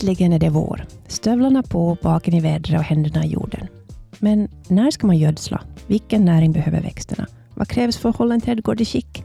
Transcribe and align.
Äntligen 0.00 0.32
är 0.32 0.38
det 0.38 0.50
vår. 0.50 0.84
Stövlarna 1.06 1.62
på, 1.62 1.96
baken 2.02 2.34
i 2.34 2.40
vädret 2.40 2.78
och 2.78 2.84
händerna 2.84 3.24
i 3.24 3.28
jorden. 3.28 3.66
Men 4.18 4.48
när 4.68 4.90
ska 4.90 5.06
man 5.06 5.18
gödsla? 5.18 5.62
Vilken 5.86 6.24
näring 6.24 6.52
behöver 6.52 6.80
växterna? 6.80 7.26
Vad 7.54 7.68
krävs 7.68 7.96
för 7.96 8.08
att 8.08 8.16
hålla 8.16 8.34
en 8.34 8.40
trädgård 8.40 8.80
i 8.80 8.84
skick? 8.84 9.24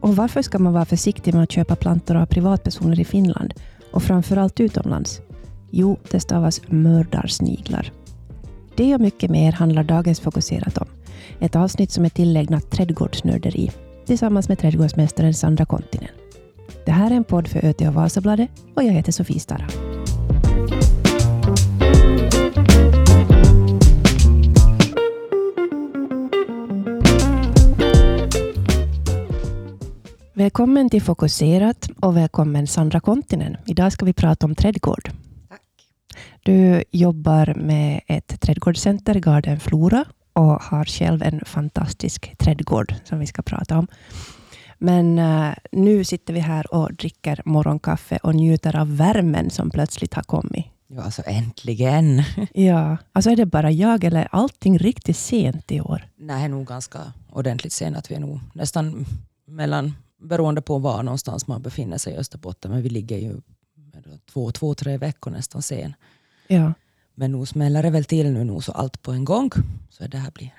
Och 0.00 0.16
varför 0.16 0.42
ska 0.42 0.58
man 0.58 0.72
vara 0.72 0.84
försiktig 0.84 1.34
med 1.34 1.42
att 1.42 1.52
köpa 1.52 1.76
plantor 1.76 2.16
av 2.16 2.26
privatpersoner 2.26 3.00
i 3.00 3.04
Finland 3.04 3.54
och 3.92 4.02
framförallt 4.02 4.60
utomlands? 4.60 5.20
Jo, 5.70 5.98
det 6.10 6.20
stavas 6.20 6.60
mördarsniglar. 6.66 7.92
Det 8.76 8.94
och 8.94 9.00
mycket 9.00 9.30
mer 9.30 9.52
handlar 9.52 9.84
dagens 9.84 10.20
fokuserat 10.20 10.78
om. 10.78 10.86
Ett 11.40 11.56
avsnitt 11.56 11.90
som 11.90 12.04
är 12.04 12.08
tillägnat 12.08 12.70
trädgårdsnörderi 12.70 13.70
tillsammans 14.06 14.48
med 14.48 14.58
trädgårdsmästaren 14.58 15.34
Sandra 15.34 15.64
Kontinen. 15.64 16.21
Det 16.84 16.92
här 16.92 17.10
är 17.10 17.14
en 17.14 17.24
podd 17.24 17.48
för 17.48 17.64
ÖT 17.64 17.80
och 17.80 17.94
Vasabladet 17.94 18.50
och 18.74 18.82
jag 18.82 18.92
heter 18.92 19.12
Sofie 19.12 19.40
Stara. 19.40 19.66
Välkommen 30.34 30.90
till 30.90 31.02
Fokuserat 31.02 31.90
och 32.00 32.16
välkommen 32.16 32.66
Sandra 32.66 33.00
Kontinen. 33.00 33.56
Idag 33.66 33.92
ska 33.92 34.04
vi 34.04 34.12
prata 34.12 34.46
om 34.46 34.54
trädgård. 34.54 35.10
Tack. 35.48 35.60
Du 36.42 36.84
jobbar 36.90 37.54
med 37.54 38.00
ett 38.06 38.40
trädgårdscenter, 38.40 39.14
Garden 39.14 39.60
Flora, 39.60 40.04
och 40.32 40.62
har 40.62 40.84
själv 40.84 41.22
en 41.22 41.40
fantastisk 41.44 42.38
trädgård 42.38 42.94
som 43.04 43.18
vi 43.18 43.26
ska 43.26 43.42
prata 43.42 43.78
om. 43.78 43.88
Men 44.82 45.18
uh, 45.18 45.54
nu 45.72 46.04
sitter 46.04 46.34
vi 46.34 46.40
här 46.40 46.74
och 46.74 46.94
dricker 46.94 47.42
morgonkaffe 47.44 48.18
och 48.22 48.34
njuter 48.34 48.76
av 48.76 48.96
värmen 48.96 49.50
som 49.50 49.70
plötsligt 49.70 50.14
har 50.14 50.22
kommit. 50.22 50.66
Ja, 50.86 51.02
alltså 51.02 51.22
äntligen. 51.26 52.22
Ja, 52.54 52.96
alltså 53.12 53.30
är 53.30 53.36
det 53.36 53.46
bara 53.46 53.70
jag 53.70 54.04
eller 54.04 54.20
är 54.20 54.28
allting 54.32 54.78
riktigt 54.78 55.16
sent 55.16 55.72
i 55.72 55.80
år? 55.80 56.08
Nej, 56.16 56.48
nog 56.48 56.66
ganska 56.66 57.12
ordentligt 57.32 57.72
sent. 57.72 57.96
Att 57.96 58.10
vi 58.10 58.14
är 58.14 58.20
nog 58.20 58.40
nästan 58.54 59.06
mellan, 59.46 59.94
beroende 60.22 60.62
på 60.62 60.78
var 60.78 61.02
någonstans 61.02 61.46
man 61.46 61.62
befinner 61.62 61.98
sig 61.98 62.12
i 62.12 62.16
Österbotten, 62.16 62.70
men 62.70 62.82
vi 62.82 62.88
ligger 62.88 63.18
ju 63.18 63.40
två, 64.32 64.50
två, 64.50 64.74
tre 64.74 64.98
veckor 64.98 65.30
nästan 65.30 65.62
sen. 65.62 65.94
Ja. 66.46 66.72
Men 67.14 67.32
nu 67.32 67.46
smäller 67.46 67.82
det 67.82 67.90
väl 67.90 68.04
till 68.04 68.32
nu, 68.32 68.44
nu 68.44 68.60
så 68.60 68.72
allt 68.72 69.02
på 69.02 69.12
en 69.12 69.24
gång. 69.24 69.50
Så 69.90 70.06
det 70.06 70.18
här 70.18 70.30
blir, 70.30 70.54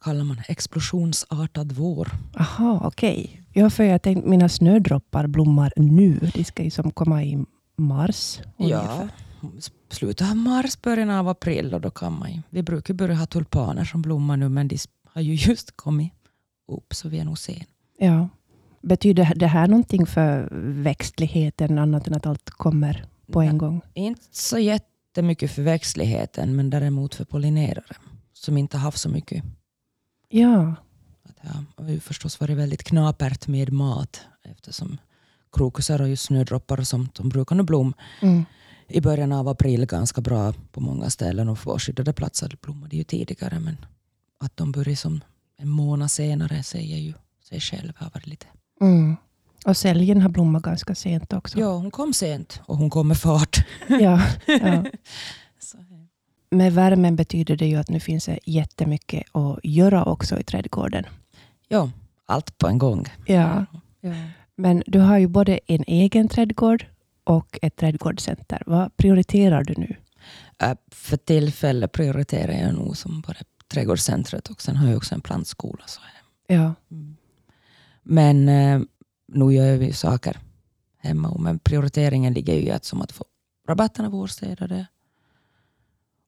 kallar 0.00 0.24
man 0.24 0.40
explosionsartad 0.48 1.72
vår. 1.72 2.08
Aha, 2.38 2.80
okej. 2.84 3.30
Okay. 3.30 3.44
Ja, 3.58 3.70
för 3.70 3.84
jag 3.84 4.02
tänkte 4.02 4.28
mina 4.28 4.48
snödroppar 4.48 5.26
blommar 5.26 5.72
nu. 5.76 6.30
De 6.34 6.44
ska 6.44 6.62
ju 6.62 6.70
som 6.70 6.90
komma 6.90 7.24
i 7.24 7.44
mars. 7.76 8.40
Ja, 8.56 9.08
slutet 9.90 10.30
av 10.30 10.36
mars, 10.36 10.80
början 10.82 11.10
av 11.10 11.28
april. 11.28 11.74
Och 11.74 11.80
då 11.80 11.90
kan 11.90 12.18
man 12.18 12.32
ju, 12.32 12.42
vi 12.50 12.62
brukar 12.62 12.94
börja 12.94 13.14
ha 13.14 13.26
tulpaner 13.26 13.84
som 13.84 14.02
blommar 14.02 14.36
nu, 14.36 14.48
men 14.48 14.68
de 14.68 14.78
har 15.04 15.22
ju 15.22 15.34
just 15.34 15.76
kommit 15.76 16.12
upp, 16.68 16.94
så 16.94 17.08
vi 17.08 17.18
är 17.18 17.24
nog 17.24 17.38
sen. 17.38 17.64
Ja. 17.98 18.28
Betyder 18.82 19.34
det 19.34 19.46
här 19.46 19.68
någonting 19.68 20.06
för 20.06 20.48
växtligheten, 20.82 21.78
annat 21.78 22.08
än 22.08 22.14
att 22.14 22.26
allt 22.26 22.50
kommer 22.50 23.06
på 23.32 23.42
en 23.42 23.58
gång? 23.58 23.80
Inte 23.94 24.24
så 24.30 24.58
jättemycket 24.58 25.50
för 25.50 25.62
växtligheten, 25.62 26.56
men 26.56 26.70
däremot 26.70 27.14
för 27.14 27.24
pollinerare 27.24 27.96
som 28.32 28.58
inte 28.58 28.76
har 28.76 28.82
haft 28.82 29.00
så 29.00 29.08
mycket. 29.08 29.44
Ja. 30.28 30.74
Det 31.42 31.82
har 31.82 31.90
ju 31.90 32.00
förstås 32.00 32.40
varit 32.40 32.56
väldigt 32.56 32.82
knapert 32.84 33.46
med 33.46 33.72
mat 33.72 34.20
eftersom 34.44 34.98
krokusar 35.52 36.00
och 36.02 36.08
just 36.08 36.24
snödroppar 36.24 36.80
och 36.80 36.86
sånt, 36.88 37.14
de 37.14 37.28
brukar 37.28 37.56
nu 37.56 37.62
blomma 37.62 37.92
Mm. 38.22 38.44
i 38.88 39.00
början 39.00 39.32
av 39.32 39.48
april 39.48 39.86
ganska 39.86 40.20
bra 40.20 40.54
på 40.72 40.80
många 40.80 41.10
ställen 41.10 41.48
och 41.48 41.58
på 41.60 41.78
skyddade 41.78 42.12
platser 42.12 42.56
blommade 42.62 42.96
ju 42.96 43.04
tidigare 43.04 43.60
men 43.60 43.76
att 44.40 44.56
de 44.56 44.72
börjar 44.72 44.96
som 44.96 45.20
en 45.58 45.68
månad 45.68 46.10
senare 46.10 46.62
säger 46.62 46.96
ju 46.96 47.12
sig 47.48 47.60
själv 47.60 47.92
har 47.96 48.10
varit 48.14 48.26
lite 48.26 48.46
Mm. 48.80 49.16
Och 49.66 49.76
säljen 49.76 50.22
har 50.22 50.28
blommat 50.28 50.62
ganska 50.62 50.94
sent 50.94 51.32
också. 51.32 51.58
Ja, 51.60 51.72
hon 51.76 51.90
kom 51.90 52.12
sent 52.12 52.60
och 52.66 52.76
hon 52.76 52.90
kom 52.90 53.08
med 53.08 53.16
fart. 53.18 53.56
Ja, 53.88 54.22
ja. 54.46 54.84
Så, 55.60 55.78
Med 56.50 56.72
värmen 56.72 57.16
betyder 57.16 57.56
det 57.56 57.66
ju 57.66 57.76
att 57.76 57.88
nu 57.88 58.00
finns 58.00 58.24
det 58.24 58.38
jättemycket 58.44 59.22
att 59.32 59.58
göra 59.62 60.04
också 60.04 60.38
i 60.40 60.42
trädgården. 60.44 61.04
Ja, 61.68 61.90
allt 62.26 62.58
på 62.58 62.66
en 62.68 62.78
gång. 62.78 63.06
Ja. 63.26 63.66
Ja. 64.00 64.14
Men 64.56 64.82
du 64.86 64.98
har 65.00 65.18
ju 65.18 65.26
både 65.26 65.60
en 65.66 65.84
egen 65.86 66.28
trädgård 66.28 66.86
och 67.24 67.58
ett 67.62 67.76
trädgårdscenter. 67.76 68.62
Vad 68.66 68.96
prioriterar 68.96 69.64
du 69.64 69.74
nu? 69.76 69.96
Äh, 70.62 70.74
För 70.90 71.16
tillfället 71.16 71.92
prioriterar 71.92 72.52
jag 72.52 72.74
nog 72.74 72.96
som 72.96 73.20
bara 73.20 73.38
trädgårdscentret 73.68 74.48
och 74.48 74.62
sen 74.62 74.76
har 74.76 74.88
jag 74.88 74.96
också 74.96 75.14
en 75.14 75.20
plantskola. 75.20 75.84
Så. 75.86 76.00
Ja. 76.46 76.74
Men 78.02 78.48
eh, 78.48 78.80
nu 79.26 79.54
gör 79.54 79.76
vi 79.76 79.92
saker 79.92 80.38
hemma. 80.98 81.36
Men 81.38 81.58
prioriteringen 81.58 82.32
ligger 82.32 82.54
ju 82.54 82.60
i 82.60 82.70
att, 82.70 82.84
som 82.84 83.02
att 83.02 83.12
få 83.12 83.24
rabatterna 83.68 84.08
vårstädade. 84.08 84.86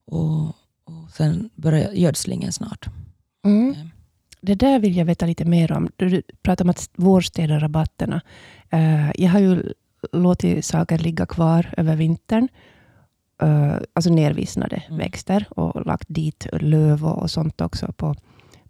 Och, 0.05 0.45
och 0.83 1.09
sen 1.13 1.49
börjar 1.55 1.91
gödslingen 1.91 2.51
snart. 2.51 2.85
Mm. 3.43 3.75
Eh, 4.41 4.47
Det 4.47 4.55
där 4.55 4.79
vill 4.79 4.97
jag 4.97 5.05
veta 5.05 5.25
lite 5.25 5.45
mer 5.45 5.71
om. 5.71 5.89
Du 5.95 6.21
pratar 6.43 6.65
om 6.65 6.69
att 6.69 6.89
vårstäda 6.95 7.59
rabatterna. 7.59 8.21
Eh, 8.69 9.11
jag 9.15 9.29
har 9.29 9.39
ju 9.39 9.73
låtit 10.11 10.65
saker 10.65 10.97
ligga 10.97 11.25
kvar 11.25 11.73
över 11.77 11.95
vintern. 11.95 12.47
Uh, 13.43 13.73
alltså 13.93 14.13
nervissnade 14.13 14.83
Mm. 14.87 14.97
växter 14.99 15.45
och 15.49 15.85
lagt 15.85 16.05
dit 16.09 16.47
löv 16.53 17.05
och, 17.05 17.31
sånt 17.31 17.61
också 17.61 17.93
på, 17.97 18.15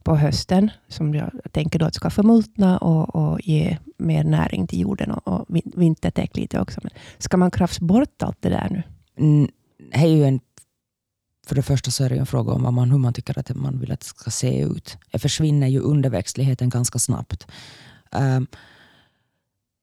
på 0.04 0.16
hösten. 0.16 0.72
Som 0.88 1.16
jag 1.16 1.32
tänker 1.52 1.80
då 1.80 1.86
att 1.86 1.96
ska 1.96 2.10
förmultna 2.10 2.78
och, 2.78 3.16
och 3.16 3.40
ge 3.42 3.78
mer 3.98 4.24
näring 4.24 4.68
till 4.68 4.80
jorden 4.80 5.12
och, 5.12 5.28
och 5.28 5.46
vin- 5.50 5.72
vintertäck 5.76 6.38
lite 6.38 6.60
också. 6.60 6.80
Men 6.84 6.92
ska 7.18 7.38
man 7.38 7.52
krafsa 7.52 7.86
bort 7.86 8.24
allt 8.24 8.38
det 8.42 8.50
där 8.50 8.68
nu? 8.70 8.84
Mm, 9.26 9.50
det 9.92 9.98
är 9.98 10.08
ju 10.08 10.24
en, 10.26 10.40
för 11.52 11.56
det 11.56 11.62
första 11.62 11.92
så 11.92 12.04
är 12.04 12.10
det 12.10 12.16
en 12.16 12.26
fråga 12.26 12.54
om 12.54 12.64
vad 12.64 12.74
man, 12.74 12.92
hur 12.92 12.98
man 12.98 13.14
tycker 13.14 13.40
att 13.40 13.56
man 13.56 13.80
vill 13.80 13.92
att 13.92 14.00
det 14.00 14.06
ska 14.06 14.32
se 14.32 14.62
ut. 14.62 14.98
Det 15.12 15.20
försvinner 15.20 15.68
ju 15.68 15.80
underväxtligheten 15.80 16.70
ganska 16.70 17.00
snabbt. 17.00 17.48
Um, 18.12 18.48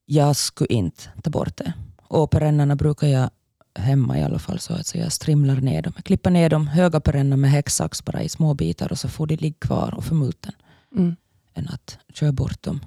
jag 0.04 0.36
skulle 0.36 0.74
inte 0.74 1.02
ta 1.22 1.30
bort 1.30 1.56
det. 1.56 1.72
Och 2.02 2.30
perennerna 2.30 2.76
brukar 2.76 3.06
jag 3.06 3.30
hemma 3.74 4.18
i 4.18 4.22
alla 4.22 4.38
fall 4.38 4.58
så 4.58 4.72
att 4.74 4.86
säga, 4.86 5.04
jag 5.04 5.12
strimlar 5.12 5.56
ner 5.56 5.82
dem. 5.82 5.92
Jag 5.96 6.04
klipper 6.04 6.30
ner 6.30 6.50
de 6.50 6.66
höga 6.66 7.00
perennerna 7.00 7.36
med 7.36 7.50
häcksax 7.50 8.04
bara 8.04 8.22
i 8.22 8.28
små 8.28 8.54
bitar 8.54 8.92
och 8.92 8.98
så 8.98 9.08
får 9.08 9.26
de 9.26 9.36
ligga 9.36 9.58
kvar 9.58 9.94
och 9.94 10.04
förmultna 10.04 10.52
Mm. 10.96 11.16
än 11.54 11.68
att 11.68 11.98
köra 12.14 12.32
bort 12.32 12.62
dem. 12.62 12.80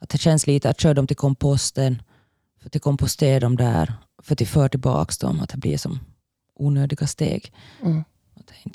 Att 0.00 0.08
det 0.08 0.18
känns 0.18 0.46
lite 0.46 0.70
att 0.70 0.80
köra 0.80 0.94
dem 0.94 1.06
till 1.06 1.16
komposten, 1.16 2.02
för 2.60 2.70
att 2.74 2.82
kompostera 2.82 3.40
dem 3.40 3.56
där, 3.56 3.94
för 4.22 4.42
att 4.42 4.48
föra 4.48 4.68
tillbaka 4.68 5.26
dem, 5.26 5.40
att 5.40 5.48
det 5.48 5.58
blir 5.58 5.78
som 5.78 6.00
onödiga 6.58 7.06
steg. 7.06 7.52
Mm. 7.82 8.04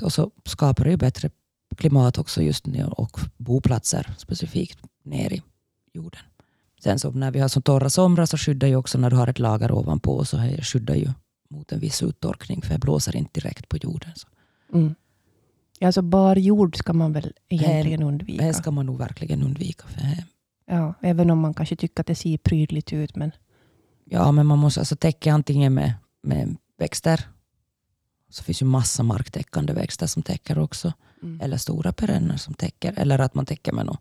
Och 0.01 0.13
så 0.13 0.31
skapar 0.45 0.83
det 0.83 0.91
ju 0.91 0.97
bättre 0.97 1.29
klimat 1.77 2.17
också 2.17 2.41
just 2.41 2.65
nu 2.65 2.85
och 2.85 3.19
boplatser 3.37 4.13
specifikt 4.17 4.79
ner 5.03 5.33
i 5.33 5.41
jorden. 5.93 6.21
Sen 6.83 6.99
så 6.99 7.11
när 7.11 7.31
vi 7.31 7.39
har 7.39 7.47
så 7.47 7.61
torra 7.61 7.89
somrar 7.89 8.25
så 8.25 8.37
skyddar 8.37 8.67
ju 8.67 8.75
också 8.75 8.97
när 8.97 9.09
du 9.09 9.15
har 9.15 9.27
ett 9.27 9.39
lager 9.39 9.71
ovanpå 9.71 10.25
så 10.25 10.37
här 10.37 10.57
skyddar 10.61 10.95
ju 10.95 11.09
mot 11.49 11.71
en 11.71 11.79
viss 11.79 12.03
uttorkning 12.03 12.61
för 12.61 12.73
det 12.73 12.79
blåser 12.79 13.15
inte 13.15 13.39
direkt 13.39 13.69
på 13.69 13.77
jorden. 13.77 14.11
Så 14.15 14.27
Mm. 14.73 14.95
Alltså 15.81 16.01
bar 16.01 16.35
jord 16.35 16.77
ska 16.77 16.93
man 16.93 17.13
väl 17.13 17.33
egentligen 17.49 17.99
det 17.99 18.05
undvika. 18.05 18.43
här 18.43 18.53
ska 18.53 18.71
man 18.71 18.85
nog 18.85 18.97
verkligen 18.97 19.43
undvika. 19.43 19.87
För 19.87 20.01
det- 20.01 20.25
Ja, 20.65 20.93
även 21.01 21.29
om 21.29 21.39
man 21.39 21.53
kanske 21.53 21.75
tycker 21.75 22.01
att 22.01 22.07
det 22.07 22.15
ser 22.15 22.37
prydligt 22.37 22.93
ut. 22.93 23.15
Men, 23.15 23.31
Ja, 24.05 24.31
men 24.31 24.45
man 24.45 24.59
måste 24.59 24.79
alltså 24.79 24.95
täcka 24.95 25.33
antingen 25.33 25.73
med, 25.73 25.93
med 26.23 26.57
växter. 26.77 27.27
Så 28.33 28.43
finns 28.43 28.61
ju 28.61 28.65
massa 28.65 29.03
marktäckande 29.03 29.73
växter 29.73 30.07
som 30.07 30.23
täcker 30.23 30.59
också. 30.59 30.93
mm. 31.23 31.41
Eller 31.41 31.57
stora 31.57 31.91
perenner 31.93 32.37
som 32.37 32.53
täcker. 32.53 32.93
Eller 32.97 33.19
att 33.19 33.33
man 33.35 33.45
täcker 33.45 33.71
med 33.71 33.85
något. 33.85 33.99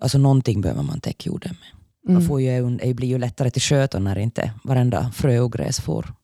Alltså 0.00 0.18
någonting 0.18 0.60
behöver 0.60 0.82
man 0.82 1.00
täcka 1.00 1.28
jorden 1.30 1.56
med. 1.60 1.68
Man 2.06 2.16
Mm. 2.16 2.28
får 2.28 2.40
ju, 2.40 2.76
det 2.76 2.94
blir 2.94 3.08
ju 3.08 3.18
lättare 3.18 3.50
till 3.50 3.62
sköten 3.62 4.04
när 4.04 4.18
inte 4.18 4.52
varenda 4.64 5.10
frö 5.12 5.40
och 5.40 5.52
gräs 5.52 5.80
får 5.80 6.14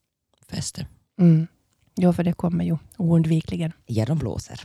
fäste. 0.51 0.87
Mm. 1.19 1.47
Jo, 1.97 2.13
för 2.13 2.25
det 2.25 2.33
kommer 2.33 2.65
ju 2.65 2.77
oundvikligen. 2.97 3.73
Ja, 3.87 4.05
de 4.07 4.19
blåser. 4.19 4.61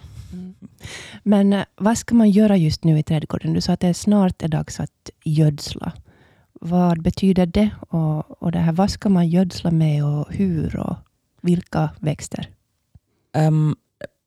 Men 1.24 1.54
eh, 1.54 1.64
vad 1.76 1.98
ska 1.98 2.16
man 2.16 2.30
göra 2.30 2.58
just 2.58 2.84
nu 2.84 3.00
i 3.00 3.04
trädgården? 3.04 3.54
Du 3.54 3.62
sa 3.62 3.74
att 3.74 3.80
det 3.80 3.94
snart 3.94 4.42
är 4.42 4.48
dags 4.48 4.80
att 4.80 5.10
gödsla. 5.26 5.92
Vad 6.62 7.02
betyder 7.02 7.46
det? 7.46 7.70
Och, 7.90 8.42
och 8.44 8.52
det 8.52 8.60
här, 8.60 8.72
vad 8.72 8.90
ska 8.92 9.10
man 9.10 9.30
gödsla 9.30 9.72
med 9.72 10.06
och 10.06 10.34
hur 10.34 10.76
och 10.78 10.96
vilka 11.42 11.90
växter? 12.00 12.50
Um, 13.38 13.76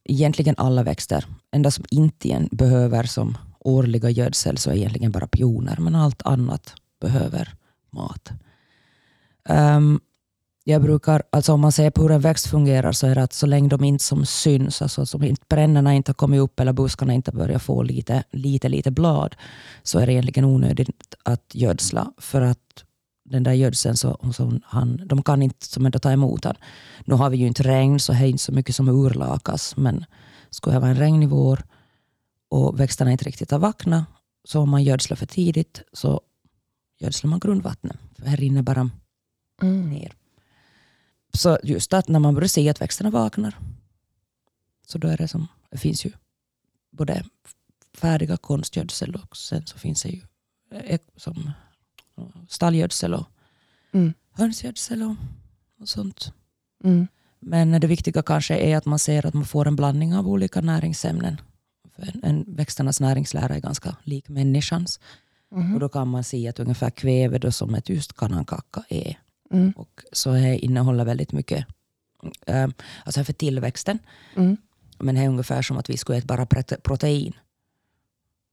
egentligen 0.05 0.55
alla 0.59 0.83
växter. 0.83 1.27
Enda 1.51 1.71
som 1.71 1.85
inte 1.91 2.29
igen 2.29 2.49
behöver 2.53 3.03
som 3.03 3.39
årliga 3.59 4.11
gödsel 4.11 4.59
så 4.59 4.71
är 4.71 4.75
egentligen 4.75 5.13
bara 5.13 5.27
pioner. 5.27 5.77
Men 5.81 5.95
allt 5.95 6.23
annat 6.23 6.75
behöver 7.01 7.55
mat. 7.91 8.31
Um, 9.49 10.01
jag 10.65 10.83
brukar, 10.83 11.23
alltså 11.31 11.53
om 11.53 11.61
man 11.61 11.73
ser 11.73 11.91
på 11.91 12.03
hur 12.03 12.11
en 12.11 12.21
växt 12.21 12.47
fungerar 12.47 12.93
så 12.93 13.07
är 13.07 13.15
det 13.15 13.23
att 13.23 13.33
så 13.33 13.47
länge 13.47 13.69
de 13.69 13.85
inte 13.85 14.05
som 14.05 14.27
syns, 14.27 14.83
alltså 14.83 15.07
som 15.07 15.23
inte, 15.23 15.43
brännorna 15.49 15.95
inte 15.95 16.09
har 16.09 16.15
kommit 16.15 16.41
upp 16.41 16.61
eller 16.61 16.73
buskarna 16.73 17.15
inte 17.15 17.33
börjar 17.33 17.59
få 17.59 17.83
lite, 17.83 18.25
lite, 18.31 18.69
lite 18.69 18.91
blad, 18.91 19.37
så 19.83 19.99
är 19.99 20.07
det 20.07 20.13
egentligen 20.13 20.45
onödigt 20.45 21.15
att 21.23 21.55
gödsla. 21.55 22.13
För 22.19 22.41
att 22.41 22.85
den 23.33 23.43
där 23.43 23.53
gödseln, 23.53 23.97
så, 23.97 24.33
så 24.35 24.61
han, 24.65 25.03
de 25.07 25.23
kan 25.23 25.43
inte 25.43 25.67
som 25.67 25.87
ändå 25.87 25.99
ta 25.99 26.13
emot 26.13 26.43
den. 26.43 26.57
Nu 27.05 27.15
har 27.15 27.31
vi 27.31 27.37
ju 27.37 27.47
inte 27.47 27.63
regn, 27.63 28.01
så 28.01 28.13
det 28.13 28.19
är 28.19 28.27
inte 28.27 28.43
så 28.43 28.53
mycket 28.53 28.75
som 28.75 28.89
urlakas. 28.89 29.77
Men 29.77 30.05
skulle 30.51 30.77
det 30.77 30.81
vara 30.81 30.91
en 30.91 30.97
regnig 30.97 31.29
vår 31.29 31.65
och 32.49 32.81
växterna 32.81 33.13
inte 33.13 33.25
riktigt 33.25 33.51
har 33.51 33.59
vaknat, 33.59 34.05
så 34.45 34.61
om 34.61 34.71
man 34.71 34.83
gödslar 34.85 35.17
för 35.17 35.27
tidigt 35.27 35.83
så 35.93 36.21
gödslar 37.01 37.31
man 37.31 37.39
grundvattnet. 37.41 37.97
För 38.19 38.27
här 38.27 38.37
rinner 38.37 38.63
bara 38.63 38.91
Mm. 39.63 39.91
ner. 39.91 40.13
Så 41.35 41.59
just 41.63 41.93
att 41.93 42.09
när 42.09 42.19
man 42.21 42.35
börjar 42.35 42.49
se 42.49 42.69
att 42.69 42.81
växterna 42.81 43.11
vaknar, 43.11 43.59
så 44.87 44.99
då 44.99 45.09
är 45.09 45.17
det 45.17 45.29
som, 45.29 45.49
det 45.71 45.79
finns 45.79 46.05
ju 46.07 46.13
både 46.91 47.25
färdiga 47.95 48.37
konstgödsel 48.37 49.15
och 49.15 49.37
sen 49.37 49.67
så 49.67 49.79
finns 49.79 50.03
det 50.03 50.09
ju 50.09 50.21
eh, 50.71 51.01
som 51.17 51.51
stallgödsel 52.49 53.15
och 53.15 53.27
Mm. 53.95 54.13
hönsgödsel 54.33 55.03
och, 55.03 55.15
och 55.81 55.89
sånt. 55.89 56.33
Mm. 56.85 57.07
Men 57.41 57.81
det 57.81 57.87
viktiga 57.87 58.23
kanske 58.23 58.57
är 58.57 58.77
att 58.77 58.85
man 58.87 58.99
ser 58.99 59.27
att 59.27 59.35
man 59.35 59.45
får 59.45 59.69
en 59.69 59.77
blandning 59.77 60.15
av 60.17 60.29
olika 60.29 60.61
näringsämnen. 60.61 61.41
För 61.97 62.13
en, 62.23 62.45
växternas 62.49 63.01
näringslära 63.01 63.55
är 63.55 63.61
ganska 63.61 63.97
lik 64.05 64.29
människans. 64.29 65.01
Mhm. 65.51 65.75
Och 65.75 65.81
då 65.81 65.89
kan 65.89 66.09
man 66.09 66.25
se 66.25 66.49
att 66.49 66.61
ungefär 66.61 66.91
kväve 66.91 67.39
då 67.39 67.53
som 67.53 67.75
ett 67.75 67.89
just 67.89 68.13
kanankacka 68.17 68.83
är. 68.89 69.19
Mm. 69.51 69.73
Och 69.77 70.01
så 70.13 70.33
det 70.33 70.59
innehåller 70.59 71.05
väldigt 71.05 71.33
mycket 71.33 71.67
eh, 72.47 72.69
alltså 73.05 73.25
för 73.25 73.33
tillväxten. 73.33 73.99
Mm. 74.37 74.57
Men 74.99 75.15
det 75.15 75.21
är 75.21 75.29
ungefär 75.29 75.63
som 75.63 75.77
att 75.79 75.91
vi 75.91 75.97
skulle 75.97 76.19
äta 76.19 76.27
bara 76.27 76.45
prote- 76.45 76.81
protein. 76.81 77.33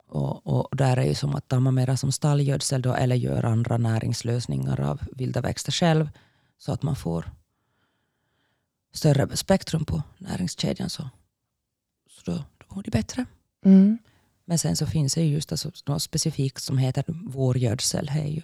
Och, 0.10 0.48
och 0.48 0.78
där 0.78 0.98
är 0.98 1.06
ju 1.06 1.16
som 1.16 1.36
att 1.36 1.48
tar 1.48 1.60
man 1.60 1.76
mera 1.76 1.98
som 1.98 2.12
stallgödsel 2.12 2.82
då, 2.82 2.94
eller 2.94 3.16
gör 3.16 3.44
andra 3.46 3.78
näringslösningar 3.78 4.82
av 4.82 5.02
vilda 5.12 5.42
växter 5.42 5.72
själv 5.72 6.10
så 6.58 6.72
att 6.72 6.84
man 6.84 6.96
får 6.96 7.32
större 8.94 9.38
spektrum 9.38 9.86
på 9.86 10.04
näringskedjan 10.18 10.90
så, 10.90 11.10
så 12.10 12.32
då, 12.32 12.44
då 12.58 12.76
mår 12.76 12.84
de 12.84 12.92
bättre. 12.92 13.26
Mm. 13.66 13.98
Men 14.46 14.60
sen 14.60 14.76
så 14.76 14.86
finns 14.86 15.14
det 15.14 15.22
ju 15.22 15.34
just 15.34 15.52
alltså 15.52 15.72
något 15.86 16.02
specifikt 16.02 16.64
som 16.64 16.78
heter 16.78 17.04
vårgödsel. 17.08 18.06
Det 18.06 18.20
är 18.20 18.28
ju 18.28 18.42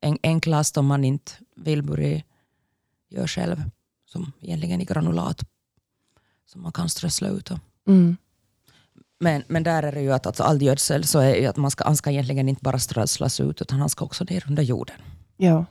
en, 0.00 0.18
enklast 0.22 0.76
om 0.76 0.86
man 0.86 1.04
inte 1.04 1.32
vill 1.56 1.82
börja 1.82 2.22
göra 3.08 3.26
själv. 3.26 3.70
Som 4.06 4.32
egentligen 4.40 4.80
i 4.80 4.84
granulat. 4.84 5.40
Som 6.46 6.62
man 6.62 6.72
kan 6.72 6.88
strössla 6.88 7.28
ut. 7.28 7.50
Och. 7.50 7.58
Mm. 7.86 8.16
Men, 9.20 9.42
men 9.48 9.62
där 9.62 9.82
är 9.82 9.92
det 9.92 10.00
ju 10.00 10.12
att 10.12 10.26
alltså 10.26 10.42
all 10.42 10.62
gödsel 10.62 11.04
så 11.04 11.18
är 11.18 11.34
ju 11.34 11.46
att 11.46 11.56
man 11.56 11.70
ska, 11.70 11.84
han 11.84 11.96
ska 11.96 12.10
egentligen 12.10 12.48
inte 12.48 12.62
bara 12.62 12.78
strösslas 12.78 13.40
ut 13.40 13.62
utan 13.62 13.78
han 13.80 13.88
ska 13.88 14.04
också 14.04 14.24
ner 14.24 14.44
under 14.48 14.62
jorden. 14.62 14.96
Ja. 15.36 15.64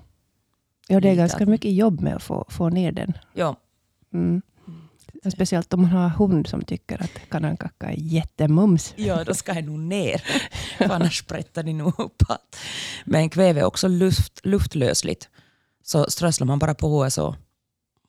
ja, 0.88 1.00
det 1.00 1.10
är 1.10 1.16
ganska 1.16 1.45
mycket 1.45 1.74
jobb 1.74 2.01
med 2.01 2.16
att 2.16 2.24
få, 2.24 2.45
få 2.50 2.69
ner 2.69 2.92
den. 2.92 3.13
Ja, 3.34 3.56
Mm. 4.13 4.42
Och 5.25 5.31
Speciellt 5.31 5.74
om 5.74 5.81
man 5.81 5.90
har 5.92 6.10
hund 6.10 6.48
som 6.48 6.62
tycker 6.62 7.04
att 7.04 7.30
kanankacka 7.30 7.88
är 7.92 7.95
jättemums. 7.98 8.94
ja 8.95 9.24
då 9.24 9.34
ska 9.34 9.54
jag 9.54 9.63
nog 9.63 9.80
ner. 9.80 10.18
För 10.78 10.92
annars 10.92 11.19
sprättar 11.19 11.63
de 11.63 11.74
nog 11.74 12.00
uppåt. 12.00 12.56
Men 13.06 13.30
kväve 13.30 13.60
är 13.60 13.63
också 13.66 13.88
luft, 13.88 14.40
luftlösligt. 14.45 15.30
Så 15.84 16.06
strösslar 16.10 16.48
man 16.48 16.60
bara 16.60 16.74
på 16.75 17.10
så 17.10 17.36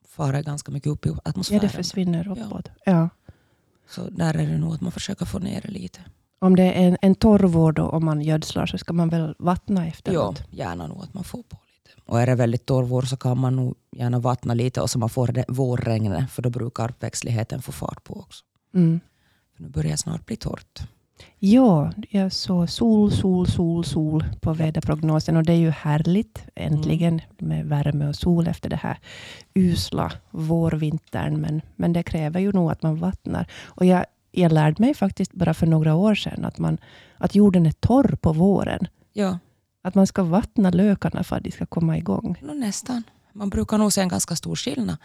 far 0.08 0.32
det 0.32 0.42
ganska 0.42 0.72
mycket 0.72 0.92
upp 0.92 1.06
i 1.06 1.08
Ja, 1.08 1.16
atmosfären. 1.25 1.60
det 1.60 1.69
försvinner 1.69 2.28
uppåt. 2.28 2.69
Ja. 2.84 3.08
Så 3.88 4.10
där 4.10 4.34
är 4.36 4.46
det 4.46 4.58
nog 4.58 4.75
att 4.75 4.81
man 4.81 4.92
försöker 4.92 5.26
få 5.26 5.38
ner 5.38 5.60
det 5.60 5.69
lite. 5.70 6.00
Om 6.38 6.56
det 6.56 6.62
är 6.62 6.88
en, 6.88 6.96
en 7.02 7.14
torr 7.14 7.38
vår 7.44 7.72
då, 7.72 7.82
om 7.88 8.04
man 8.04 8.20
gödslar 8.22 8.66
så 8.66 8.78
ska 8.78 8.92
man 8.92 9.08
väl 9.08 9.34
vattna 9.38 9.81
Ja, 9.84 9.88
efteråt? 9.88 10.42
gärna 10.50 10.86
nog 10.86 11.02
att 11.02 11.14
man 11.14 11.25
får 11.25 11.42
på 11.42 11.58
lite. 11.66 12.00
Och 12.06 12.20
är 12.20 12.26
det 12.26 12.34
väldigt 12.34 12.66
torr 12.66 12.82
vår 12.84 13.02
så 13.02 13.16
kan 13.16 13.38
man 13.38 13.56
nog 13.56 13.75
gärna 13.96 14.19
vattna 14.19 14.54
lite 14.54 14.81
och 14.81 14.90
så 14.90 14.98
man 14.98 15.08
får 15.08 15.26
det 15.28 15.44
vårregnet 15.48 16.31
för 16.31 16.42
då 16.42 16.50
brukar 16.50 16.94
växtligheten 17.00 17.62
få 17.62 17.72
fart 17.72 18.04
på 18.04 18.20
också. 18.20 18.44
Mm. 18.75 19.00
För 19.56 19.62
nu 19.62 19.69
börjar 19.69 19.90
det 19.90 19.96
snart 19.96 20.26
bli 20.26 20.36
torrt. 20.36 20.82
Ja, 21.38 21.92
jag 22.10 22.32
såg 22.32 22.70
sol, 22.70 23.12
sol, 23.12 23.46
sol, 23.46 23.84
sol 23.84 24.24
på 24.40 24.52
väderprognosen 24.52 25.36
och 25.36 25.44
det 25.44 25.52
är 25.52 25.56
ju 25.56 25.70
härligt 25.70 26.46
äntligen 26.54 27.20
med 27.38 27.66
värme 27.66 28.08
och 28.08 28.16
sol 28.16 28.48
efter 28.48 28.70
det 28.70 28.76
här 28.76 28.98
usla 29.54 30.12
vårvintern. 30.30 31.40
Men, 31.40 31.62
men 31.76 31.92
det 31.92 32.02
kräver 32.02 32.40
ju 32.40 32.52
nog 32.52 32.70
att 32.70 32.82
man 32.82 32.96
vattnar. 32.96 33.46
Och 33.64 33.84
jag, 33.86 34.04
jag 34.30 34.52
lärde 34.52 34.82
mig 34.82 34.94
faktiskt 34.94 35.32
bara 35.32 35.54
för 35.54 35.66
några 35.66 35.94
år 35.94 36.14
sedan 36.14 36.44
att, 36.44 36.58
man, 36.58 36.78
att 37.18 37.34
jorden 37.34 37.66
är 37.66 37.72
torr 37.72 38.16
på 38.20 38.32
våren. 38.32 38.86
Ja, 39.12 39.38
Att 39.82 39.94
man 39.94 40.06
ska 40.06 40.22
vattna 40.22 40.70
lökarna 40.70 41.24
för 41.24 41.36
att 41.36 41.44
de 41.44 41.50
ska 41.50 41.66
komma 41.66 41.98
igång. 41.98 42.36
nå 42.42 42.54
nästan. 42.54 43.02
Man 43.32 43.50
brukar 43.50 43.78
nog 43.78 43.92
se 43.92 44.00
en 44.00 44.08
ganska 44.08 44.36
stor 44.36 44.56
skillnad. 44.56 44.96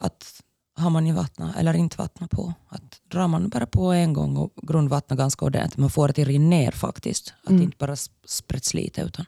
Att 0.00 0.42
har 0.74 0.90
man 0.90 1.06
ju 1.06 1.12
vattnat 1.12 1.56
eller 1.56 1.74
inte 1.74 1.96
vattnat 1.98 2.30
på. 2.30 2.54
Att 2.68 3.00
drar 3.08 3.28
man 3.28 3.48
bara 3.48 3.66
på 3.66 3.92
en 3.92 4.12
gång 4.12 4.36
och 4.36 4.52
grundvattnar 4.62 5.16
ganska 5.16 5.44
ordentligt. 5.44 5.78
Man 5.78 5.90
får 5.90 6.08
det 6.08 6.14
till 6.14 6.24
rinna 6.28 6.48
ner 6.48 6.70
faktiskt. 6.70 7.34
Att 7.42 7.48
Mm. 7.48 7.58
det 7.60 7.64
inte 7.64 7.76
bara 7.78 7.94
sp- 7.94 8.10
sprätts 8.24 8.74
lite. 8.74 9.00
Utan, 9.02 9.24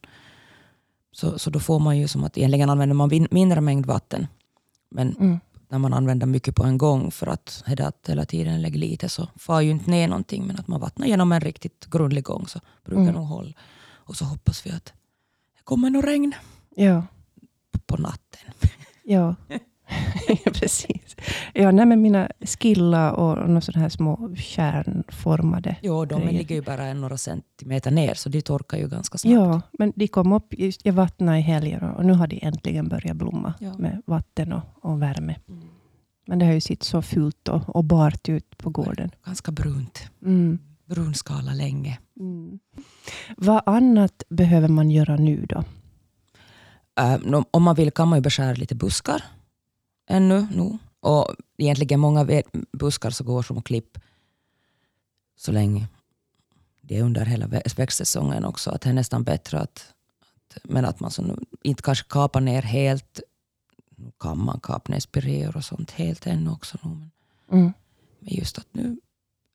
så, 1.12 1.38
så 1.38 1.50
då 1.50 1.60
får 1.60 1.78
man 1.80 1.98
ju 1.98 2.08
som 2.08 2.24
att 2.24 2.38
egentligen 2.38 2.70
använder 2.70 2.94
man 2.94 3.08
min- 3.08 3.28
mindre 3.30 3.60
mängd 3.60 3.86
vatten. 3.86 4.26
Men 4.90 5.16
Mm. 5.16 5.40
när 5.68 5.78
man 5.78 5.94
använder 5.94 6.26
mycket 6.26 6.54
på 6.56 6.64
en 6.64 6.78
gång 6.78 7.10
för 7.10 7.26
att 7.26 7.62
hela, 7.66 7.92
hela 8.06 8.24
tiden 8.24 8.62
lägga 8.62 8.78
lite 8.78 9.08
så 9.08 9.28
far 9.36 9.60
ju 9.60 9.70
inte 9.70 9.90
ner 9.90 10.08
någonting. 10.08 10.46
Men 10.46 10.56
att 10.60 10.68
man 10.68 10.80
vattnar 10.80 11.06
genom 11.06 11.32
en 11.32 11.40
riktigt 11.40 11.86
grundlig 11.86 12.24
gång 12.24 12.46
så 12.48 12.60
brukar 12.84 13.02
Mm. 13.02 13.14
nog 13.14 13.26
hålla. 13.26 13.52
Och 13.92 14.16
så 14.16 14.24
hoppas 14.24 14.66
vi 14.66 14.70
att 14.70 14.84
det 15.56 15.62
kommer 15.64 15.90
nog 15.90 16.06
regn 16.06 16.32
Ja, 16.76 17.06
på 17.86 17.96
natten. 17.96 18.52
ja. 19.04 19.34
precis. 20.44 21.16
Ja, 21.54 21.70
nej, 21.70 21.86
men 21.86 22.02
mina 22.02 22.28
skilla 22.60 23.12
och 23.12 23.48
några 23.48 23.60
sådana 23.60 23.82
här 23.82 23.88
små 23.88 24.34
kärnformade 24.36 25.76
Jo, 25.82 26.04
de 26.04 26.20
grejer. 26.20 26.32
ligger 26.38 26.54
ju 26.54 26.62
bara 26.62 26.94
några 26.94 27.16
centimeter 27.16 27.90
ner 27.90 28.14
så 28.14 28.28
de 28.28 28.42
torkar 28.42 28.78
ju 28.78 28.88
ganska 28.88 29.18
snabbt. 29.18 29.34
Ja, 29.34 29.60
men 29.78 29.92
de 29.96 30.08
kom 30.08 30.32
upp, 30.32 30.54
just, 30.58 30.80
jag 30.86 30.92
vattnade 30.92 31.38
i 31.38 31.40
helger 31.40 31.94
och 31.96 32.04
nu 32.04 32.12
har 32.12 32.26
de 32.26 32.38
äntligen 32.42 32.88
börjat 32.88 33.16
blomma 33.16 33.54
Ja. 33.60 33.78
med 33.78 34.02
vatten 34.06 34.52
och, 34.52 34.62
och 34.80 35.02
värme. 35.02 35.36
Mm. 35.48 35.60
Men 36.26 36.38
det 36.38 36.46
har 36.46 36.52
ju 36.52 36.60
sett 36.60 36.82
så 36.82 37.02
fult 37.02 37.48
och, 37.48 37.76
och 37.76 37.84
bart 37.84 38.28
ut 38.28 38.58
på 38.58 38.70
gården. 38.70 39.10
Ganska 39.24 39.52
brunt. 39.52 40.02
Mm. 40.22 40.58
Brunskala 40.86 41.52
länge. 41.52 41.98
Mm. 42.20 42.58
Vad 43.36 43.62
annat 43.66 44.22
behöver 44.28 44.68
man 44.68 44.90
göra 44.90 45.16
nu 45.16 45.46
då? 45.48 45.64
Nå- 47.24 47.44
om 47.50 47.62
man 47.62 47.74
vill 47.74 47.90
kan 47.90 48.08
man 48.08 48.18
ju 48.18 48.22
beskära 48.22 48.52
lite 48.52 48.74
buskar 48.74 49.22
ännu. 50.06 50.46
Nu. 50.52 50.78
Och 51.00 51.34
egentligen 51.58 52.00
många 52.00 52.42
buskar 52.72 53.10
så 53.10 53.24
går 53.24 53.42
som 53.42 53.62
klipp 53.62 53.98
så 55.36 55.52
länge 55.52 55.88
det 56.80 56.98
är 56.98 57.02
under 57.02 57.24
hela 57.26 57.46
vä- 57.46 57.76
växtsäsongen 57.76 58.44
också. 58.44 58.70
Att 58.70 58.80
det 58.80 58.88
är 58.88 58.94
nästan 58.94 59.24
bättre 59.24 59.60
att, 59.60 59.94
att 60.20 60.58
men 60.64 60.84
att 60.84 61.00
man 61.00 61.10
så 61.10 61.38
inte 61.62 61.82
kanske 61.82 62.08
kapar 62.08 62.40
ner 62.40 62.62
helt. 62.62 63.20
Nu 63.96 64.12
kan 64.20 64.38
man 64.38 64.60
kapa 64.60 64.92
ner 64.92 65.00
spireor 65.00 65.56
och 65.56 65.64
sånt 65.64 65.90
helt 65.90 66.26
ännu 66.26 66.50
också. 66.50 66.78
Nu, 66.82 66.90
men 66.90 67.10
Mm. 67.52 67.72
Men 68.18 68.34
just 68.34 68.58
att 68.58 68.66
nu 68.72 69.00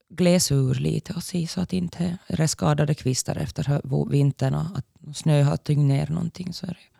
gläsa 0.09 0.55
ur 0.55 0.75
lite 0.75 1.13
och 1.13 1.23
se 1.23 1.47
så 1.47 1.61
att 1.61 1.73
inte 1.73 2.17
är 2.27 2.47
skadade 2.47 2.93
kvistar 2.93 3.35
efter 3.35 3.81
vintern 4.09 4.53
och 4.55 4.77
att 4.77 5.15
snö 5.17 5.43
har 5.43 5.57
tyngt 5.57 5.87
ner 5.87 6.07
någonting. 6.07 6.53
Så 6.53 6.65
är 6.65 6.69
det. 6.69 6.98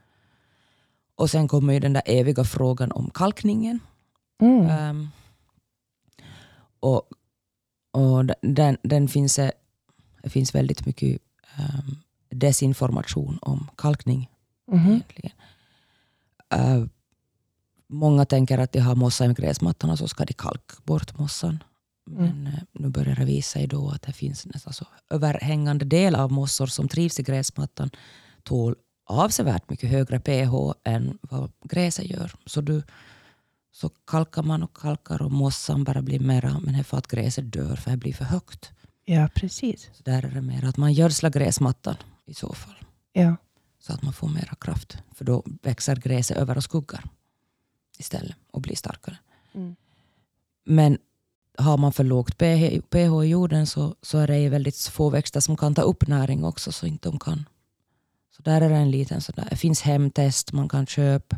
Och 1.20 1.30
sen 1.30 1.48
kommer 1.48 1.74
ju 1.74 1.80
den 1.80 1.94
där 1.94 2.04
eviga 2.06 2.44
frågan 2.44 2.92
om 2.92 3.10
kalkningen. 3.10 3.80
Mm. 4.42 4.70
Ehm, 4.70 5.08
och 6.80 7.10
och 7.92 8.26
den, 8.42 8.78
den 8.84 9.08
finns, 9.08 9.36
det 9.36 9.52
det 10.24 10.30
finns 10.30 10.56
väldigt 10.56 10.86
mycket 10.86 11.22
ehm, 11.58 11.96
desinformation 12.30 13.40
om 13.42 13.68
kalkning 13.78 14.30
egentligen. 14.72 15.32
Eh, 16.50 16.86
många 17.88 18.26
tänker 18.26 18.58
att 18.58 18.72
de 18.72 18.80
har 18.80 18.96
mossa 18.96 19.26
i 19.26 19.34
gräsmattan 19.34 19.90
och 19.90 19.98
så 19.98 20.08
ska 20.08 20.26
de 20.26 20.34
kalka 20.34 20.76
bort 20.84 21.18
mossan. 21.18 21.64
Men 22.06 22.48
eh, 22.48 22.64
nu 22.72 22.90
börjar 22.90 23.16
det 23.16 23.26
visa 23.26 23.52
sig 23.52 23.68
då 23.68 23.90
att 23.90 24.02
det 24.02 24.14
finns 24.14 24.46
nästan 24.46 24.74
så 24.74 24.86
överhängande 25.10 25.86
del 25.86 26.16
av 26.16 26.32
mossor 26.32 26.68
som 26.68 26.88
trivs 26.88 27.20
i 27.20 27.24
gräsmattan 27.24 27.90
tål 28.44 28.76
avsevärt 29.10 29.70
mycket 29.70 29.89
högre 29.89 30.20
pH 30.20 30.54
än 30.84 31.18
vad 31.22 31.51
gräset 31.63 32.06
gör. 32.10 32.32
Så, 32.46 32.62
du, 32.62 32.84
så 33.72 33.89
kalkar 33.89 34.44
man 34.44 34.63
och 34.63 34.78
kalkar 34.78 35.22
och 35.22 35.32
mossan 35.32 35.84
bara 35.84 36.01
blir 36.01 36.20
mera, 36.20 36.60
men 36.60 36.74
det 36.74 36.80
är 36.80 36.84
för 36.84 36.98
att 36.98 37.08
gräset 37.08 37.54
dör 37.54 37.75
för 37.75 37.92
det 37.92 37.98
blir 37.98 38.13
för 38.13 38.25
högt. 38.25 38.72
Ja, 39.06 39.30
precis. 39.36 39.89
Så 39.94 40.04
där 40.04 40.25
är 40.25 40.32
det 40.32 40.42
mer 40.42 40.66
att 40.66 40.78
man 40.78 40.94
gödslar 40.94 41.30
gräsmattan 41.30 41.96
i 42.25 42.34
så 42.34 42.54
fall 42.54 42.75
Ja. 43.13 43.36
så 43.80 43.94
att 43.94 44.01
man 44.01 44.13
får 44.13 44.28
mera 44.28 44.56
kraft. 44.56 44.98
För 45.16 45.25
då 45.25 45.44
växer 45.62 45.96
gräset 45.96 46.38
över 46.38 46.58
och 46.58 46.63
skuggar. 46.63 47.04
istället 47.98 48.36
och 48.51 48.62
bli 48.62 48.75
starkare. 48.75 49.18
Mm. 49.54 49.75
Men 50.66 50.98
har 51.58 51.78
man 51.78 51.94
för 51.94 52.04
lågt 52.04 52.38
pH, 52.38 52.82
pH 52.89 53.24
i 53.24 53.28
jorden 53.28 53.68
så, 53.68 53.96
så 54.01 54.18
är 54.18 54.28
det 54.28 54.50
väldigt 54.50 54.78
få 54.78 55.10
växter 55.10 55.39
som 55.39 55.58
kan 55.58 55.75
ta 55.75 55.82
upp 55.82 56.08
näring 56.08 56.44
också. 56.44 56.72
Så 56.72 56.86
inte 56.88 57.10
de 57.10 57.20
kan. 57.20 57.46
Så 58.39 58.43
där 58.43 58.62
är 58.62 58.69
det 58.69 58.75
en 58.75 58.91
liten 58.91 59.22
sådär. 59.22 59.48
Det 59.50 59.55
finns 59.55 59.81
hemtest 59.81 60.51
man 60.51 60.69
kan 60.69 60.86
köpa 60.86 61.38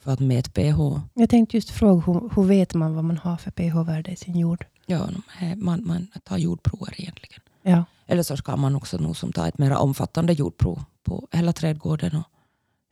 för 0.00 0.12
att 0.12 0.20
mäta 0.20 0.50
pH. 0.50 1.00
Jag 1.14 1.30
tänkte 1.30 1.56
just 1.56 1.70
fråga, 1.70 2.02
hur, 2.06 2.30
hur 2.36 2.42
vet 2.42 2.74
man 2.74 2.94
vad 2.94 3.04
man 3.04 3.18
har 3.18 3.36
för 3.36 3.50
pH-värde 3.50 4.10
i 4.10 4.16
sin 4.16 4.38
jord? 4.38 4.66
Ja, 4.86 5.08
man, 5.56 5.86
man 5.86 6.06
tar 6.24 6.38
jordprover 6.38 7.00
egentligen. 7.00 7.40
Ja. 7.62 7.84
Eller 8.06 8.22
så 8.22 8.36
ska 8.36 8.56
man 8.56 8.76
också 8.76 8.98
nog 8.98 9.16
som 9.16 9.32
ta 9.32 9.48
ett 9.48 9.58
mer 9.58 9.76
omfattande 9.76 10.32
jordprov 10.32 10.84
på 11.02 11.28
hela 11.32 11.52
trädgården 11.52 12.16
och 12.16 12.24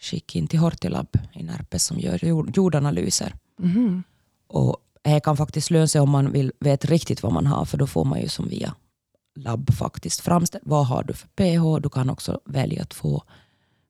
skicka 0.01 0.39
in 0.39 0.47
till 0.47 0.59
Hortilab 0.59 1.09
i 1.33 1.43
Närpes 1.43 1.85
som 1.85 1.99
gör 1.99 2.25
jord, 2.25 2.57
jordanalyser. 2.57 3.35
Mhm. 3.59 4.03
Och 4.47 4.77
det 5.03 5.21
kan 5.21 5.37
faktiskt 5.37 5.71
löna 5.71 5.87
sig 5.87 6.01
om 6.01 6.11
man 6.11 6.33
vill 6.33 6.53
vet 6.61 6.85
riktigt 6.85 7.23
vad 7.23 7.33
man 7.33 7.47
har 7.47 7.65
för 7.65 7.79
då 7.79 7.87
får 7.87 8.05
man 8.05 8.21
ju 8.21 8.29
som 8.29 8.49
via 8.49 8.75
labb 9.35 9.75
faktiskt 9.75 10.21
framställt 10.21 10.65
vad 10.67 10.87
har 10.87 11.03
du 11.03 11.15
för 11.15 11.29
pH. 11.29 11.83
Du 11.83 11.89
kan 11.89 12.11
också 12.11 12.41
välja 12.45 12.83
att 12.83 12.95
få 12.95 13.23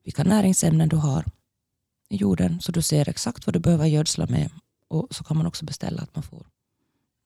vilka 0.04 0.24
näringsämnen 0.24 0.88
du 0.88 0.96
har 0.96 1.24
i 2.08 2.16
jorden 2.16 2.60
så 2.60 2.72
du 2.72 2.82
ser 2.82 3.08
exakt 3.08 3.46
vad 3.46 3.54
du 3.54 3.58
behöver 3.58 3.86
gödsla 3.86 4.26
med. 4.26 4.50
Och 4.88 5.06
så 5.10 5.24
kan 5.24 5.36
man 5.36 5.46
också 5.46 5.64
beställa 5.64 6.02
att 6.02 6.14
man 6.14 6.22
får 6.22 6.46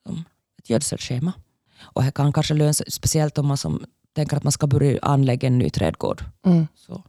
um, 0.09 0.25
ett 0.59 0.71
gödselschema. 0.71 1.33
Och 1.80 2.02
det 2.02 2.11
kan 2.11 2.33
kanske 2.33 2.54
löna 2.54 2.73
sig, 2.73 2.90
speciellt 2.90 3.38
om 3.38 3.47
man 3.47 3.56
som 3.56 3.85
tänker 4.12 4.37
att 4.37 4.42
man 4.42 4.52
ska 4.52 4.66
börja 4.66 4.99
anlägga 5.02 5.49
en 5.49 5.59
ny 5.59 5.71
trädgård. 5.71 6.25
Mm. 6.47 6.66
Så, 6.75 7.02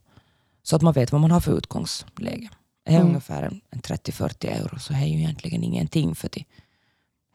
så 0.64 0.76
att 0.76 0.82
man 0.82 0.94
vet 0.94 1.12
vad 1.12 1.22
man 1.22 1.32
har 1.32 1.40
för 1.40 1.58
utgångsläge. 1.58 2.50
Det 2.86 2.92
är 2.92 2.96
Mm. 2.96 3.08
ungefär 3.08 3.44
en, 3.44 3.62
en 3.70 3.82
30-40 3.82 4.48
euro 4.48 4.80
så 4.80 4.94
det 4.94 5.00
är 5.00 5.06
ju 5.06 5.18
egentligen 5.18 5.64
ingenting 5.64 6.16
för 6.16 6.30
det. 6.34 6.44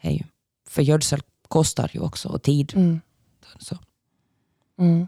det 0.02 0.10
ju, 0.10 0.24
för 0.68 0.82
gödsel 0.82 1.22
kostar 1.48 1.90
ju 1.94 2.00
också 2.00 2.28
och 2.28 2.42
tid. 2.42 2.72
Mm. 2.76 3.00
Så. 3.58 3.78
Mm. 4.78 5.06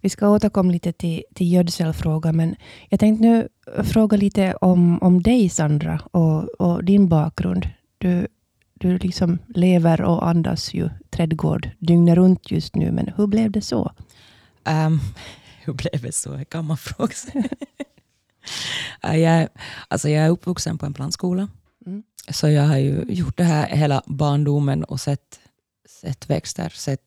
Vi 0.00 0.08
ska 0.08 0.28
återkomma 0.28 0.72
lite 0.72 0.92
till, 0.92 1.24
till 1.34 1.52
gödselfrågan, 1.52 2.36
men 2.36 2.56
jag 2.88 3.00
tänkte 3.00 3.22
nu 3.26 3.48
fråga 3.84 4.16
lite 4.16 4.54
om, 4.54 5.02
om 5.02 5.22
dig 5.22 5.48
Sandra 5.48 6.00
och, 6.10 6.44
och 6.44 6.84
din 6.84 7.08
bakgrund. 7.08 7.68
Du, 7.98 8.26
du 8.74 8.98
liksom 8.98 9.38
lever 9.48 10.02
och 10.02 10.28
andas 10.28 10.74
ju 10.74 10.90
trädgård 11.10 11.70
dygnet 11.78 12.16
runt 12.16 12.50
just 12.50 12.76
nu, 12.76 12.92
men 12.92 13.12
hur 13.16 13.26
blev 13.26 13.50
det 13.50 13.62
så? 13.62 13.92
Um, 14.64 15.00
hur 15.64 15.72
blev 15.72 16.02
det 16.02 16.14
så? 16.14 16.44
kan 16.44 16.64
man 16.64 16.76
fråga 16.76 17.12
sig. 17.12 17.48
Ja, 19.02 19.16
jag, 19.16 19.48
alltså 19.88 20.08
jag 20.08 20.24
är 20.26 20.30
uppvuxen 20.30 20.78
på 20.78 20.86
en 20.86 20.94
plantskola. 20.94 21.48
Mm. 21.86 22.02
Så 22.28 22.48
jag 22.48 22.62
har 22.62 22.76
ju 22.76 23.04
gjort 23.08 23.36
det 23.36 23.44
här 23.44 23.68
hela 23.76 24.02
barndomen 24.06 24.84
och 24.84 25.00
sett, 25.00 25.40
sett 26.00 26.30
växter. 26.30 26.68
Sett, 26.68 27.02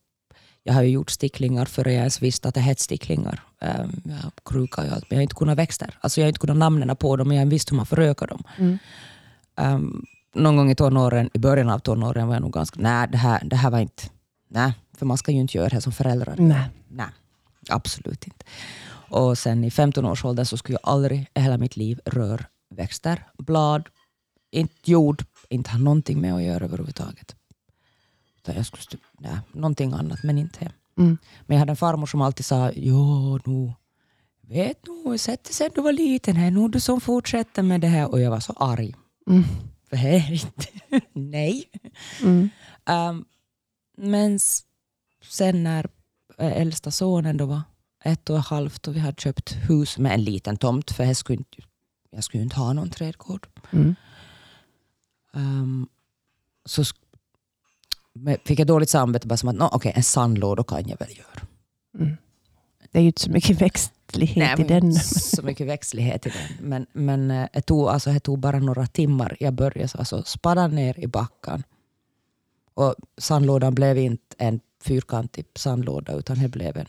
jag 0.62 0.74
har 0.74 0.82
ju 0.82 0.88
gjort 0.88 1.10
sticklingar 1.10 1.64
före 1.64 1.92
jag 1.92 1.98
ens 1.98 2.22
visste 2.22 2.48
att 2.48 2.54
det 2.54 2.60
hette 2.60 2.82
sticklingar. 2.82 3.42
Um, 3.60 4.02
jag 4.04 4.14
har 4.14 4.32
krukar 4.44 4.86
och 4.86 4.92
allt, 4.92 5.10
men 5.10 5.16
jag 5.16 5.16
har 5.16 5.22
inte 5.22 5.34
kunnat 5.34 5.58
växter. 5.58 5.98
Alltså 6.00 6.20
jag 6.20 6.24
har 6.24 6.28
inte 6.28 6.40
kunnat 6.40 6.56
namnen 6.56 6.96
på 6.96 7.16
dem, 7.16 7.28
men 7.28 7.36
jag 7.36 7.44
har 7.44 7.50
visst 7.50 7.72
hur 7.72 7.76
man 7.76 7.86
förökar 7.86 8.26
dem. 8.26 8.42
Mm. 8.58 8.78
Um, 9.56 10.06
någon 10.34 10.56
gång 10.56 10.70
i 10.70 10.74
tonåren, 10.74 11.30
i 11.34 11.38
början 11.38 11.70
av 11.70 11.78
tonåren 11.78 12.26
var 12.26 12.34
jag 12.34 12.42
nog 12.42 12.52
ganska, 12.52 12.80
nej 12.80 13.08
det 13.12 13.18
här, 13.18 13.44
det 13.44 13.56
här 13.56 13.70
var 13.70 13.78
inte, 13.78 14.02
nej, 14.48 14.72
för 14.98 15.06
man 15.06 15.18
ska 15.18 15.32
ju 15.32 15.40
inte 15.40 15.58
göra 15.58 15.68
det 15.68 15.80
som 15.80 15.92
föräldrar. 15.92 16.34
Nej. 16.38 16.68
Nej, 16.88 17.06
absolut 17.68 18.26
inte. 18.26 18.44
Och 19.08 19.38
sen 19.38 19.64
i 19.64 19.68
15-årsåldern 19.68 20.46
så 20.46 20.56
skulle 20.56 20.78
jag 20.82 20.92
aldrig 20.92 21.30
i 21.34 21.40
hela 21.40 21.58
mitt 21.58 21.76
liv 21.76 22.00
röra 22.04 22.44
växter, 22.74 23.26
blad, 23.38 23.88
inte 24.50 24.90
jord, 24.90 25.24
inte 25.48 25.70
ha 25.70 25.78
någonting 25.78 26.20
med 26.20 26.34
att 26.34 26.42
göra 26.42 26.64
överhuvudtaget. 26.64 27.36
Utan 28.42 28.54
jag 28.56 28.66
skulle, 28.66 28.82
stu- 28.82 29.04
nej, 29.18 29.38
någonting 29.52 29.92
annat, 29.92 30.22
men 30.22 30.38
inte 30.38 30.58
det. 30.58 30.72
Mm. 31.02 31.18
Men 31.46 31.54
jag 31.54 31.58
hade 31.58 31.72
en 31.72 31.76
farmor 31.76 32.06
som 32.06 32.20
alltid 32.20 32.46
sa, 32.46 32.72
jo, 32.74 33.38
nu 33.44 33.72
vet 34.40 34.78
nu, 34.86 35.18
sätt 35.18 35.44
dig 35.44 35.52
sen 35.54 35.70
du 35.74 35.80
var 35.82 35.92
liten, 35.92 36.36
här 36.36 36.50
nu 36.50 36.68
du 36.68 36.80
som 36.80 37.00
fortsätter 37.00 37.62
med 37.62 37.80
det 37.80 37.86
här. 37.88 38.10
Och 38.10 38.20
jag 38.20 38.30
var 38.30 38.40
så 38.40 38.52
arg. 38.52 38.94
Mm. 39.26 39.44
För 39.88 39.96
det 39.96 40.08
är 40.08 40.32
inte, 40.32 40.66
nej. 41.12 41.64
Mm. 42.22 42.48
Um, 42.86 43.24
men 43.96 44.38
sen 45.24 45.62
när 45.62 45.86
eh, 46.38 46.60
äldsta 46.60 46.90
sonen 46.90 47.36
då 47.36 47.46
var 47.46 47.62
ett 48.04 48.30
och 48.30 48.38
ett 48.38 48.46
halvt 48.46 48.88
och 48.88 48.96
vi 48.96 49.00
hade 49.00 49.20
köpt 49.20 49.52
hus 49.52 49.98
med 49.98 50.12
en 50.14 50.24
liten 50.24 50.56
tomt 50.56 50.90
för 50.90 51.04
jag 51.04 51.16
skulle 51.16 51.38
inte, 51.38 51.56
jag 52.10 52.24
skulle 52.24 52.42
inte 52.42 52.56
ha 52.56 52.72
någon 52.72 52.90
trädgård. 52.90 53.46
Um, 55.32 55.88
så 56.64 56.84
fick 58.44 58.58
jag 58.58 58.66
dåligt 58.66 58.90
samvete 58.90 59.26
bara 59.26 59.36
som 59.36 59.48
att 59.48 59.54
no, 59.54 59.68
okej, 59.72 59.92
en 59.94 60.02
sandlåda 60.02 60.64
kan 60.64 60.88
jag 60.88 60.98
väl 60.98 61.18
göra. 61.18 61.46
Mm. 61.98 62.16
Det 62.92 62.98
är 62.98 63.02
ju 63.02 63.06
inte 63.06 63.20
så 63.20 63.30
mycket 63.30 63.60
växtlighet 63.62 64.58
i 64.58 64.62
men 64.62 64.68
den. 64.68 64.94
Så 64.94 65.42
mycket 65.42 65.66
växtlighet 65.66 66.26
i 66.26 66.30
den. 66.30 66.68
Men, 66.68 66.86
men 66.92 67.30
eh, 67.30 67.48
det, 67.52 67.62
tog, 67.62 67.88
alltså, 67.88 68.12
det 68.12 68.20
tog 68.20 68.38
bara 68.38 68.58
några 68.58 68.86
timmar. 68.86 69.36
Jag 69.40 69.52
började 69.52 69.88
så, 69.88 69.98
alltså, 69.98 70.22
spadda 70.22 70.66
ner 70.66 70.98
i 70.98 71.06
backen. 71.06 71.62
Och 72.74 72.94
sandlådan 73.18 73.74
blev 73.74 73.98
inte 73.98 74.36
en 74.38 74.60
fyrkantig 74.84 75.46
sandlåda 75.54 76.12
utan 76.12 76.38
det 76.38 76.48
blev 76.48 76.76
en, 76.76 76.86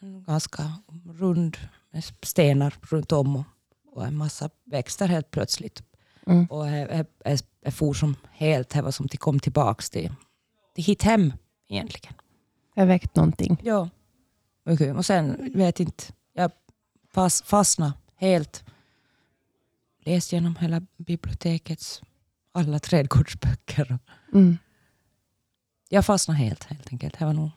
en 0.00 0.24
ganska 0.24 0.72
rund 1.18 1.56
med 1.90 2.04
stenar 2.22 2.74
runt 2.82 3.12
om 3.12 3.36
och, 3.36 3.44
och 3.92 4.06
en 4.06 4.16
massa 4.16 4.50
växter 4.64 5.08
helt 5.08 5.30
plötsligt. 5.30 5.82
Mm. 6.26 6.46
Och 6.46 6.68
jag, 6.68 6.90
jag, 6.90 7.06
jag, 7.24 7.38
jag 7.66 7.74
for 7.74 7.94
som 7.94 8.16
helt, 8.32 8.68
det 8.70 8.82
var 8.82 8.90
som 8.90 9.06
att 9.06 9.16
kom 9.16 9.40
tillbaka 9.40 9.82
till, 9.82 10.12
till 10.74 10.84
hit 10.84 11.02
hem 11.02 11.32
egentligen. 11.68 12.14
Jag 12.74 12.86
väckt 12.86 13.16
någonting. 13.16 13.60
Ja. 13.62 13.88
Mycket. 14.64 14.96
Och 14.96 15.06
sen, 15.06 15.52
vet 15.54 15.80
inte, 15.80 16.04
jag 16.32 16.50
fas, 17.14 17.42
fastnade 17.42 17.92
helt. 18.16 18.64
Läst 20.04 20.32
genom 20.32 20.56
hela 20.56 20.82
bibliotekets 20.96 22.02
alla 22.52 22.78
trädgårdsböcker. 22.78 23.98
Mm. 24.32 24.58
Jag 25.88 26.06
fastnade 26.06 26.38
helt 26.40 26.64
helt 26.64 26.92
enkelt. 26.92 27.18
Det 27.18 27.24
var 27.24 27.32
nog, 27.32 27.50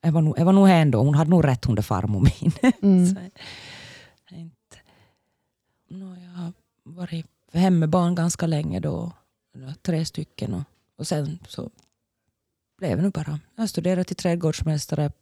det 0.00 0.10
var 0.10 0.20
nog, 0.20 0.36
det 0.36 0.44
var 0.44 0.52
nog 0.52 0.70
ändå, 0.70 0.98
hon 0.98 1.14
hade 1.14 1.30
nog 1.30 1.44
rätt 1.44 1.64
hon 1.64 1.74
det 1.74 1.82
farmor 1.82 2.20
min. 2.20 2.72
Mm. 2.82 3.06
Så, 3.06 4.34
inte, 4.34 4.78
nå, 5.88 6.16
jag 6.16 6.30
har 6.30 6.52
varit 6.84 7.26
hemma 7.52 7.76
med 7.76 7.88
barn 7.88 8.14
ganska 8.14 8.46
länge 8.46 8.80
då. 8.80 9.12
Tre 9.82 10.04
stycken. 10.04 10.54
Och, 10.54 10.62
och 10.96 11.06
sen 11.06 11.38
så 11.48 11.70
blev 12.78 12.96
det 12.96 13.02
nu 13.02 13.10
bara. 13.10 13.40
Jag 13.56 13.68
studerade 13.68 14.04
till 14.04 14.16
trädgårdsmästare. 14.16 15.12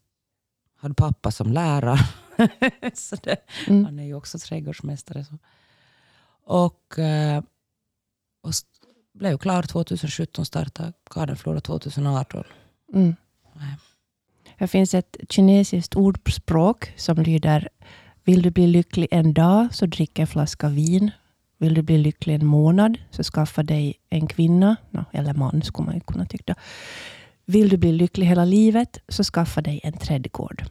Hade 0.76 0.94
pappa 0.94 1.30
som 1.30 1.52
lärare. 1.52 1.98
så 2.94 3.16
det, 3.16 3.36
Mm. 3.66 3.84
han 3.84 3.98
är 3.98 4.04
ju 4.04 4.14
också 4.14 4.38
trädgårdsmästare. 4.38 5.24
Så. 5.24 5.38
Och, 6.44 6.98
eh, 6.98 7.42
och 8.42 8.52
blev 9.12 9.38
klar 9.38 9.62
2017, 9.62 10.46
startade 10.46 10.92
Gardenflora 11.14 11.60
2018. 11.60 12.44
Mm. 12.92 13.16
Det 14.58 14.68
finns 14.68 14.94
ett 14.94 15.16
kinesiskt 15.28 15.94
ordspråk 15.94 16.92
som 16.96 17.16
lyder 17.16 17.68
Vill 18.24 18.42
du 18.42 18.50
bli 18.50 18.66
lycklig 18.66 19.08
en 19.10 19.34
dag 19.34 19.74
så 19.74 19.86
drick 19.86 20.18
en 20.18 20.26
flaska 20.26 20.68
vin. 20.68 21.10
Vill 21.58 21.74
du 21.74 21.82
bli 21.82 21.98
lycklig 21.98 22.34
en 22.34 22.46
månad 22.46 22.98
så 23.10 23.22
skaffa 23.22 23.62
dig 23.62 23.94
en 24.10 24.26
kvinna. 24.26 24.76
Eller 25.12 25.34
man 25.34 25.62
skulle 25.62 25.86
man 25.86 25.94
ju 25.94 26.00
kunna 26.00 26.26
tycka. 26.26 26.54
Vill 27.44 27.68
du 27.68 27.76
bli 27.76 27.92
lycklig 27.92 28.26
hela 28.26 28.44
livet 28.44 28.98
så 29.08 29.24
skaffa 29.24 29.62
dig 29.62 29.80
en 29.84 29.92
trädgård. 29.92 30.64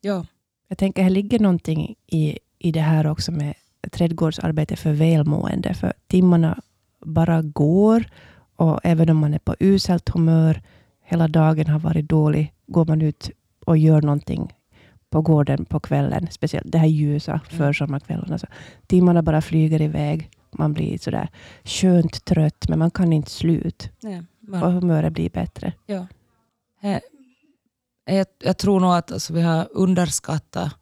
Ja, 0.00 0.26
Jag 0.68 0.78
tänker 0.78 1.02
här 1.02 1.10
ligger 1.10 1.38
någonting 1.38 1.94
i, 2.06 2.38
i 2.58 2.72
det 2.72 2.80
här 2.80 3.06
också 3.06 3.32
med 3.32 3.54
trädgårdsarbete 3.90 4.76
för 4.76 4.92
välmående. 4.92 5.74
För 5.74 5.92
timmarna 6.06 6.60
bara 7.06 7.42
går 7.42 8.04
och 8.56 8.80
även 8.82 9.10
om 9.10 9.16
man 9.16 9.34
är 9.34 9.38
på 9.38 9.56
uselt 9.60 10.08
humör, 10.08 10.62
hela 11.04 11.28
dagen 11.28 11.66
har 11.66 11.78
varit 11.78 12.08
dålig, 12.08 12.52
går 12.66 12.84
man 12.84 13.02
ut 13.02 13.30
och 13.66 13.78
gör 13.78 14.02
någonting 14.02 14.52
på 15.10 15.22
gården 15.22 15.64
på 15.64 15.80
kvällen, 15.80 16.28
speciellt 16.30 16.72
det 16.72 16.78
här 16.78 16.86
ljusa 16.86 17.40
försommarkvällarna. 17.50 18.38
Så 18.38 18.46
timmarna 18.86 19.22
bara 19.22 19.40
flyger 19.40 19.82
iväg. 19.82 20.30
Man 20.50 20.72
blir 20.72 20.98
sådär 20.98 21.28
skönt 21.64 22.24
trött, 22.24 22.68
men 22.68 22.78
man 22.78 22.90
kan 22.90 23.12
inte 23.12 23.30
sluta. 23.30 23.86
nej, 24.02 24.22
Och 24.62 24.72
humöret 24.72 25.12
blir 25.12 25.30
bättre. 25.30 25.72
ja. 25.86 26.06
Jag, 28.04 28.26
jag 28.38 28.58
tror 28.58 28.80
nog 28.80 28.94
att 28.94 29.12
alltså, 29.12 29.32
vi 29.32 29.42
har 29.42 29.68
underskattat 29.70 30.72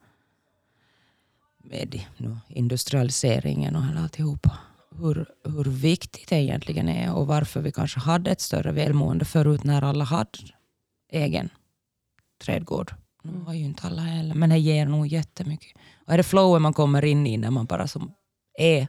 med 1.64 2.00
nu, 2.16 2.36
industrialiseringen 2.48 3.76
och 3.76 3.82
alltihopa 4.02 4.58
hur, 4.98 5.26
hur 5.44 5.64
viktigt 5.64 6.28
det 6.28 6.36
egentligen 6.36 6.88
är 6.88 7.14
och 7.14 7.26
varför 7.26 7.60
vi 7.60 7.72
kanske 7.72 8.00
hade 8.00 8.30
ett 8.30 8.40
större 8.40 8.72
välmående 8.72 9.24
förut 9.24 9.64
när 9.64 9.82
alla 9.82 10.04
hade 10.04 10.38
egen 11.12 11.48
trädgård. 12.44 12.94
Nu 13.26 13.32
Mm. 13.32 13.46
har 13.46 13.54
ju 13.54 13.64
inte 13.64 13.86
alla 13.86 14.02
heller, 14.02 14.34
men 14.34 14.50
det 14.50 14.58
ger 14.58 14.86
nog 14.86 15.06
jättemycket. 15.06 15.76
Och 16.06 16.12
är 16.12 16.16
det 16.16 16.22
flowen 16.22 16.62
man 16.62 16.72
kommer 16.72 17.04
in 17.04 17.26
i 17.26 17.36
när 17.36 17.50
man 17.50 17.66
bara 17.66 17.86
som 17.86 18.12
är 18.58 18.88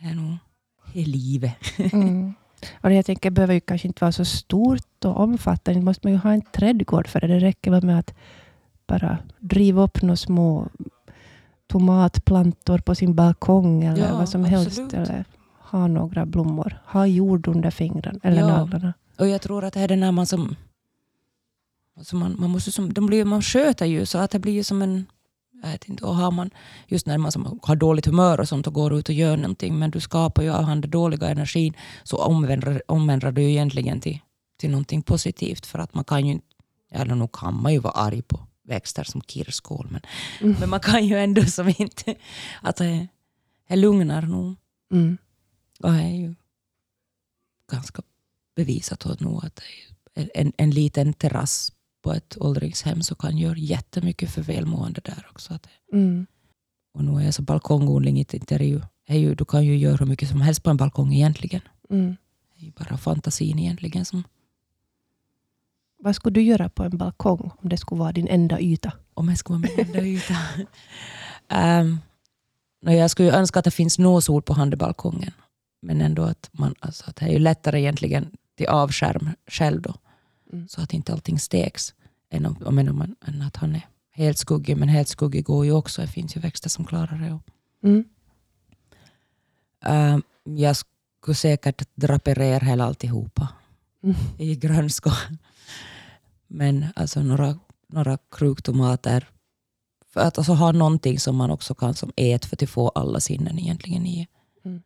är 0.00 0.14
nog 0.14 0.36
i 0.92 1.04
livet. 1.04 1.54
Mm. 1.92 2.34
Och 2.82 2.92
jag 2.92 3.06
tänker, 3.06 3.30
det 3.30 3.34
behöver 3.34 3.54
ju 3.54 3.60
kanske 3.60 3.88
inte 3.88 4.04
vara 4.04 4.12
så 4.12 4.24
stort 4.24 5.04
och 5.04 5.20
omfattande. 5.20 5.80
måste 5.80 6.06
man 6.06 6.12
ju 6.12 6.18
ha 6.18 6.32
en 6.32 6.42
trädgård 6.42 7.08
för 7.08 7.20
det. 7.20 7.26
Det 7.26 7.38
räcker 7.38 7.70
väl 7.70 7.84
med 7.86 7.98
att 7.98 8.14
bara 8.86 9.18
driva 9.38 9.82
upp 9.82 10.02
några 10.02 10.16
små 10.16 10.68
tomatplantor 11.66 12.78
på 12.78 12.94
sin 12.94 13.14
balkong 13.14 13.84
eller 13.84 14.06
Ja, 14.08 14.18
vad 14.18 14.28
som 14.28 14.44
absolut. 14.44 14.66
helst. 14.76 14.94
Eller 14.94 15.24
ha 15.58 15.86
några 15.86 16.26
blommor. 16.26 16.78
Ha 16.86 17.06
jord 17.06 17.48
under 17.48 17.70
fingrarna 17.70 18.18
eller 18.22 18.40
Ja. 18.40 18.46
naglarna. 18.58 18.92
Och 19.18 19.28
jag 19.28 19.42
tror 19.42 19.64
att 19.64 19.74
det 19.74 19.80
är 19.80 19.88
det 19.88 19.96
när 19.96 20.12
man 20.12 20.26
som... 20.26 20.56
Alltså 21.96 22.16
man, 22.16 22.36
man, 22.38 22.50
måste 22.50 22.72
som 22.72 22.92
de 22.92 23.06
blir, 23.06 23.24
man 23.24 23.42
sköter 23.42 23.86
ju 23.86 24.06
så 24.06 24.18
att 24.18 24.30
det 24.30 24.38
blir 24.38 24.52
ju 24.52 24.64
som 24.64 24.82
en... 24.82 25.06
Jag 25.62 25.70
vet 25.70 25.88
inte, 25.88 26.04
och 26.04 26.16
har 26.16 26.30
man, 26.30 26.50
just 26.86 27.06
när 27.06 27.18
man 27.18 27.32
som 27.32 27.60
har 27.62 27.76
dåligt 27.76 28.06
humör 28.06 28.40
och 28.40 28.48
sånt 28.48 28.66
och 28.66 28.72
går 28.72 28.98
ut 28.98 29.08
och 29.08 29.14
gör 29.14 29.36
någonting 29.36 29.78
men 29.78 29.90
du 29.90 30.00
skapar 30.00 30.42
ju 30.42 30.50
av 30.50 30.66
den 30.66 30.80
dåliga 30.80 31.28
energin 31.28 31.74
så 32.04 32.16
omvänder, 32.16 32.82
omvänder 32.88 33.32
du 33.32 33.42
ju 33.42 33.50
egentligen 33.50 34.00
till, 34.00 34.18
till 34.56 34.70
någonting 34.70 35.02
positivt 35.02 35.66
för 35.66 35.78
att 35.78 35.94
man 35.94 36.04
kan 36.04 36.26
ju 36.26 36.32
inte... 36.32 36.46
Eller 36.90 37.14
nog 37.14 37.32
kan 37.32 37.62
man 37.62 37.72
ju 37.72 37.78
vara 37.78 37.92
arg 37.92 38.22
på 38.22 38.46
växter 38.64 39.04
som 39.04 39.22
kirskål 39.22 39.88
men, 39.90 40.00
Mm. 40.40 40.56
men 40.60 40.70
man 40.70 40.80
kan 40.80 41.06
ju 41.06 41.18
ändå 41.18 41.42
som 41.44 41.68
inte... 41.78 42.14
Att 42.62 42.76
det, 42.76 43.08
det 43.68 43.76
lugnar 43.76 44.22
nog. 44.22 44.56
Mm. 44.92 45.18
Och 45.82 45.92
det 45.92 46.02
är 46.02 46.16
ju 46.16 46.34
ganska 47.70 48.02
bevisat 48.56 49.20
nog 49.20 49.44
att 49.44 49.56
det 50.14 50.20
är 50.20 50.30
en, 50.34 50.52
en 50.56 50.70
liten 50.70 51.12
terrass 51.12 51.72
på 52.06 52.12
ett 52.12 52.36
åldringshem 52.40 53.02
så 53.02 53.14
kan 53.14 53.38
göra 53.38 53.56
jättemycket 53.56 54.30
för 54.30 54.42
välmående 54.42 55.00
där 55.04 55.26
också. 55.30 55.54
Att 55.54 55.62
det, 55.62 55.96
Mm. 55.96 56.26
och 56.94 57.04
nu 57.04 57.26
är 57.26 57.30
så 57.30 57.42
balkongodling 57.42 58.18
inte, 58.18 58.54
är 58.54 58.58
ju, 58.60 58.80
är 59.06 59.18
ju, 59.18 59.34
du 59.34 59.44
kan 59.44 59.64
ju 59.64 59.76
göra 59.76 59.96
hur 59.96 60.06
mycket 60.06 60.28
som 60.28 60.40
helst 60.40 60.62
på 60.62 60.70
en 60.70 60.76
balkong 60.76 61.12
egentligen. 61.14 61.60
Mm. 61.90 62.16
Det 62.54 62.60
är 62.60 62.64
ju 62.64 62.72
bara 62.72 62.96
fantasin 62.96 63.58
egentligen 63.58 64.04
som, 64.04 64.24
Vad 65.98 66.16
skulle 66.16 66.34
du 66.34 66.42
göra 66.42 66.68
på 66.68 66.84
en 66.84 66.98
balkong 66.98 67.50
om 67.62 67.68
det 67.68 67.76
skulle 67.76 67.98
vara 67.98 68.12
din 68.12 68.28
enda 68.28 68.60
yta? 68.60 68.92
om 69.14 69.28
jag 69.28 69.38
skulle 69.38 69.58
vara 69.58 69.68
min 69.76 69.86
enda 69.86 70.02
yta. 70.06 70.34
um, 71.80 72.00
jag 72.80 73.10
skulle 73.10 73.28
ju 73.28 73.34
önska 73.34 73.58
att 73.58 73.64
det 73.64 73.70
finns 73.70 73.98
nå 73.98 74.20
sol 74.20 74.42
på 74.42 74.52
handbalkongen. 74.54 75.32
Men 75.82 76.00
ändå 76.00 76.22
att, 76.22 76.50
man, 76.52 76.74
alltså 76.80 77.04
att 77.10 77.16
det 77.16 77.24
är 77.26 77.32
ju 77.32 77.38
lättare 77.38 77.80
egentligen 77.80 78.30
till 78.56 78.66
avskärm 78.66 79.30
själv 79.46 79.82
då. 79.82 79.94
Mm. 80.52 80.68
Så 80.68 80.80
att 80.80 80.92
inte 80.94 81.12
allting 81.12 81.38
stegs. 81.38 81.94
Än, 82.30 82.46
om, 82.46 82.56
om, 82.64 82.78
om, 82.78 82.96
man- 82.98 83.16
än 83.26 83.42
att 83.42 83.56
han 83.56 83.74
är 83.74 83.86
helt 84.12 84.38
skuggig. 84.38 84.76
Men 84.76 84.88
helt 84.88 85.08
skuggig 85.08 85.44
går 85.44 85.64
ju 85.64 85.72
också. 85.72 86.02
Det 86.02 86.08
finns 86.08 86.36
ju 86.36 86.40
växter 86.40 86.68
som 86.70 86.84
klarar 86.84 87.18
det. 87.18 87.38
Mm. 87.88 88.04
Ehm, 89.84 90.22
jag 90.44 90.76
skulle 90.76 91.34
säkert 91.34 91.88
draperera 91.94 92.64
hela 92.66 92.84
alltihopa 92.84 93.48
Mm. 94.02 94.16
i 94.38 94.56
grönska. 94.56 95.12
Men 96.46 96.84
alltså 96.96 97.22
några, 97.22 97.58
några 97.88 98.18
kruktomater. 98.30 99.28
För 100.12 100.20
att 100.20 100.38
alltså 100.38 100.52
ha 100.52 100.72
någonting 100.72 101.18
som 101.20 101.36
man 101.36 101.50
också 101.50 101.74
kan 101.74 101.94
som 101.94 102.12
ät 102.16 102.44
för 102.44 102.64
att 102.64 102.70
få 102.70 102.88
alla 102.88 103.20
sinnen 103.20 103.58
egentligen 103.58 104.06
i. 104.06 104.26
Mm. 104.64 104.82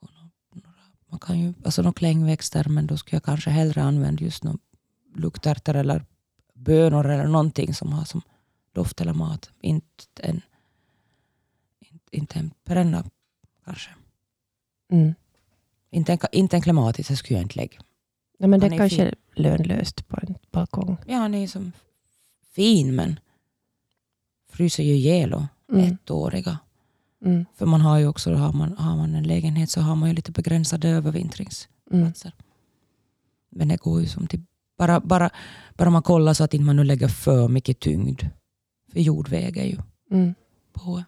Och 0.00 0.08
nå- 0.14 0.30
några, 0.54 0.78
man 1.10 1.18
kan 1.20 1.40
ju, 1.40 1.54
alltså 1.64 1.82
några 1.82 1.92
klängväxter 1.92 2.64
men 2.68 2.86
då 2.86 2.96
skulle 2.96 3.16
jag 3.16 3.22
kanske 3.24 3.50
hellre 3.50 3.82
använda 3.82 4.24
just 4.24 4.44
några 4.44 4.58
luktärtor 5.14 5.76
eller 5.76 6.04
bönor 6.54 7.06
eller 7.06 7.26
någonting 7.26 7.74
som 7.74 7.92
har 7.92 8.04
som 8.04 8.22
doft 8.72 9.00
eller 9.00 9.12
mat. 9.12 9.50
Inte 9.60 10.22
en, 10.22 10.40
inte, 12.10 12.38
en 12.38 12.50
perenna 12.64 13.04
kanske. 13.64 13.90
Mm. 14.92 15.14
Inte 15.90 16.12
en, 16.12 16.18
inte 16.32 16.56
en 16.56 16.62
klimatisk, 16.62 17.08
det 17.08 17.16
skulle 17.16 17.38
jag 17.38 17.44
inte 17.44 17.56
lägga. 17.56 17.80
Nej, 18.38 18.48
men 18.48 18.60
det 18.60 18.66
Han 18.66 18.72
är 18.72 18.76
är 18.76 18.78
kanske 18.78 19.02
är 19.02 19.14
lönlöst 19.34 20.08
på 20.08 20.18
en 20.22 20.34
balkong. 20.50 20.96
Ja, 21.06 21.16
han 21.16 21.34
är 21.34 21.46
som 21.46 21.72
fin 22.50 22.94
men 22.94 23.20
fryser 24.50 24.82
ju 24.82 24.92
ihjäl 24.92 25.34
och 25.34 25.42
Mm. 25.72 25.84
ettåriga. 25.86 26.58
Mm. 27.24 27.44
För 27.54 27.66
man 27.66 27.80
har 27.80 27.98
ju 27.98 28.06
också, 28.06 28.34
har 28.34 28.52
man, 28.52 28.76
har 28.78 28.96
man 28.96 29.14
en 29.14 29.24
lägenhet 29.24 29.70
så 29.70 29.80
har 29.80 29.96
man 29.96 30.08
ju 30.08 30.14
lite 30.14 30.32
begränsade 30.32 30.88
övervintringsplatser. 30.88 32.32
Mm. 32.38 32.44
Men 33.50 33.68
det 33.68 33.76
går 33.76 34.00
ju 34.00 34.06
som 34.06 34.26
till, 34.26 34.42
bara, 34.78 35.00
bara, 35.00 35.30
bara 35.76 35.90
man 35.90 36.02
kollar 36.02 36.34
så 36.34 36.44
att 36.44 36.54
inte 36.54 36.64
man 36.64 36.76
nu 36.76 36.84
lägger 36.84 37.08
för 37.08 37.48
mycket 37.48 37.80
tyngd. 37.80 38.22
För 38.92 39.00
jord 39.00 39.28
väger 39.28 39.64
ju 39.64 39.76
Mm. 40.10 40.34
på. 40.72 41.02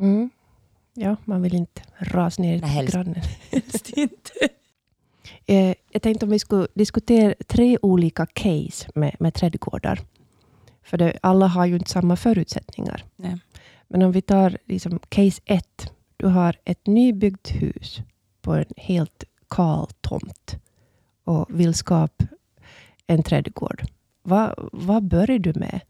Mm. 0.00 0.30
Ja, 0.94 1.16
man 1.24 1.42
vill 1.42 1.54
inte 1.54 1.82
ras 1.98 2.38
ner 2.38 2.60
Nej, 2.60 2.70
helst. 2.70 2.92
grannen. 2.94 3.14
Helst 3.50 3.90
inte. 3.90 4.30
Eh, 5.46 5.74
jag 5.90 6.02
tänkte 6.02 6.26
om 6.26 6.30
vi 6.30 6.38
skulle 6.38 6.68
diskutera 6.74 7.34
tre 7.46 7.78
olika 7.82 8.26
case 8.26 8.88
med, 8.94 9.16
med 9.20 9.34
trädgårdar. 9.34 10.00
För 10.82 10.98
det, 10.98 11.18
alla 11.22 11.46
har 11.46 11.66
ju 11.66 11.74
inte 11.76 11.90
samma 11.90 12.16
förutsättningar. 12.16 13.04
Nej. 13.16 13.38
Men 13.88 14.02
om 14.02 14.12
vi 14.12 14.22
tar 14.22 14.58
liksom 14.64 14.98
case 15.08 15.40
ett. 15.44 15.92
Du 16.16 16.26
har 16.26 16.56
ett 16.64 16.86
nybyggt 16.86 17.50
hus 17.50 18.00
på 18.42 18.52
en 18.54 18.64
helt 18.76 19.24
kal 19.50 19.88
tomt 20.00 20.56
och 21.24 21.46
vill 21.60 21.74
skapa 21.74 22.24
en 23.06 23.22
trädgård. 23.22 23.82
Vad, 24.22 24.68
vad 24.72 25.02
börjar 25.08 25.38
du 25.38 25.52
med? 25.54 25.80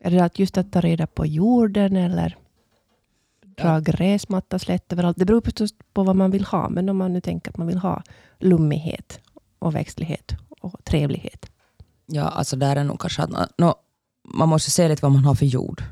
Är 0.00 0.10
det 0.10 0.20
att 0.24 0.38
just 0.38 0.58
att 0.58 0.72
ta 0.72 0.80
reda 0.80 1.06
på 1.06 1.26
jorden 1.26 1.96
eller 1.96 2.36
dra 3.56 3.64
Ja. 3.68 3.80
gräsmatta 3.80 4.58
slätt 4.58 4.92
överallt? 4.92 5.18
Det 5.18 5.24
beror 5.24 5.40
förstås 5.40 5.74
på 5.92 6.02
vad 6.04 6.16
man 6.16 6.30
vill 6.30 6.44
ha. 6.44 6.68
Men 6.68 6.88
om 6.88 6.96
man 6.96 7.12
nu 7.12 7.20
tänker 7.20 7.50
att 7.50 7.56
man 7.56 7.66
vill 7.66 7.78
ha 7.78 8.02
lummighet 8.38 9.20
och 9.58 9.74
växtlighet 9.74 10.32
och 10.60 10.84
trevlighet. 10.84 11.50
Ja, 12.06 12.22
alltså 12.22 12.56
där 12.56 12.76
är 12.76 12.84
nog 12.84 13.00
kanske 13.00 13.22
att 13.22 13.58
nå, 13.58 13.74
man 14.34 14.48
måste 14.48 14.70
se 14.70 14.88
lite 14.88 15.02
vad 15.02 15.12
man 15.12 15.24
har 15.24 15.34
för 15.34 15.46
jord. 15.46 15.82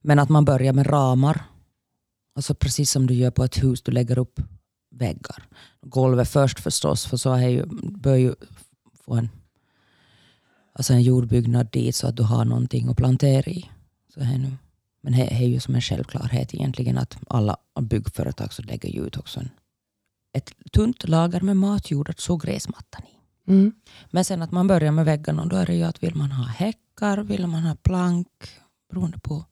Men 0.00 0.18
att 0.18 0.28
man 0.28 0.44
börjar 0.44 0.72
med 0.72 0.90
ramar. 0.90 1.42
Alltså 2.36 2.54
precis 2.54 2.90
som 2.90 3.06
du 3.06 3.14
gör 3.14 3.30
på 3.30 3.44
ett 3.44 3.62
hus, 3.62 3.82
du 3.82 3.92
lägger 3.92 4.18
upp 4.18 4.40
väggar. 4.98 5.48
Golvet 5.80 6.28
först 6.28 6.60
förstås, 6.60 7.06
för 7.06 7.16
så 7.16 7.32
är 7.32 7.48
ju, 7.48 7.66
bör 7.82 8.16
ju 8.16 8.34
få 9.04 9.14
en, 9.14 9.28
alltså 10.72 10.92
en 10.92 11.02
jordbyggnad 11.02 11.68
dit 11.72 11.96
så 11.96 12.06
att 12.06 12.16
du 12.16 12.22
har 12.22 12.44
någonting 12.44 12.88
att 12.88 12.96
plantera 12.96 13.50
i. 13.50 13.70
Så 14.14 14.20
här 14.20 14.38
nu. 14.38 14.52
Men 15.00 15.12
det 15.12 15.34
är 15.34 15.46
ju 15.46 15.60
som 15.60 15.74
en 15.74 15.80
självklarhet 15.80 16.54
egentligen 16.54 16.98
att 16.98 17.16
alla 17.28 17.56
byggföretag 17.80 18.52
så 18.52 18.62
lägger 18.62 18.88
ju 18.88 19.06
ut 19.06 19.16
också 19.16 19.40
en, 19.40 19.50
ett 20.32 20.52
tunt 20.72 21.08
lager 21.08 21.40
med 21.40 21.56
matjord 21.56 22.10
att 22.10 22.20
så 22.20 22.36
gräsmattan 22.36 23.02
i. 23.02 23.14
Mm. 23.50 23.72
Men 24.10 24.24
sen 24.24 24.42
att 24.42 24.52
man 24.52 24.66
börjar 24.66 24.92
med 24.92 25.04
väggarna, 25.04 25.42
och 25.42 25.48
då 25.48 25.56
är 25.56 25.66
det 25.66 25.74
ju 25.74 25.82
att 25.82 26.02
vill 26.02 26.14
man 26.14 26.32
ha 26.32 26.44
häckar, 26.44 27.18
vill 27.18 27.46
man 27.46 27.62
ha 27.62 27.74
plank, 27.74 28.28
beroende 28.90 29.18
på 29.18 29.44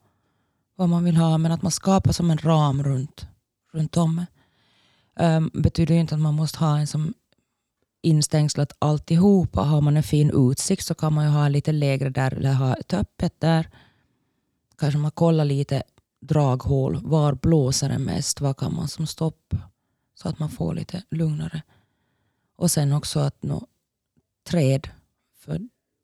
vad 0.76 0.88
man 0.88 1.04
vill 1.04 1.16
ha, 1.16 1.38
men 1.38 1.52
att 1.52 1.62
man 1.62 1.72
skapar 1.72 2.12
som 2.12 2.30
en 2.30 2.38
ram 2.38 2.82
runt, 2.82 3.26
runt 3.72 3.96
om. 3.96 4.26
Um, 5.16 5.50
betyder 5.54 5.94
ju 5.94 6.00
inte 6.00 6.14
att 6.14 6.20
man 6.20 6.34
måste 6.34 6.58
ha 6.58 6.78
en 6.78 6.86
som 6.86 7.14
instängslat 8.02 8.72
alltihopa. 8.78 9.60
Har 9.62 9.80
man 9.80 9.96
en 9.96 10.02
fin 10.02 10.30
utsikt 10.50 10.86
så 10.86 10.94
kan 10.94 11.12
man 11.12 11.24
ju 11.24 11.30
ha 11.30 11.48
lite 11.48 11.72
lägre 11.72 12.10
där 12.10 12.34
eller 12.34 12.52
ha 12.54 12.74
ett 12.74 12.94
öppet 12.94 13.40
där. 13.40 13.68
Kanske 14.78 14.98
man 14.98 15.10
kollar 15.10 15.44
lite 15.44 15.82
draghål, 16.20 16.98
var 17.02 17.34
blåser 17.34 17.88
det 17.88 17.98
mest, 17.98 18.40
vad 18.40 18.56
kan 18.56 18.74
man 18.74 18.88
som 18.88 19.06
stopp 19.06 19.54
så 20.14 20.28
att 20.28 20.38
man 20.38 20.50
får 20.50 20.74
lite 20.74 21.02
lugnare. 21.10 21.62
Och 22.56 22.70
sen 22.70 22.92
också 22.92 23.20
att 23.20 23.42
nå, 23.42 23.66
träd, 24.46 24.88
för 25.34 25.60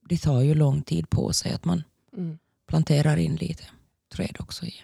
det 0.09 0.19
tar 0.19 0.41
ju 0.41 0.55
lång 0.55 0.83
tid 0.83 1.11
på 1.11 1.33
sig 1.33 1.53
att 1.53 1.65
man 1.65 1.83
Mm. 2.17 2.39
planterar 2.67 3.17
in 3.17 3.37
lite 3.37 3.65
träd 4.13 4.37
också 4.41 4.67
i. 4.67 4.75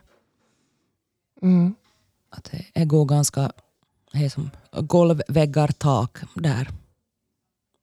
Mm. 1.42 1.74
Att 2.30 2.44
det- 2.44 2.66
det 2.74 2.84
går 2.84 3.04
ganska, 3.04 3.52
det 4.14 4.24
är 4.24 4.28
som 4.28 4.50
golv, 4.72 5.22
väggar, 5.28 5.68
tak, 5.68 6.18
där 6.34 6.68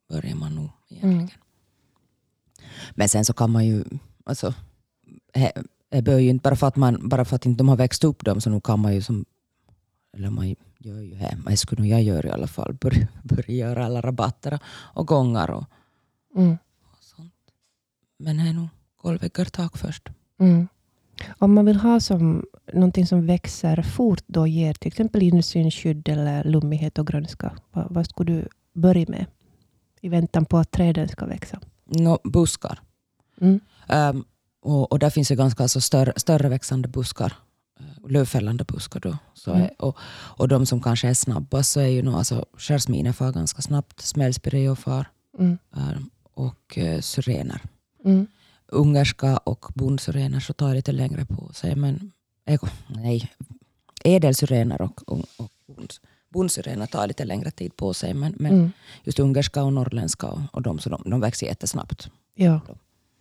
börjar 0.10 0.36
man 0.36 0.56
nog 0.56 0.70
egentligen. 0.90 1.18
Mm. 1.20 1.30
Men 2.92 3.10
sen 3.10 3.26
så 3.26 3.34
kan 3.34 3.52
man 3.52 3.66
ju, 3.66 3.84
alltså, 4.26 4.54
det- 5.34 6.02
bör 6.02 6.18
ju 6.20 6.30
inte, 6.30 6.44
bara 6.44 6.56
för 6.56 6.68
att, 6.68 6.76
man, 6.76 7.10
bara 7.10 7.26
för 7.26 7.36
att 7.36 7.46
inte 7.46 7.58
de 7.58 7.70
har 7.70 7.76
växt 7.76 8.04
upp 8.04 8.26
dem 8.26 8.42
så 8.42 8.50
nu 8.50 8.62
kan 8.62 8.80
man 8.80 8.94
ju 8.96 9.02
som, 9.02 9.26
eller 10.14 10.30
man 10.30 10.56
gör 10.80 11.02
ju 11.02 11.10
det, 11.16 11.38
det 11.46 11.58
skulle 11.58 11.82
nog 11.82 11.92
jag 11.92 12.04
göra 12.04 12.28
i 12.28 12.32
alla 12.32 12.48
fall, 12.48 12.74
börja, 12.74 13.08
börja 13.24 13.56
göra 13.56 13.86
alla 13.86 14.02
rabatter 14.02 14.60
och 14.68 15.08
gångar 15.08 15.50
och, 15.52 15.66
Mm. 16.36 16.58
och 16.84 16.98
sånt. 17.04 17.34
Men 18.18 18.38
det 18.38 18.44
är 18.44 18.54
nog 18.54 18.68
golvväggar, 18.98 19.46
tak 19.46 19.78
först. 19.78 20.10
Mm. 20.40 20.68
Om 21.40 21.54
man 21.54 21.66
vill 21.66 21.76
ha 21.76 22.00
som 22.00 22.46
någonting 22.74 23.08
som 23.08 23.26
växer 23.26 23.82
fort 23.82 24.24
då 24.28 24.48
ger 24.48 24.74
till 24.74 24.88
exempel 24.88 25.24
insynsskydd 25.24 26.10
eller 26.10 26.44
lummighet 26.44 27.00
och 27.00 27.08
grönska. 27.08 27.54
Vad, 27.72 27.88
vad 27.94 28.06
skulle 28.06 28.32
du 28.34 28.48
börja 28.74 29.06
med 29.08 29.26
i 30.02 30.10
väntan 30.10 30.46
på 30.46 30.58
att 30.58 30.72
träden 30.72 31.08
ska 31.08 31.26
växa? 31.26 31.60
Nå, 31.86 32.20
buskar. 32.24 32.80
Mm. 33.42 33.60
Ehm, 33.88 34.24
och, 34.62 34.92
och 34.92 35.00
där 35.00 35.10
finns 35.10 35.32
ju 35.32 35.36
ganska 35.36 35.64
alltså 35.64 35.82
större, 35.82 36.14
större 36.16 36.50
växande 36.50 36.88
buskar. 36.88 37.34
eh, 37.80 38.10
lövfällande 38.12 38.64
buskar. 38.64 39.00
Då. 39.00 39.18
Så 39.34 39.54
Mm. 39.54 39.68
och, 39.80 39.98
och 40.38 40.48
de 40.48 40.66
som 40.66 40.82
kanske 40.82 41.08
är 41.08 41.14
snabbast 41.14 41.72
så 41.72 41.80
är 41.80 41.88
ju 41.88 42.02
nog 42.02 42.14
alltså, 42.16 42.46
skärsminer 42.58 43.12
far 43.14 43.32
ganska 43.32 43.62
snabbt, 43.62 44.02
smällspireo 44.02 44.76
far 44.76 45.06
Mm. 45.40 45.58
eh, 45.76 45.98
och 46.34 46.78
eh, 46.78 47.00
syrener. 47.02 47.62
Mm. 48.06 48.28
Ungerska 48.72 49.38
och 49.38 49.66
bondsyrener 49.76 50.40
så 50.40 50.54
tar 50.54 50.74
lite 50.76 50.92
längre 50.92 51.26
på 51.26 51.54
sig. 51.54 51.76
Men 51.76 52.12
nej, 52.88 53.32
ädelsyrener 54.04 54.82
och, 54.82 55.02
och, 55.12 55.20
och 55.38 55.50
bond, 55.68 55.94
bondsyrener 56.30 56.86
tar 56.86 57.08
lite 57.08 57.26
längre 57.26 57.52
tid 57.52 57.76
på 57.76 57.94
sig. 57.94 58.14
Men, 58.14 58.34
men 58.40 58.52
Mm. 58.52 58.72
just 59.04 59.20
ungerska 59.20 59.64
och 59.64 59.74
norrländska 59.74 60.28
och, 60.28 60.40
och 60.52 60.62
de, 60.62 60.80
så 60.80 60.90
de, 60.90 61.02
de 61.06 61.20
växer 61.20 61.48
jättesnabbt. 61.48 62.10
Ja. 62.36 62.60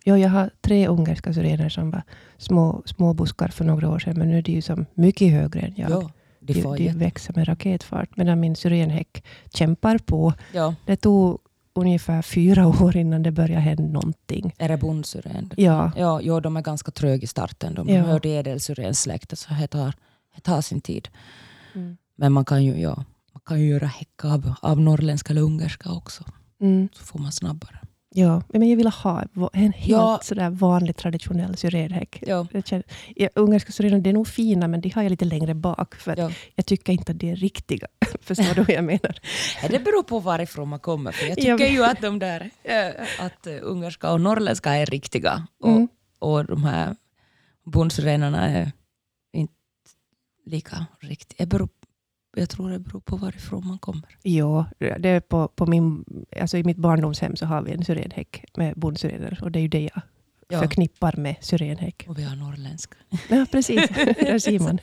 ja, 0.03 0.17
jag 0.17 0.29
har 0.29 0.49
tre 0.61 0.87
ungerska 0.87 1.33
syrener 1.33 1.69
som 1.69 1.91
var 1.91 2.01
små, 2.37 2.83
små 2.85 3.13
buskar 3.13 3.47
för 3.47 3.65
några 3.65 3.89
år 3.89 3.99
sedan. 3.99 4.17
Men 4.17 4.29
nu 4.29 4.37
är 4.37 4.41
de 4.41 4.51
ju 4.51 4.61
som 4.61 4.85
mycket 4.93 5.31
högre 5.31 5.59
än 5.59 5.73
jag. 5.77 5.91
Ja, 5.91 6.11
de 6.39 6.53
de, 6.53 6.77
de 6.77 6.89
växer 6.93 7.33
med 7.33 7.47
raketfart. 7.47 8.17
Medan 8.17 8.39
min 8.39 8.55
syrenhäck 8.55 9.23
kämpar 9.53 9.97
på. 9.97 10.33
ja, 10.53 10.75
Det 10.85 10.95
tog 10.95 11.39
ungefär 11.73 12.21
fyra 12.21 12.67
år 12.83 12.97
innan 12.97 13.23
det 13.23 13.31
började 13.31 13.61
hända 13.61 13.83
någonting. 13.83 14.53
är 14.57 14.69
det 14.69 14.77
bondsyren? 14.77 15.51
Ja, 15.57 15.91
Ja, 15.97 16.21
jo, 16.21 16.39
de 16.39 16.57
är 16.57 16.61
ganska 16.61 16.91
tröga 16.91 17.23
i 17.23 17.27
starten. 17.27 17.75
De 17.75 17.89
Ja. 17.89 18.01
hör 18.03 18.19
till 18.19 18.31
ädelsyrensläktet 18.31 19.39
så 19.39 19.53
det 19.53 19.67
tar, 19.67 19.93
det 20.35 20.41
tar 20.41 20.61
sin 20.61 20.81
tid. 20.81 21.09
Mm. 21.75 21.97
Men 22.15 22.33
man 22.33 22.45
kan 22.45 22.65
ju, 22.65 22.79
ja, 22.81 22.95
man 23.33 23.41
kan 23.45 23.59
ju 23.61 23.67
göra 23.67 23.87
häck 23.87 24.25
av, 24.25 24.53
av 24.61 24.79
norrländska 24.79 25.33
eller 25.33 25.41
ungerska 25.41 25.91
också. 25.91 26.23
mm, 26.61 26.89
Så 26.93 27.03
får 27.05 27.19
man 27.19 27.31
snabbare. 27.31 27.79
Ja. 28.13 28.41
men 28.47 28.69
jag 28.69 28.77
vill 28.77 28.87
ha 28.87 29.23
en 29.53 29.73
helt 29.73 29.87
Ja. 29.89 30.19
sådär 30.23 30.49
vanlig 30.49 30.95
traditionell 30.95 31.57
syrenhäck. 31.57 32.23
Ja. 32.27 32.47
Ja, 33.15 33.29
ungerska 33.35 33.71
syrener 33.71 33.99
det 33.99 34.09
är 34.09 34.13
nog 34.13 34.27
fina 34.27 34.67
men 34.67 34.81
de 34.81 34.89
har 34.89 35.03
jag 35.03 35.09
lite 35.09 35.25
längre 35.25 35.53
bak. 35.53 35.95
För 35.95 36.15
Ja. 36.17 36.31
Jag 36.55 36.65
tycker 36.65 36.93
inte 36.93 37.11
att 37.11 37.19
de 37.19 37.31
är 37.31 37.35
riktiga. 37.35 37.87
Förstår 38.21 38.55
du 38.55 38.61
vad 38.61 38.69
jag 38.75 38.83
menar? 38.83 39.19
Ja, 39.61 39.67
Det 39.69 39.79
beror 39.79 40.03
på 40.03 40.19
varifrån 40.19 40.69
man 40.69 40.79
kommer. 40.79 41.11
För 41.11 41.25
jag 41.27 41.35
tycker 41.37 41.57
vet. 41.57 41.71
ju 41.71 41.83
att 41.83 42.01
de 42.01 42.19
där 42.19 42.49
eh, 42.63 43.25
att 43.25 43.47
eh, 43.47 43.53
ungerska 43.61 44.11
och 44.11 44.21
norrländska 44.21 44.73
är 44.75 44.85
riktiga. 44.85 45.47
Och, 45.59 45.69
Mm. 45.69 45.87
och 46.19 46.45
de 46.45 46.63
här 46.63 46.95
bondsrenarna 47.65 48.49
är 48.49 48.71
inte 49.33 49.53
lika 50.45 50.85
riktiga. 50.99 51.35
Jag, 51.39 51.47
beror, 51.47 51.69
jag 52.35 52.49
tror 52.49 52.69
det 52.69 52.79
beror 52.79 52.99
på 52.99 53.15
varifrån 53.17 53.67
man 53.67 53.79
kommer. 53.79 54.17
Ja, 54.23 54.65
det 54.79 55.09
är 55.09 55.19
på, 55.19 55.47
på 55.47 55.65
min, 55.65 56.05
alltså 56.41 56.57
i 56.57 56.63
mitt 56.63 56.77
barndomshem 56.77 57.35
så 57.35 57.45
har 57.45 57.61
vi 57.61 57.71
en 57.71 57.83
syrenhäck 57.85 58.45
med 58.57 58.73
bondsyrener. 58.75 59.39
Och 59.43 59.51
det 59.51 59.59
är 59.59 59.61
ju 59.61 59.67
det 59.67 59.81
jag 59.81 60.01
Ja. 60.49 60.59
förknippar 60.59 61.13
med 61.17 61.35
syrenhäck. 61.41 62.05
Och 62.07 62.17
vi 62.19 62.23
har 62.23 62.35
norrländska. 62.35 62.97
Ja, 63.29 63.45
precis. 63.51 63.87
Där 64.19 64.39
ser 64.39 64.59
man. 64.59 64.79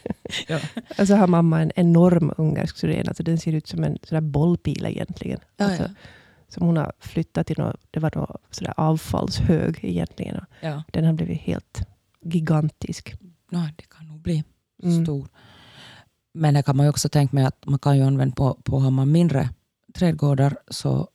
Ja. 0.49 0.61
Och 0.99 1.07
så 1.07 1.15
har 1.17 1.27
mamma 1.27 1.61
en 1.63 1.73
enorm 1.77 2.33
ungersk 2.37 2.77
syren. 2.79 3.09
Alltså 3.09 3.23
den 3.23 3.39
ser 3.39 3.53
ut 3.53 3.67
som 3.69 3.85
en 3.85 3.99
sådär 4.03 4.21
bollpil 4.21 4.87
egentligen. 4.87 5.41
Ja, 5.57 5.65
alltså, 5.65 5.83
ja. 5.83 5.89
Som 6.49 6.67
hon 6.67 6.77
har 6.77 6.93
flyttat 7.01 7.47
till 7.47 7.59
något, 7.59 7.81
det 7.91 8.01
var 8.01 8.13
något 8.15 8.43
sådär 8.51 8.75
avfallshög 8.77 9.79
egentligen. 9.83 10.41
Ja. 10.61 10.83
Den 10.93 11.05
har 11.05 11.13
blivit 11.13 11.41
helt 11.41 11.81
gigantisk. 12.25 13.15
No, 13.51 13.59
det 13.77 13.89
kan 13.91 14.07
nog 14.07 14.21
bli 14.21 14.45
Mm. 14.83 15.05
stor. 15.05 15.29
Men 16.39 16.55
det 16.55 16.63
kan 16.63 16.77
man 16.77 16.87
ju 16.87 16.91
också 16.91 17.09
tänka 17.09 17.37
mig 17.37 17.45
att 17.45 17.67
man 17.67 17.79
kan 17.79 17.97
ju 17.97 18.03
använda 18.03 18.35
på, 18.35 18.55
på 18.55 18.81
har 18.81 18.91
man 18.91 19.13
mindre 19.13 19.51
trädgårdar 19.95 20.57
så, 20.69 21.09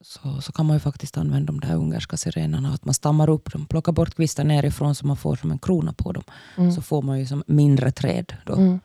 så, 0.00 0.40
så 0.40 0.52
kan 0.52 0.66
man 0.66 0.76
ju 0.76 0.80
faktiskt 0.80 1.16
använda 1.16 1.52
de 1.52 1.60
där 1.60 1.74
ungerska 1.76 2.16
sirenerna. 2.16 2.74
Att 2.74 2.84
man 2.84 2.94
stammar 2.94 3.30
upp 3.30 3.52
dem, 3.52 3.66
plockar 3.66 3.92
bort 3.92 4.14
kvistar 4.14 4.44
nerifrån 4.44 4.94
så 4.94 5.06
man 5.06 5.16
får 5.16 5.36
som 5.36 5.50
en 5.50 5.58
krona 5.58 5.92
på 5.92 6.12
dem. 6.12 6.24
Mm. 6.56 6.72
Så 6.72 6.82
får 6.82 7.02
man 7.02 7.18
ju 7.18 7.26
som 7.26 7.44
mindre 7.46 7.92
träd 7.92 8.36
då 8.46 8.54
Mm. 8.54 8.80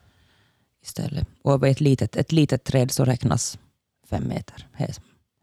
istället. 0.82 1.28
Och 1.42 1.68
ett 1.68 1.80
litet, 1.80 2.16
ett 2.16 2.32
litet 2.32 2.64
träd 2.64 2.90
så 2.90 3.04
räknas 3.04 3.58
fem 4.10 4.28
meter. 4.28 4.66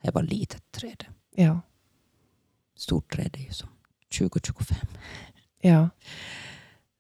Det 0.02 0.12
var 0.14 0.24
litet 0.24 0.72
träd. 0.72 1.06
Ja. 1.36 1.62
Stort 2.78 3.14
träd 3.14 3.36
är 3.40 3.44
ju 3.44 3.52
som 3.52 3.70
20-25. 4.12 4.76
ja. 5.62 5.90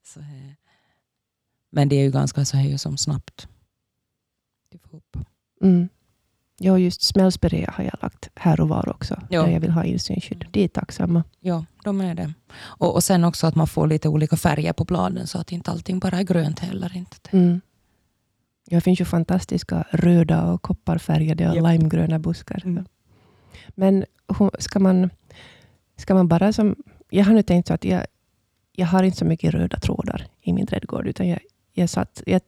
Så, 0.04 0.20
men 1.76 1.90
det 1.90 1.96
är 1.96 2.04
ju 2.04 2.12
ganska 2.12 2.46
så 2.46 2.58
här 2.58 2.78
som 2.78 2.98
snabbt. 2.98 3.48
Det 4.72 4.78
får 4.78 4.98
upp. 4.98 5.18
Mm. 5.62 5.90
Ja, 6.58 6.80
just 6.80 7.02
smällspirea 7.02 7.72
har 7.72 7.84
jag 7.84 7.94
lagt 8.02 8.30
här 8.36 8.60
och 8.62 8.70
var 8.70 8.90
också. 8.90 9.22
Ja. 9.30 9.44
Där 9.44 9.52
jag 9.52 9.60
vill 9.60 9.72
ha 9.72 9.84
insynsskydd. 9.84 10.46
De 10.52 10.64
är 10.64 10.68
tacksamma. 10.68 11.24
Ja, 11.40 11.66
de 11.84 12.02
är 12.02 12.16
det. 12.16 12.34
Och, 12.58 12.96
och 12.96 13.04
sen 13.04 13.24
också 13.24 13.48
att 13.48 13.56
man 13.56 13.68
får 13.68 13.88
lite 13.88 14.10
olika 14.10 14.38
färger 14.38 14.74
på 14.74 14.86
bladen 14.86 15.28
så 15.28 15.38
att 15.38 15.52
inte 15.52 15.72
allting 15.72 16.00
bara 16.00 16.20
är 16.20 16.24
grönt 16.24 16.60
heller. 16.60 16.98
Inte. 16.98 17.18
Mm. 17.32 17.62
Ja, 18.66 18.78
det 18.78 18.82
finns 18.82 19.02
ju 19.02 19.06
fantastiska 19.06 19.86
röda 19.92 20.52
och 20.52 20.62
kopparfärgade 20.62 21.50
och 21.50 21.56
Japp. 21.56 21.72
limegröna 21.72 22.20
buskar. 22.20 22.62
Mm. 22.66 22.86
Men 23.68 24.06
ska 24.60 24.80
man, 24.80 25.10
ska 25.98 26.14
man 26.14 26.28
bara 26.28 26.54
som... 26.54 26.76
Jag 27.10 27.26
har 27.26 27.34
nu 27.34 27.44
tänkt 27.44 27.68
så 27.68 27.74
att 27.74 27.86
jag, 27.86 28.06
jag 28.72 28.88
har 28.88 29.04
inte 29.04 29.18
så 29.18 29.26
mycket 29.26 29.54
röda 29.54 29.80
trådar 29.80 30.28
i 30.42 30.54
min 30.54 30.68
trädgård. 30.68 31.08
Utan 31.08 31.28
jag, 31.28 31.40
jag 31.78 31.90
satt, 31.90 32.24
jag, 32.26 32.42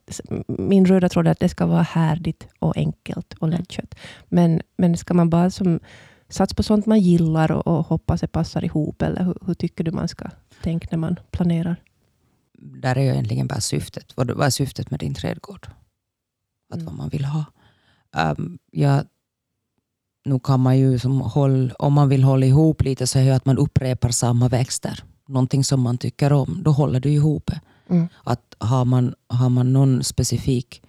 min 0.47 0.85
röda 0.85 1.09
tråd 1.09 1.27
är 1.27 1.31
att 1.31 1.39
det 1.39 1.49
ska 1.49 1.65
vara 1.65 1.81
härdigt 1.81 2.47
och 2.59 2.77
enkelt 2.77 3.33
och 3.33 3.47
lättkött. 3.49 3.95
Men, 4.27 4.61
men 4.77 4.97
ska 4.97 5.13
man 5.13 5.29
bara 5.29 5.49
som 5.49 5.79
satsa 6.29 6.55
på 6.55 6.63
sånt 6.63 6.85
man 6.85 6.99
gillar 6.99 7.51
och, 7.51 7.67
och 7.67 7.85
hoppas 7.85 8.21
det 8.21 8.27
passar 8.27 8.65
ihop? 8.65 9.01
Eller 9.01 9.23
hur, 9.23 9.37
hur 9.45 9.53
tycker 9.53 9.83
du 9.83 9.91
man 9.91 10.07
ska 10.07 10.29
tänka 10.63 10.87
när 10.91 10.97
man 10.97 11.15
planerar? 11.31 11.75
Där 12.81 12.95
är 12.97 13.01
ju 13.01 13.09
egentligen 13.09 13.47
bara 13.47 13.61
syftet. 13.61 14.17
Vad, 14.17 14.31
vad 14.31 14.45
är 14.45 14.49
syftet 14.49 14.91
med 14.91 14.99
din 14.99 15.13
trädgård? 15.13 15.67
Att 16.69 16.75
Mm. 16.75 16.85
vad 16.85 16.95
man 16.95 17.09
vill 17.09 17.25
ha. 17.25 17.45
Um, 18.37 18.59
ja, 18.71 19.03
nu 20.25 20.39
kan 20.39 20.59
man 20.59 20.77
ju 20.77 20.99
som 20.99 21.21
håll, 21.21 21.73
om 21.79 21.93
man 21.93 22.09
vill 22.09 22.23
hålla 22.23 22.45
ihop 22.45 22.81
lite 22.83 23.07
så 23.07 23.19
är 23.19 23.25
det 23.25 23.35
att 23.35 23.45
man 23.45 23.57
upprepar 23.57 24.09
samma 24.09 24.47
växter. 24.49 25.03
Någonting 25.27 25.63
som 25.63 25.81
man 25.81 25.97
tycker 25.97 26.33
om, 26.33 26.59
då 26.63 26.71
håller 26.71 26.99
det 26.99 27.09
ihop. 27.09 27.51
Mm. 27.89 28.07
Att 28.23 28.55
har 28.59 28.85
man, 28.85 29.15
har 29.27 29.49
man 29.49 29.73
någon 29.73 30.03
specifik 30.03 30.81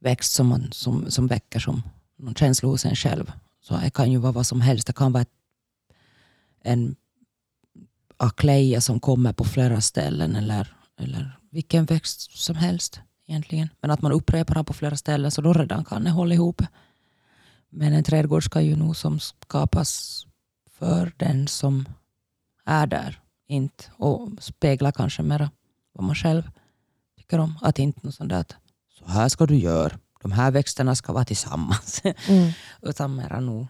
växt 0.00 0.32
som, 0.32 0.46
man, 0.46 0.72
som, 0.72 1.10
som 1.10 1.26
väcker 1.26 1.58
som 1.58 1.82
någon 2.16 2.34
känsla 2.34 2.68
hos 2.68 2.84
en 2.84 2.96
själv. 2.96 3.32
Så 3.60 3.76
det 3.76 3.90
kan 3.90 4.12
ju 4.12 4.18
vara 4.18 4.32
vad 4.32 4.46
som 4.46 4.60
helst. 4.60 4.86
Det 4.86 4.92
kan 4.92 5.12
vara 5.12 5.22
ett, 5.22 5.32
en 6.62 6.96
akleja 8.16 8.80
som 8.80 9.00
kommer 9.00 9.32
på 9.32 9.44
flera 9.44 9.80
ställen 9.80 10.36
eller, 10.36 10.76
eller 11.00 11.38
vilken 11.50 11.84
växt 11.84 12.38
som 12.38 12.56
helst 12.56 13.00
egentligen. 13.26 13.68
Men 13.80 13.90
att 13.90 14.02
man 14.02 14.12
upprepar 14.12 14.54
den 14.54 14.64
på 14.64 14.72
flera 14.72 14.96
ställen 14.96 15.30
så 15.30 15.42
då 15.42 15.52
redan 15.52 15.84
kan 15.84 16.04
det 16.04 16.10
hålla 16.10 16.34
ihop. 16.34 16.62
Men 17.68 17.92
en 17.92 18.04
trädgård 18.04 18.44
ska 18.44 18.60
ju 18.60 18.76
nog 18.76 18.96
som 18.96 19.20
skapas 19.20 20.26
för 20.70 21.12
den 21.16 21.48
som 21.48 21.88
är 22.64 22.86
där. 22.86 23.20
Inte, 23.48 23.84
och 23.96 24.30
spegla 24.40 24.92
kanske 24.92 25.22
mera 25.22 25.50
vad 25.96 26.04
man 26.04 26.14
själv 26.14 26.50
tycker 27.16 27.38
om. 27.38 27.58
Att 27.62 27.78
inte 27.78 28.00
något 28.02 28.14
sånt 28.14 28.30
där 28.30 28.40
att 28.40 28.56
så 28.98 29.06
här 29.08 29.28
ska 29.28 29.46
du 29.46 29.56
göra. 29.56 29.98
De 30.22 30.32
här 30.32 30.50
växterna 30.50 30.94
ska 30.94 31.12
vara 31.12 31.24
tillsammans. 31.24 32.02
Mm. 32.28 32.52
Utan 32.82 33.16
mera 33.16 33.40
nog. 33.40 33.66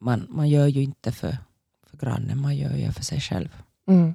Man, 0.00 0.26
man 0.30 0.48
gör 0.48 0.66
ju 0.66 0.82
inte 0.82 1.12
för, 1.12 1.38
för 1.86 1.96
grannen, 1.96 2.40
man 2.40 2.56
gör 2.56 2.76
ju 2.76 2.92
för 2.92 3.04
sig 3.04 3.20
själv. 3.20 3.48
Mm. 3.88 4.14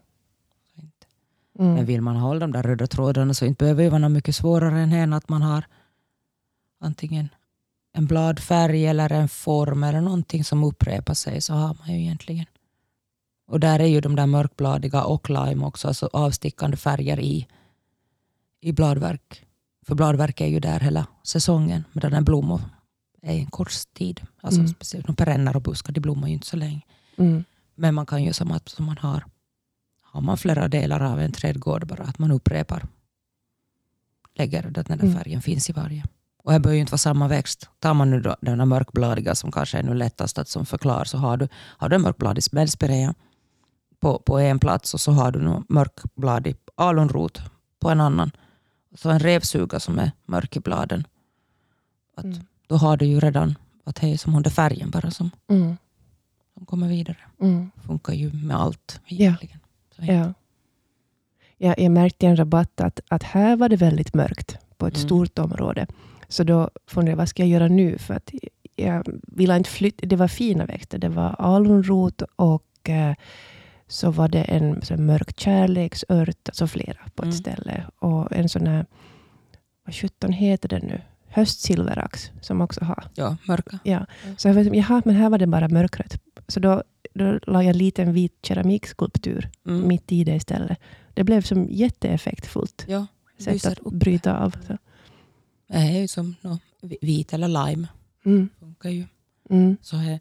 Mm. 1.60 1.74
Men 1.74 1.86
vill 1.86 2.02
man 2.02 2.16
hålla 2.16 2.40
de 2.40 2.52
där 2.52 2.64
röda 2.64 2.88
trådarna 2.88 3.34
så 3.34 3.46
inte 3.46 3.64
behöver 3.64 3.84
det 3.84 3.90
vara 3.90 4.10
mycket 4.10 4.36
svårare 4.36 4.80
än 4.80 4.94
en 4.94 5.14
att 5.14 5.30
man 5.30 5.42
har 5.42 5.66
antingen 6.80 7.30
en 7.94 8.06
bladfärg 8.06 8.86
eller 8.86 9.12
en 9.12 9.30
form 9.30 9.84
eller 9.84 10.02
någonting 10.02 10.44
som 10.44 10.64
upprepar 10.64 11.14
sig 11.14 11.42
så 11.42 11.54
har 11.54 11.78
man 11.80 11.94
ju 11.94 12.02
egentligen. 12.02 12.46
Och 13.50 13.60
där 13.60 13.80
är 13.80 13.86
ju 13.86 14.02
de 14.02 14.16
där 14.16 14.26
mörkbladiga 14.26 15.04
och 15.04 15.30
lime 15.30 15.66
också, 15.66 15.88
alltså 15.88 16.10
avstickande 16.14 16.78
färger 16.78 17.20
i, 17.20 17.48
i 18.62 18.72
bladverk. 18.72 19.46
För 19.86 19.96
bladverk 19.96 20.42
är 20.42 20.48
ju 20.48 20.60
där 20.60 20.80
hela 20.80 21.08
säsongen 21.24 21.84
medan 21.94 22.14
en 22.14 22.24
blommor 22.24 22.62
är 23.22 23.34
en 23.34 23.46
kort 23.46 23.72
tid. 23.94 24.22
Alltså 24.42 24.60
Mm. 24.60 24.74
speciellt 24.74 25.08
de 25.08 25.16
perenner 25.16 25.56
och 25.56 25.62
buskar, 25.62 25.94
de 25.94 26.00
blommar 26.02 26.28
ju 26.28 26.34
inte 26.34 26.48
så 26.48 26.58
länge. 26.58 26.82
Mm. 27.18 27.44
Men 27.76 27.96
man 27.96 28.06
kan 28.06 28.24
ju 28.24 28.34
som 28.34 28.52
att 28.52 28.70
som 28.70 28.86
man 28.86 28.98
har, 28.98 29.26
har 30.02 30.22
man 30.22 30.38
flera 30.38 30.68
delar 30.68 31.00
av 31.04 31.20
en 31.20 31.32
trädgård 31.32 31.88
bara 31.88 32.04
att 32.04 32.20
man 32.20 32.32
upprepar. 32.32 32.88
Lägger 34.36 34.62
den 34.64 34.84
där 34.88 34.94
Mm. 35.04 35.16
färgen 35.16 35.42
finns 35.42 35.70
i 35.70 35.74
varje. 35.74 36.04
Och 36.44 36.54
det 36.54 36.60
behöver 36.60 36.76
ju 36.76 36.82
inte 36.82 36.92
vara 36.92 36.98
samma 36.98 37.28
växt. 37.28 37.70
Tar 37.80 37.94
man 37.94 38.10
nu 38.12 38.22
då 38.22 38.36
den 38.42 38.68
mörkbladiga 38.68 39.36
som 39.36 39.52
kanske 39.52 39.78
är 39.78 39.84
nu 39.84 39.94
lättast 39.94 40.38
att 40.38 40.48
som 40.50 40.66
förklara 40.66 41.06
så 41.06 41.18
har 41.18 41.38
du, 41.38 41.48
har 41.54 41.90
du 41.90 41.96
en 41.96 42.02
mörkbladig 42.02 42.44
smällspirea 42.44 43.14
på, 44.00 44.20
på 44.20 44.40
en 44.40 44.60
plats 44.60 44.94
och 44.94 45.02
så 45.02 45.12
har 45.12 45.32
du 45.32 45.40
någon 45.42 45.66
mörkbladig 45.70 46.56
alunrot 46.76 47.42
på 47.80 47.90
en 47.90 48.02
annan. 48.02 48.32
Så 48.96 49.10
en 49.10 49.20
revsuga 49.20 49.80
som 49.80 50.00
är 50.00 50.12
mörk 50.26 50.56
i 50.56 50.60
bladen. 50.60 51.08
Att 52.16 52.24
Mm. 52.24 52.38
Då 52.68 52.76
har 52.76 52.98
du 52.98 53.06
ju 53.06 53.20
redan 53.20 53.56
att 53.84 53.96
det 53.96 54.08
är 54.14 54.18
som 54.18 54.36
under 54.36 54.50
färgen 54.50 54.90
bara 54.92 55.12
som, 55.12 55.32
Mm. 55.48 55.78
som 56.54 56.66
kommer 56.66 56.88
vidare 56.88 57.18
Mm. 57.42 57.72
funkar 57.88 58.14
ju 58.14 58.34
med 58.34 58.58
allt 58.58 59.02
Ja. 59.06 59.16
egentligen. 59.16 59.60
Så 59.96 60.02
Ja. 60.06 60.34
jag, 61.58 61.80
jag 61.80 61.92
märkte 61.92 62.26
i 62.26 62.30
en 62.30 62.36
rabatt 62.40 62.82
att, 62.82 63.00
att 63.08 63.24
här 63.24 63.56
var 63.56 63.70
det 63.70 63.76
väldigt 63.76 64.14
mörkt 64.14 64.58
på 64.78 64.88
ett 64.88 64.96
Mm. 64.96 65.08
stort 65.08 65.40
område. 65.40 65.88
Så 66.28 66.44
då 66.44 66.70
funderade 66.88 67.12
jag, 67.12 67.18
vad 67.18 67.30
ska 67.30 67.42
jag 67.44 67.50
göra 67.50 67.68
nu? 67.68 67.98
För 67.98 68.14
att 68.14 68.32
jag 68.76 69.04
ville 69.28 69.58
inte 69.58 69.70
flytta. 69.70 70.06
Det 70.06 70.16
var 70.16 70.28
fina 70.28 70.66
växter. 70.66 70.98
Det 70.98 71.10
var 71.10 71.36
alunrot 71.40 72.22
och 72.36 72.90
eh, 72.90 73.16
så 73.90 74.12
var 74.12 74.28
det 74.28 74.42
en 74.44 74.82
så 74.82 74.98
mörk 74.98 75.40
kärleksört, 75.40 76.50
alltså 76.50 76.68
flera 76.68 76.98
på 77.16 77.24
ett 77.24 77.26
Mm. 77.26 77.32
ställe. 77.38 77.86
Och 78.00 78.32
en 78.32 78.50
sån 78.50 78.68
här, 78.68 78.86
vad 79.86 79.96
sjutton 79.96 80.32
heter 80.32 80.70
den 80.70 80.82
nu? 80.88 81.02
Höstsilverax 81.28 82.32
som 82.42 82.62
också 82.62 82.86
har. 82.86 83.04
Ja, 83.16 83.38
mörka. 83.48 83.80
Ja. 83.84 84.06
Mm. 84.24 84.38
Så 84.38 84.48
jag 84.48 84.54
vet, 84.56 84.76
jaha, 84.76 85.02
men 85.06 85.16
här 85.16 85.30
var 85.30 85.38
det 85.38 85.48
bara 85.48 85.68
mörkret. 85.68 86.22
Så 86.48 86.60
då, 86.60 86.84
då 87.14 87.40
la 87.48 87.64
jag 87.64 87.70
en 87.70 87.78
liten 87.78 88.14
vit 88.14 88.34
keramikskulptur 88.44 89.50
Mm. 89.68 89.88
mitt 89.88 90.12
i 90.12 90.24
det 90.24 90.36
istället. 90.36 90.78
Det 91.14 91.24
blev 91.24 91.42
som 91.42 91.68
jätteeffektfullt 91.70 92.86
Ja, 92.88 93.06
sätt 93.38 93.66
att 93.66 93.80
upp. 93.80 93.94
bryta 93.94 94.38
av. 94.40 94.56
Så. 94.68 94.78
Det 95.68 95.74
är 95.78 96.00
ju 96.02 96.08
som 96.08 96.36
no, 96.42 96.58
vit 97.02 97.34
eller 97.34 97.48
lime. 97.48 97.88
Mm, 98.26 98.50
Funkar 98.60 98.90
ju. 98.90 99.06
mm, 99.50 99.78
Så 99.82 99.96
här, 99.98 100.20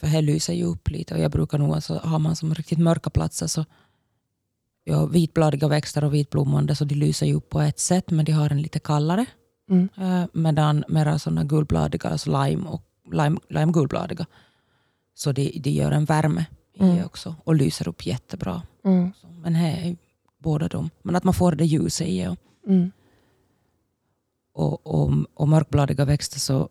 för 0.00 0.06
här 0.06 0.22
lyser 0.22 0.52
ju 0.54 0.64
upp 0.64 0.88
lite 0.90 1.14
och 1.14 1.20
jag 1.20 1.30
brukar 1.30 1.58
nog, 1.58 1.74
alltså, 1.74 1.94
har 1.98 2.18
man 2.18 2.36
som 2.36 2.54
riktigt 2.54 2.78
mörka 2.78 3.10
platser 3.10 3.46
så 3.46 3.64
ja, 4.84 5.06
vitbladiga 5.06 5.68
växter 5.68 6.04
och 6.04 6.14
vitblommande 6.14 6.74
så 6.76 6.84
de 6.84 6.94
lyser 6.94 7.26
ju 7.26 7.34
upp 7.34 7.48
på 7.48 7.60
ett 7.60 7.78
sätt 7.78 8.10
men 8.10 8.24
de 8.24 8.32
har 8.32 8.50
en 8.50 8.62
lite 8.62 8.78
kallare. 8.78 9.26
mm, 9.70 9.88
Eh, 9.96 10.24
medan 10.32 10.84
mera 10.88 11.18
sådana 11.18 11.44
gulbladiga, 11.44 12.08
alltså 12.10 12.44
lime 12.44 12.68
och 12.68 12.82
lime, 13.12 13.38
lime 13.48 13.72
gulbladiga, 13.72 14.26
så 15.14 15.32
de, 15.32 15.60
de 15.60 15.70
gör 15.70 15.92
en 15.92 16.04
värme 16.04 16.44
i 16.74 16.82
Mm. 16.82 17.04
också 17.04 17.34
och 17.44 17.54
lyser 17.54 17.88
upp 17.88 18.06
jättebra. 18.06 18.62
mm, 18.84 19.12
Så, 19.20 19.26
men 19.42 19.54
här 19.54 19.76
är 19.90 19.96
båda 20.38 20.68
de. 20.68 20.90
Men 21.02 21.16
att 21.16 21.24
man 21.24 21.34
får 21.34 21.52
det 21.52 21.64
ljuset 21.64 22.06
i 22.08 22.26
och, 22.26 22.36
mm, 22.66 22.90
och, 24.52 24.86
och, 24.86 25.10
och 25.34 25.48
mörkbladiga 25.48 26.04
växter 26.04 26.38
så 26.40 26.68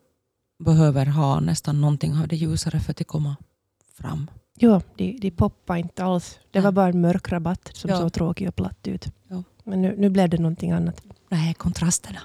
behöver 0.59 1.05
ha 1.05 1.39
nästan 1.39 1.81
någonting 1.81 2.13
av 2.17 2.27
det 2.27 2.35
ljusare 2.35 2.79
för 2.79 2.91
att 2.91 3.07
kommer 3.07 3.35
fram. 3.97 4.29
Jo, 4.59 4.81
de, 4.95 5.17
de 5.21 5.31
poppade 5.31 5.79
inte 5.79 6.03
alls. 6.03 6.39
Det 6.51 6.59
var 6.59 6.71
bara 6.71 6.87
en 6.87 7.01
mörk 7.01 7.31
rabatt 7.31 7.69
som 7.73 7.89
Ja. 7.89 7.97
såg 7.97 8.13
tråkig 8.13 8.47
och 8.47 8.55
platt 8.55 8.87
ut. 8.87 9.07
Ja. 9.27 9.43
Men 9.63 9.81
nu, 9.81 9.95
nu 9.97 10.09
blev 10.09 10.29
det 10.29 10.37
någonting 10.37 10.71
annat. 10.71 11.01
Det 11.29 11.35
här 11.35 11.49
är 11.49 11.53
kontrasterna. 11.53 12.19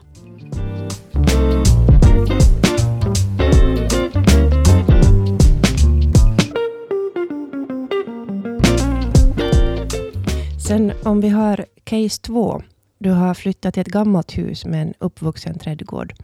Sen 10.66 10.92
om 11.04 11.20
vi 11.20 11.28
har 11.28 11.66
case 11.84 12.20
två. 12.22 12.62
Du 12.98 13.10
har 13.10 13.34
flyttat 13.34 13.74
till 13.74 13.80
ett 13.80 13.86
gammalt 13.86 14.38
hus 14.38 14.64
med 14.64 14.82
en 14.82 14.94
uppvuxen 14.98 15.58
trädgård. 15.58 16.14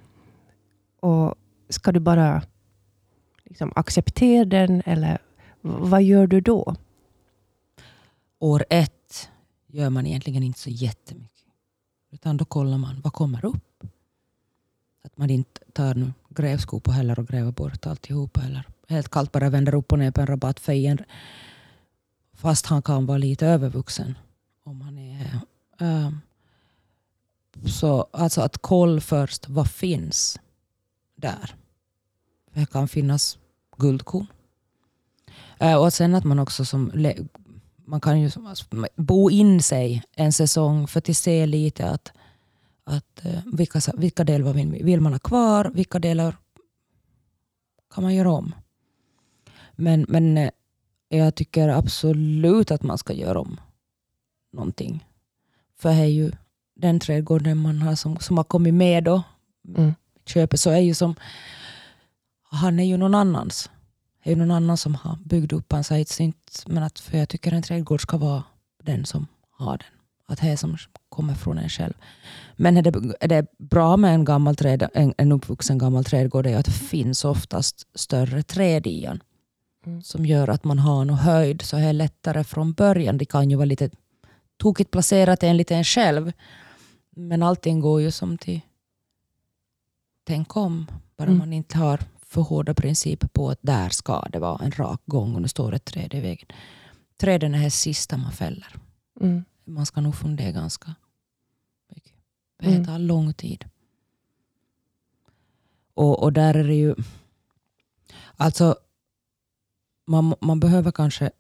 Och 1.00 1.34
ska 1.68 1.92
du 1.92 2.00
bara 2.00 2.42
liksom 3.44 3.72
acceptera 3.76 4.44
den 4.44 4.83
eller 4.87 5.18
vad 5.61 6.02
gör 6.02 6.26
du 6.26 6.40
då? 6.40 6.74
År 8.38 8.64
ett 8.70 9.31
gör 9.66 9.90
man 9.90 10.07
egentligen 10.07 10.42
inte 10.42 10.59
så 10.59 10.70
jättemycket. 10.70 11.46
Utan 12.11 12.37
då 12.37 12.44
kollar 12.44 12.78
man 12.78 13.00
vad 13.00 13.12
kommer 13.12 13.44
upp. 13.44 13.85
Att 15.02 15.16
man 15.18 15.31
inte 15.31 15.61
tar 15.72 15.94
nu 15.94 16.12
grävskopor 16.28 16.92
heller 16.92 17.18
och 17.18 17.28
gräver 17.28 17.52
bort 17.52 17.87
alltihopa. 17.87 18.42
Eller 18.42 18.64
helt 18.88 19.09
kallt 19.09 19.33
bara 19.33 19.50
vänder 19.50 19.74
upp 19.74 19.92
och 19.92 19.98
ner 19.98 20.11
på 20.11 20.20
en 20.20 20.26
rabatt 20.26 20.61
för 20.61 20.72
en, 20.72 20.98
fast 22.33 22.66
han 22.66 22.83
kan 22.83 23.07
vara 23.07 23.18
lite 23.18 23.46
övervuxen. 23.46 24.18
Om 24.64 24.81
han 24.81 24.98
är, 24.98 25.40
Um, 25.81 26.20
så 27.66 28.09
alltså 28.11 28.40
att 28.40 28.59
koll 28.59 29.00
först, 29.00 29.48
vad 29.48 29.70
finns 29.70 30.40
där? 31.20 31.54
Det 32.54 32.66
kan 32.66 32.88
finnas 32.88 33.38
guldkorn. 33.76 34.26
Eh, 35.59 35.83
och 35.83 35.92
sen 35.92 36.14
att 36.14 36.24
man 36.24 36.38
också 36.38 36.64
som 36.64 36.92
man 37.85 38.00
kan 38.00 38.20
ju 38.20 38.31
som- 38.31 38.87
bo 38.96 39.31
in 39.31 39.62
sig 39.62 40.02
en 40.16 40.33
säsong 40.33 40.87
för 40.87 40.98
att 41.11 41.16
se 41.16 41.46
lite 41.46 41.90
att, 41.90 42.12
att 42.85 43.24
eh, 43.24 43.40
vilka, 43.52 43.81
vilka 43.96 44.24
delar 44.24 44.52
vill, 44.52 44.85
vill 44.85 45.00
man 45.00 45.12
ha 45.12 45.18
kvar, 45.18 45.70
vilka 45.74 45.98
delar 45.98 46.37
kan 47.94 48.04
man 48.04 48.14
göra 48.14 48.31
om. 48.33 48.54
Men, 49.72 50.07
men 50.09 50.38
eh, 50.38 50.50
jag 51.09 51.35
tycker 51.35 51.68
absolut 51.68 52.70
att 52.70 52.83
man 52.83 52.98
ska 52.98 53.12
göra 53.12 53.40
om 53.40 53.61
någonting. 54.52 55.04
För 55.76 55.88
det 55.88 55.94
är 55.94 56.04
ju 56.04 56.33
den 56.74 57.00
trädgården 57.00 57.59
man 57.59 57.83
har 57.83 57.94
som, 57.94 58.16
som 58.18 58.37
har 58.37 58.44
kommit 58.44 58.74
med 58.74 59.04
då, 59.04 59.22
Mm 59.76 59.94
köpet, 60.28 60.60
så 60.60 60.70
är 60.70 60.78
ju 60.78 60.94
som, 60.94 61.14
han 62.42 62.80
är 62.80 62.84
ju 62.84 62.96
någon 62.96 63.14
annans. 63.14 63.70
Det 64.24 64.30
är 64.30 64.34
ju 64.34 64.40
någon 64.40 64.50
annan 64.50 64.76
som 64.76 64.94
har 64.94 65.16
byggt 65.24 65.52
upp 65.52 65.72
hans 65.72 65.92
men 66.66 66.82
att, 66.82 66.98
för 66.98 67.18
jag 67.18 67.28
tycker 67.28 67.52
en 67.52 67.62
trädgård 67.62 68.02
ska 68.02 68.16
vara 68.16 68.42
den 68.82 69.06
som 69.06 69.26
har 69.50 69.78
den. 69.78 69.86
Att 70.26 70.40
det 70.40 70.48
är 70.48 70.56
som 70.56 70.76
kommer 71.08 71.34
från 71.34 71.58
en 71.58 71.68
själv. 71.68 71.94
Men 72.56 72.76
är 72.76 72.82
det, 72.82 73.14
är 73.20 73.28
det 73.28 73.46
bra 73.58 73.96
med 73.96 74.14
en, 74.14 74.24
gammal 74.24 74.56
träd, 74.56 74.88
en, 74.94 75.14
en 75.18 75.32
uppvuxen 75.32 75.78
gammal 75.78 76.04
trädgård 76.04 76.46
är 76.46 76.56
att 76.56 76.64
det 76.64 76.72
finns 76.72 77.24
oftast 77.24 77.86
större 77.94 78.42
träd 78.42 78.86
i 78.86 79.00
den. 79.00 79.22
Mm. 79.86 80.02
Som 80.02 80.26
gör 80.26 80.48
att 80.48 80.64
man 80.64 80.78
har 80.78 81.04
någon 81.04 81.18
höjd 81.18 81.62
så 81.62 81.76
är 81.76 81.86
det 81.86 81.92
lättare 81.92 82.44
från 82.44 82.72
början. 82.72 83.18
Det 83.18 83.24
kan 83.24 83.50
ju 83.50 83.56
vara 83.56 83.64
lite 83.64 83.90
tokigt 84.56 84.90
placerat 84.90 85.42
enligt 85.42 85.70
en 85.70 85.84
själv. 85.84 86.32
Men 87.16 87.42
allting 87.42 87.80
går 87.80 88.00
ju 88.00 88.10
som 88.10 88.38
till 88.38 88.60
tänk 90.28 90.56
om. 90.56 90.86
Bara 91.16 91.26
Mm. 91.28 91.38
man 91.38 91.52
inte 91.52 91.78
har 91.78 92.00
för 92.22 92.42
hårda 92.42 92.74
principer 92.74 93.28
på 93.28 93.50
att 93.50 93.58
där 93.62 93.88
ska 93.88 94.20
det 94.32 94.38
vara 94.38 94.64
en 94.64 94.70
rak 94.70 95.00
gång 95.06 95.34
och 95.34 95.42
nu 95.42 95.48
står 95.48 95.74
ett 95.74 95.84
träd 95.84 96.14
i 96.14 96.20
vägen. 96.20 96.48
Träden 97.16 97.54
är 97.54 97.62
det 97.64 97.70
sista 97.70 98.16
man 98.16 98.32
fäller. 98.32 98.76
Mm. 99.20 99.44
Man 99.64 99.86
ska 99.86 100.00
nog 100.00 100.14
fundera 100.14 100.50
ganska 100.52 100.94
mycket. 101.94 102.12
Det 102.58 102.66
Mm. 102.66 102.84
tar 102.86 102.98
lång 102.98 103.34
tid. 103.34 103.64
Och, 105.94 106.22
och 106.22 106.32
där 106.32 106.54
är 106.54 106.64
det 106.64 106.74
ju... 106.74 106.94
Alltså, 108.36 108.76
man, 110.06 110.34
man 110.40 110.60
behöver 110.60 110.90
kanske... 110.92 111.30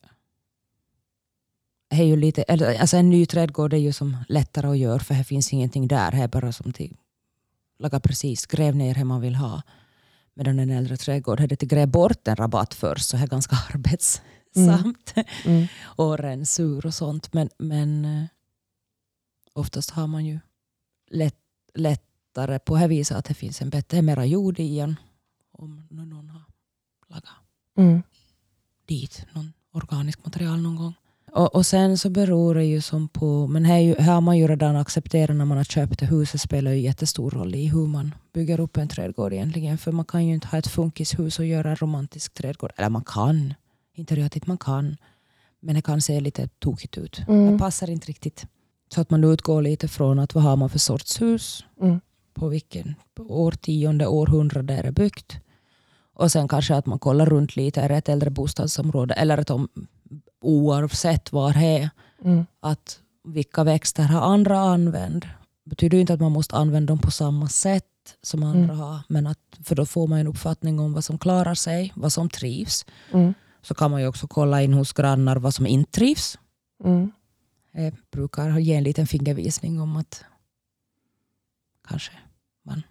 Är 1.90 2.04
ju 2.04 2.16
lite, 2.16 2.44
alltså 2.80 2.96
en 2.96 3.10
ny 3.10 3.26
trädgård 3.26 3.72
är 3.72 3.78
ju 3.78 3.92
som 3.92 4.16
lättare 4.28 4.66
att 4.68 4.78
göra 4.78 4.98
för 4.98 5.14
det 5.14 5.24
finns 5.24 5.52
ingenting 5.52 5.88
där. 5.88 6.10
Det 6.10 6.16
är 6.18 6.28
bara 6.28 6.52
som 6.52 6.72
till 6.72 6.96
laga 7.78 8.00
precis, 8.00 8.46
gräv 8.46 8.76
ner 8.76 8.94
det 8.94 9.04
man 9.04 9.20
vill 9.20 9.34
ha. 9.34 9.62
Medan 10.34 10.58
en 10.58 10.70
äldre 10.70 10.96
trädgård, 10.96 11.40
hade 11.40 11.56
till 11.56 11.68
gräv 11.68 11.88
bort 11.88 12.28
en 12.28 12.36
rabatt 12.36 12.74
först 12.74 13.08
så 13.08 13.16
är 13.16 13.20
det 13.20 13.26
ganska 13.26 13.56
arbetsamt 13.74 15.14
Mm. 15.44 15.66
och 15.84 16.18
rensur 16.18 16.86
och 16.86 16.94
sånt. 16.94 17.32
Men, 17.32 17.48
men 17.58 18.04
eh, 18.04 18.24
oftast 19.52 19.90
har 19.90 20.06
man 20.06 20.26
ju 20.26 20.38
lätt, 21.10 21.36
lättare 21.74 22.58
på 22.58 22.74
det 22.74 22.80
här 22.80 22.88
viset 22.88 23.16
att 23.16 23.24
det 23.24 23.34
finns 23.34 23.62
en 23.62 23.70
bättre, 23.70 24.02
mera 24.02 24.26
jord 24.26 24.60
i 24.60 24.78
en. 24.80 24.96
Om 25.52 25.86
någon 25.90 26.28
har 26.30 26.42
lagat 27.08 27.24
Mm. 27.76 28.02
dit 28.86 29.26
någon 29.32 29.52
organisk 29.72 30.24
material 30.24 30.60
någon 30.62 30.76
gång. 30.76 30.94
Och, 31.32 31.54
och 31.54 31.66
sen 31.66 31.98
så 31.98 32.10
beror 32.10 32.54
det 32.54 32.64
ju 32.64 32.80
som 32.80 33.08
på, 33.08 33.46
men 33.46 33.64
här, 33.64 33.76
är 33.76 33.80
ju, 33.80 33.94
här 33.98 34.14
har 34.14 34.20
man 34.20 34.38
ju 34.38 34.48
redan 34.48 34.76
accepterat 34.76 35.36
när 35.36 35.44
man 35.44 35.56
har 35.56 35.64
köpt 35.64 35.98
det 35.98 36.06
huset 36.06 36.40
spelar 36.40 36.70
ju 36.70 36.80
jättestor 36.80 37.30
roll 37.30 37.54
i 37.54 37.66
hur 37.66 37.86
man 37.86 38.14
bygger 38.34 38.60
upp 38.60 38.76
en 38.76 38.88
trädgård 38.88 39.32
egentligen. 39.32 39.78
För 39.78 39.92
man 39.92 40.04
kan 40.04 40.26
ju 40.26 40.34
inte 40.34 40.48
ha 40.48 40.58
ett 40.58 40.66
funkishus 40.66 41.38
och 41.38 41.46
göra 41.46 41.70
en 41.70 41.76
romantisk 41.76 42.34
trädgård. 42.34 42.72
Eller 42.76 42.88
man 42.88 43.04
kan, 43.04 43.54
inte 43.94 44.14
det 44.14 44.36
att 44.36 44.46
man 44.46 44.58
kan. 44.58 44.96
Men 45.60 45.74
det 45.74 45.82
kan 45.82 46.00
se 46.00 46.20
lite 46.20 46.48
tokigt 46.48 46.98
ut. 46.98 47.20
Mm. 47.28 47.52
Det 47.52 47.58
passar 47.58 47.90
inte 47.90 48.06
riktigt. 48.06 48.46
Så 48.94 49.00
att 49.00 49.10
man 49.10 49.24
utgår 49.24 49.62
lite 49.62 49.88
från 49.88 50.18
att 50.18 50.34
vad 50.34 50.44
har 50.44 50.56
man 50.56 50.70
för 50.70 50.78
sorts 50.78 51.20
hus. 51.20 51.64
Mm. 51.80 52.00
På 52.34 52.48
vilken 52.48 52.94
årtionde, 53.18 54.06
århundrade 54.06 54.74
är 54.74 54.82
det 54.82 54.92
byggt. 54.92 55.36
Och 56.14 56.32
sen 56.32 56.48
kanske 56.48 56.74
att 56.74 56.86
man 56.86 56.98
kollar 56.98 57.26
runt 57.26 57.56
lite, 57.56 57.80
är 57.80 57.88
det 57.88 57.96
ett 57.96 58.08
äldre 58.08 58.30
bostadsområde 58.30 59.14
eller 59.14 59.38
ett 59.38 59.50
om, 59.50 59.68
oavsett 60.40 61.32
var 61.32 61.52
det 61.52 61.64
är, 61.78 61.90
Mm. 62.24 62.46
att 62.60 63.00
vilka 63.24 63.64
växter 63.64 64.02
har 64.04 64.20
andra 64.20 64.58
använt. 64.58 65.24
betyder 65.64 65.96
ju 65.96 66.00
inte 66.00 66.14
att 66.14 66.20
man 66.20 66.32
måste 66.32 66.56
använda 66.56 66.90
dem 66.90 66.98
på 66.98 67.10
samma 67.10 67.48
sätt 67.48 67.84
som 68.22 68.42
andra 68.42 68.62
Mm. 68.64 68.78
har. 68.78 68.98
Men 69.08 69.26
att, 69.26 69.38
för 69.64 69.74
då 69.76 69.86
får 69.86 70.06
man 70.06 70.18
en 70.18 70.26
uppfattning 70.26 70.80
om 70.80 70.92
vad 70.92 71.04
som 71.04 71.18
klarar 71.18 71.54
sig, 71.54 71.92
vad 71.96 72.12
som 72.12 72.28
trivs. 72.30 72.86
Mm. 73.12 73.34
Så 73.62 73.74
kan 73.74 73.90
man 73.90 74.00
ju 74.00 74.06
också 74.06 74.26
kolla 74.28 74.62
in 74.62 74.72
hos 74.74 74.92
grannar 74.92 75.36
vad 75.36 75.54
som 75.54 75.66
inte 75.66 75.90
trivs. 75.92 76.38
Mm. 76.84 77.12
Det 77.72 77.94
brukar 78.10 78.58
ge 78.58 78.74
en 78.74 78.84
liten 78.84 79.06
fingervisning 79.06 79.80
om 79.80 79.96
att 79.96 80.24
kanske 81.88 82.12
man 82.62 82.82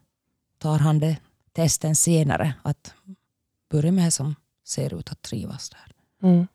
tar 0.57 0.79
han 0.79 0.99
det 0.99 1.17
testen 1.53 1.95
senare. 1.95 2.53
Att 2.61 2.93
börja 3.69 3.91
med 3.91 4.05
det 4.07 4.11
som 4.11 4.35
ser 4.67 4.93
ut 4.99 5.11
att 5.11 5.21
trivas 5.21 5.69
där. 5.69 5.91
Mm. 6.29 6.47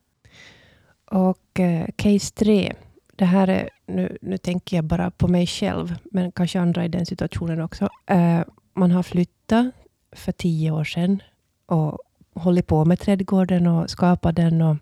Och 1.12 1.60
eh, 1.60 1.86
case 1.96 2.34
3. 2.34 2.72
det 3.16 3.24
här 3.24 3.48
är, 3.48 3.70
nu, 3.86 4.18
nu 4.22 4.38
tänker 4.38 4.76
jag 4.76 4.84
bara 4.84 5.10
på 5.10 5.28
mig 5.28 5.46
själv, 5.46 5.94
men 6.04 6.32
kanske 6.32 6.60
andra 6.60 6.84
i 6.84 6.88
den 6.88 7.06
situationen 7.06 7.60
också. 7.60 7.88
Eh, 8.06 8.40
man 8.74 8.90
har 8.90 9.02
flyttat 9.02 9.66
för 10.12 10.32
tio 10.32 10.70
år 10.70 10.84
sedan 10.84 11.22
och 11.66 11.98
hållit 12.34 12.66
på 12.66 12.84
med 12.84 12.98
trädgården 13.00 13.66
och 13.66 13.90
skapat 13.90 14.36
den 14.36 14.62
och 14.62 14.76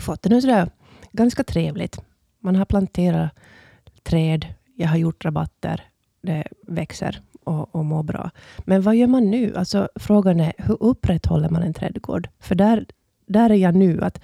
fått 0.00 0.22
den 0.22 0.42
sådär 0.42 0.70
ganska 1.12 1.44
trevligt. 1.44 2.00
Man 2.38 2.56
har 2.56 2.64
planterat 2.64 3.30
träd, 4.02 4.46
jag 4.76 4.88
har 4.88 4.96
gjort 4.96 5.24
rabatter, 5.24 5.82
det 6.20 6.44
växer 6.66 7.20
och, 7.44 7.74
och 7.74 7.84
mår 7.84 8.02
bra. 8.02 8.30
Men 8.58 8.82
vad 8.82 8.96
gör 8.96 9.06
man 9.06 9.30
nu? 9.30 9.56
Alltså, 9.56 9.88
frågan 9.94 10.40
är, 10.40 10.52
hur 10.58 10.82
upprätthåller 10.82 11.48
man 11.48 11.62
en 11.62 11.74
trädgård? 11.74 12.28
För 12.38 12.54
där, 12.54 12.86
där 13.26 13.50
är 13.50 13.54
jag 13.54 13.74
nu. 13.74 14.02
att 14.02 14.20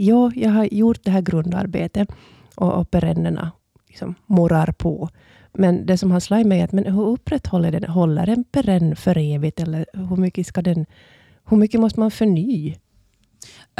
Ja, 0.00 0.32
jag 0.34 0.50
har 0.50 0.64
gjort 0.64 1.04
det 1.04 1.10
här 1.10 1.20
grundarbetet 1.20 2.08
och, 2.54 2.72
och 2.72 2.90
perennerna 2.90 3.52
liksom 3.88 4.14
morrar 4.26 4.72
på. 4.72 5.08
Men 5.52 5.86
det 5.86 5.98
som 5.98 6.10
har 6.10 6.20
slagit 6.20 6.46
mig 6.46 6.60
är 6.60 6.64
att 6.64 6.72
men 6.72 6.84
hur 6.84 7.06
upprätthåller 7.06 7.72
den? 7.72 7.84
Håller 7.84 8.28
en 8.28 8.44
perenn 8.44 8.96
för 8.96 9.18
evigt? 9.18 9.60
Eller 9.60 9.86
hur 9.92 10.16
mycket, 10.16 10.46
ska 10.46 10.62
den, 10.62 10.86
hur 11.48 11.56
mycket 11.56 11.80
måste 11.80 12.00
man 12.00 12.10
förny? 12.10 12.76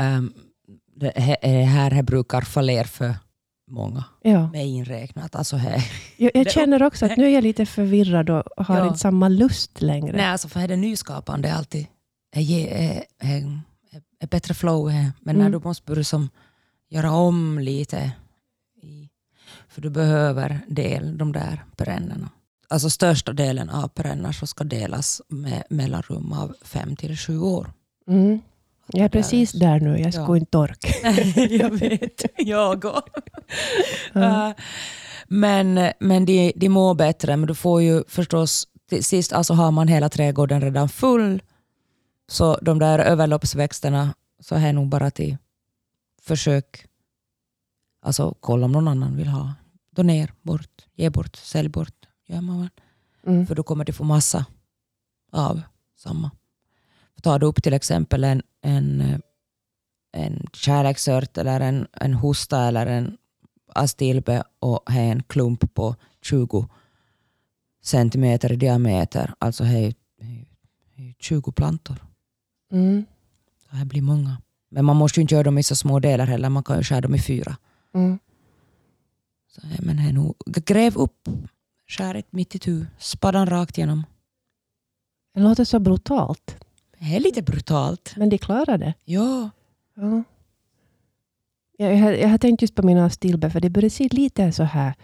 Um, 0.01 0.33
det 0.97 1.13
här, 1.19 1.65
här 1.65 2.03
brukar 2.03 2.41
fallera 2.41 2.85
för 2.85 3.15
många, 3.71 4.05
ja. 4.23 4.51
mig 4.51 4.67
inräknat. 4.69 5.37
Alltså 5.37 5.57
här. 5.57 5.85
Jag, 6.17 6.31
jag 6.35 6.51
känner 6.51 6.83
också 6.83 7.07
att 7.07 7.17
nu 7.17 7.27
är 7.27 7.31
jag 7.31 7.43
lite 7.43 7.67
förvirrad 7.67 8.31
och 8.31 8.43
har 8.57 8.79
ja. 8.79 8.87
inte 8.87 8.99
samma 8.99 9.29
lust 9.29 9.83
längre. 9.83 10.17
Nej, 10.17 10.27
alltså 10.27 10.49
för 10.49 10.69
det 10.69 10.77
nyskapande 10.77 11.55
alltid 11.55 11.87
är, 12.33 12.69
är, 12.69 13.05
är, 13.19 13.61
är 14.21 14.27
bättre 14.27 14.55
flow. 14.55 14.89
Här. 14.91 15.13
Men 15.21 15.37
mm. 15.37 15.45
när 15.45 15.59
du 15.59 15.65
måste 15.65 15.85
börja 15.87 16.05
som, 16.05 16.29
göra 16.89 17.11
om 17.11 17.59
lite, 17.59 18.13
i, 18.83 19.09
för 19.69 19.81
du 19.81 19.91
behöver 19.91 20.61
del 20.69 21.19
de 21.19 21.33
där 21.33 21.65
perennerna. 21.77 22.31
Alltså 22.69 22.91
största 22.91 23.33
delen 23.33 23.71
av 23.71 23.89
perenner 23.89 24.33
så 24.33 24.47
ska 24.47 24.65
delas 24.65 25.23
med 25.29 25.63
mellanrum 25.71 26.33
av 26.33 26.55
fem 26.63 26.97
till 26.97 27.17
sju 27.17 27.39
år. 27.39 27.73
Mm. 28.09 28.41
Jag 28.93 29.05
är 29.05 29.09
precis 29.09 29.53
där 29.53 29.81
nu, 29.81 29.99
jag 29.99 30.15
ska 30.15 30.23
ja. 30.23 30.37
inte 30.37 30.59
orka. 30.59 31.11
jag 31.51 31.71
vet, 31.71 32.25
jag 32.37 32.81
går. 32.81 33.03
uh, 34.17 34.51
men 35.29 35.93
men 36.01 36.25
de, 36.25 36.53
de 36.57 36.69
mår 36.69 36.95
bättre, 36.95 37.37
men 37.37 37.47
du 37.47 37.55
får 37.55 37.83
ju 37.83 38.05
förstås, 38.09 38.69
till 38.89 39.05
sist 39.05 39.33
alltså 39.33 39.55
har 39.55 39.71
man 39.71 39.89
hela 39.89 40.09
trädgården 40.09 40.61
redan 40.61 40.89
full, 40.89 41.43
så 42.29 42.59
de 42.63 42.79
där 42.79 42.99
överloppsväxterna 42.99 44.15
så 44.41 44.55
är 44.55 44.73
nog 44.73 44.89
bara 44.89 45.11
till 45.11 45.37
försök, 46.23 46.87
alltså 48.03 48.35
kolla 48.41 48.65
om 48.65 48.73
någon 48.73 48.89
annan 48.89 49.17
vill 49.17 49.29
ha. 49.29 49.55
Donera 49.91 50.33
bort, 50.43 50.87
ge 50.95 51.11
bort, 51.11 51.37
sälj 51.37 51.69
bort, 51.69 52.09
gör 52.27 52.41
man 52.41 52.61
väl. 52.61 52.71
Mm. 53.27 53.47
För 53.47 53.55
då 53.55 53.63
kommer 53.63 53.85
du 53.85 53.93
få 53.93 54.05
massa 54.05 54.47
av 55.33 55.63
samma. 55.97 56.31
Tar 57.23 57.39
du 57.39 57.47
upp 57.47 57.63
till 57.63 57.73
exempel 57.73 58.25
en, 58.25 58.43
en, 58.63 59.23
en 60.13 60.47
kärleksört 60.53 61.39
eller 61.39 61.61
en, 61.61 61.87
en 61.93 62.15
hosta 62.15 62.61
eller 62.69 62.87
en 62.87 63.17
astilbe 63.75 64.43
och 64.59 64.91
har 64.91 65.01
en 65.01 65.23
klump 65.23 65.75
på 65.75 65.97
20 66.23 66.69
centimeter 67.83 68.53
i 68.53 68.57
diameter, 68.57 69.35
alltså 69.39 69.65
har 69.65 69.93
20 71.19 71.53
plantor. 71.53 72.08
Mm. 72.73 73.05
Så 73.71 73.77
här 73.77 73.85
blir 73.85 74.03
många. 74.03 74.37
Men 74.69 74.85
man 74.85 74.97
måste 74.97 75.21
ju 75.21 75.23
inte 75.23 75.35
göra 75.35 75.45
dem 75.45 75.59
i 75.59 75.63
så 75.63 75.77
små 75.77 76.01
delar 76.01 76.27
heller, 76.27 76.49
man 76.49 76.65
kan 76.65 76.77
ju 76.77 76.83
skära 76.83 77.01
dem 77.01 77.15
i 77.15 77.19
fyra. 77.19 77.57
Mm. 77.95 78.19
Så, 79.49 79.61
men 79.79 79.99
här 79.99 80.13
nog, 80.13 80.35
gräv 80.47 80.97
upp, 80.97 81.29
skär 81.89 82.15
ett 82.15 82.33
mitt 82.33 82.55
i 82.55 82.59
tu, 82.59 82.87
spadan 82.99 83.47
rakt 83.47 83.79
igenom. 83.79 84.07
Det 85.35 85.41
låter 85.41 85.65
så 85.65 85.79
brutalt. 85.79 86.57
Det 86.99 87.17
är 87.17 87.21
lite 87.21 87.43
brutalt. 87.43 88.15
Men 88.17 88.29
de 88.29 88.39
klarar 88.39 88.79
det? 88.79 88.95
Ja. 89.05 89.51
ja. 89.95 90.23
Jag, 91.79 91.97
jag, 91.97 92.21
jag 92.21 92.29
har 92.29 92.39
tänkt 92.39 92.63
just 92.63 92.75
på 92.75 92.83
mina 92.83 93.11
stilbär, 93.11 93.51
för 93.51 93.61
det 93.61 93.71
börjar 93.71 93.91
se 93.91 94.09
lite 94.09 94.53
så 94.53 94.63
här 94.63 94.95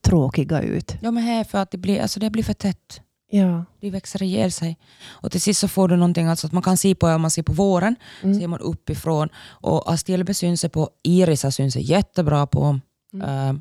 tråkiga 0.00 0.60
ut. 0.60 0.96
Ja, 1.00 1.10
men 1.10 1.22
här 1.22 1.44
för 1.44 1.58
att 1.58 1.70
det 1.70 1.78
blir, 1.78 2.00
alltså 2.00 2.20
det 2.20 2.30
blir 2.30 2.42
för 2.42 2.54
tätt. 2.54 3.00
Ja. 3.30 3.64
De 3.80 3.90
växer 3.90 4.22
ihjäl 4.22 4.52
sig. 4.52 4.78
Och 5.06 5.32
till 5.32 5.40
sist 5.40 5.60
så 5.60 5.68
får 5.68 5.88
du 5.88 5.96
någonting, 5.96 6.26
alltså 6.26 6.46
att 6.46 6.52
man 6.52 6.62
kan 6.62 6.76
se 6.76 6.94
på, 6.94 7.06
om 7.06 7.22
man 7.22 7.30
ser 7.30 7.42
på 7.42 7.52
våren, 7.52 7.96
mm. 8.22 8.40
ser 8.40 8.46
man 8.46 8.60
uppifrån. 8.60 9.28
Och 9.38 9.92
astilbe 9.92 10.34
syns 10.34 10.64
på, 10.72 10.90
irisa 11.02 11.50
syns 11.50 11.76
jättebra 11.76 12.46
på. 12.46 12.80
Mm. 13.12 13.48
Uh, 13.48 13.60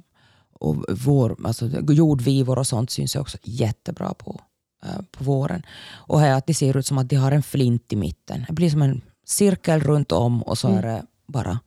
och 0.59 0.85
vår, 0.89 1.37
alltså 1.43 1.69
jordvivor 1.89 2.59
och 2.59 2.67
sånt 2.67 2.91
syns 2.91 3.15
också 3.15 3.37
jättebra 3.43 4.13
på. 4.13 4.41
Eh, 4.83 5.01
på 5.11 5.23
våren. 5.23 5.63
Och 5.93 6.19
här 6.19 6.31
att 6.31 6.47
det 6.47 6.53
ser 6.53 6.77
ut 6.77 6.85
som 6.85 6.97
att 6.97 7.09
de 7.09 7.15
har 7.15 7.31
en 7.31 7.43
flint 7.43 7.93
i 7.93 7.95
mitten. 7.95 8.45
Det 8.47 8.53
blir 8.53 8.69
som 8.69 8.81
en 8.81 9.01
cirkel 9.25 9.79
runt 9.79 10.11
om 10.11 10.43
och 10.43 10.57
så 10.57 10.67
är 10.67 10.81
det 10.81 11.03
bara. 11.27 11.59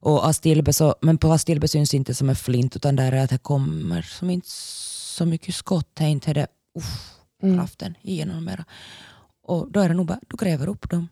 Och 0.00 0.28
astilbe 0.28 0.72
så, 0.72 0.94
men 1.00 1.18
på 1.18 1.32
astilbe 1.32 1.68
syns 1.68 1.94
inte 1.94 2.14
som 2.14 2.28
en 2.28 2.36
flint 2.36 2.76
utan 2.76 2.96
där 2.96 3.12
är 3.12 3.24
att 3.24 3.30
det 3.30 3.38
kommer 3.38 4.02
som 4.02 4.30
inte 4.30 4.48
så 4.50 5.26
mycket 5.26 5.54
skott. 5.54 5.88
Det 5.94 6.04
är 6.04 6.08
inte 6.08 6.32
det 6.32 6.46
uff, 6.78 7.19
mm. 7.42 7.58
kraften 7.58 7.94
igenom 8.02 8.44
mera. 8.44 8.64
Och 9.42 9.72
då 9.72 9.80
är 9.80 9.88
det 9.88 9.94
nog 9.94 10.06
bara, 10.06 10.20
du 10.28 10.36
gräver 10.36 10.68
upp 10.68 10.90
dem. 10.90 11.08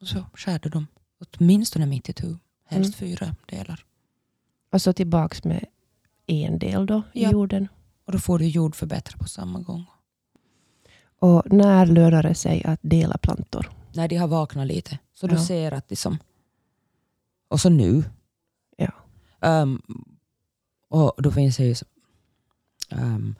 Och 0.00 0.08
så 0.08 0.24
skär 0.34 0.58
du 0.58 0.68
dem. 0.68 0.86
Åtminstone 1.18 1.86
mitt 1.86 2.08
i 2.08 2.12
tu. 2.12 2.36
Helst 2.64 3.00
mm. 3.00 3.10
fyra 3.10 3.36
delar. 3.46 3.84
Och 4.72 4.82
så 4.82 4.92
tillbaks 4.92 5.44
med 5.44 5.64
en 6.26 6.58
del 6.58 6.86
då 6.86 7.02
i 7.12 7.22
ja. 7.22 7.30
jorden. 7.30 7.68
Och 8.04 8.12
då 8.12 8.18
får 8.18 8.38
du 8.38 8.46
jordförbättra 8.46 9.18
på 9.18 9.28
samma 9.28 9.60
gång. 9.60 9.86
Och 11.18 11.52
när 11.52 11.86
lönar 11.86 12.22
det 12.22 12.34
sig 12.34 12.64
att 12.64 12.80
dela 12.82 13.18
plantor? 13.18 13.70
När 13.94 14.08
de 14.08 14.16
har 14.16 14.28
vaknat 14.28 14.66
lite. 14.66 14.98
Så 15.12 15.26
du 15.26 15.38
ser 15.38 15.72
att 15.72 15.88
de 15.88 15.96
som... 15.96 16.18
Och 17.48 17.60
så 17.60 17.68
nu. 17.68 18.04
Ja. 18.76 18.92
Um, 19.40 19.82
och 20.88 21.22
då 21.22 21.30
finns 21.30 21.56
det 21.56 21.64
ju... 21.64 21.74
Um, 22.90 23.34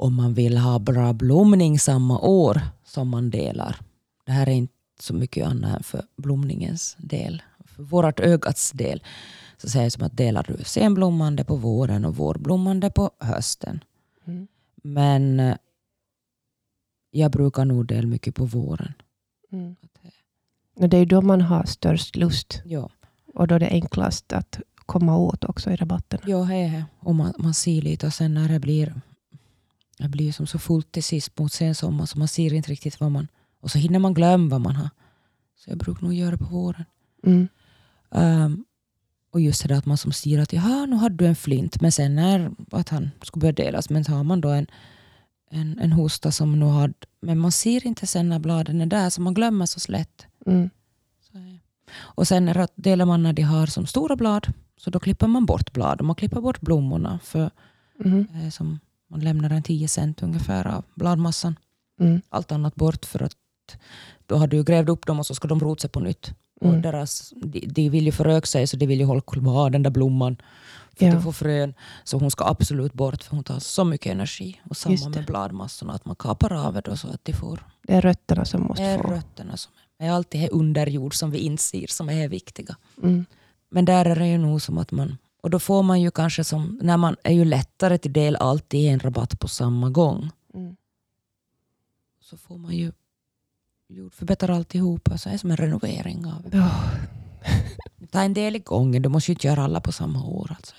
om 0.00 0.14
man 0.14 0.34
vill 0.34 0.58
ha 0.58 0.78
bra 0.78 1.12
blomning 1.12 1.78
samma 1.78 2.18
år 2.20 2.60
som 2.84 3.08
man 3.08 3.30
delar. 3.30 3.76
Det 4.24 4.32
här 4.32 4.48
är 4.48 4.52
inte 4.52 4.72
så 5.00 5.14
mycket 5.14 5.46
annat 5.46 5.76
än 5.76 5.82
för 5.82 6.02
blomningens 6.16 6.96
del. 6.98 7.42
För 7.64 7.82
vårt 7.82 8.20
ögats 8.20 8.72
del 8.72 9.02
så 9.56 9.68
säger 9.68 9.84
jag 9.84 9.92
som 9.92 10.02
att 10.02 10.16
delar 10.16 10.46
du 10.48 10.64
senblommande 10.64 11.44
på 11.44 11.56
våren 11.56 12.04
och 12.04 12.16
vårblommande 12.16 12.90
på 12.90 13.10
hösten. 13.18 13.84
Mm. 14.24 14.48
Men 14.82 15.40
eh, 15.40 15.56
jag 17.10 17.30
brukar 17.30 17.64
nog 17.64 17.86
dela 17.86 18.06
mycket 18.06 18.34
på 18.34 18.44
våren. 18.44 18.92
Mm. 19.52 19.76
Det 20.74 20.96
är 20.96 21.06
då 21.06 21.22
man 21.22 21.40
har 21.40 21.64
störst 21.64 22.16
lust. 22.16 22.62
Ja. 22.64 22.90
Och 23.34 23.48
då 23.48 23.54
är 23.54 23.60
det 23.60 23.68
enklast 23.68 24.32
att 24.32 24.60
komma 24.76 25.16
åt 25.16 25.44
också 25.44 25.70
i 25.70 25.76
rabatten. 25.76 26.20
Ja, 26.26 26.42
hej, 26.42 26.84
och 26.98 27.14
man, 27.14 27.32
man 27.38 27.54
ser 27.54 27.82
lite 27.82 28.06
och 28.06 28.14
sen 28.14 28.34
när 28.34 28.48
det 28.48 28.60
blir, 28.60 29.00
det 30.02 30.08
blir 30.08 30.32
som 30.32 30.46
så 30.46 30.58
fullt 30.58 30.92
till 30.92 31.04
sist 31.04 31.38
mot 31.38 31.52
sensommar 31.52 32.06
så 32.06 32.18
man 32.18 32.28
ser 32.28 32.54
inte 32.54 32.70
riktigt 32.70 33.00
vad 33.00 33.10
man... 33.10 33.28
Och 33.60 33.70
så 33.70 33.78
hinner 33.78 33.98
man 33.98 34.14
glömma 34.14 34.48
vad 34.48 34.60
man 34.60 34.76
har. 34.76 34.90
Så 35.56 35.70
jag 35.70 35.78
brukar 35.78 36.02
nog 36.02 36.14
göra 36.14 36.36
på 36.36 36.44
våren. 36.44 36.84
Mm. 37.26 37.48
Um, 38.10 38.64
och 39.32 39.40
just 39.40 39.62
det 39.62 39.68
där 39.68 39.78
att 39.78 39.86
man 39.86 39.96
som 39.96 40.12
ser 40.12 40.38
att 40.38 40.52
jaha, 40.52 40.86
nu 40.86 40.96
hade 40.96 41.16
du 41.16 41.26
en 41.26 41.36
flint, 41.36 41.80
men 41.80 41.92
sen 41.92 42.14
när 42.14 42.50
att 42.70 42.88
han 42.88 43.10
skulle 43.22 43.40
börja 43.40 43.52
delas, 43.52 43.90
men 43.90 44.04
så 44.04 44.12
har 44.12 44.24
man 44.24 44.40
då 44.40 44.48
en 44.48 44.66
en, 45.50 45.78
en 45.78 45.92
hosta 45.92 46.30
som 46.32 46.58
nu 46.60 46.66
har, 46.66 46.94
men 47.20 47.38
man 47.38 47.52
ser 47.52 47.86
inte 47.86 48.06
sen 48.06 48.28
när 48.28 48.38
bladen 48.38 48.80
är 48.80 48.86
där 48.86 49.10
så 49.10 49.20
man 49.20 49.34
glömmer 49.34 49.66
så 49.66 49.92
lätt. 49.92 50.26
Mm. 50.46 50.70
Och 51.92 52.28
sen 52.28 52.66
delar 52.74 53.04
man 53.06 53.22
när 53.22 53.32
de 53.32 53.42
har 53.42 53.66
som 53.66 53.86
stora 53.86 54.16
blad, 54.16 54.46
så 54.76 54.90
då 54.90 55.00
klipper 55.00 55.26
man 55.26 55.46
bort 55.46 55.72
blad 55.72 56.00
och 56.00 56.06
man 56.06 56.16
klipper 56.16 56.40
bort 56.40 56.60
blommorna. 56.60 57.18
För 57.22 57.50
mm. 58.04 58.26
eh, 58.34 58.50
som 58.50 58.78
man 59.10 59.20
lämnar 59.20 59.50
en 59.50 59.62
10 59.62 59.88
cent 59.88 60.22
ungefär 60.22 60.66
av 60.66 60.84
bladmassan. 60.94 61.56
Mm. 62.00 62.20
Allt 62.28 62.52
annat 62.52 62.74
bort 62.74 63.04
för 63.04 63.22
att 63.22 63.36
då 64.26 64.36
har 64.36 64.46
du 64.46 64.64
grävt 64.64 64.88
upp 64.88 65.06
dem 65.06 65.18
och 65.18 65.26
så 65.26 65.34
ska 65.34 65.48
de 65.48 65.60
rota 65.60 65.80
sig 65.80 65.90
på 65.90 66.00
nytt. 66.00 66.34
Och 66.60 66.68
mm. 66.68 66.82
deras, 66.82 67.32
de, 67.36 67.60
de, 67.60 67.88
vill 67.88 68.06
ju 68.06 68.12
föröka 68.12 68.46
sig 68.46 68.66
så 68.66 68.76
de 68.76 68.86
vill 68.86 69.00
ju 69.00 69.04
hålla 69.04 69.20
kvar 69.20 69.70
den 69.70 69.82
där 69.82 69.90
blomman 69.90 70.36
för 70.98 71.06
ja. 71.06 71.16
att 71.16 71.24
få 71.24 71.32
frön. 71.32 71.74
Så 72.04 72.18
hon 72.18 72.30
ska 72.30 72.44
absolut 72.44 72.92
bort 72.92 73.22
för 73.22 73.36
hon 73.36 73.44
tar 73.44 73.58
så 73.58 73.84
mycket 73.84 74.12
energi. 74.12 74.60
Och 74.70 74.76
samma 74.76 75.08
med 75.08 75.24
bladmassorna, 75.26 75.92
att 75.92 76.04
man 76.04 76.16
kapar 76.16 76.52
av 76.52 76.74
det 76.74 76.96
så 76.96 77.08
att 77.08 77.24
de 77.24 77.32
får... 77.32 77.66
Det 77.82 77.94
är 77.94 78.00
rötterna 78.00 78.44
som 78.44 78.62
måste 78.62 78.82
det 78.82 78.88
är 78.88 78.98
få... 78.98 79.08
rötterna 79.08 79.56
som 79.56 79.72
är, 79.98 80.06
är 80.06 80.10
alltid 80.10 80.44
är 80.44 80.52
underjord 80.54 81.14
som 81.14 81.30
vi 81.30 81.38
inser 81.38 81.86
som 81.86 82.08
är 82.08 82.28
viktiga. 82.28 82.76
Mm. 83.02 83.24
Men 83.70 83.84
där 83.84 84.04
är 84.04 84.16
det 84.16 84.28
ju 84.28 84.38
nog 84.38 84.62
som 84.62 84.78
att 84.78 84.90
man... 84.90 85.18
Och 85.42 85.50
då 85.50 85.58
får 85.58 85.82
man 85.82 86.00
ju 86.00 86.10
kanske 86.10 86.44
som... 86.44 86.78
När 86.82 86.96
man 86.96 87.16
är 87.24 87.32
ju 87.32 87.44
lättare 87.44 87.98
till 87.98 88.12
del 88.12 88.36
alltid 88.36 88.92
en 88.92 89.00
rabatt 89.00 89.40
på 89.40 89.48
samma 89.48 89.90
gång. 89.90 90.30
Mm. 90.54 90.76
Så 92.20 92.36
får 92.36 92.58
man 92.58 92.76
ju 92.76 92.92
jordförbättra 93.88 94.56
alltihopa. 94.56 95.18
Så 95.18 95.28
är 95.28 95.32
det 95.32 95.38
som 95.38 95.50
en 95.50 95.56
renovering 95.56 96.26
av... 96.26 96.46
Oh. 96.52 96.94
Ta 98.10 98.22
en 98.22 98.34
del 98.34 98.56
i 98.56 98.58
gången. 98.58 99.02
Du 99.02 99.08
måste 99.08 99.30
ju 99.30 99.34
inte 99.34 99.46
göra 99.46 99.62
alla 99.64 99.80
på 99.80 99.92
samma 99.92 100.24
år. 100.24 100.52
Alltså. 100.56 100.74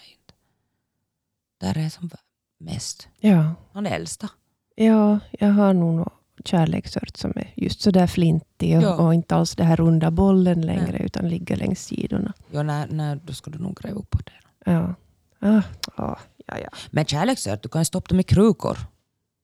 där 1.57 1.78
är 1.78 1.89
som 1.89 2.09
mest. 2.57 3.07
Ja. 3.20 3.55
Han 3.74 3.86
är 3.88 3.91
äldsta. 3.91 4.30
ja, 4.76 5.20
jag 5.32 5.47
har 5.51 5.74
nog 5.74 5.93
någon 5.95 6.09
kärleksört 6.45 7.18
som 7.18 7.32
är 7.36 7.53
just 7.55 7.82
så 7.82 7.91
där 7.91 8.07
flintig 8.07 8.78
och, 8.78 8.84
Ja. 8.84 8.95
och 8.95 9.14
inte 9.14 9.36
alls 9.36 9.55
det 9.55 9.64
här 9.64 9.76
runda 9.76 10.12
bollen 10.12 10.62
längre 10.62 10.97
utan 10.97 11.30
ligger 11.30 11.55
längs 11.55 11.86
sidorna. 11.86 12.34
Ja, 12.51 12.64
när, 12.64 12.88
när, 12.88 13.16
då 13.16 13.34
ska 13.34 13.51
du 13.51 13.59
nog 13.59 13.78
gräva 13.78 13.99
upp 13.99 14.09
på 14.09 14.18
det. 14.18 14.32
Ja. 14.66 14.95
Ah, 15.39 15.62
ah, 15.95 16.18
ja, 16.47 16.57
ja. 16.59 16.70
Men 16.91 17.05
kärleksört, 17.05 17.64
du 17.64 17.70
kan 17.70 17.86
stoppa 17.86 18.07
dem 18.07 18.20
i 18.20 18.24
krukor. 18.24 18.78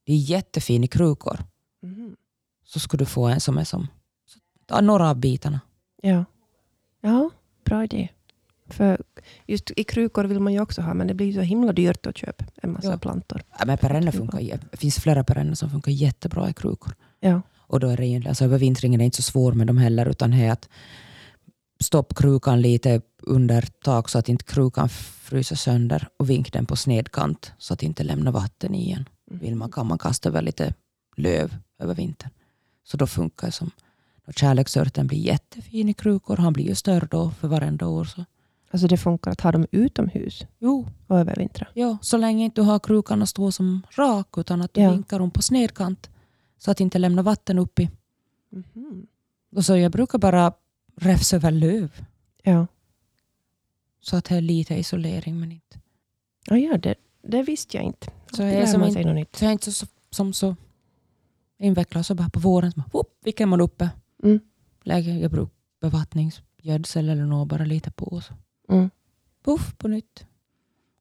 De 0.05 0.11
är 0.13 0.17
jättefina 0.17 0.85
i 0.85 0.87
krukor. 0.87 1.39
Mhm. 1.81 2.15
Så 2.65 2.79
ska 2.79 2.97
du 2.97 3.05
få 3.05 3.25
en 3.27 3.39
som 3.39 3.57
är 3.57 3.63
som... 3.63 3.87
så 4.25 4.39
Ta 4.65 4.81
några 4.81 5.09
av 5.09 5.15
bitarna. 5.15 5.59
Ja. 6.01 6.25
ja, 7.01 7.29
bra 7.65 7.83
idé. 7.83 8.09
För 8.69 9.01
just 9.45 9.71
i 9.75 9.83
krukor 9.83 10.23
vill 10.23 10.39
man 10.39 10.53
ju 10.53 10.59
också 10.61 10.81
ha, 10.81 10.93
men 10.93 11.07
det 11.07 11.13
blir 11.13 11.33
så 11.33 11.41
himla 11.41 11.73
dyrt 11.73 12.05
att 12.07 12.17
köpa 12.17 12.45
en 12.61 12.71
massa 12.73 12.91
Ja. 12.91 12.97
plantor. 12.97 13.41
Ja, 13.59 13.65
men 13.65 13.77
perenner 13.77 14.11
funkar, 14.11 14.39
jä- 14.39 14.65
det 14.71 14.77
finns 14.77 14.99
flera 14.99 15.23
perenner 15.23 15.53
som 15.55 15.69
funkar 15.69 15.91
jättebra 15.91 16.49
i 16.49 16.53
krukor. 16.53 16.95
Ja. 17.19 17.41
Och 17.57 17.79
då 17.79 17.87
är 17.87 17.97
det 17.97 18.27
alltså 18.29 18.45
övervintringen 18.45 19.01
är 19.01 19.05
inte 19.05 19.17
så 19.17 19.21
svår 19.31 19.53
med 19.53 19.67
dem 19.67 19.77
heller, 19.77 20.05
utan 20.05 20.31
det 20.31 20.37
är 20.45 20.51
att 20.51 20.69
stoppa 21.79 22.15
krukan 22.15 22.61
lite 22.61 23.01
under 23.21 23.61
tak 23.83 24.09
så 24.09 24.19
att 24.19 24.29
inte 24.29 24.43
krukan 24.45 24.89
fryser 24.89 25.55
sönder 25.55 26.07
och 26.17 26.29
vink 26.29 26.53
den 26.53 26.65
på 26.65 26.75
snedkant 26.75 27.51
så 27.57 27.73
att 27.73 27.83
inte 27.83 28.03
lämnar 28.03 28.31
vatten 28.31 28.75
i 28.75 28.83
igen. 28.85 29.09
Vill 29.31 29.55
man 29.55 29.71
kan 29.71 29.87
man 29.87 29.97
kasta 29.97 30.29
över 30.29 30.41
lite 30.41 30.73
löv 31.17 31.55
över 31.79 31.95
vintern. 31.95 32.29
Så 32.83 32.97
då 32.97 33.07
funkar 33.07 33.47
det 33.47 33.51
som 33.51 33.71
kärleksörten 34.35 35.07
blir 35.07 35.19
jättefin 35.19 35.89
i 35.89 35.93
krukor. 35.93 36.37
Han 36.37 36.53
blir 36.53 36.65
ju 36.65 36.75
större 36.75 37.07
då 37.11 37.31
för 37.31 37.47
varenda 37.47 37.87
år. 37.87 38.05
Så. 38.05 38.25
Alltså 38.71 38.87
det 38.87 38.97
funkar 38.97 39.31
att 39.31 39.41
ha 39.41 39.51
dem 39.51 39.65
utomhus 39.71 40.43
Jo, 40.59 40.87
och 41.07 41.19
övervintra. 41.19 41.67
ja, 41.73 41.97
så 42.01 42.17
länge 42.17 42.45
inte 42.45 42.61
du 42.61 42.65
har 42.65 42.79
krukan 42.79 43.21
att 43.21 43.29
stå 43.29 43.51
som 43.51 43.81
rak 43.97 44.37
utan 44.37 44.61
att 44.61 44.73
du 44.73 44.81
Ja. 44.81 44.91
vinkar 44.91 45.19
dem 45.19 45.31
på 45.31 45.41
snedkant 45.41 46.09
så 46.57 46.71
att 46.71 46.79
inte 46.79 46.99
lämnar 46.99 47.23
vatten 47.23 47.59
upp 47.59 47.79
i. 47.79 47.89
Mhm. 48.49 49.07
Och 49.55 49.65
så 49.65 49.77
jag 49.77 49.91
brukar 49.91 50.19
bara 50.19 50.51
räfsa 50.97 51.35
över 51.35 51.51
löv 51.51 52.05
Ja. 52.43 52.67
så 54.01 54.17
att 54.17 54.25
det 54.25 54.35
är 54.35 54.41
lite 54.41 54.75
isolering 54.75 55.39
men 55.39 55.51
inte. 55.51 55.79
Ja, 56.45 56.57
ja 56.57 56.77
det, 56.77 56.95
det 57.21 57.43
visste 57.43 57.77
jag 57.77 57.83
inte. 57.85 58.07
Så 58.31 58.41
jag 58.41 58.51
är 58.53 58.65
som 58.65 58.79
man 58.79 58.89
inte- 58.89 58.99
sig 58.99 59.05
något 59.05 59.15
nytt. 59.15 59.35
Så 59.35 59.43
jag 59.45 59.49
är 59.49 59.53
inte 59.53 59.71
så, 59.71 59.85
som 60.09 60.33
så 60.33 60.55
invecklad 61.59 62.05
så 62.05 62.15
bara 62.15 62.29
på 62.29 62.39
våren 62.39 62.71
så 62.71 62.79
bara, 62.79 62.89
whoop, 62.93 63.07
viker 63.23 63.45
man 63.45 63.61
uppe. 63.61 63.89
Mm. 64.23 64.39
Lägger 64.83 65.15
jag 65.17 65.31
brukar 65.31 65.53
bevattningsgödsel 65.81 67.09
eller 67.09 67.25
något 67.25 67.47
bara 67.47 67.65
lite 67.65 67.91
på 67.91 68.21
så 68.21 68.33
Mm. 68.69 68.89
puff 69.43 69.77
på 69.77 69.87
nytt. 69.87 70.25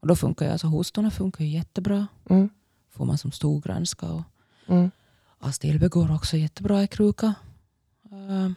Och 0.01 0.09
då 0.09 0.17
funkar 0.17 0.47
ju, 0.47 0.53
alltså 0.53 0.67
hostorna 0.67 1.11
funkar 1.11 1.45
ju 1.45 1.51
jättebra. 1.51 2.07
Mm. 2.31 2.49
Får 2.91 3.05
man 3.05 3.19
som 3.19 3.33
storgrönska 3.33 4.07
och 4.13 4.23
Mm. 4.69 4.91
astilbe 5.39 5.89
går 5.89 6.15
också 6.15 6.37
jättebra 6.37 6.83
i 6.83 6.87
kruka. 6.87 7.35
Ehm, 8.13 8.55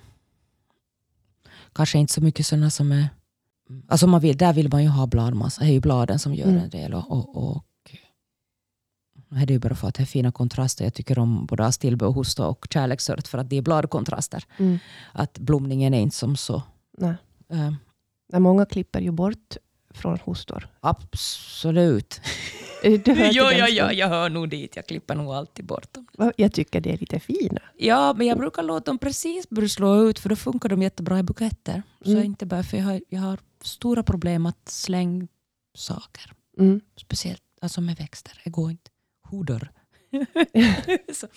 kanske 1.74 1.98
inte 2.00 2.14
så 2.14 2.22
mycket 2.22 2.46
sådana 2.46 2.70
som 2.70 2.92
är... 2.92 3.10
Alltså 3.88 4.08
man 4.08 4.22
vill, 4.22 4.38
där 4.38 4.54
vill 4.54 4.70
man 4.72 4.84
ju 4.84 4.90
ha 4.90 5.08
bladmassa. 5.08 5.62
Det 5.62 5.68
är 5.68 5.72
ju 5.74 5.80
bladen 5.80 6.20
som 6.20 6.34
gör 6.36 6.46
Mm. 6.48 6.58
en 6.64 6.70
del. 6.70 6.94
Och, 6.94 7.12
och, 7.12 7.38
och 7.56 7.66
det 9.30 9.42
är 9.42 9.52
ju 9.52 9.60
bara 9.60 9.76
för 9.76 9.88
att 9.88 9.96
det 9.96 10.04
är 10.04 10.06
fina 10.06 10.32
kontraster. 10.32 10.84
Jag 10.84 10.94
tycker 10.94 11.20
om 11.20 11.46
både 11.46 11.66
astilbe 11.66 12.06
och 12.06 12.14
hosta 12.14 12.48
och 12.48 12.68
kärleksört 12.70 13.28
för 13.28 13.38
att 13.38 13.50
det 13.50 13.56
är 13.58 13.62
bladkontraster. 13.62 14.44
Mm. 14.58 14.80
Att 15.12 15.40
blomningen 15.40 15.94
är 15.94 16.00
inte 16.02 16.16
som 16.16 16.36
så... 16.38 16.64
Nej. 16.98 17.14
Nej, 18.32 18.42
många 18.42 18.66
klipper 18.66 19.02
ju 19.02 19.12
bort 19.12 19.58
från 19.94 20.20
hostor. 20.24 20.68
absolut. 20.80 22.22
Du 22.84 23.14
hör 23.14 23.30
Jo, 23.34 23.44
som- 23.44 23.58
ja, 23.58 23.92
jag 23.94 24.08
hör 24.08 24.30
nog 24.30 24.50
dit. 24.50 24.76
Jag 24.76 24.86
klipper 24.88 25.16
nog 25.16 25.34
alltid 25.34 25.66
bort 25.66 25.94
dem. 25.94 26.32
Jag 26.38 26.54
tycker 26.54 26.82
det 26.82 26.94
är 26.94 26.98
lite 26.98 27.20
fina. 27.20 27.62
Ja, 27.78 28.14
men 28.14 28.28
jag 28.28 28.38
brukar 28.38 28.64
låta 28.64 28.86
dem 28.92 28.98
precis 28.98 29.50
börja 29.50 29.70
slå 29.70 30.10
ut 30.10 30.20
för 30.20 30.30
då 30.30 30.36
funkar 30.36 30.70
de 30.70 30.82
jättebra 30.82 31.20
i 31.20 31.24
buketter. 31.24 31.84
Så 32.06 32.12
Mm. 32.12 32.24
inte 32.24 32.46
bara 32.46 32.64
för 32.64 32.78
jag 32.78 32.84
har, 32.84 33.02
jag 33.10 33.20
har 33.22 33.40
stora 33.62 34.04
problem 34.04 34.46
att 34.46 34.70
slänga 34.70 35.28
saker. 35.76 36.34
Mm. 36.58 36.82
Speciellt 36.96 37.42
alltså 37.62 37.82
med 37.82 37.96
växter. 37.98 38.42
Det 38.44 38.50
går 38.50 38.72
inte. 38.72 38.92
Hodor. 39.24 39.72
så, 41.14 41.28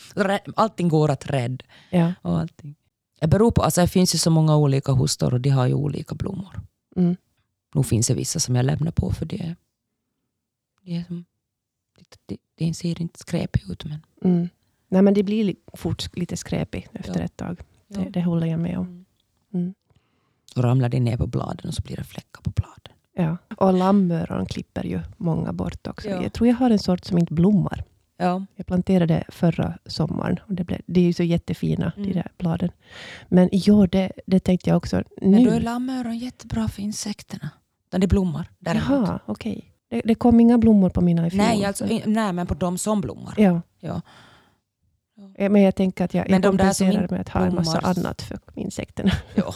allting 0.56 0.88
går 0.88 1.10
att 1.10 1.30
rädda. 1.30 1.64
Ja. 1.90 2.12
Och 2.22 2.38
allting. 2.38 2.74
Det 3.20 3.26
beror 3.28 3.50
på, 3.50 3.62
alltså 3.62 3.80
det 3.80 3.88
finns 3.88 4.14
ju 4.14 4.18
så 4.18 4.30
många 4.30 4.56
olika 4.56 4.92
hostor 4.92 5.34
och 5.34 5.40
de 5.40 5.50
har 5.50 5.66
ju 5.66 5.74
olika 5.74 6.14
blommor. 6.14 6.60
Mm. 6.96 7.16
Nu 7.74 7.82
finns 7.82 8.06
det 8.06 8.14
vissa 8.14 8.40
som 8.40 8.56
jag 8.56 8.64
lämnar 8.64 8.90
på 8.92 9.10
för 9.12 9.26
det, 9.26 9.56
det, 10.84 10.96
är 10.96 11.04
som, 11.04 11.24
det, 12.26 12.36
det, 12.56 12.66
det 12.66 12.74
ser 12.74 13.00
inte 13.00 13.18
skräpigt 13.18 13.70
ut. 13.70 13.84
Men, 13.84 13.98
Mm. 14.24 14.48
Nej, 14.88 15.02
men 15.02 15.14
det 15.14 15.22
blir 15.22 15.44
li- 15.44 15.56
fort 15.74 16.16
lite 16.16 16.36
skräpigt 16.36 16.88
efter 16.92 17.18
Ja. 17.18 17.24
ett 17.24 17.36
tag. 17.36 17.60
Ja. 17.88 18.00
Det, 18.00 18.10
det 18.10 18.22
håller 18.22 18.46
jag 18.46 18.60
med 18.60 18.78
om. 18.78 18.84
Mm. 18.86 19.04
Mm. 19.54 19.74
Då 20.54 20.62
ramlar 20.62 20.88
det 20.88 21.00
ner 21.00 21.16
på 21.16 21.26
bladen 21.26 21.68
och 21.68 21.74
så 21.74 21.82
blir 21.82 21.96
det 21.96 22.04
fläckar 22.04 22.40
på 22.42 22.50
bladen. 22.50 22.92
Ja. 23.14 23.36
Och 23.56 23.72
lammöron 23.72 24.46
klipper 24.46 24.84
ju 24.84 25.00
många 25.16 25.52
bort 25.52 25.86
också. 25.86 26.08
Ja. 26.08 26.22
Jag 26.22 26.32
tror 26.32 26.48
jag 26.48 26.54
har 26.56 26.70
en 26.70 26.78
sort 26.78 27.04
som 27.04 27.18
inte 27.18 27.34
blommar. 27.34 27.84
Ja. 28.16 28.46
Jag 28.56 28.66
planterade 28.66 29.24
förra 29.28 29.78
sommaren. 29.86 30.38
Och 30.46 30.54
det, 30.54 30.64
blev, 30.64 30.80
det 30.86 31.00
är 31.00 31.04
ju 31.04 31.12
så 31.12 31.22
jättefina, 31.22 31.92
de 31.96 32.02
Mm. 32.02 32.14
där 32.14 32.32
bladen. 32.38 32.70
Men 33.28 33.48
ja, 33.52 33.86
det, 33.86 34.12
det 34.26 34.40
tänkte 34.40 34.70
jag 34.70 34.76
också 34.76 35.02
Men 35.22 35.44
då 35.44 35.50
är 35.50 35.54
nu. 35.54 35.60
lammöron 35.60 36.18
jättebra 36.18 36.68
för 36.68 36.82
insekterna. 36.82 37.50
När 37.92 37.98
det 37.98 38.06
blommar 38.06 38.50
däremot. 38.58 39.08
Jaha, 39.08 39.20
okej. 39.26 39.71
Det, 39.92 40.02
det 40.04 40.14
kom 40.14 40.40
inga 40.40 40.58
blommor 40.58 40.90
på 40.90 41.00
mina 41.00 41.26
i 41.26 41.30
fjol. 41.30 41.38
Nej, 41.38 41.64
alltså, 41.64 41.86
nej, 42.06 42.32
men 42.32 42.46
på 42.46 42.54
de 42.54 42.78
som 42.78 43.00
blommar. 43.00 43.34
Ja. 43.36 43.60
Ja. 43.80 44.00
Men 45.36 45.62
jag 45.62 45.74
tänker 45.74 46.04
att 46.04 46.14
jag, 46.14 46.30
Men 46.30 46.42
de 46.42 46.56
där 46.56 46.72
som 46.72 46.90
inte 46.90 47.06
med 47.10 47.20
att 47.20 47.28
ha 47.28 47.46
en 47.46 47.54
massa 47.54 47.78
annat 47.78 48.22
för 48.22 48.38
insekterna. 48.54 49.12
Ja. 49.34 49.54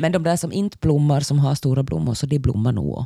Men 0.00 0.12
de 0.12 0.22
där 0.22 0.36
som 0.36 0.52
inte 0.52 0.78
blommar, 0.80 1.20
som 1.20 1.38
har 1.38 1.54
stora 1.54 1.82
blommor, 1.82 2.14
så 2.14 2.26
de 2.26 2.38
blommar 2.38 2.72
nog. 2.72 3.04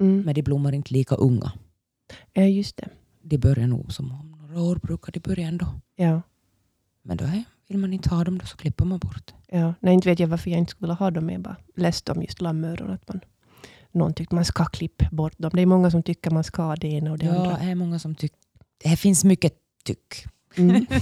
Mm. 0.00 0.22
Men 0.22 0.34
de 0.34 0.42
blommar 0.42 0.74
inte 0.74 0.92
lika 0.92 1.14
unga. 1.14 1.52
Ja, 2.32 2.42
just 2.42 2.76
det. 2.76 2.88
De 3.22 3.38
börjar 3.38 3.66
nog 3.66 3.92
som 3.92 4.12
om 4.20 4.30
några 4.30 4.62
år 4.62 4.76
brukar 4.76 5.12
de 5.12 5.20
börja 5.20 5.48
ändå. 5.48 5.66
Ja. 5.96 6.22
Men 7.02 7.16
då 7.16 7.24
är, 7.24 7.44
vill 7.68 7.78
man 7.78 7.92
inte 7.92 8.08
ha 8.08 8.24
dem 8.24 8.38
då 8.38 8.46
så 8.46 8.56
klipper 8.56 8.84
man 8.84 8.98
bort. 8.98 9.34
Ja. 9.48 9.74
Nej, 9.80 9.94
inte 9.94 10.08
vet 10.08 10.18
jag 10.18 10.28
varför 10.28 10.50
jag 10.50 10.58
inte 10.58 10.70
skulle 10.70 10.92
ha 10.92 11.10
dem. 11.10 11.30
Jag 11.30 11.40
bara 11.40 11.56
läste 11.76 12.12
om 12.12 12.22
just 12.22 12.40
lammöron. 12.40 12.90
Att 12.90 13.08
man, 13.08 13.20
någon 13.98 14.14
tyckte 14.14 14.34
man 14.34 14.44
ska 14.44 14.64
klippa 14.64 15.04
bort 15.12 15.38
dem. 15.38 15.50
Det 15.54 15.62
är 15.62 15.66
många 15.66 15.90
som 15.90 16.02
tycker 16.02 16.30
man 16.30 16.44
ska 16.44 16.76
det 16.76 16.88
ena 16.88 17.10
och 17.12 17.18
det 17.18 17.26
Ja, 17.26 17.32
andra. 17.36 17.58
det 17.58 17.70
är 17.70 17.74
många 17.74 17.98
som 17.98 18.14
tycker... 18.14 18.38
Det 18.84 18.96
finns 18.96 19.24
mycket 19.24 19.54
tyck. 19.84 20.24
Mm. 20.56 20.86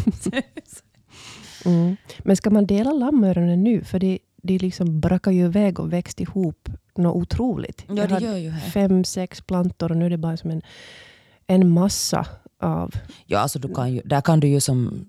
Mm. 1.65 1.97
Men 2.25 2.37
ska 2.37 2.51
man 2.51 2.67
dela 2.67 2.93
lammöronen 2.93 3.65
nu? 3.65 3.85
För 3.85 3.99
det, 3.99 4.19
det 4.43 4.59
liksom 4.59 5.01
brakar 5.01 5.31
ju 5.31 5.45
iväg 5.45 5.81
och 5.81 5.93
växt 5.93 6.21
ihop 6.21 6.69
något 6.97 7.17
otroligt. 7.23 7.85
Ja, 7.89 7.95
Jag 7.97 8.09
det 8.09 8.21
gör 8.21 8.37
ju 8.37 8.51
här. 8.51 8.71
fem, 8.71 9.05
sex 9.05 9.41
plantor 9.41 9.91
och 9.91 9.97
nu 9.97 10.07
är 10.07 10.11
det 10.11 10.17
bara 10.19 10.37
som 10.37 10.51
en, 10.51 10.63
en 11.47 11.69
massa 11.71 12.27
av... 12.61 12.95
Ja, 13.27 13.39
alltså 13.39 13.59
du 13.59 13.75
kan 13.75 13.93
ju, 13.95 14.01
där 14.05 14.21
kan 14.21 14.41
du 14.41 14.49
ju 14.49 14.61
som 14.61 15.07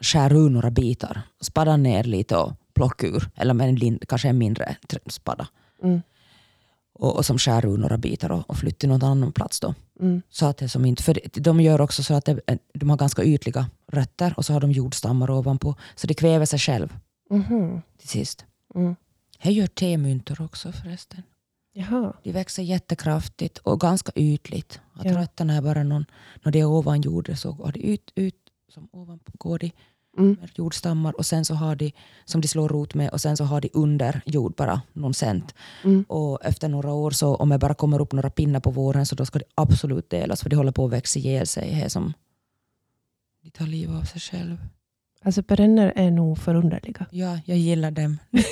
skära 0.00 0.34
ur 0.34 0.50
några 0.50 0.70
bitar, 0.70 1.22
spadda 1.40 1.76
ner 1.76 2.04
lite 2.04 2.36
och 2.36 2.52
plocka 2.74 3.06
ur. 3.06 3.30
Eller 3.36 3.54
med 3.54 3.68
en 3.84 3.98
kanske 4.08 4.28
en 4.28 4.38
mindre 4.38 4.76
spadda. 5.06 5.48
Mm. 5.82 6.02
Och, 7.00 7.16
och 7.16 7.26
som 7.26 7.38
skär 7.38 7.66
ur 7.66 7.78
några 7.78 7.98
bitar 7.98 8.32
och, 8.32 8.50
och 8.50 8.56
flytta 8.56 8.78
till 8.78 8.88
någon 8.88 9.02
annan 9.04 9.32
plats 9.32 9.60
då. 9.60 9.74
Mm. 10.00 10.22
Så 10.30 10.46
att 10.46 10.56
det 10.56 10.68
som 10.68 10.84
inte, 10.84 11.02
för 11.02 11.20
de 11.34 11.60
gör 11.60 11.80
också 11.80 12.02
så 12.02 12.14
att 12.14 12.24
det, 12.24 12.40
de 12.74 12.90
har 12.90 12.96
ganska 12.96 13.24
ytliga 13.24 13.66
rötter 13.92 14.34
och 14.36 14.44
så 14.44 14.52
har 14.52 14.60
de 14.60 14.72
jordstammar 14.72 15.30
ovanpå. 15.30 15.74
Så 15.96 16.06
det 16.06 16.14
kväver 16.14 16.46
sig 16.46 16.58
själv 16.58 16.94
Mhm. 17.30 17.82
till 17.98 18.08
sist. 18.08 18.44
Mm. 18.74 18.96
Här 19.38 19.50
gör 19.50 19.66
temyntor 19.66 20.42
också 20.42 20.72
förresten. 20.72 21.22
Jaha. 21.72 22.12
De 22.22 22.32
växer 22.32 22.62
jättekraftigt 22.62 23.58
och 23.58 23.80
ganska 23.80 24.12
ytligt. 24.14 24.80
Att 24.94 25.04
Ja. 25.04 25.18
rötterna 25.18 25.54
är 25.54 25.62
bara 25.62 25.82
någon, 25.82 26.04
när 26.42 26.52
det 26.52 26.60
är 26.60 26.64
ovan 26.64 27.00
jorden 27.00 27.36
så 27.36 27.52
går 27.52 27.72
det 27.72 27.80
ut, 27.80 28.12
ut 28.14 28.34
som 28.74 28.88
ovanpå 28.92 29.32
går 29.38 29.58
de 29.58 29.72
Mm. 30.18 30.36
jordstammar 30.54 31.16
och 31.16 31.26
sen 31.26 31.44
så 31.44 31.54
har 31.54 31.76
de 31.76 31.92
som 32.24 32.40
de 32.40 32.48
slår 32.48 32.68
rot 32.68 32.94
med 32.94 33.10
och 33.10 33.20
sen 33.20 33.36
så 33.36 33.44
har 33.44 33.60
de 33.60 33.70
under 33.72 34.20
jord 34.26 34.54
bara 34.56 34.82
någon 34.92 35.14
cent. 35.14 35.54
Mm. 35.84 36.04
Och 36.08 36.44
efter 36.44 36.68
några 36.68 36.92
år 36.92 37.10
så 37.10 37.34
om 37.34 37.48
det 37.48 37.58
bara 37.58 37.74
kommer 37.74 38.00
upp 38.00 38.12
några 38.12 38.30
pinnar 38.30 38.60
på 38.60 38.70
våren 38.70 39.06
så 39.06 39.14
då 39.14 39.26
ska 39.26 39.38
det 39.38 39.44
absolut 39.54 40.10
delas 40.10 40.42
för 40.42 40.50
de 40.50 40.56
håller 40.56 40.72
på 40.72 40.84
att 40.84 40.92
växa 40.92 41.18
ihjäl 41.18 41.46
sig. 41.46 41.70
Det 41.74 41.84
är 41.84 41.88
som 41.88 42.12
de 43.42 43.50
tar 43.50 43.66
livet 43.66 43.96
av 43.96 44.04
sig 44.04 44.20
själv. 44.20 44.56
Alltså 45.22 45.42
perenner 45.42 45.92
är 45.96 46.10
nog 46.10 46.38
förunderliga. 46.38 47.06
Ja, 47.10 47.38
jag 47.44 47.58
gillar 47.58 47.90
dem. 47.90 48.18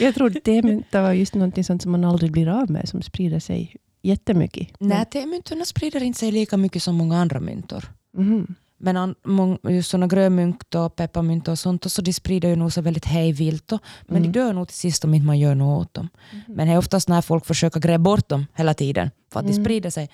jag 0.00 0.14
trodde 0.14 0.40
temynta 0.40 1.02
var 1.02 1.12
just 1.12 1.34
någonting 1.34 1.64
sånt 1.64 1.82
som 1.82 1.92
man 1.92 2.04
aldrig 2.04 2.32
blir 2.32 2.48
av 2.48 2.70
med, 2.70 2.88
som 2.88 3.02
sprider 3.02 3.40
sig 3.40 3.76
jättemycket. 4.02 4.68
Nej, 4.78 5.04
temyntorna 5.04 5.64
sprider 5.64 6.02
inte 6.02 6.18
sig 6.18 6.32
lika 6.32 6.56
mycket 6.56 6.82
som 6.82 6.94
många 6.94 7.18
andra 7.18 7.40
myntor. 7.40 7.84
Mhm. 8.16 8.54
Men 8.84 8.96
an, 8.96 9.14
mång, 9.24 9.58
just 9.68 9.90
såna 9.90 10.06
grönmynt 10.06 10.74
och 10.74 10.96
pepparmynt 10.96 11.48
och 11.48 11.58
sånt, 11.58 11.84
och 11.86 11.92
så 11.92 12.02
de 12.02 12.12
sprider 12.12 12.48
ju 12.48 12.56
nog 12.56 12.72
sig 12.72 12.82
väldigt 12.82 13.04
hejvilt. 13.04 13.70
Men 14.06 14.16
Mm. 14.16 14.22
de 14.32 14.38
dör 14.38 14.52
nog 14.52 14.68
till 14.68 14.76
sist 14.76 15.04
om 15.04 15.14
inte 15.14 15.26
man 15.26 15.38
gör 15.38 15.54
något 15.54 15.82
åt 15.86 15.94
dem. 15.94 16.08
Men 16.48 16.66
det 16.68 16.72
är 16.74 16.78
oftast 16.78 17.08
när 17.08 17.20
folk 17.22 17.46
försöker 17.46 17.80
gräva 17.80 17.98
bort 17.98 18.28
dem 18.28 18.46
hela 18.54 18.74
tiden 18.74 19.10
för 19.32 19.40
att 19.40 19.46
de 19.46 19.52
Mm. 19.52 19.64
sprider 19.64 19.90
sig. 19.90 20.10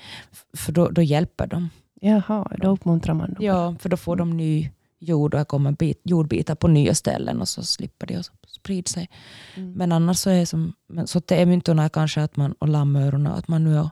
För 0.57 0.73
då, 0.73 0.89
då 0.89 1.03
hjälper 1.03 1.47
de. 1.47 1.71
Jaha, 2.01 2.57
då 2.59 2.69
uppmuntrar 2.69 3.15
man 3.15 3.35
dem. 3.35 3.45
Ja, 3.45 3.75
för 3.79 3.89
då 3.89 3.97
får 3.97 4.17
de 4.17 4.37
ny 4.37 4.71
jord 4.99 5.35
och 5.35 5.49
kommer 5.49 5.73
bit, 5.73 6.01
jordbitar 6.05 6.55
på 6.55 6.69
nya 6.69 6.95
ställen 6.95 7.41
och 7.41 7.49
så 7.49 7.63
slipper 7.63 8.07
de 8.07 8.17
att 8.17 8.31
sprida 8.49 8.89
sig. 8.89 9.09
Mm. 9.57 9.73
Men 9.73 9.93
annars 9.93 10.19
så 10.19 10.31
är 10.31 10.45
som, 10.45 10.73
men 10.89 11.07
så 11.07 11.21
det 11.27 11.37
är 11.43 11.47
myntorna 11.47 11.89
kanske 11.89 12.23
att 12.23 12.37
man, 12.37 12.53
och 12.53 12.69
lammöronen, 12.69 13.33
att 13.33 13.49
man 13.49 13.65
nu 13.65 13.77
är 13.79 13.91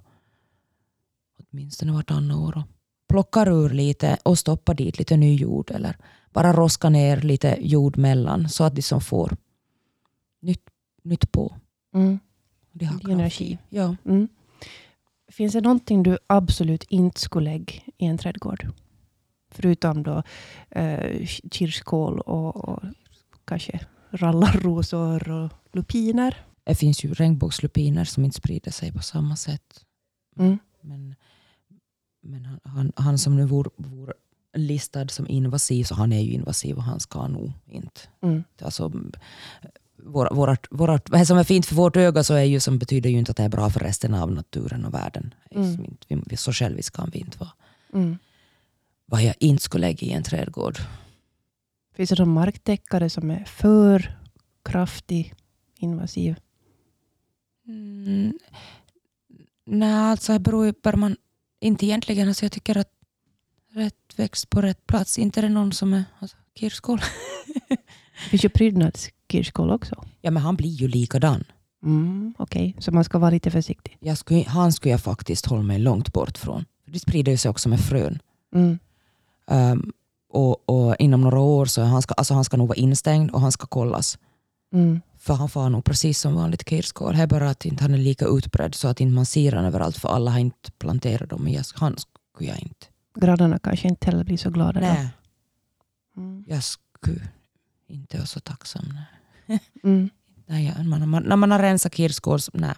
åtminstone 1.53 1.93
vartannat 1.93 2.37
år 2.37 2.63
plockar 3.09 3.49
ur 3.49 3.71
lite 3.71 4.19
och 4.23 4.39
stoppar 4.39 4.75
dit 4.75 4.99
lite 4.99 5.17
ny 5.17 5.37
jord 5.37 5.71
eller 5.71 5.97
bara 6.33 6.53
roskar 6.53 6.91
ner 6.91 7.21
lite 7.21 7.59
jord 7.61 7.97
mellan 7.97 8.49
så 8.49 8.65
att 8.65 8.77
de 8.77 8.83
som 8.83 9.01
får 9.01 9.37
nytt, 10.43 10.65
nytt 11.05 11.33
på. 11.33 11.57
Mm. 11.95 12.19
Det 12.73 12.85
är 12.85 13.11
energi. 13.11 13.59
Ja. 13.69 13.97
Mm. 14.05 14.29
Finns 15.29 15.53
det 15.53 15.61
någonting 15.61 16.03
du 16.03 16.19
absolut 16.27 16.85
inte 16.85 17.21
skulle 17.21 17.51
lägga 17.51 17.75
i 17.97 18.07
en 18.07 18.19
trädgård? 18.19 18.67
Förutom 19.51 20.03
då 20.03 20.23
eh, 20.71 21.27
kirskål 21.51 22.21
och, 22.21 22.57
och 22.57 22.83
kanske 23.45 23.81
rallarrosor 24.11 25.31
och 25.31 25.53
lupiner. 25.73 26.45
Det 26.65 26.75
finns 26.75 27.05
ju 27.05 27.15
regnbågslupiner 27.15 28.05
som 28.05 28.25
inte 28.25 28.37
sprider 28.37 28.71
sig 28.71 28.93
på 28.93 29.03
samma 29.03 29.37
sätt. 29.37 29.85
Mm. 30.39 30.59
Men, 30.81 31.15
men 32.27 32.45
han, 32.45 32.61
han, 32.65 32.93
han 32.97 33.19
som 33.19 33.37
nu 33.37 33.45
vore, 33.47 33.71
vore 33.77 34.13
listad 34.57 35.09
som 35.09 35.29
invasiv, 35.29 35.85
så 35.85 35.95
han 35.95 36.13
är 36.13 36.21
ju 36.21 36.31
invasiv 36.33 36.77
och 36.77 36.83
han 36.83 37.01
ska 37.01 37.29
nog 37.29 37.53
inte. 37.67 38.01
Mm. 38.23 38.45
Alltså, 38.63 38.93
våra, 40.05 40.31
vårat, 40.35 40.67
vårat, 40.71 41.11
vad 41.11 41.27
som 41.27 41.39
är 41.39 41.45
fint 41.45 41.67
för 41.67 41.75
vårt 41.75 41.97
öga 41.97 42.25
så 42.25 42.35
är 42.35 42.43
ju, 42.45 42.61
som 42.61 42.79
betyder 42.79 43.11
ju 43.11 43.19
inte 43.19 43.31
att 43.31 43.37
det 43.37 43.43
är 43.43 43.49
bra 43.49 43.71
för 43.71 43.81
resten 43.81 44.15
av 44.15 44.33
naturen 44.33 44.85
och 44.85 44.95
världen. 44.95 45.35
Det 45.51 45.57
är 45.59 45.63
Mm. 45.63 45.85
inte- 45.85 46.07
Vi, 46.31 46.37
så 46.37 46.53
själviska 46.53 46.97
kan 47.03 47.11
vi 47.11 47.19
inte 47.19 47.39
vara. 47.39 47.53
Mm. 47.95 48.19
Vad 49.07 49.23
jag 49.23 49.35
inte 49.41 49.63
skulle 49.63 49.87
lägga 49.87 50.07
i 50.07 50.13
en 50.13 50.23
trädgård. 50.23 50.79
Finns 51.95 52.11
det 52.11 52.19
någon 52.19 52.35
marktäckare 52.35 53.11
som 53.11 53.31
är 53.31 53.45
för 53.45 54.19
kraftig 54.65 55.35
invasiv? 55.79 56.37
Mm, 57.69 58.39
nej, 59.67 59.93
alltså 59.95 60.33
det 60.33 60.39
beror 60.39 60.67
ju 60.67 60.73
man, 60.97 61.17
inte 61.61 61.87
egentligen. 61.87 62.29
Alltså 62.29 62.45
jag 62.45 62.53
tycker 62.53 62.79
att 62.79 62.91
rätt 63.73 63.95
växt 64.17 64.51
på 64.51 64.63
rätt 64.63 64.87
plats. 64.87 65.19
Inte 65.19 65.41
är 65.41 65.43
det 65.43 65.49
någon 65.49 65.73
som 65.73 65.95
är 65.95 66.05
alltså, 66.19 66.37
kirskål. 66.55 67.01
Det 68.25 68.31
finns 68.31 68.45
ju 68.45 68.49
prydnadskirskål 68.49 69.71
också. 69.71 70.05
Ja 70.21 70.31
men 70.31 70.43
han 70.43 70.57
blir 70.57 70.71
ju 70.71 70.89
likadan. 70.89 71.45
Mm, 71.83 72.35
Okej, 72.39 72.77
så 72.79 72.93
man 72.93 73.05
ska 73.05 73.19
vara 73.19 73.31
lite 73.31 73.51
försiktig. 73.51 73.97
Jag 74.01 74.19
skulle, 74.19 74.45
han 74.49 74.73
skulle 74.73 74.91
jag 74.93 75.01
faktiskt 75.01 75.47
hålla 75.47 75.63
mig 75.63 75.79
långt 75.79 76.13
bort 76.13 76.39
från. 76.39 76.65
För 76.85 76.93
Det 76.93 76.99
sprider 76.99 77.33
ju 77.33 77.39
sig 77.39 77.51
också 77.51 77.69
med 77.69 77.81
frön. 77.81 78.19
Mm. 78.55 78.79
Um, 79.51 79.93
och, 80.33 80.69
och 80.69 80.97
inom 80.99 81.21
några 81.21 81.41
år 81.41 81.67
så 81.67 81.83
han 81.83 82.03
ska, 82.03 82.15
alltså 82.15 82.35
han 82.35 82.45
ska 82.45 82.57
nog 82.57 82.69
vara 82.69 82.77
instängd 82.77 83.31
och 83.31 83.41
han 83.41 83.53
ska 83.53 83.67
kollas. 83.67 84.19
Mm. 84.73 85.01
För 85.27 85.35
han 85.35 85.49
far 85.49 85.71
nog 85.71 85.85
precis 85.85 86.21
som 86.21 86.35
vanligt 86.35 86.69
kirskål. 86.69 87.17
Det 87.17 87.23
är 87.23 87.27
bara 87.27 87.51
att 87.51 87.65
inte 87.65 87.85
han 87.85 87.95
är 87.95 87.99
lika 87.99 88.25
utbredd 88.27 88.75
så 88.75 88.89
att 88.89 89.01
inte 89.01 89.15
man 89.15 89.27
ser 89.27 89.53
han 89.53 89.65
överallt. 89.65 89.97
För 89.99 90.09
alla 90.09 90.31
har 90.31 90.39
inte 90.39 90.71
planterat 90.79 91.31
dem. 91.31 91.45
Men 91.45 91.63
han 91.75 91.97
skulle 91.99 92.51
jag 92.51 92.59
inte. 92.59 92.87
Grannarna 93.21 93.59
kanske 93.59 93.89
inte 93.89 94.07
heller 94.07 94.25
blir 94.25 94.37
så 94.37 94.51
glada. 94.51 94.73
då. 94.81 94.87
Nej, 94.87 95.09
Mm. 96.17 96.45
jag 96.49 96.63
skulle 96.65 97.29
inte 97.89 98.17
vara 98.17 98.27
så 98.27 98.41
tacksam. 98.41 98.85
Nej. 99.47 99.61
Mm. 99.85 100.11
Nej, 100.47 100.75
man, 100.85 101.09
man, 101.09 101.23
när 101.23 101.37
man 101.37 101.51
har 101.51 101.59
rensat 101.59 101.95
kirskål, 101.95 102.41
så- 102.41 102.51
nej. 102.55 102.75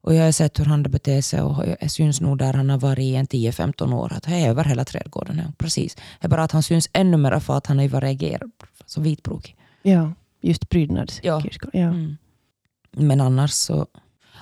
Och 0.00 0.14
jag 0.14 0.24
har 0.24 0.32
sett 0.32 0.60
hur 0.60 0.64
han 0.64 0.82
beter 0.82 1.22
sig 1.22 1.40
och 1.40 1.64
jag 1.80 1.90
syns 1.90 2.20
nog 2.20 2.38
där 2.38 2.52
han 2.52 2.70
har 2.70 2.78
varit 2.78 2.98
i 2.98 3.14
en 3.16 3.26
10-15 3.26 3.92
år. 3.94 4.12
Att 4.12 4.22
det 4.22 4.30
är 4.34 4.48
över 4.48 4.64
hela 4.64 4.84
trädgården. 4.84 5.38
Ja, 5.38 5.52
precis. 5.58 5.94
Det 5.94 6.26
är 6.26 6.28
bara 6.28 6.42
att 6.42 6.52
han 6.52 6.62
syns 6.62 6.88
ännu 6.92 7.16
mer 7.16 7.40
för 7.40 7.56
att 7.56 7.66
han 7.66 7.78
har 7.78 7.88
varit 7.88 8.02
reagerad. 8.04 8.50
Så 8.86 9.00
vitbrokig. 9.00 9.56
Ja, 9.82 10.12
just 10.42 10.68
prydnadskirskål. 10.68 11.70
Ja. 11.72 11.80
Mm. 11.80 12.16
Men 12.90 13.20
annars 13.20 13.50
så... 13.50 13.86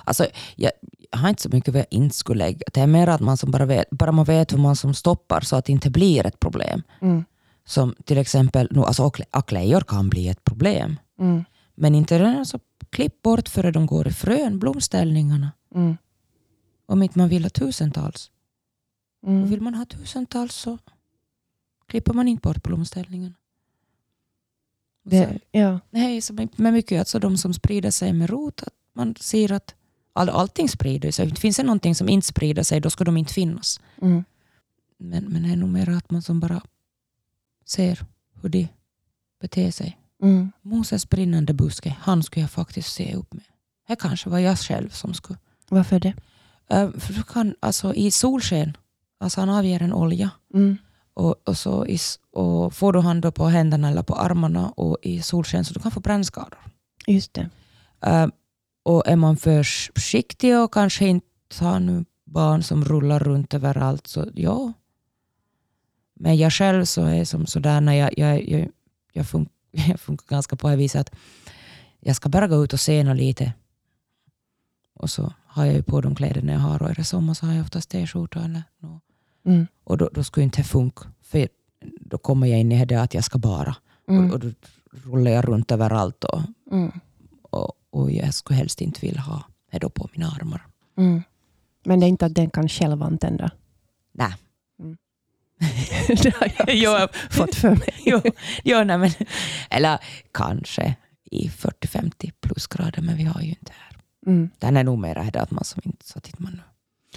Alltså, 0.03 0.27
jag, 0.55 0.71
jag 1.11 1.19
har 1.19 1.29
inte 1.29 1.41
så 1.41 1.49
mycket 1.49 1.73
vad 1.73 1.79
jag 1.79 1.87
inte 1.91 2.15
skulle 2.15 2.43
lägga. 2.45 2.63
Det 2.73 2.79
är 2.81 2.87
mer 2.87 3.07
att 3.07 3.21
man 3.21 3.37
som 3.37 3.51
bara 3.51 3.65
vet, 3.65 3.89
bara 3.89 4.11
man 4.11 4.25
vet 4.25 4.53
hur 4.53 4.57
man 4.57 4.75
som 4.75 4.93
stoppar 4.93 5.41
så 5.41 5.55
att 5.55 5.65
det 5.65 5.71
inte 5.71 5.89
blir 5.89 6.25
ett 6.25 6.39
problem. 6.39 6.81
Mm. 7.01 7.25
Som 7.65 7.95
till 8.05 8.17
exempel, 8.17 8.67
nu, 8.71 8.79
alltså 8.81 9.03
akle- 9.03 9.25
aklejor 9.31 9.81
kan 9.81 10.09
bli 10.09 10.27
ett 10.27 10.43
problem. 10.43 10.99
Mm. 11.19 11.43
Men 11.75 11.95
inte 11.95 12.17
den, 12.17 12.37
alltså, 12.39 12.59
klipp 12.89 13.21
bort 13.21 13.49
före 13.49 13.71
de 13.71 13.85
går 13.85 14.07
i 14.07 14.11
frön, 14.11 14.59
blomställningarna. 14.59 15.51
Mm. 15.75 15.97
Om 16.85 17.03
inte 17.03 17.17
man 17.19 17.29
vill 17.29 17.43
ha 17.43 17.49
tusentals. 17.49 18.31
Och 19.21 19.29
Mm. 19.29 19.49
vill 19.49 19.61
man 19.61 19.73
ha 19.75 19.85
tusentals 19.85 20.55
så 20.55 20.77
klipper 21.87 22.13
man 22.13 22.27
inte 22.27 22.41
bort 22.41 22.63
blomställningarna. 22.63 23.35
Det, 25.03 25.39
ja. 25.51 25.79
Nej, 25.89 26.21
som 26.21 26.49
med 26.55 26.73
mycket 26.73 26.99
alltså 26.99 27.19
de 27.19 27.37
som 27.37 27.53
sprider 27.53 27.91
sig 27.91 28.13
med 28.13 28.29
rot, 28.29 28.61
att 28.61 28.73
man 28.93 29.15
ser 29.19 29.51
att 29.51 29.75
all, 30.13 30.29
allting 30.29 30.69
sprider 30.69 31.11
sig. 31.11 31.35
Finns 31.35 31.57
det 31.57 31.63
någonting 31.63 31.95
som 31.95 32.09
inte 32.09 32.27
sprider 32.27 32.63
sig, 32.63 32.79
då 32.79 32.89
ska 32.89 33.03
de 33.03 33.17
inte 33.17 33.33
finnas. 33.33 33.81
Mm. 34.01 34.23
Men, 34.97 35.25
men 35.25 35.43
det 35.43 35.49
är 35.49 35.55
nog 35.55 35.69
mer 35.69 35.89
att 35.89 36.11
man 36.11 36.21
som 36.21 36.39
bara 36.39 36.61
ser 37.65 38.05
hur 38.41 38.49
de 38.49 38.67
beter 39.41 39.71
sig. 39.71 39.97
Mm. 40.23 40.51
Moses 40.61 41.09
brinnande 41.09 41.53
buske, 41.53 41.95
han 41.99 42.23
skulle 42.23 42.43
jag 42.43 42.51
faktiskt 42.51 42.93
se 42.93 43.15
upp 43.15 43.33
med. 43.33 43.45
Det 43.87 43.95
kanske 43.95 44.29
var 44.29 44.39
jag 44.39 44.59
själv 44.59 44.89
som 44.89 45.13
skulle. 45.13 45.39
Varför 45.69 45.99
det? 45.99 46.13
Äh, 46.69 46.91
för 46.91 47.13
du 47.13 47.23
kan, 47.23 47.55
alltså 47.59 47.93
i 47.93 48.11
solsken, 48.11 48.77
alltså 49.19 49.39
han 49.39 49.49
avger 49.49 49.81
en 49.81 49.93
olja. 49.93 50.29
Mm. 50.53 50.77
Och, 51.21 51.35
och, 51.47 51.57
så 51.57 51.85
i, 51.85 51.97
och 52.31 52.73
får 52.73 52.93
du 52.93 52.99
han 52.99 53.21
då 53.21 53.31
på 53.31 53.45
händerna 53.45 53.89
eller 53.89 54.03
på 54.03 54.15
armarna 54.15 54.69
och 54.69 54.97
i 55.01 55.21
solsken 55.21 55.65
så 55.65 55.73
du 55.73 55.79
kan 55.79 55.91
få 55.91 55.99
brännskador. 55.99 56.59
Just 57.07 57.33
det. 57.33 57.49
Äh, 58.05 58.27
och 58.83 59.07
är 59.07 59.15
man 59.15 59.37
för 59.37 59.63
försiktig 59.93 60.57
och 60.57 60.73
kanske 60.73 61.05
inte 61.05 61.25
har 61.59 61.79
nu 61.79 62.05
barn 62.25 62.63
som 62.63 62.85
rullar 62.85 63.19
runt 63.19 63.53
överallt 63.53 64.07
så 64.07 64.27
ja. 64.33 64.73
Men 66.15 66.37
jag 66.37 66.53
själv 66.53 66.85
så 66.85 67.05
är 67.05 67.25
som 67.25 67.45
sådär 67.45 67.81
när 67.81 67.93
jag, 67.93 68.17
jag, 68.17 68.49
jag, 68.49 68.69
jag, 69.13 69.27
fun, 69.27 69.49
jag 69.71 69.99
funkar 69.99 70.27
ganska 70.27 70.55
på 70.55 70.69
det 70.69 70.75
viset 70.75 70.99
att 71.01 71.15
jag 71.99 72.15
ska 72.15 72.29
bara 72.29 72.47
gå 72.47 72.63
ut 72.63 72.73
och 72.73 72.79
se 72.79 73.03
något 73.03 73.17
lite. 73.17 73.53
Och 74.93 75.09
så 75.09 75.33
har 75.45 75.65
jag 75.65 75.75
ju 75.75 75.83
på 75.83 76.01
de 76.01 76.15
kläder 76.15 76.53
jag 76.53 76.59
har 76.59 76.83
och 76.83 76.89
är 76.89 76.95
det 76.95 77.03
sommar 77.03 77.33
så 77.33 77.45
har 77.45 77.53
jag 77.53 77.63
oftast 77.63 77.89
t-skjorta 77.89 78.39
eller 78.39 78.63
något. 78.79 79.03
Mm. 79.45 79.67
Och 79.83 79.97
då, 79.97 80.09
då 80.13 80.23
skulle 80.23 80.43
inte 80.43 80.57
det 80.61 80.63
funka. 80.67 81.03
För 81.21 81.47
då 81.99 82.17
kommer 82.17 82.47
jag 82.47 82.59
in 82.59 82.71
i 82.71 82.85
det 82.85 82.95
att 83.01 83.13
jag 83.13 83.23
ska 83.23 83.37
bara. 83.37 83.75
Mm. 84.09 84.25
Och, 84.27 84.33
och 84.33 84.39
då 84.39 84.49
rullar 84.91 85.31
jag 85.31 85.47
runt 85.47 85.71
överallt. 85.71 86.23
Och, 86.23 86.41
Mm. 86.71 86.91
och, 87.41 87.71
och 87.89 88.11
jag 88.11 88.33
skulle 88.33 88.57
helst 88.57 88.81
inte 88.81 88.99
vilja 89.01 89.21
ha 89.21 89.43
det 89.71 89.79
då 89.79 89.89
på 89.89 90.09
mina 90.13 90.27
armar. 90.27 90.65
Mm. 90.97 91.23
Men 91.85 91.99
det 91.99 92.05
är 92.05 92.07
inte 92.07 92.25
att 92.25 92.35
den 92.35 92.49
kan 92.49 92.69
själv 92.69 93.03
antända? 93.03 93.51
Nej. 94.11 94.33
det 96.07 96.35
har 96.35 96.51
jag 96.57 96.75
Jo, 96.75 97.07
fått 97.29 97.55
för 97.55 97.69
mig. 97.69 97.93
jo, 98.05 98.21
jo, 98.63 98.83
nej, 98.83 98.97
men, 98.97 99.11
eller 99.69 99.99
kanske 100.31 100.95
i 101.23 101.47
40-50 101.47 102.31
plusgrader, 102.41 103.01
men 103.01 103.17
vi 103.17 103.23
har 103.23 103.41
ju 103.41 103.49
inte 103.49 103.71
här. 103.73 103.97
Mm. 104.27 104.49
Den 104.59 104.77
är 104.77 104.83
nog 104.83 104.99
mer 104.99 105.29
det 105.33 105.41
att 105.41 105.51
man 105.51 105.63
som 105.63 105.81
inte 105.85 106.05
så 106.07 106.19
tittar 106.19 106.41
man 106.41 106.51
nu. 106.53 106.61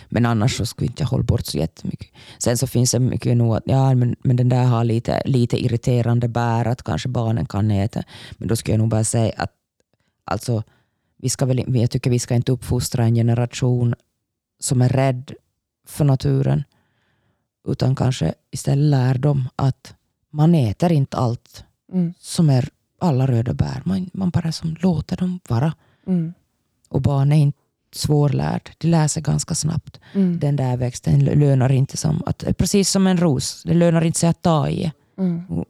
Men 0.08 0.26
annars 0.26 0.56
så 0.56 0.66
skulle 0.66 0.86
inte 0.86 1.02
jag 1.02 1.08
hålla 1.08 1.22
bort 1.22 1.46
så 1.46 1.58
jättemycket. 1.58 2.08
Sen 2.38 2.58
så 2.58 2.66
finns 2.66 2.90
det 2.90 2.98
mycket 2.98 3.36
nog 3.36 3.56
att 3.56 3.62
ja, 3.66 3.94
men, 3.94 4.16
men 4.24 4.36
den 4.36 4.48
där 4.48 4.64
har 4.64 4.84
lite, 4.84 5.22
lite 5.24 5.64
irriterande 5.64 6.28
bär 6.28 6.66
att 6.66 6.82
kanske 6.82 7.08
barnen 7.08 7.46
kan 7.46 7.70
äta. 7.70 8.02
Men 8.32 8.48
då 8.48 8.56
skulle 8.56 8.72
jag 8.72 8.78
nog 8.78 8.88
bara 8.88 9.04
säga 9.04 9.32
att 9.36 9.52
alltså, 10.24 10.62
vi 11.16 11.28
ska 11.28 11.46
väl, 11.46 11.76
jag 11.76 11.90
tycker 11.90 12.10
vi 12.10 12.18
ska 12.18 12.34
inte 12.34 12.52
uppfostra 12.52 13.04
en 13.04 13.14
generation 13.14 13.94
som 14.60 14.82
är 14.82 14.88
rädd 14.88 15.32
för 15.86 16.04
naturen. 16.04 16.64
Utan 17.68 17.96
kanske 17.96 18.34
istället 18.50 18.90
lär 18.90 19.18
dem 19.18 19.48
att 19.56 19.94
man 20.30 20.54
äter 20.54 20.92
inte 20.92 21.16
allt 21.16 21.64
Mm. 21.92 22.14
som 22.18 22.50
är 22.50 22.68
alla 22.98 23.26
röda 23.26 23.54
bär. 23.54 23.82
Man, 23.84 24.10
man 24.12 24.30
bara 24.30 24.52
som 24.52 24.76
låter 24.80 25.16
dem 25.16 25.40
vara. 25.48 25.74
Mm. 26.06 26.34
Och 26.88 27.02
barn 27.02 27.32
är 27.32 27.36
inte 27.36 27.58
svårlärd. 27.94 28.70
De 28.78 28.88
lär 28.88 29.08
sig 29.08 29.22
ganska 29.22 29.54
snabbt. 29.54 30.00
Mm. 30.14 30.38
Den 30.38 30.56
där 30.56 30.76
växten 30.76 31.24
lönar 31.24 31.72
inte 31.72 31.96
som 31.96 32.22
att, 32.26 32.44
precis 32.58 32.90
som 32.90 33.06
en 33.06 33.16
ros. 33.16 33.62
Det 33.62 33.74
lönar 33.74 34.04
inte 34.04 34.18
sig 34.18 34.28
att 34.28 34.42
ta 34.42 34.68
i. 34.68 34.92
Mm. 35.18 35.64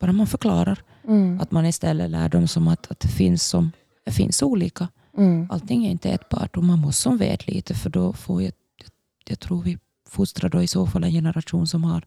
Bara 0.00 0.12
man 0.12 0.26
förklarar. 0.26 0.82
Mm. 1.08 1.40
Att 1.40 1.50
man 1.50 1.66
istället 1.66 2.10
lär 2.10 2.28
dem 2.28 2.48
som 2.48 2.68
att, 2.68 2.90
att 2.90 3.00
det, 3.00 3.08
finns 3.08 3.42
som, 3.42 3.72
det 4.04 4.12
finns 4.12 4.42
olika. 4.42 4.88
Mm. 5.16 5.48
Allting 5.50 5.86
är 5.86 5.90
inte 5.90 6.10
ätbart 6.10 6.56
och 6.56 6.64
man 6.64 6.78
måste 6.78 7.02
som 7.02 7.16
vet 7.16 7.46
lite 7.46 7.74
för 7.74 7.90
då 7.90 8.12
får 8.12 8.42
jag, 8.42 8.52
jag, 8.76 8.90
jag 9.28 9.40
tror 9.40 9.62
vi 9.62 9.78
fostrar 10.08 10.50
då 10.50 10.62
i 10.62 10.66
så 10.66 10.86
fall 10.86 11.04
en 11.04 11.12
generation 11.12 11.66
som 11.66 11.84
har 11.84 12.04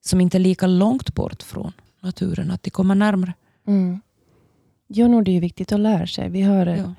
som 0.00 0.20
inte 0.20 0.36
är 0.36 0.40
lika 0.40 0.66
långt 0.66 1.14
bort 1.14 1.42
från 1.42 1.72
naturen, 2.00 2.50
att 2.50 2.62
de 2.62 2.70
kommer 2.70 2.94
närmare. 2.94 3.34
Mm. 3.66 4.00
Jo, 4.88 5.08
nog 5.08 5.24
det 5.24 5.36
är 5.36 5.40
viktigt 5.40 5.72
att 5.72 5.80
lära 5.80 6.06
sig. 6.06 6.28
Vi 6.28 6.42
har 6.42 6.66
Ja. 6.66 6.94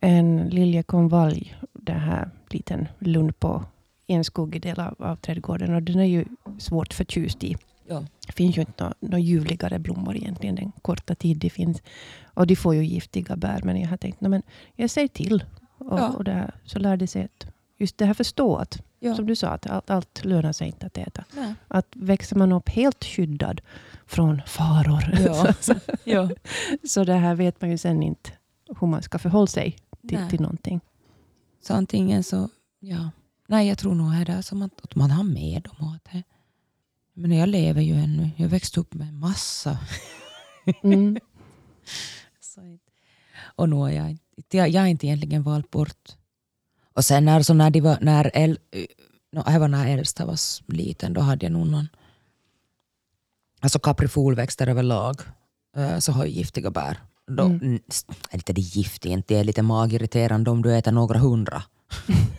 En 0.00 0.48
liljekonvalj, 0.48 1.56
den 1.72 2.00
här 2.00 2.30
liten 2.50 2.88
lund 2.98 3.38
på 3.38 3.64
en 4.06 4.24
skuggig 4.24 4.62
del 4.62 4.80
av, 4.80 4.94
av 4.98 5.16
trädgården. 5.16 5.74
Och 5.74 5.82
den 5.82 6.00
är 6.00 6.04
ju 6.04 6.24
svårt 6.58 6.94
förtjust 6.94 7.44
i. 7.44 7.56
Ja. 7.88 8.04
Det 8.26 8.32
finns 8.32 8.56
ju 8.56 8.60
inte 8.60 8.72
några 8.82 8.94
nå 9.00 9.18
ljuvligare 9.18 9.78
blommor 9.78 10.16
egentligen 10.16 10.54
den 10.54 10.72
korta 10.82 11.14
tid 11.14 11.36
det 11.38 11.50
finns. 11.50 11.82
Och 12.24 12.46
de 12.46 12.56
får 12.56 12.74
ju 12.74 12.84
giftiga 12.84 13.36
bär. 13.36 13.60
Men 13.64 13.80
jag 13.80 13.88
har 13.88 13.96
tänkt, 13.96 14.20
"Nå, 14.20 14.28
men 14.28 14.42
jag 14.74 14.90
säger 14.90 15.08
till. 15.08 15.44
Och, 15.78 15.98
Ja. 15.98 16.08
och 16.08 16.24
här, 16.26 16.54
så 16.64 16.78
lär 16.78 16.96
de 16.96 17.06
sig 17.06 17.22
att 17.24 17.46
just 17.78 17.98
det 17.98 18.04
här 18.06 18.14
förstå 18.14 18.56
att, 18.56 18.82
Ja. 19.00 19.14
som 19.14 19.26
du 19.26 19.36
sa, 19.36 19.48
att 19.48 19.66
allt, 19.66 19.90
allt 19.90 20.24
lönar 20.24 20.52
sig 20.52 20.66
inte 20.66 20.86
att 20.86 20.98
äta. 20.98 21.24
Nej. 21.36 21.54
Att 21.68 21.86
växer 21.92 22.36
man 22.36 22.52
upp 22.52 22.68
helt 22.68 23.04
skyddad 23.04 23.60
från 24.06 24.42
faror, 24.46 25.18
Ja. 25.26 25.52
så, 25.60 25.74
Ja. 26.04 26.30
så 26.88 27.04
det 27.04 27.14
här 27.14 27.34
vet 27.34 27.60
man 27.60 27.70
ju 27.70 27.78
sen 27.78 28.02
inte 28.02 28.30
hur 28.80 28.86
man 28.86 29.02
ska 29.02 29.18
förhålla 29.18 29.46
sig 29.46 29.76
till, 30.08 30.18
Nej. 30.18 30.30
till 30.30 30.40
någonting. 30.40 30.80
Så 31.60 31.74
antingen 31.74 32.24
så, 32.24 32.48
ja. 32.80 33.10
Nej, 33.48 33.68
jag 33.68 33.78
tror 33.78 33.94
nog 33.94 34.14
är 34.14 34.24
det 34.24 34.42
som 34.42 34.62
att, 34.62 34.80
att 34.84 34.94
man 34.94 35.10
har 35.10 35.24
med 35.24 35.62
dem. 35.62 35.98
Det, 36.12 36.22
men 37.14 37.32
jag 37.32 37.48
lever 37.48 37.82
ju 37.82 37.94
ännu. 37.94 38.30
Jag 38.36 38.48
växte 38.48 38.80
upp 38.80 38.94
med 38.94 39.14
massa. 39.14 39.78
Mm. 40.82 41.16
Så, 42.40 42.78
och 43.40 43.68
nu 43.68 43.76
har 43.76 43.90
jag, 43.90 44.18
jag, 44.50 44.68
jag 44.68 44.80
har 44.80 44.88
inte 44.88 45.06
egentligen 45.06 45.42
valt 45.42 45.70
bort. 45.70 46.16
Och 46.94 47.04
sen 47.04 47.24
när, 47.24 47.42
så 47.42 47.54
när, 47.54 47.70
de 47.70 47.80
var, 47.80 47.98
när, 48.00 48.30
äl, 48.34 48.58
no, 49.32 49.58
var 49.58 49.68
när 49.68 49.86
äldsta 49.86 50.26
var 50.26 50.38
liten, 50.72 51.12
då 51.12 51.20
hade 51.20 51.46
jag 51.46 51.52
nog 51.52 51.66
någon... 51.66 51.88
Alltså 53.60 53.78
kaprifolväxter 53.78 54.66
överlag 54.66 55.20
eh, 55.76 55.98
så 55.98 56.12
har 56.12 56.24
ju 56.24 56.30
giftiga 56.30 56.70
bär. 56.70 57.00
Då, 57.26 57.42
Mm. 57.44 57.74
Är 58.30 58.34
inte 58.36 58.52
det 58.52 58.60
giftigt, 58.60 59.12
inte 59.12 59.34
det 59.34 59.40
är 59.40 59.44
lite 59.44 59.62
magirriterande 59.62 60.50
om 60.50 60.62
du 60.62 60.74
äter 60.76 60.92
några 60.92 61.18
hundra. 61.18 61.62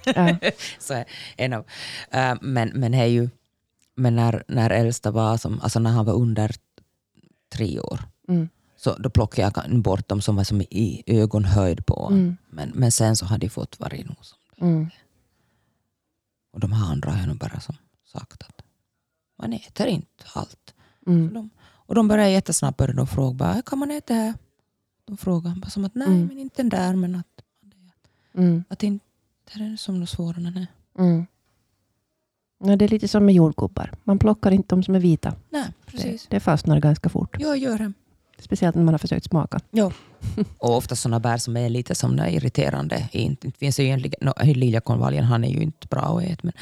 Så 0.79 1.03
en 1.37 1.53
av, 1.53 1.65
eh, 2.11 2.35
men, 2.41 2.69
men, 2.69 2.93
är 2.93 3.05
ju, 3.05 3.29
men 3.95 4.15
när, 4.15 4.43
när 4.47 4.69
äldsta 4.69 5.11
var, 5.11 5.37
som, 5.37 5.59
alltså 5.61 5.79
när 5.79 5.91
han 5.91 6.05
var 6.05 6.13
under 6.13 6.55
tre 7.49 7.79
år, 7.79 7.99
Mm. 8.29 8.49
så 8.77 8.97
då 8.97 9.09
plockade 9.09 9.51
jag 9.65 9.81
bort 9.81 10.07
dem 10.09 10.21
som 10.21 10.35
var 10.35 10.43
som 10.43 10.61
i 10.61 11.03
ögonhöjd 11.07 11.85
på. 11.85 12.07
Mm. 12.11 12.37
Men, 12.49 12.71
men 12.75 12.91
sen 12.91 13.15
så 13.15 13.25
hade 13.25 13.45
de 13.45 13.49
fått 13.49 13.79
varje 13.79 14.03
nog. 14.05 14.17
som- 14.21 14.37
Mm. 14.67 14.89
Och 16.53 16.59
de 16.59 16.71
här 16.71 16.91
andra 16.91 17.11
har 17.11 17.19
jag 17.19 17.27
nog 17.27 17.37
bara 17.37 17.59
som 17.59 17.75
sagt 18.13 18.43
att 18.43 18.61
man 19.37 19.53
äter 19.53 19.87
inte 19.87 20.23
allt. 20.33 20.73
Mm. 21.07 21.33
De, 21.33 21.49
och 21.59 21.95
de 21.95 22.07
började 22.07 22.29
jättesnabbt 22.31 22.77
började 22.77 22.97
de 22.97 23.07
fråga 23.07 23.33
bara, 23.33 23.61
kan 23.61 23.79
man 23.79 23.91
äta 23.91 24.13
det 24.13 24.19
här? 24.19 24.33
De 25.07 25.17
frågade 25.17 25.55
bara 25.59 25.69
som 25.69 25.85
att 25.85 25.95
nej 25.95 26.07
Mm. 26.07 26.27
men 26.27 26.39
inte 26.39 26.61
den 26.61 26.69
där 26.69 26.95
men 26.95 27.15
att, 27.15 27.25
Mm. 28.33 28.63
att 28.69 28.83
inte 28.83 29.05
det 29.53 29.63
är 29.63 29.75
som 29.77 29.99
något 29.99 30.09
svårare. 30.09 30.51
Nej. 30.55 30.67
Mm. 30.99 31.25
Ja, 32.63 32.75
det 32.75 32.85
är 32.85 32.89
lite 32.89 33.07
som 33.07 33.25
med 33.25 33.35
jordgubbar. 33.35 33.91
Man 34.03 34.19
plockar 34.19 34.51
inte 34.51 34.75
de 34.75 34.83
som 34.83 34.95
är 34.95 34.99
vita. 34.99 35.33
nej 35.49 35.63
Det, 35.85 35.91
precis. 35.91 36.27
det 36.29 36.39
fastnar 36.39 36.79
ganska 36.79 37.09
fort. 37.09 37.35
Jag 37.39 37.57
gör 37.57 37.77
det. 37.77 37.93
Speciellt 38.39 38.75
när 38.75 38.83
man 38.83 38.93
har 38.93 38.99
försökt 38.99 39.25
smaka. 39.25 39.59
Och 40.57 40.77
ofta 40.77 40.95
sådana 40.95 41.19
bär 41.19 41.37
som 41.37 41.57
är 41.57 41.69
lite 41.69 41.95
som 41.95 42.19
är 42.19 42.27
irriterande. 42.29 43.09
Inte, 43.11 43.47
inte 43.47 43.59
finns 43.59 43.79
ju 43.79 43.83
egentligen, 43.83 44.15
no, 44.21 44.33
liljekonvaljen 44.53 45.23
han 45.23 45.43
är 45.43 45.49
ju 45.49 45.59
inte 45.61 45.87
bra 45.87 45.99
att 46.17 46.23
äta 46.23 46.41
men, 46.43 46.53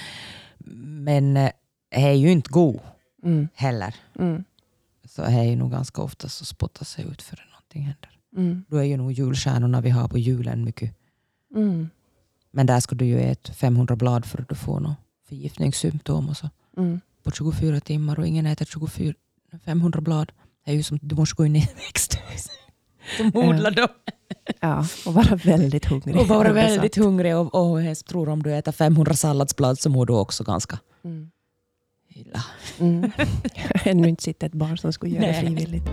men 1.03 1.37
eh, 1.37 1.51
är 1.91 2.11
ju 2.13 2.31
inte 2.31 2.49
god 2.49 2.79
Mm. 3.23 3.47
heller. 3.53 3.95
Mm. 4.19 4.43
Så 5.09 5.21
är 5.21 5.43
ju 5.43 5.55
nog 5.55 5.71
ganska 5.71 6.01
ofta 6.01 6.29
så 6.29 6.45
spottar 6.45 6.85
sig 6.85 7.05
ut 7.05 7.21
för 7.21 7.45
någonting 7.51 7.81
händer. 7.81 8.14
Mm. 8.35 8.63
Då 8.67 8.77
är 8.77 8.83
ju 8.83 8.97
nog 8.97 9.11
julstjärnorna 9.11 9.81
vi 9.81 9.89
har 9.89 10.07
på 10.07 10.17
julen 10.17 10.63
mycket. 10.65 10.95
Mm. 11.55 11.89
Men 12.51 12.65
där 12.65 12.79
ska 12.79 12.95
du 12.95 13.05
ju 13.05 13.19
äta 13.19 13.53
500 13.53 13.95
blad 13.95 14.25
för 14.25 14.41
att 14.41 14.49
du 14.49 14.55
får 14.55 14.79
något 14.79 14.97
förgiftningssymptom 15.27 16.29
och 16.29 16.37
så. 16.37 16.49
Mm. 16.77 16.99
På 17.23 17.31
24 17.31 17.79
timmar 17.79 18.19
och 18.19 18.27
ingen 18.27 18.45
äter 18.45 18.65
24, 18.65 19.13
500 19.65 20.01
blad. 20.01 20.31
Det 20.65 20.71
är 20.71 20.75
ju 20.75 20.83
som 20.83 20.99
du 21.01 21.15
måste 21.15 21.35
gå 21.35 21.45
in 21.45 21.55
i 21.55 21.59
ett 21.59 21.75
växthus. 21.77 22.49
De 23.17 23.35
odlar 23.35 23.71
dem. 23.71 23.87
Ja, 24.59 24.85
och 25.05 25.13
vara 25.13 25.35
väldigt 25.35 25.85
hungrig. 25.85 26.15
Och 26.15 26.27
vara 26.27 26.53
väldigt 26.53 26.95
hungrig 26.95 27.35
och, 27.35 27.71
och 27.71 27.83
jag 27.83 28.05
tror 28.05 28.29
om 28.29 28.43
du 28.43 28.53
äter 28.53 28.71
500 28.71 29.13
salladsblad 29.13 29.79
så 29.79 29.89
mår 29.89 30.05
du 30.05 30.13
också 30.13 30.43
ganska 30.43 30.79
Mm. 31.03 31.31
illa. 32.09 32.43
Mm. 32.79 33.11
Ännu 33.83 34.09
inte 34.09 34.23
sett 34.23 34.43
ett 34.43 34.53
barn 34.53 34.77
som 34.77 34.93
skulle 34.93 35.15
göra 35.15 35.27
det 35.27 35.33
frivilligt. 35.33 35.85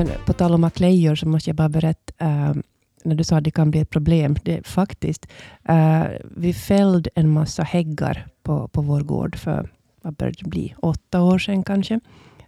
Men 0.00 0.08
på 0.26 0.32
tal 0.32 0.54
om 0.54 0.64
aklejor 0.64 1.14
så 1.14 1.28
måste 1.28 1.50
jag 1.50 1.56
bara 1.56 1.68
berätta, 1.68 2.12
eh, 2.18 2.54
när 3.04 3.14
du 3.14 3.24
sa 3.24 3.36
att 3.36 3.44
det 3.44 3.50
kan 3.50 3.70
bli 3.70 3.80
ett 3.80 3.90
problem. 3.90 4.36
Det 4.42 4.58
är 4.58 4.62
faktiskt, 4.62 5.26
eh, 5.68 6.04
vi 6.36 6.52
fällde 6.52 7.10
en 7.14 7.30
massa 7.30 7.62
häggar 7.62 8.26
på, 8.42 8.68
på 8.68 8.82
vår 8.82 9.00
gård 9.00 9.36
för, 9.36 9.70
vad 10.02 10.14
började 10.14 10.38
det 10.42 10.48
bli, 10.48 10.74
åtta 10.78 11.22
år 11.22 11.38
sedan 11.38 11.62
kanske, 11.62 12.00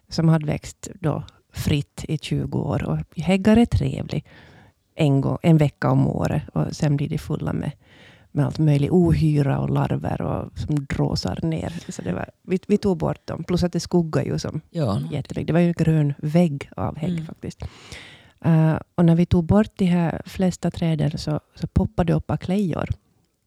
som 0.08 0.28
hade 0.28 0.46
växt 0.46 0.88
då 1.00 1.24
fritt 1.52 2.04
i 2.08 2.18
20 2.18 2.58
år. 2.58 2.84
Och 2.84 2.98
häggar 3.16 3.56
är 3.56 3.66
trevliga 3.66 4.22
en, 4.94 5.20
gång, 5.20 5.38
en 5.42 5.56
vecka 5.56 5.90
om 5.90 6.06
året 6.06 6.42
och 6.54 6.76
sen 6.76 6.96
blir 6.96 7.08
de 7.08 7.18
fulla 7.18 7.52
med, 7.52 7.72
med 8.32 8.46
allt 8.46 8.58
möjligt 8.58 8.90
ohyra 8.90 9.58
och 9.58 9.70
larver 9.70 10.22
och, 10.22 10.58
som 10.58 10.86
dråsar 10.86 11.38
ner. 11.42 11.72
Så 11.88 12.02
det 12.02 12.12
var, 12.12 12.30
vi, 12.42 12.58
vi 12.68 12.78
tog 12.78 12.98
bort 12.98 13.26
dem, 13.26 13.44
plus 13.44 13.62
att 13.64 13.72
det 13.72 13.80
skuggar 13.80 14.22
ju 14.24 14.38
som 14.38 14.60
Ja, 14.70 15.00
jättemycket. 15.10 15.46
Det 15.46 15.52
var 15.52 15.60
ju 15.60 15.66
en 15.66 15.72
grön 15.78 16.14
vägg 16.18 16.70
av 16.76 16.96
hägg 16.98 17.10
Mm. 17.12 17.26
faktiskt. 17.26 17.62
Eh, 18.44 18.76
och 18.94 19.04
när 19.04 19.14
vi 19.16 19.26
tog 19.26 19.44
bort 19.44 19.70
de 19.76 19.84
här 19.84 20.22
flesta 20.26 20.70
träden 20.70 21.18
så, 21.18 21.40
så 21.54 21.66
poppade 21.66 22.12
det 22.12 22.16
upp 22.16 22.30
aklejor. 22.30 22.88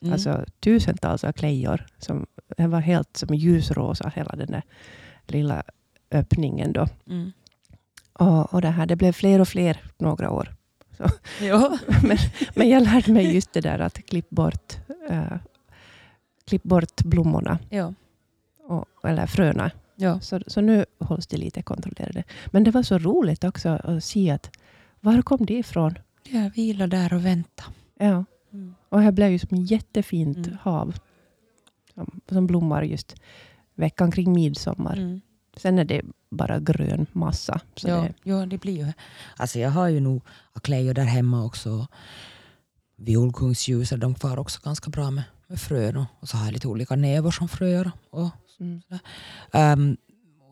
mm. 0.02 0.14
Alltså 0.14 0.46
tusentals 0.60 1.24
aklejor. 1.24 1.86
Som, 1.98 2.26
det 2.58 2.68
var 2.68 2.80
helt 2.80 3.18
som 3.18 3.36
ljusrosa, 3.36 4.12
hela 4.16 4.36
den 4.36 4.48
där 4.48 4.64
lilla 5.28 5.64
öppningen. 6.12 6.74
Då. 6.74 6.88
mm. 7.10 7.32
Och, 8.20 8.54
och 8.54 8.62
det, 8.62 8.70
här, 8.70 8.86
det 8.86 8.96
blev 8.96 9.12
fler 9.12 9.42
och 9.42 9.48
fler 9.48 9.78
några 9.98 10.32
år. 10.32 10.55
Ja. 11.41 11.78
men, 12.04 12.18
men 12.56 12.70
jag 12.70 12.84
lärde 12.84 13.12
mig 13.14 13.34
just 13.34 13.54
det 13.54 13.62
där 13.62 13.80
att 13.80 14.06
klipp 14.06 14.30
bort, 14.30 14.74
uh, 15.12 15.38
klipp 16.48 16.64
bort 16.64 17.02
blommorna. 17.04 17.60
Ja. 17.70 17.93
Och, 18.68 18.86
eller 19.04 19.28
fröna. 19.28 19.72
Ja. 19.96 20.20
Så, 20.20 20.39
så 20.48 20.62
nu 20.62 20.86
hålls 21.00 21.28
det 21.28 21.38
lite 21.38 21.62
kontrollerade. 21.62 22.24
Men 22.46 22.64
det 22.64 22.72
var 22.72 22.84
så 22.84 22.98
roligt 22.98 23.43
också 23.43 23.70
att 23.70 24.04
se 24.04 24.32
att 24.32 24.52
var 25.00 25.22
kom 25.22 25.46
det 25.46 25.54
ifrån? 25.54 25.96
Jag 26.30 26.50
vilar 26.50 26.88
där 26.88 27.14
och 27.14 27.26
väntar. 27.26 27.66
Ja. 28.00 28.26
Mm. 28.54 28.76
Och 28.89 29.02
här 29.02 29.12
blev 29.12 29.32
ju 29.32 29.39
som 29.39 29.58
ett 29.58 29.72
jättefint 29.72 30.38
Mm. 30.38 30.58
hav. 30.62 30.96
Som, 31.93 32.22
som 32.30 32.48
blommar 32.48 32.84
just 32.84 33.16
veckan 33.76 34.12
kring 34.12 34.34
midsommar. 34.34 34.98
Mm. 34.98 35.22
Sen 35.58 35.80
är 35.80 35.86
det 35.86 36.01
bara 36.30 36.60
grön 36.60 37.06
massa. 37.12 37.60
Så 37.76 37.88
Ja, 37.88 38.01
det, 38.01 38.14
ja, 38.24 38.45
det 38.45 38.58
blir 38.58 38.78
ju... 38.78 38.93
Alltså 39.38 39.60
jag 39.60 39.70
har 39.70 39.88
ju 39.88 39.99
nog 39.99 40.24
aklejor 40.53 40.93
där 40.93 41.03
hemma 41.03 41.43
också. 41.45 41.88
Violkungsljusar, 42.97 43.97
de 43.97 44.16
far 44.16 44.39
också 44.39 44.60
ganska 44.64 44.89
bra 44.89 45.12
med, 45.12 45.24
med 45.47 45.60
frön. 45.60 46.06
Och, 46.20 46.30
så 46.30 46.38
har 46.38 46.45
jag 46.45 46.53
lite 46.53 46.68
olika 46.68 46.95
nävor 46.95 47.32
som 47.32 47.47
fröer. 47.47 47.91
Och, 48.10 48.30
mm. 48.60 48.82
um, 49.53 49.97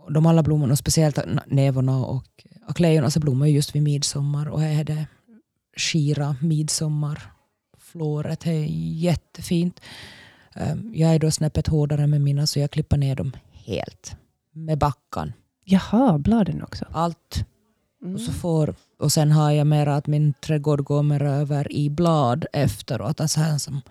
de 0.09 0.25
alla 0.25 0.43
blommorna, 0.43 0.75
speciellt 0.75 1.19
nävorna 1.47 2.05
och 2.05 2.45
aklejorna, 2.67 3.11
så 3.11 3.19
blommar 3.19 3.47
ju 3.47 3.53
just 3.53 3.75
vid 3.75 3.83
midsommar. 3.83 4.47
Och 4.47 4.61
här 4.61 4.79
är 4.79 4.83
det 4.83 5.07
skira 5.77 6.35
midsommarflåret. 6.41 8.39
Det 8.39 8.51
är 8.51 8.65
jättefint. 8.95 9.81
Um, 10.55 10.91
jag 10.95 11.15
är 11.15 11.19
då 11.19 11.31
snäppet 11.31 11.67
hårdare 11.67 12.07
med 12.07 12.21
mina 12.21 12.47
så 12.47 12.59
jag 12.59 12.71
klipper 12.71 12.97
ner 12.97 13.15
dem 13.15 13.31
helt. 13.51 14.15
Med 14.53 14.77
backan. 14.77 15.33
Jaha, 15.63 16.17
bladen 16.17 16.63
också. 16.63 16.85
Allt 16.91 17.45
Mm. 18.03 18.15
och, 18.15 18.21
så 18.21 18.31
får, 18.31 18.75
och 18.99 19.11
sen 19.11 19.31
har 19.31 19.51
jag 19.51 19.67
mera 19.67 19.95
att 19.95 20.07
min 20.07 20.33
trädgård 20.33 20.83
går 20.83 21.03
mer 21.03 21.21
över 21.23 21.71
i 21.71 21.89
blad 21.89 22.45
efteråt. 22.53 23.21
Alltså 23.21 23.39
här 23.39 23.57
som, 23.57 23.81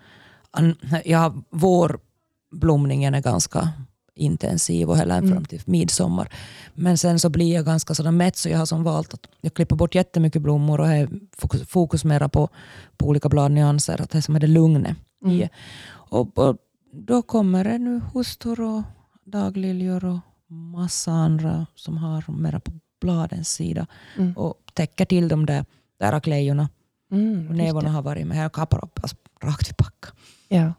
ja, 1.05 1.33
vårblomningen 1.49 3.13
är 3.15 3.21
ganska 3.21 3.69
intensiv 4.15 4.89
och 4.89 4.97
hela 4.97 5.17
Mm. 5.17 5.31
fram 5.31 5.45
till 5.45 5.61
midsommar. 5.65 6.33
Men 6.73 6.97
sen 6.97 7.19
så 7.19 7.29
blir 7.29 7.53
jag 7.53 7.65
ganska 7.65 7.95
sådär 7.95 8.11
mätt 8.11 8.35
så 8.37 8.49
jag 8.49 8.57
har 8.57 8.65
som 8.65 8.83
valt 8.83 9.13
att 9.13 9.27
jag 9.41 9.53
klipper 9.53 9.75
bort 9.75 9.95
jättemycket 9.95 10.41
blommor 10.41 10.79
och 10.79 10.87
har 10.87 11.09
fokus, 11.37 11.67
fokus 11.67 12.03
mera 12.05 12.29
på, 12.29 12.49
på 12.97 13.07
olika 13.07 13.29
bladnyanser. 13.29 14.01
Att 14.01 14.09
det 14.09 14.17
är 14.17 14.21
som 14.21 14.35
är 14.35 14.39
det 14.39 14.47
lugnet 14.47 14.97
i. 15.25 15.35
Mm. 15.37 15.49
Och, 15.91 16.37
och 16.37 16.57
då 16.91 17.21
kommer 17.21 17.63
det 17.63 17.77
nu 17.77 18.01
hostor 18.13 18.61
och 18.61 18.81
dagliljor 19.25 20.05
och 20.05 20.19
massa 20.53 21.11
andra 21.11 21.65
som 21.75 21.97
har 21.97 22.31
mera 22.31 22.59
på 22.59 22.71
bladens 23.01 23.49
sida 23.49 23.87
Mm. 24.17 24.33
och 24.37 24.55
täcker 24.73 25.05
till 25.05 25.27
de 25.27 25.45
där, 25.45 25.65
där 25.99 26.19
klejorna. 26.19 26.69
Mm, 27.11 27.45
nävarna 27.45 27.89
har 27.89 28.01
varit 28.01 28.27
med 28.27 28.37
här 28.37 28.45
och 28.45 28.53
kapar 28.53 28.85
upp 28.85 28.99
alltså, 29.01 29.15
rakt 29.43 29.69
vid 29.69 29.77
packa. 29.77 30.09
Ja. 30.47 30.73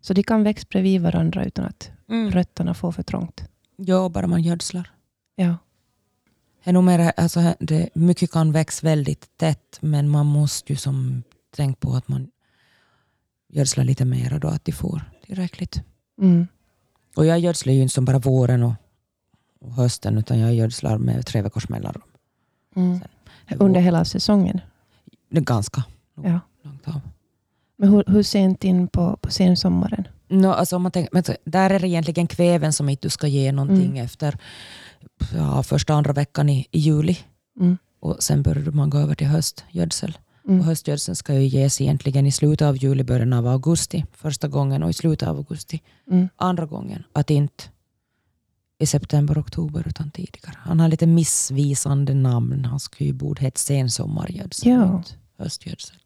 Så 0.00 0.14
de 0.14 0.22
kan 0.22 0.42
växa 0.42 0.66
bredvid 0.70 1.00
varandra 1.02 1.44
utan 1.44 1.64
att 1.64 1.90
Mm. 2.08 2.30
rötterna 2.30 2.74
får 2.74 2.92
för 2.92 3.02
trångt. 3.02 3.44
Ja, 3.76 4.08
bara 4.08 4.26
man 4.26 4.42
gödslar. 4.42 4.90
Ja. 5.34 5.56
Alltså, 7.16 7.54
det, 7.60 7.88
mycket 7.94 8.30
kan 8.30 8.52
växa 8.52 8.86
väldigt 8.86 9.36
tätt 9.36 9.78
men 9.80 10.08
man 10.08 10.26
måste 10.26 10.72
ju 10.72 10.76
som 10.76 11.22
tänka 11.56 11.78
på 11.80 11.92
att 11.94 12.08
man 12.08 12.30
gödslar 13.48 13.84
lite 13.84 14.04
mer 14.04 14.38
då 14.38 14.48
att 14.48 14.64
de 14.64 14.72
får 14.72 15.02
tillräckligt. 15.26 15.82
Mm. 16.20 16.46
Och 17.16 17.26
jag 17.26 17.38
gödslar 17.38 17.72
ju 17.72 17.82
inte 17.82 17.94
som 17.94 18.04
bara 18.04 18.18
våren 18.18 18.62
och, 18.62 18.72
och 19.62 19.72
hösten 19.74 20.18
utan 20.18 20.38
jag 20.38 20.54
gödslar 20.54 20.98
med 20.98 21.26
tre 21.26 21.42
veckors 21.42 21.68
mellanrum. 21.68 22.02
Mm. 22.76 23.00
Under 23.58 23.80
hela 23.80 24.04
säsongen. 24.04 24.60
Det 25.30 25.40
ganska 25.40 25.84
Ja. 26.22 26.40
långt 26.62 26.88
av. 26.88 27.00
Men 27.76 27.88
hur, 27.88 28.04
hur 28.06 28.22
sent 28.22 28.64
in 28.64 28.88
på, 28.88 29.16
på 29.16 29.30
sensommaren? 29.30 30.08
No, 30.28 30.46
alltså 30.46 30.76
om 30.76 30.82
man 30.82 30.92
tänker, 30.92 31.10
men 31.12 31.22
där 31.44 31.70
är 31.70 31.78
det 31.80 31.88
egentligen 31.88 32.26
kväven 32.26 32.72
som 32.72 32.88
inte 32.88 33.06
du 33.06 33.10
ska 33.10 33.26
ge 33.26 33.52
någonting 33.52 33.90
Mm. 33.90 34.04
efter 34.04 34.38
ja, 35.34 35.62
första 35.62 35.94
andra 35.94 36.12
veckan 36.12 36.48
i, 36.48 36.66
i 36.70 36.78
juli. 36.78 37.18
Mm. 37.60 37.78
Och 38.00 38.16
sen 38.22 38.42
börjar 38.42 38.70
man 38.70 38.90
gå 38.90 38.98
över 38.98 39.14
till 39.14 39.26
höstgödsel. 39.26 40.18
Och 40.44 40.50
Mm. 40.50 40.64
höstgödseln 40.64 41.16
ska 41.16 41.34
ju 41.34 41.46
ges 41.46 41.80
egentligen 41.80 42.26
i 42.26 42.32
slutet 42.32 42.66
av 42.68 42.76
juli, 42.76 43.04
början 43.04 43.32
av 43.32 43.46
augusti 43.46 44.04
första 44.12 44.48
gången 44.48 44.82
och 44.82 44.90
i 44.90 44.92
slutet 44.92 45.28
av 45.28 45.36
augusti 45.36 45.82
Mm. 46.10 46.28
andra 46.36 46.66
gången. 46.66 47.04
Att 47.12 47.30
inte 47.30 47.64
i 48.82 48.86
september, 48.86 49.40
oktober 49.40 49.84
utan 49.88 50.10
tidigare. 50.10 50.56
Han 50.58 50.80
har 50.80 50.88
lite 50.88 51.06
missvisande 51.06 52.14
namn. 52.14 52.64
Han 52.64 52.80
skulle 52.80 53.06
ju 53.08 53.14
borde 53.14 53.40
heta 53.42 53.58
sensommargödsel, 53.58 54.70
Ja. 54.72 54.96
inte 54.96 55.10
höstgödsel. 55.38 55.96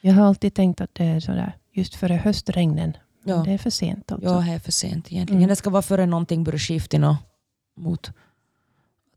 Jag 0.00 0.14
har 0.14 0.22
alltid 0.26 0.54
tänkt 0.54 0.80
att 0.80 0.94
det 0.94 1.04
är 1.04 1.20
sådär 1.20 1.56
just 1.72 1.94
före 1.94 2.14
höstregnen. 2.14 2.92
Men 3.22 3.36
Ja. 3.36 3.42
Det 3.44 3.52
är 3.52 3.58
för 3.58 3.70
sent 3.70 4.12
alltså. 4.12 4.28
Ja, 4.28 4.40
det 4.40 4.50
är 4.52 4.58
för 4.58 4.72
sent 4.72 5.12
egentligen. 5.12 5.42
Mm. 5.42 5.48
Det 5.48 5.56
ska 5.56 5.70
vara 5.70 5.82
före 5.82 6.06
någonting 6.06 6.44
börjar 6.44 6.58
skifta 6.58 7.18
mot 7.76 8.10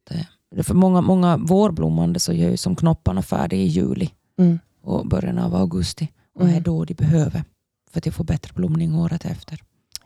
det. 0.04 0.64
för 0.64 0.74
många, 0.74 1.02
många 1.02 1.38
vårblommande 1.38 2.20
så 2.20 2.34
gör 2.34 2.50
ju 2.50 2.58
som 2.58 2.76
knopparna 2.76 3.22
färdiga 3.22 3.62
i 3.62 3.68
juli 3.68 4.10
Mm. 4.40 4.60
och 4.82 5.08
början 5.08 5.38
av 5.40 5.56
augusti. 5.56 6.12
Och 6.36 6.42
det 6.46 6.48
är 6.52 6.52
Mm. 6.52 6.64
då 6.64 6.86
de 6.86 6.94
behöver 6.94 7.44
för 7.92 8.00
att 8.00 8.04
får 8.12 8.24
bättre 8.24 8.54
blomning 8.54 8.96
året 8.96 9.26
efter. 9.26 9.60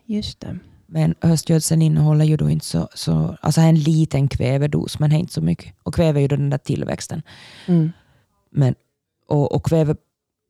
Just 0.05 0.39
det. 0.39 0.59
Men 0.87 1.15
höstgödseln 1.21 1.81
innehåller 1.81 2.25
ju 2.25 2.37
då 2.37 2.49
inte 2.49 2.65
så, 2.65 2.87
så 2.93 3.37
alltså 3.41 3.61
en 3.61 3.75
liten 3.75 4.27
kvävedos 4.27 4.99
men 4.99 5.11
inte 5.11 5.33
så 5.33 5.41
mycket. 5.41 5.73
Och 5.83 5.95
kväve 5.95 6.19
är 6.19 6.21
ju 6.21 6.27
då 6.27 6.35
den 6.35 6.49
där 6.49 6.57
tillväxten. 6.57 7.21
Mm. 7.67 7.91
Men, 8.51 8.75
och 9.27 9.51
och 9.55 9.65
kväve, 9.65 9.95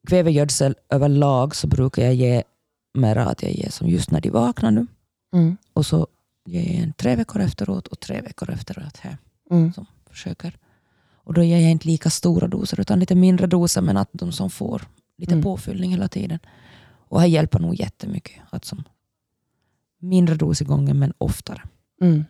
kvävegödsel 0.08 0.76
överlag 0.90 1.56
så 1.56 1.68
brukar 1.68 2.04
jag 2.04 2.14
ge 2.14 2.44
mera 2.94 3.26
att 3.26 3.44
jag 3.44 3.52
ger 3.52 3.70
som 3.70 3.88
just 3.88 4.12
när 4.12 4.22
de 4.22 4.30
vaknar 4.30 4.72
nu. 4.72 4.88
Mm. 5.34 5.58
Och 5.74 5.86
så 5.86 6.08
ger 6.46 6.62
jag 6.74 6.84
en 6.84 6.94
tre 6.94 7.16
veckor 7.16 7.42
efteråt 7.42 7.88
och 7.88 8.00
tre 8.00 8.22
veckor 8.22 8.50
efteråt. 8.50 8.98
Här, 8.98 9.18
Mm. 9.52 9.74
som 9.74 9.86
försöker. 10.10 10.58
Och 11.14 11.34
då 11.34 11.44
ger 11.44 11.60
jag 11.60 11.72
inte 11.72 11.88
lika 11.88 12.10
stora 12.10 12.48
doser 12.48 12.80
utan 12.80 13.00
lite 13.00 13.16
mindre 13.16 13.48
doser 13.48 13.82
men 13.82 13.98
att 13.98 14.10
de 14.12 14.32
som 14.32 14.50
får 14.50 14.82
lite 15.18 15.34
Mm. 15.34 15.44
påfyllning 15.44 15.92
hela 15.92 16.08
tiden. 16.08 16.40
Och 17.08 17.22
det 17.22 17.28
hjälper 17.28 17.60
nog 17.60 17.76
jättemycket. 17.80 18.42
Att 18.50 18.66
som 18.66 18.84
mindre 20.10 20.36
dos 20.36 20.62
i 20.62 20.66
gången 20.66 21.00
men 21.00 21.14
oftare. 21.18 21.62
Mm. 22.02 22.26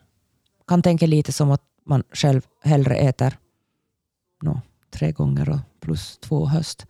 Kan 0.67 0.81
tänka 0.81 1.07
lite 1.07 1.31
som 1.31 1.51
att 1.51 1.61
man 1.85 2.03
själv 2.11 2.41
hellre 2.63 2.95
äter 2.95 3.37
no, 4.41 4.61
tre 4.89 5.11
gånger 5.11 5.49
och 5.49 5.59
plus 5.79 6.17
två 6.17 6.45
höst. 6.45 6.85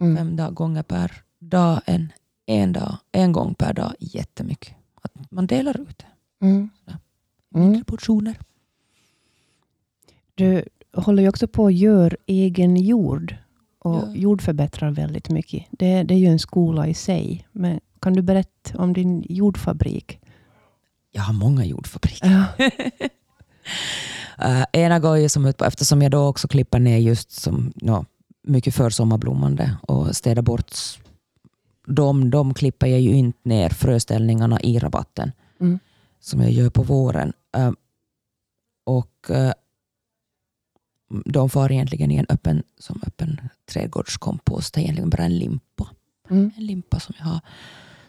Mm. 0.00 0.16
Fem 0.16 0.36
dag, 0.36 0.54
gånger 0.54 0.82
per 0.82 1.12
dag 1.38 1.80
än 1.86 2.12
en, 2.46 2.72
dag, 2.72 2.96
en 3.12 3.32
gång 3.32 3.54
per 3.54 3.72
dag 3.72 3.92
jättemycket. 3.98 4.74
Att 5.02 5.30
man 5.30 5.46
delar 5.46 5.80
ut 5.80 5.98
det. 5.98 6.46
Mm. 6.46 6.70
Ja. 6.84 6.92
Mm. 7.54 7.66
Mindre 7.66 7.84
portioner. 7.84 8.38
Du 10.34 10.64
håller 10.92 11.22
ju 11.22 11.28
också 11.28 11.48
på 11.48 11.66
att 11.66 11.74
göra 11.74 12.16
egen 12.26 12.76
jord 12.76 13.36
och 13.78 13.94
Ja. 13.94 14.14
jord 14.14 14.42
förbättrar 14.42 14.90
väldigt 14.90 15.28
mycket. 15.30 15.66
Det, 15.70 16.02
det 16.02 16.14
är 16.14 16.18
ju 16.18 16.26
en 16.26 16.38
skola 16.38 16.86
i 16.86 16.94
sig. 16.94 17.46
Men 17.52 17.80
kan 18.00 18.12
du 18.12 18.22
berätta 18.22 18.78
om 18.78 18.92
din 18.92 19.24
jordfabrik? 19.28 20.20
Jag 21.12 21.22
har 21.22 21.32
många 21.32 21.64
jordfabriker. 21.64 22.46
Ja. 22.58 22.70
Uh, 24.48 24.64
ena 24.72 24.98
går 24.98 25.18
ju 25.18 25.28
som 25.28 25.46
ut 25.46 25.56
på, 25.56 25.64
eftersom 25.64 26.02
jag 26.02 26.10
då 26.10 26.26
också 26.26 26.48
klipper 26.48 26.78
ner 26.78 26.98
just 26.98 27.30
som 27.30 27.72
no, 27.74 28.06
mycket 28.42 28.74
försommarblommande 28.74 29.76
och 29.82 30.16
städar 30.16 30.42
bort 30.42 30.72
dem, 31.86 32.30
de 32.30 32.54
klipper 32.54 32.86
jag 32.86 33.00
ju 33.00 33.10
inte 33.10 33.38
ner 33.48 33.68
fröställningarna 33.68 34.60
i 34.60 34.78
rabatten 34.78 35.32
Mm. 35.60 35.78
som 36.20 36.40
jag 36.40 36.52
gör 36.52 36.70
på 36.70 36.82
våren. 36.82 37.32
Uh, 37.58 37.72
och 38.86 39.26
uh, 39.30 39.52
de 41.24 41.50
far 41.50 41.72
egentligen 41.72 42.10
i 42.10 42.16
en 42.16 42.26
öppen, 42.28 42.62
som 42.78 43.00
öppen 43.06 43.40
trädgårdskompost. 43.72 44.74
Det 44.74 44.80
är 44.80 44.82
egentligen 44.82 45.10
bara 45.10 45.24
en 45.24 45.38
limpa. 45.38 45.88
Mm. 46.30 46.50
En 46.56 46.66
limpa 46.66 47.00
som 47.00 47.14
jag 47.18 47.24
har 47.24 47.40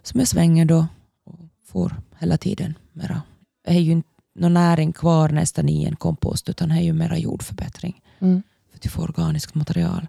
som 0.04 0.20
jag 0.20 0.28
svänger 0.28 0.66
då 0.66 0.88
och 1.24 1.39
får 1.66 1.95
hela 2.20 2.38
tiden 2.38 2.74
mera. 2.94 3.22
Det 3.66 3.72
är 3.72 3.80
ju 3.80 3.92
inte 3.92 4.10
någon 4.36 4.54
näring 4.54 4.94
kvar 4.94 5.30
nästan 5.30 5.70
i 5.70 5.84
en 5.86 5.96
kompost 5.96 6.50
utan 6.50 6.70
det 6.70 6.76
är 6.76 6.82
ju 6.82 6.94
mera 6.94 7.18
jordförbättring 7.18 8.02
Mm. 8.20 8.42
för 8.70 8.76
att 8.76 8.82
du 8.82 8.89
får 8.89 9.04
organiskt 9.04 9.56
material. 9.56 10.08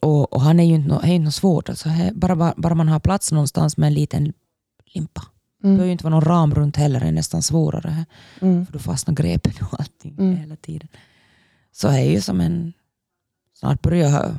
Och, 0.00 0.32
och 0.32 0.40
han 0.40 0.60
är 0.60 0.64
ju 0.64 0.74
inte, 0.74 0.94
är 0.94 1.06
inte 1.12 1.24
något 1.24 1.34
svårt. 1.34 1.68
Alltså, 1.68 1.88
här- 1.88 2.12
bara, 2.14 2.36
bara, 2.36 2.54
bara 2.56 2.74
man 2.74 2.88
har 2.88 3.00
plats 3.00 3.32
någonstans 3.32 3.76
med 3.76 3.86
en 3.86 3.94
liten 3.94 4.32
limpa. 4.86 5.20
Det 5.58 5.62
behöver 5.62 5.78
Mm. 5.78 5.86
ju 5.86 5.92
inte 5.92 6.04
vara 6.04 6.14
någon 6.14 6.24
ram 6.24 6.54
runt 6.54 6.76
heller, 6.76 7.00
det 7.00 7.06
är 7.06 7.12
nästan 7.12 7.42
svårare. 7.42 7.90
Här, 7.90 8.04
Mm. 8.40 8.66
för 8.66 8.72
då 8.72 8.78
fastnar 8.78 9.14
grepen 9.14 9.52
och 9.72 9.80
allting 9.80 10.14
Mm. 10.18 10.36
hela 10.36 10.56
tiden. 10.56 10.88
Så 11.72 11.88
det 11.88 11.98
är 12.00 12.10
ju 12.10 12.20
som 12.20 12.40
en... 12.40 12.72
Snart 13.54 13.82
börjar 13.82 14.02
jag 14.10 14.10
ha 14.10 14.34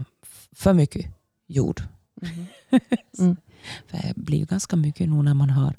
för 0.52 0.74
mycket 0.74 1.06
jord. 1.48 1.82
Mm. 2.22 2.46
Mm. 3.20 3.36
För 3.88 3.98
det 3.98 4.14
blir 4.16 4.38
ju 4.38 4.46
ganska 4.46 4.76
mycket 4.76 5.10
nu 5.10 5.22
när 5.24 5.34
man 5.34 5.50
har 5.50 5.76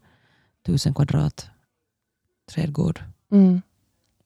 tusen 0.66 0.94
kvadrat 0.94 1.46
trädgård. 2.52 3.04
Mm. 3.32 3.62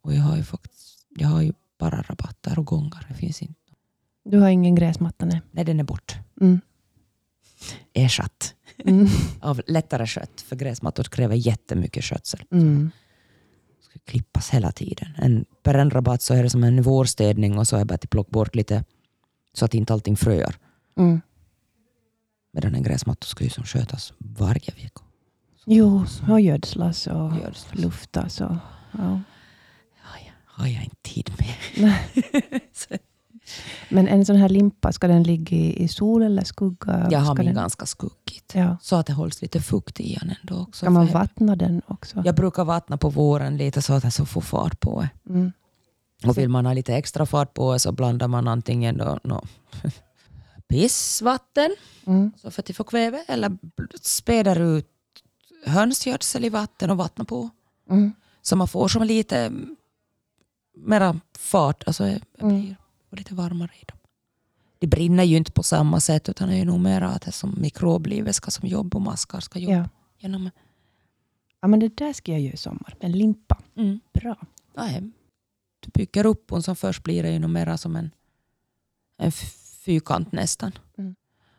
Och 0.02 0.14
jag 0.14 0.22
har 0.22 0.36
ju 0.36 0.42
faktiskt 0.42 1.06
jag 1.10 1.28
har 1.28 1.42
ju 1.42 1.52
bara 1.78 2.02
rabatter 2.02 2.58
och 2.58 2.66
gångar. 2.66 3.06
Det 3.08 3.14
finns 3.14 3.42
inte. 3.42 3.54
Du 4.24 4.38
har 4.38 4.48
ingen 4.48 4.74
gräsmatta? 4.74 5.26
Nej. 5.26 5.40
Nej, 5.50 5.64
den 5.64 5.80
är 5.80 5.84
bort. 5.84 6.16
Mm. 6.40 6.60
Ersatt 7.92 8.54
Mm. 8.84 9.06
av 9.40 9.60
lättare 9.66 10.06
skött. 10.06 10.40
För 10.40 10.56
gräsmattor 10.56 11.04
kräver 11.04 11.34
jättemycket 11.34 12.04
skötsel. 12.04 12.40
Mm. 12.50 12.90
Ska 13.80 13.98
klippas 14.04 14.50
hela 14.50 14.72
tiden. 14.72 15.08
En, 15.16 15.44
per 15.62 15.74
en 15.74 15.90
rabatt 15.90 16.22
så 16.22 16.34
är 16.34 16.42
det 16.42 16.50
som 16.50 16.64
en 16.64 16.82
vårstädning 16.82 17.58
och 17.58 17.68
så 17.68 17.76
är 17.76 17.80
det 17.80 17.84
bara 17.84 17.94
att 17.94 18.10
plocka 18.10 18.30
bort 18.30 18.54
lite 18.54 18.84
så 19.52 19.64
att 19.64 19.74
inte 19.74 19.92
allting 19.92 20.16
fröar. 20.16 20.56
Mm. 20.96 21.20
Medan 22.52 22.74
en 22.74 22.82
gräsmatta 22.82 23.26
ska 23.26 23.44
ju 23.44 23.50
som 23.50 23.64
skötas 23.64 24.12
varje 24.18 24.74
vecka. 24.74 25.00
Jo, 25.70 26.04
och 26.28 26.40
gödslas 26.40 27.06
och 27.06 27.32
Gödslas. 27.36 27.74
luftas. 27.74 28.40
Och, 28.40 28.56
ja. 28.92 29.20
Ja, 29.92 30.18
ja, 30.26 30.32
har 30.46 30.66
jag 30.66 30.84
inte 30.84 30.96
tid 31.02 31.30
med. 31.38 31.94
Men 33.88 34.08
en 34.08 34.26
sån 34.26 34.36
här 34.36 34.48
limpa, 34.48 34.92
ska 34.92 35.08
den 35.08 35.22
ligga 35.22 35.56
i, 35.56 35.82
i 35.84 35.88
sol 35.88 36.22
eller 36.22 36.44
skugga? 36.44 37.08
jag 37.10 37.18
har 37.18 37.34
ska 37.34 37.42
min 37.42 37.46
den, 37.46 37.54
ganska 37.54 37.86
skuggigt. 37.86 38.54
ja. 38.54 38.76
Så 38.82 38.96
att 38.96 39.06
det 39.06 39.12
hålls 39.12 39.42
lite 39.42 39.60
fukt 39.60 40.00
i 40.00 40.14
den 40.20 40.34
ändå 40.40 40.62
också. 40.62 40.78
Ska 40.78 40.90
man 40.90 41.06
vattna 41.06 41.56
den 41.56 41.82
också? 41.86 42.22
Jag 42.24 42.34
brukar 42.34 42.64
vattna 42.64 42.96
på 42.96 43.10
våren 43.10 43.56
lite 43.56 43.82
så 43.82 43.92
att 43.92 44.02
den 44.02 44.10
så 44.10 44.26
får 44.26 44.40
fart 44.40 44.80
på 44.80 45.00
det. 45.00 45.30
Mm. 45.32 45.52
Och 46.26 46.38
vill 46.38 46.48
man 46.48 46.66
ha 46.66 46.72
lite 46.72 46.94
extra 46.96 47.26
fart 47.26 47.54
på 47.54 47.72
det 47.72 47.78
så 47.78 47.92
blandar 47.92 48.28
man 48.28 48.48
antingen 48.48 48.96
då, 48.96 49.18
no, 49.24 49.44
pissvatten 50.68 51.76
Mm. 52.06 52.32
så 52.36 52.50
för 52.50 52.62
att 52.62 52.66
de 52.66 52.72
får 52.72 52.84
kväve 52.84 53.24
eller 53.28 53.58
späder 54.02 54.60
ut 54.60 54.86
hönsgödsel 55.66 56.44
i 56.44 56.48
vatten 56.48 56.90
och 56.90 56.96
vattnar 56.96 57.24
på. 57.24 57.50
Mm. 57.90 58.12
Så 58.42 58.56
man 58.56 58.68
får 58.68 58.88
som 58.88 59.02
lite 59.02 59.52
mera 60.76 61.20
fart, 61.38 61.84
alltså 61.86 62.04
det 62.04 62.20
Mm. 62.40 62.60
blir 62.60 62.76
lite 63.18 63.34
varmare 63.34 63.70
i 63.80 63.84
dem. 63.84 63.98
De 64.78 64.86
brinner 64.86 65.24
ju 65.24 65.36
inte 65.36 65.52
på 65.52 65.62
samma 65.62 66.00
sätt 66.00 66.28
utan 66.28 66.48
det 66.48 66.54
är 66.54 66.58
ju 66.58 66.64
nog 66.64 66.80
mera 66.80 67.08
att 67.08 67.22
det 67.22 67.32
som 67.32 67.56
mikroblivet 67.60 68.36
ska 68.36 68.50
som 68.50 68.68
jobba 68.68 68.96
och 68.98 69.02
maskar 69.02 69.40
ska 69.40 69.58
jobba 69.58 69.74
Ja. 69.76 69.88
genom. 70.18 70.50
ja, 71.60 71.68
men 71.68 71.80
det 71.80 71.96
där 71.96 72.12
ska 72.12 72.32
jag 72.32 72.40
göra 72.40 72.54
i 72.54 72.56
sommar. 72.56 72.96
En 73.00 73.12
limpa. 73.12 73.58
Mm. 73.76 74.00
Bra. 74.12 74.36
Nej, 74.76 75.10
du 75.80 75.90
bygger 75.94 76.26
upp 76.26 76.52
och 76.52 76.64
som 76.64 76.76
först 76.76 77.02
blir 77.02 77.22
det 77.22 77.30
ju 77.32 77.38
nog 77.38 77.50
mera 77.50 77.76
som 77.78 77.96
en, 77.96 78.10
en 79.18 79.32
fyrkant 79.32 80.32
nästan. 80.32 80.72
Mm. 80.98 81.14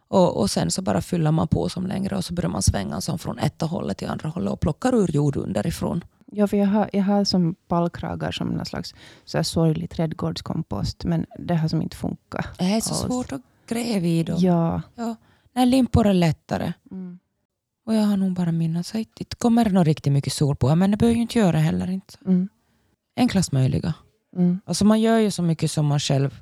Och, 0.10 0.38
och 0.38 0.50
sen 0.50 0.72
så 0.72 0.82
bara 0.82 1.02
fyller 1.02 1.32
man 1.32 1.48
på 1.48 1.70
som 1.70 1.88
längre 1.88 2.18
och 2.18 2.26
så 2.26 2.34
börjar 2.34 2.50
man 2.50 2.62
svänga 2.62 3.02
som 3.02 3.20
från 3.20 3.40
ett 3.40 3.62
hållet 3.62 3.98
till 3.98 4.08
andra 4.08 4.30
hållet 4.30 4.54
och 4.54 4.60
plockar 4.60 4.96
ur 4.96 5.12
jord 5.12 5.38
underifrån. 5.38 6.04
Ja, 6.32 6.48
för 6.48 6.58
jag 6.58 6.68
har, 6.68 6.90
jag 6.94 7.04
har 7.04 7.24
som 7.24 7.56
pallkragar 7.68 8.32
som 8.32 8.48
någon 8.48 8.66
slags 8.66 8.96
så 9.26 9.38
här 9.38 9.44
sorglig 9.44 9.90
trädgårdskompost, 9.90 11.04
men 11.04 11.26
det 11.40 11.56
har 11.56 11.68
som 11.68 11.82
inte 11.82 11.98
funkat. 11.98 12.46
Det 12.58 12.66
är 12.66 12.82
så 12.82 12.90
alls. 12.94 13.02
svårt 13.02 13.32
att 13.32 13.42
gräva 13.68 14.06
i 14.06 14.24
dem. 14.24 14.38
Ja. 14.40 14.82
Ja. 14.96 15.16
Nej, 15.54 15.66
limpor 15.66 16.08
är 16.08 16.14
lättare. 16.14 16.74
Mm. 16.92 17.20
Och 17.86 17.96
jag 17.96 18.02
har 18.04 18.18
nog 18.18 18.34
bara 18.34 18.52
minnat 18.52 18.96
att 18.96 19.08
det 19.18 19.36
kommer 19.38 19.70
nog 19.70 19.88
riktigt 19.88 20.14
mycket 20.14 20.34
sol 20.34 20.56
på 20.56 20.76
men 20.76 20.92
det 20.92 20.98
behöver 20.98 21.16
ju 21.16 21.22
inte 21.22 21.40
göra 21.40 21.58
heller. 21.58 21.90
Inte. 21.90 22.18
Mm. 22.26 22.50
Enklast 23.16 23.52
möjliga. 23.52 23.94
Mm. 24.36 24.60
Alltså 24.66 24.86
man 24.86 25.02
gör 25.02 25.18
ju 25.18 25.32
så 25.32 25.44
mycket 25.44 25.72
som 25.72 25.86
man 25.86 26.00
själv, 26.00 26.42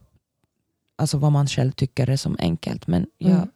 alltså 0.97 1.17
vad 1.17 1.31
man 1.31 1.47
själv 1.47 1.71
tycker 1.71 2.09
är 2.09 2.17
som 2.17 2.35
enkelt. 2.39 2.87
Men 2.87 3.07
jag 3.17 3.31
Mm. 3.31 3.49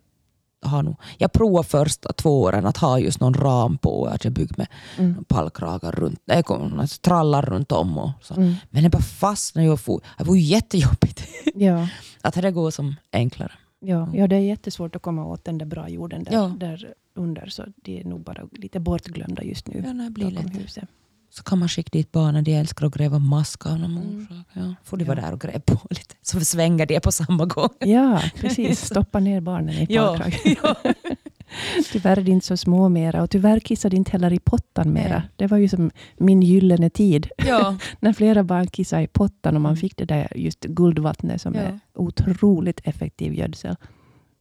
Har 0.62 0.84
nog, 0.84 0.96
jag 1.18 1.32
provar 1.32 1.64
första 1.64 2.14
två 2.14 2.42
åren 2.42 2.66
att 2.66 2.78
ha 2.78 3.00
just 3.00 3.20
någon 3.20 3.34
ram 3.34 3.78
på, 3.78 4.06
att 4.06 4.24
jag 4.24 4.34
bygger 4.34 4.56
med 4.58 4.68
Mm. 4.98 5.24
pallkragar 5.28 5.92
runt, 5.92 6.20
alltså 6.32 7.00
trallar 7.02 7.42
runt 7.42 7.72
om. 7.72 7.98
Och 7.98 8.12
så. 8.22 8.34
Mm. 8.34 8.54
Men 8.70 8.84
det 8.84 8.90
bara 8.90 9.02
fastnar 9.02 9.64
ju 9.64 9.70
och 9.70 9.80
for. 9.80 10.02
Det 10.18 10.24
var 10.24 10.36
ju 10.36 10.42
jättejobbigt. 10.42 11.28
Ja. 11.56 11.88
Att 12.22 12.34
det 12.34 12.52
går 12.52 12.72
som 12.72 12.96
enklare. 13.12 13.52
Ja. 13.80 14.10
ja, 14.14 14.28
det 14.28 14.36
är 14.36 14.40
jättesvårt 14.40 14.96
att 14.96 15.02
komma 15.02 15.26
åt 15.26 15.46
den 15.46 15.58
där 15.58 15.66
bra 15.66 15.90
jorden 15.90 16.24
där, 16.24 16.34
Ja. 16.34 16.52
där 16.60 16.94
under, 17.16 17.48
så 17.50 17.64
de 17.76 18.00
är 18.00 18.04
nog 18.06 18.24
bara 18.24 18.44
lite 18.52 18.80
bortglömda 18.80 19.44
just 19.44 19.68
nu. 19.68 19.84
Ja, 19.88 19.94
det 19.94 20.10
blir 20.10 20.32
lätt. 20.32 20.60
huset. 20.60 20.90
Så 21.34 21.44
kan 21.44 21.60
man 21.60 21.70
skicka 21.70 21.90
dit 21.92 22.12
barnen, 22.12 22.44
de 22.44 22.54
älskar 22.56 22.86
att 22.86 22.94
gräva 22.94 23.20
mask 23.20 23.66
av 23.66 23.80
någon 23.80 23.98
Mm. 23.98 24.22
orsak. 24.32 24.46
Ja. 24.54 24.76
Får 24.84 24.98
de 24.98 25.04
Ja. 25.06 25.08
vara 25.16 25.22
där 25.22 25.34
och 25.34 25.42
gräva 25.42 25.60
på 25.60 25.80
lite. 25.90 26.16
Så 26.22 26.40
svänger 26.40 26.86
det 26.86 27.00
på 27.00 27.12
samma 27.12 27.46
gång. 27.46 27.70
Ja, 27.80 28.22
precis. 28.36 28.86
Stoppa 28.86 29.20
ner 29.20 29.42
barnen 29.42 29.76
i 29.76 29.88
Ja, 29.90 30.18
pallkragen. 30.18 30.94
tyvärr 31.92 32.18
är 32.18 32.22
de 32.22 32.32
inte 32.32 32.48
så 32.48 32.58
små 32.58 32.90
mera 32.90 33.22
och 33.24 33.30
tyvärr 33.30 33.60
kissar 33.60 33.90
de 33.90 33.98
inte 33.98 34.12
heller 34.12 34.34
i 34.34 34.40
pottan 34.40 34.94
mera. 34.94 35.10
Nej. 35.20 35.22
Det 35.36 35.48
var 35.48 35.58
ju 35.58 35.70
som 35.70 35.92
min 36.18 36.42
gyllene 36.42 36.90
tid. 36.90 37.28
Ja. 37.38 37.76
När 38.00 38.14
flera 38.14 38.44
barn 38.44 38.68
kissade 38.68 39.04
i 39.04 39.08
pottan 39.08 39.56
och 39.56 39.62
man 39.62 39.70
Mm. 39.72 39.78
fick 39.82 39.98
det 39.98 40.06
där 40.06 40.28
just 40.36 40.62
guldvattnet 40.66 41.42
som 41.42 41.54
Ja. 41.56 41.62
är 41.62 41.80
otroligt 41.96 42.82
effektiv 42.84 43.34
gödsel. 43.34 43.76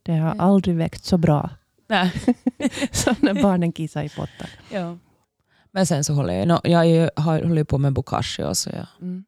Det 0.03 0.11
har 0.11 0.35
Ja. 0.35 0.35
aldrig 0.43 0.75
växt 0.75 1.05
så 1.05 1.17
bra 1.17 1.49
som 2.91 3.15
när 3.19 3.41
barnen 3.41 3.71
kissar 3.71 4.03
i 4.03 4.09
pottan. 4.09 4.47
Men 5.73 5.85
sen 5.85 6.03
så 6.03 6.13
håller 6.13 6.33
jag, 6.33 6.47
no, 6.47 6.59
jag 6.63 6.87
ju- 6.89 7.09
har, 7.15 7.41
håller 7.43 7.63
på 7.63 7.77
med 7.77 7.93
bokashi 7.93 8.55
så 8.55 8.69
jag 8.69 8.87
Mm. 9.01 9.25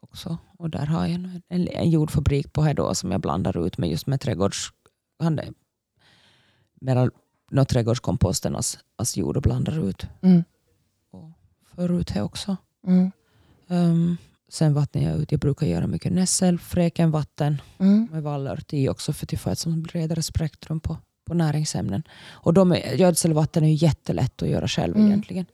också. 0.00 0.38
Och 0.58 0.70
där 0.70 0.86
har 0.86 1.00
jag 1.06 1.10
en, 1.14 1.42
en, 1.48 1.68
en 1.68 1.90
jordfabrik 1.90 2.52
på 2.52 2.62
här 2.62 2.74
då 2.74 2.94
som 2.94 3.10
jag 3.12 3.20
blandar 3.20 3.66
ut 3.66 3.78
med 3.78 3.90
just 3.90 4.06
med 4.06 4.20
trädgårds... 4.20 4.72
han 5.18 5.36
det- 5.36 5.52
Mera 6.80 7.10
no, 7.50 7.64
trädgårdskomposten 7.64 8.56
as, 8.56 8.78
as 8.96 9.16
jord 9.16 9.36
och 9.36 9.42
blandar 9.42 9.88
ut. 9.88 10.06
Mm. 10.22 10.44
Och 11.10 11.30
för 11.74 12.00
ut 12.00 12.10
här 12.10 12.22
också. 12.22 12.56
Mm. 12.86 13.10
Um, 13.68 14.16
sen 14.48 14.74
vattnar 14.74 15.02
jag 15.02 15.18
ut. 15.18 15.32
Jag 15.32 15.40
brukar 15.40 15.66
göra 15.66 15.86
mycket 15.86 16.12
nässel, 16.12 16.58
fräkenvatten 16.58 17.62
Mm. 17.78 18.08
med 18.12 18.22
vallört 18.22 18.72
i 18.72 18.88
också 18.88 19.12
för 19.12 19.26
att 19.34 19.40
få 19.40 19.50
ett 19.50 19.66
bredare 19.82 20.22
spektrum 20.22 20.80
på, 20.80 20.96
på 21.26 21.34
näringsämnen. 21.34 22.02
Och 22.30 22.54
de 22.54 22.74
gödselvatten 22.94 23.64
är 23.64 23.68
ju 23.68 23.74
jättelätt 23.74 24.42
att 24.42 24.48
göra 24.48 24.68
själv 24.68 24.96
Mm. 24.96 25.06
egentligen. 25.06 25.46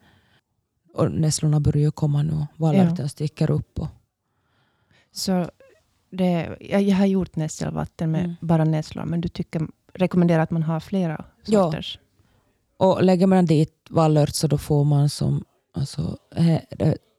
Och 0.95 1.13
nässlorna 1.13 1.61
börjar 1.61 1.83
ju 1.85 1.91
komma 1.91 2.23
nu 2.23 2.33
och 2.33 2.47
vallörten 2.61 3.09
sticker 3.09 3.51
upp. 3.51 3.79
Och, 3.79 3.89
Så 5.13 5.51
det, 6.11 6.57
jag, 6.61 6.83
jag 6.83 6.97
har 6.97 7.07
gjort 7.07 7.37
nässelvatten 7.37 8.11
med 8.11 8.25
Mm. 8.25 8.37
bara 8.41 8.65
nässlor, 8.65 9.05
men 9.05 9.21
du 9.21 9.29
tycker, 9.29 9.63
rekommenderar 9.95 10.43
att 10.43 10.51
man 10.51 10.63
har 10.63 10.81
flera 10.81 11.25
Ja. 11.47 11.65
sorters? 11.65 11.99
och 12.77 13.03
lägger 13.05 13.27
man 13.27 13.47
dit 13.47 13.87
vallört 13.91 14.35
så 14.35 14.47
då 14.47 14.59
får 14.59 14.85
man 14.85 15.09
som... 15.09 15.45
Alltså, 15.73 16.19
eh, 16.37 16.61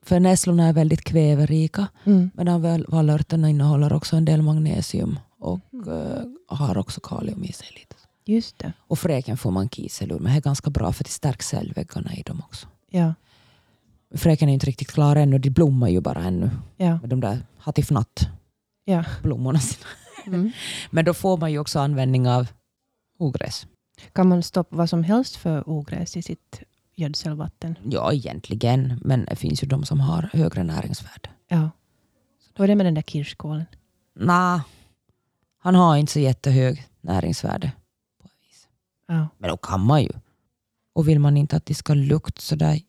för 0.03 0.19
nässlorna 0.19 0.67
är 0.67 0.73
väldigt 0.73 1.01
kväverika 1.01 1.87
Mm. 2.05 2.31
medan 2.33 2.83
vallörterna 2.87 3.49
innehåller 3.49 3.93
också 3.93 4.15
en 4.15 4.25
del 4.25 4.41
magnesium 4.41 5.19
och 5.39 5.59
Mm. 5.73 5.89
eh, 5.89 6.21
har 6.57 6.77
också 6.77 7.01
kalium 7.01 7.43
i 7.43 7.51
sig 7.53 7.67
lite. 7.75 7.95
Just 8.25 8.59
det. 8.59 8.73
Och 8.79 8.99
fräken 8.99 9.37
får 9.37 9.51
man 9.51 9.69
kisel 9.69 10.11
ur 10.11 10.19
men 10.19 10.31
det 10.31 10.37
är 10.39 10.41
ganska 10.41 10.69
bra 10.69 10.91
för 10.93 11.03
det 11.03 11.09
stärker 11.09 11.43
cellväggarna 11.43 12.13
i 12.15 12.21
dem 12.21 12.41
också. 12.47 12.67
Ja. 12.89 13.13
Fräken 14.15 14.49
är 14.49 14.53
inte 14.53 14.65
riktigt 14.65 14.91
klar 14.91 15.15
ännu, 15.15 15.37
de 15.39 15.49
blommar 15.49 15.89
ju 15.89 16.01
bara 16.01 16.19
ännu 16.23 16.49
Ja. 16.77 16.99
med 17.01 17.09
de 17.09 17.19
där 17.19 17.43
hattifnatt 17.57 18.29
Ja. 18.85 19.03
blommorna 19.23 19.59
sina. 19.59 19.87
Mm. 20.27 20.51
Men 20.89 21.05
då 21.05 21.13
får 21.13 21.37
man 21.37 21.51
ju 21.51 21.59
också 21.59 21.79
användning 21.79 22.29
av 22.29 22.47
ogräs. 23.19 23.67
Kan 24.13 24.27
man 24.29 24.43
stoppa 24.43 24.75
vad 24.75 24.89
som 24.89 25.03
helst 25.03 25.35
för 25.35 25.69
ogräs 25.69 26.17
i 26.17 26.21
sitt 26.21 26.61
gödselvatten? 26.95 27.75
Ja, 27.83 28.13
egentligen, 28.13 28.99
men 29.03 29.25
det 29.25 29.35
finns 29.35 29.63
ju 29.63 29.67
de 29.67 29.83
som 29.85 29.99
har 29.99 30.29
högre 30.33 30.63
näringsvärde. 30.63 31.29
Ja. 31.47 31.69
Hur 32.55 32.63
är 32.63 32.67
det 32.67 32.75
med 32.75 32.85
den 32.85 32.93
där 32.93 33.01
kirskålen? 33.01 33.65
Nej, 34.15 34.59
han 35.59 35.75
har 35.75 35.97
inte 35.97 36.11
så 36.11 36.19
jättehög 36.19 36.87
näringsvärde. 37.01 37.71
På 38.21 38.29
vis. 38.41 38.67
Ja. 39.07 39.27
Men 39.37 39.49
då 39.49 39.57
kan 39.57 39.81
man 39.85 40.03
ju. 40.03 40.11
Och 40.93 41.07
vill 41.07 41.19
man 41.19 41.37
inte 41.37 41.55
att 41.57 41.65
det 41.65 41.75
ska 41.75 41.93
lukta 41.93 42.41
sådär. 42.41 42.79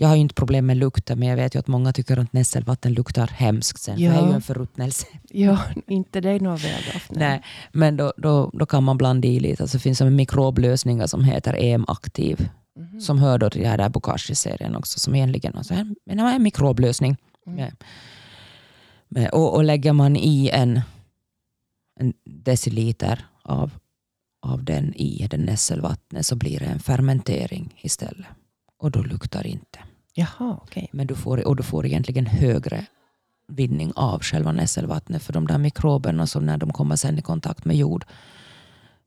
Jag 0.00 0.08
har 0.08 0.14
ju 0.14 0.20
inte 0.20 0.34
problem 0.34 0.66
med 0.66 0.76
lukten 0.76 1.18
men 1.18 1.28
jag 1.28 1.36
vet 1.36 1.54
ju 1.54 1.58
att 1.58 1.66
många 1.66 1.92
tycker 1.92 2.16
att 2.16 2.32
nässelvatten 2.32 2.92
luktar 2.92 3.26
hemskt 3.26 3.82
sen. 3.82 3.96
För 3.96 4.02
det 4.02 4.08
är 4.08 4.14
Ja. 4.14 4.28
ju 4.28 4.34
en 4.34 4.42
förruttnelse. 4.42 5.06
ja, 5.28 5.58
inte 5.86 6.20
det 6.20 6.30
är 6.30 6.40
något 6.40 6.64
väldoft. 6.64 7.10
Nej, 7.10 7.42
men 7.72 7.96
då, 7.96 8.12
då, 8.16 8.50
då 8.54 8.66
kan 8.66 8.84
man 8.84 8.98
blanda 8.98 9.28
i 9.28 9.40
lite. 9.40 9.62
Alltså, 9.62 9.78
det 9.78 9.82
finns 9.82 10.00
en 10.00 10.16
mikroblösningar 10.16 11.06
som 11.06 11.24
heter 11.24 11.54
EM-aktiv. 11.58 12.48
Mhm. 12.78 13.00
Som 13.00 13.18
hör 13.18 13.38
då 13.38 13.50
till 13.50 13.60
den 13.62 13.80
här 13.80 13.88
Bokashi-serien 13.88 14.76
också. 14.76 14.98
Som 14.98 15.14
egentligen 15.14 15.56
alltså 15.56 15.74
en, 15.74 15.96
en, 16.06 16.42
mikroblösning. 16.42 17.16
Mm. 17.46 17.70
Med, 19.08 19.30
och, 19.30 19.54
och 19.54 19.64
lägger 19.64 19.92
man 19.92 20.16
i 20.16 20.50
en, 20.52 20.80
en 22.00 22.12
deciliter 22.24 23.24
av, 23.42 23.70
av 24.42 24.64
den 24.64 24.94
i 24.94 25.26
det 25.30 25.38
nässelvattnet 25.38 26.26
så 26.26 26.36
blir 26.36 26.58
det 26.58 26.66
en 26.66 26.80
fermentering 26.80 27.74
istället. 27.82 28.26
Och 28.78 28.90
då 28.90 29.02
luktar 29.02 29.42
det 29.42 29.48
inte. 29.48 29.78
Jaha, 30.20 30.58
okej. 30.62 30.88
Men 30.92 31.06
du 31.06 31.14
får, 31.14 31.46
och 31.48 31.56
du 31.56 31.62
får 31.62 31.86
egentligen 31.86 32.26
högre 32.26 32.86
vinning 33.48 33.92
av 33.96 34.22
själva 34.22 34.52
nässelvattnet. 34.52 35.22
För 35.22 35.32
de 35.32 35.46
där 35.46 35.58
mikroberna 35.58 36.26
som 36.26 36.46
när 36.46 36.58
de 36.58 36.72
kommer 36.72 36.96
sen 36.96 37.18
i 37.18 37.22
kontakt 37.22 37.64
med 37.64 37.76
jord 37.76 38.04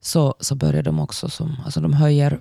så, 0.02 0.36
så 0.40 0.56
börjar 0.56 0.84
de 0.84 1.00
också 1.00 1.30
som, 1.30 1.56
alltså 1.66 1.82
de 1.82 1.94
höjer, 1.94 2.40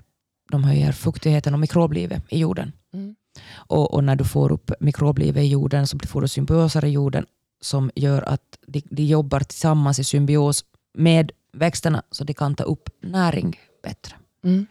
de 0.51 0.65
höjer 0.65 0.93
fuktigheten 0.93 1.55
och 1.55 1.61
mikroblivet 1.61 2.23
i 2.29 2.39
jorden. 2.39 2.73
Mm. 2.93 3.15
Och, 3.55 3.95
och 3.95 4.05
när 4.05 4.17
du 4.17 4.25
får 4.25 4.53
upp 4.53 4.73
mikroblivet 4.81 5.43
i 5.43 5.47
jorden 5.47 5.87
så 5.87 5.99
får 5.99 6.21
du 6.21 6.29
symbioser 6.29 6.85
i 6.85 6.91
jorden 6.91 7.27
som 7.61 7.91
gör 7.95 8.23
att 8.23 8.59
de, 8.67 8.83
de 8.91 9.05
jobbar 9.05 9.41
tillsammans 9.41 9.99
i 9.99 10.05
symbios 10.05 10.65
med 10.95 11.33
växterna 11.53 12.03
så 12.11 12.25
de 12.25 12.35
kan 12.35 12.55
ta 12.55 12.65
upp 12.65 12.89
näring 13.01 13.61
bättre. 13.83 14.17
Mm. 14.45 14.67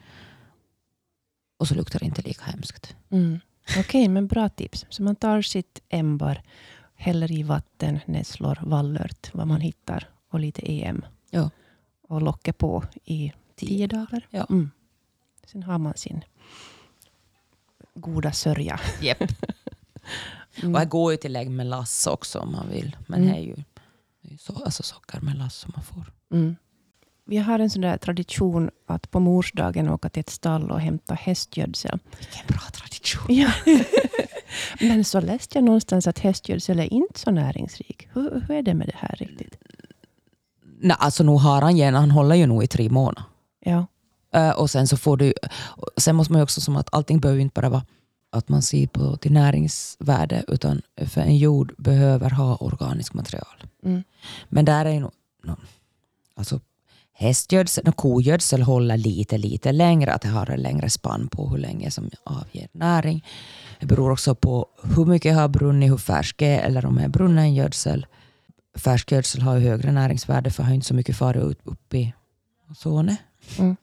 Och 1.57 1.67
så 1.67 1.75
luktar 1.75 1.99
det 1.99 2.05
inte 2.05 2.21
lika 2.21 2.43
hemskt. 2.43 2.95
Mm. 3.09 3.39
Okej, 3.79 4.07
men 4.07 4.27
bra 4.27 4.49
tips. 4.49 4.85
Så 4.89 5.03
man 5.03 5.15
tar 5.15 5.41
sitt 5.41 5.81
ämbar, 5.89 6.41
häller 6.95 7.31
i 7.31 7.43
vatten, 7.43 7.99
nässlor, 8.05 8.59
vallört, 8.61 9.29
vad 9.33 9.47
man 9.47 9.61
hittar 9.61 10.09
och 10.29 10.39
lite 10.39 10.61
EM. 10.71 11.05
Ja. 11.29 11.49
Och 12.01 12.21
lockar 12.21 12.53
på 12.53 12.83
i 13.05 13.31
tio 13.55 13.87
dagar. 13.87 14.27
Ja. 14.29 14.45
Mm. 14.49 14.71
Sen 15.45 15.63
har 15.63 15.77
man 15.77 15.93
sin 15.97 16.23
goda 17.93 18.31
sörja. 18.31 18.79
Yep. 19.01 19.21
Mm. 19.21 20.73
Och 20.73 20.79
här 20.79 20.85
går 20.85 21.11
ju 21.11 21.17
till 21.17 21.33
lägg 21.33 21.51
med 21.51 21.67
lass 21.67 22.07
också 22.07 22.39
om 22.39 22.51
man 22.51 22.69
vill. 22.69 22.97
Men 23.07 23.19
Mm. 23.23 23.33
det 23.33 23.39
är 23.39 23.43
ju, 23.43 23.55
det 24.21 24.27
är 24.27 24.31
ju 24.31 24.37
så, 24.37 24.63
alltså 24.63 24.83
socker 24.83 25.19
med 25.21 25.37
lass 25.37 25.55
som 25.55 25.71
man 25.75 25.83
får. 25.83 26.13
Mm. 26.31 26.55
Vi 27.31 27.37
har 27.37 27.59
en 27.59 27.69
sån 27.69 27.81
där 27.81 27.97
tradition 27.97 28.69
att 28.85 29.11
på 29.11 29.19
morsdagen 29.19 29.89
åka 29.89 30.09
till 30.09 30.19
ett 30.19 30.29
stall 30.29 30.71
och 30.71 30.79
hämta 30.79 31.13
hästgödsel. 31.13 31.99
Vilken 32.19 32.47
bra 32.47 32.61
tradition. 32.73 33.35
Ja. 33.35 33.51
Men 34.79 35.03
så 35.03 35.21
läste 35.21 35.57
jag 35.57 35.63
någonstans 35.63 36.07
att 36.07 36.19
hästgödsel 36.19 36.79
är 36.79 36.93
inte 36.93 37.19
så 37.19 37.31
näringsrik. 37.31 38.07
Hur, 38.13 38.43
hur 38.47 38.55
är 38.55 38.61
det 38.61 38.73
med 38.73 38.87
det 38.87 38.95
här 38.95 39.15
riktigt? 39.19 39.57
Nej, 40.79 40.97
alltså 40.99 41.23
nog 41.23 41.39
har 41.39 41.61
han 41.61 41.71
igen, 41.71 41.93
han 41.93 42.11
håller 42.11 42.35
ju 42.35 42.45
nog 42.45 42.63
i 42.63 42.67
tre 42.67 42.89
månader. 42.89 43.23
Ja. 43.59 43.85
Eh, 44.33 44.49
och 44.51 44.69
sen 44.69 44.87
så 44.87 44.97
får 44.97 45.17
du, 45.17 45.33
sen 45.97 46.15
måste 46.15 46.33
man 46.33 46.39
ju 46.39 46.43
också 46.43 46.61
som 46.61 46.75
att 46.75 46.93
allting 46.93 47.19
behöver 47.19 47.37
ju 47.37 47.41
inte 47.41 47.61
bara 47.61 47.69
vara 47.69 47.85
att 48.29 48.49
man 48.49 48.61
ser 48.61 48.87
på 48.87 49.17
till 49.17 49.33
näringsvärde 49.33 50.43
utan 50.47 50.81
för 51.07 51.21
en 51.21 51.37
jord 51.37 51.73
behöver 51.77 52.29
ha 52.29 52.55
organiskt 52.55 53.13
material. 53.13 53.63
Mm. 53.83 54.03
Men 54.49 54.65
där 54.65 54.85
är 54.85 54.91
ju 54.91 54.99
nog, 54.99 55.11
no, 55.43 55.55
alltså 56.35 56.59
hästgödsel 57.21 57.87
och 57.87 57.95
kogödsel 57.95 58.61
håller 58.61 58.97
lite, 58.97 59.37
lite 59.37 59.71
längre, 59.71 60.13
att 60.13 60.21
det 60.21 60.27
har 60.27 60.49
en 60.49 60.61
längre 60.61 60.89
spann 60.89 61.27
på 61.27 61.49
hur 61.49 61.57
länge 61.57 61.91
som 61.91 62.09
avger 62.23 62.67
näring. 62.71 63.25
Det 63.79 63.85
beror 63.85 64.11
också 64.11 64.35
på 64.35 64.67
hur 64.95 65.05
mycket 65.05 65.35
har 65.35 65.47
brunnit, 65.47 65.91
hur 65.91 65.97
färsk 65.97 66.37
det 66.37 66.45
är 66.45 66.63
eller 66.63 66.85
om 66.85 66.95
det 66.95 67.03
är 67.03 67.09
brunnen 67.09 67.53
gödsel. 67.53 68.05
Färsk 68.75 69.11
gödsel 69.11 69.41
har 69.41 69.59
högre 69.59 69.91
näringsvärde 69.91 70.51
för 70.51 70.63
har 70.63 70.73
inte 70.73 70.87
så 70.87 70.93
mycket 70.93 71.17
farit 71.17 71.43
ut 71.43 71.59
upp 71.63 71.93
i 71.93 72.13
ozonet. 72.69 73.17
Mm. 73.59 73.75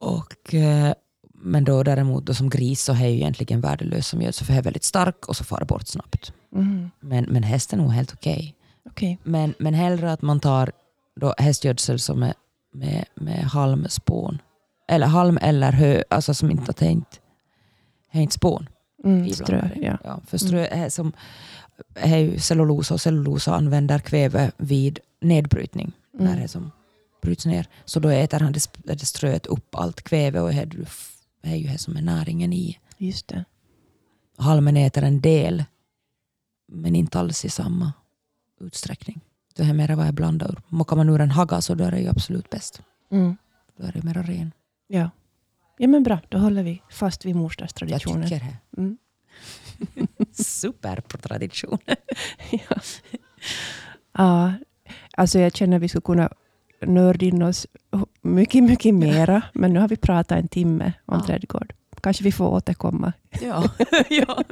Och, 0.00 0.54
eh, 0.54 0.92
men 1.34 1.64
då 1.64 1.82
däremot 1.82 2.26
då 2.26 2.34
som 2.34 2.50
gris 2.50 2.82
så 2.82 2.92
är 2.92 3.06
ju 3.06 3.14
egentligen 3.14 3.60
värdelös 3.60 4.08
som 4.08 4.22
gödsel 4.22 4.46
för 4.46 4.52
den 4.52 4.58
är 4.58 4.64
väldigt 4.64 4.84
stark 4.84 5.28
och 5.28 5.36
så 5.36 5.44
far 5.44 5.64
bort 5.64 5.86
snabbt. 5.86 6.32
Mm. 6.54 6.90
Men, 7.00 7.24
men 7.24 7.42
häst 7.42 7.72
är 7.72 7.76
nog 7.76 7.92
helt 7.92 8.12
okej. 8.12 8.54
Okej. 8.90 9.18
Men, 9.22 9.54
men 9.58 9.74
hellre 9.74 10.12
att 10.12 10.22
man 10.22 10.40
tar 10.40 10.72
då 11.18 11.34
hästgödsel 11.38 11.98
som 11.98 12.22
är 12.22 12.34
med, 12.72 13.04
med 13.14 13.44
halmspån. 13.44 14.38
Eller 14.88 15.06
halm 15.06 15.38
eller 15.42 15.72
hö, 15.72 16.02
alltså 16.10 16.34
som 16.34 16.50
inte 16.50 16.74
har 16.78 17.02
hängt 18.08 18.32
spån. 18.32 18.68
Mm. 19.04 19.30
Strö, 19.32 19.68
ja. 19.76 19.98
Ja, 20.04 20.20
för 20.26 20.38
strö 20.38 20.66
är, 20.66 20.88
som, 20.88 21.12
är 21.94 22.18
ju 22.18 22.38
cellulosa 22.38 22.94
och 22.94 23.00
cellulosa 23.00 23.54
använder 23.54 23.98
kväve 23.98 24.52
vid 24.56 24.98
nedbrytning. 25.20 25.92
När 26.12 26.26
Mm. 26.26 26.42
det 26.42 26.48
som 26.48 26.70
bryts 27.22 27.46
ner. 27.46 27.66
Så 27.84 28.00
då 28.00 28.08
äter 28.08 28.40
han 28.40 28.54
det 28.84 29.06
ströet 29.06 29.46
upp 29.46 29.74
allt 29.74 30.02
kväve 30.02 30.40
och 30.40 30.50
det 30.50 30.96
är 31.42 31.56
ju 31.56 31.68
det 31.68 31.78
som 31.78 31.96
är 31.96 32.02
näringen 32.02 32.52
i. 32.52 32.78
Just 32.98 33.28
det. 33.28 33.44
Halmen 34.36 34.76
äter 34.76 35.04
en 35.04 35.20
del 35.20 35.64
men 36.68 36.96
inte 36.96 37.18
alls 37.18 37.44
i 37.44 37.50
samma 37.50 37.92
utsträckning. 38.60 39.20
Det 39.58 39.64
är 39.64 39.72
mer 39.72 39.88
vad 39.96 40.06
jag 40.06 40.14
blandar 40.14 40.50
ur. 40.50 40.60
Mockar 40.68 40.96
man 40.96 41.08
ur 41.08 41.20
en 41.20 41.30
hagga 41.30 41.60
så 41.60 41.74
då 41.74 41.84
är 41.84 41.90
det 41.90 42.00
ju 42.00 42.08
absolut 42.08 42.50
bäst. 42.50 42.82
Mm. 43.10 43.36
Då 43.76 43.86
är 43.86 43.92
det 43.92 44.02
mera 44.04 44.22
ren. 44.22 44.52
Ja. 44.86 45.10
ja, 45.78 45.88
men 45.88 46.02
bra. 46.02 46.18
Då 46.28 46.38
håller 46.38 46.62
vi 46.62 46.82
fast 46.90 47.24
vid 47.24 47.30
Jag 47.36 47.40
morsdagstraditionen. 47.42 48.28
tycker 48.28 48.46
det. 48.70 48.80
Mm. 48.80 48.98
Super 50.32 51.00
på 51.00 51.18
tradition. 51.18 51.78
ja. 52.50 52.76
ja, 54.12 54.52
alltså 55.16 55.38
jag 55.38 55.56
känner 55.56 55.76
att 55.76 55.82
vi 55.82 55.88
skulle 55.88 56.02
kunna 56.02 56.28
nörda 56.80 57.26
in 57.26 57.42
oss 57.42 57.66
mycket, 58.22 58.64
mycket 58.64 58.94
mera. 58.94 59.42
Men 59.54 59.72
nu 59.72 59.80
har 59.80 59.88
vi 59.88 59.96
pratat 59.96 60.38
en 60.38 60.48
timme 60.48 60.92
om 61.06 61.18
Ja. 61.20 61.26
trädgård. 61.26 61.72
Kanske 62.02 62.24
vi 62.24 62.32
får 62.32 62.48
återkomma. 62.48 63.12
ja. 63.40 63.64
ja. 64.10 64.42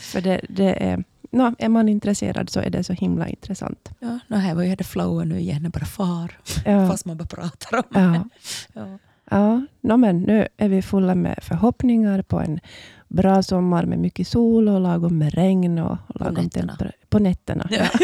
För 0.00 0.20
det, 0.20 0.40
det 0.48 0.84
är, 0.84 1.04
no, 1.32 1.54
är 1.58 1.68
man 1.68 1.88
intresserad 1.88 2.50
så 2.50 2.60
är 2.60 2.70
det 2.70 2.84
så 2.84 2.92
himla 2.92 3.28
intressant. 3.28 3.90
ja 3.98 4.18
no, 4.28 4.36
här 4.36 4.54
var 4.54 4.62
ju 4.62 4.74
det 4.76 4.84
flowen 4.84 5.28
nu 5.28 5.40
igen, 5.40 5.70
bara 5.74 5.84
far. 5.84 6.38
Ja, 6.64 6.88
Fast 6.90 7.04
man 7.04 7.16
bara 7.16 7.26
pratar 7.26 7.76
om 7.76 7.82
det. 7.90 8.00
ja. 8.74 8.82
Ja. 8.82 8.98
Ja, 9.30 9.66
no, 9.80 9.96
men 9.96 10.18
nu 10.22 10.48
är 10.56 10.68
vi 10.68 10.82
fulla 10.82 11.14
med 11.14 11.38
förhoppningar 11.42 12.22
på 12.22 12.40
en 12.40 12.60
bra 13.08 13.42
sommar 13.42 13.84
med 13.86 13.98
mycket 13.98 14.28
sol 14.28 14.68
och 14.68 14.80
lagom 14.80 15.18
med 15.18 15.34
regn 15.34 15.78
och 15.78 15.98
och 16.06 16.20
lagom 16.20 16.34
nätterna. 16.44 16.72
temper- 16.76 16.92
på 17.08 17.18
nätterna. 17.18 17.68
Ja. 17.70 17.86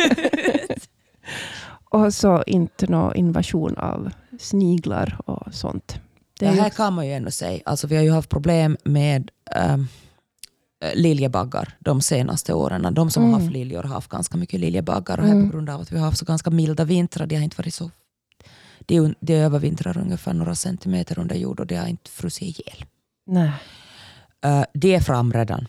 Och 1.91 2.15
så 2.15 2.43
inte 2.47 2.87
någon 2.87 3.17
invasion 3.17 3.77
av 3.77 4.11
sniglar 4.41 5.21
och 5.27 5.55
sånt. 5.55 6.01
Det 6.39 6.47
Det 6.47 6.53
här 6.53 6.67
också- 6.67 6.77
kan 6.77 6.93
man 6.93 7.07
ju 7.07 7.13
ändå 7.13 7.31
säga. 7.31 7.61
Alltså, 7.65 7.87
vi 7.87 7.97
har 7.97 8.03
ju 8.03 8.11
haft 8.13 8.29
problem 8.29 8.77
med 8.85 9.31
ähm, 9.57 9.89
liljebaggar 10.95 11.77
de 11.81 12.01
senaste 12.01 12.53
åren. 12.55 12.95
De 12.95 13.11
som 13.11 13.23
har 13.23 13.31
Mm. 13.31 13.41
haft 13.41 13.53
liljor 13.53 13.83
har 13.83 13.95
haft 13.95 14.11
ganska 14.11 14.37
mycket 14.37 14.61
liljebaggar. 14.61 15.19
Och 15.21 15.25
här 15.27 15.33
Mm. 15.33 15.51
på 15.51 15.57
grund 15.57 15.71
av 15.71 15.81
att 15.81 15.93
vi 15.93 15.99
har 15.99 16.05
haft 16.05 16.19
så 16.19 16.25
ganska 16.25 16.51
milda 16.51 16.85
vintrar. 16.85 17.27
De 17.27 17.37
har 17.37 17.43
inte 17.43 17.57
varit 17.59 17.75
så... 17.75 17.91
De, 18.87 19.15
de 19.21 19.35
övervintrar 19.35 19.99
ungefär 19.99 20.35
några 20.35 20.55
centimeter 20.55 21.19
under 21.19 21.37
jord 21.37 21.61
och 21.61 21.67
det 21.67 21.77
har 21.77 21.87
inte 21.87 22.11
frusit 22.11 22.43
ihjäl. 22.61 22.85
Nej. 23.27 23.51
Uh, 24.47 24.65
de 24.75 24.95
är 24.95 25.01
fram 25.01 25.33
redan. 25.33 25.67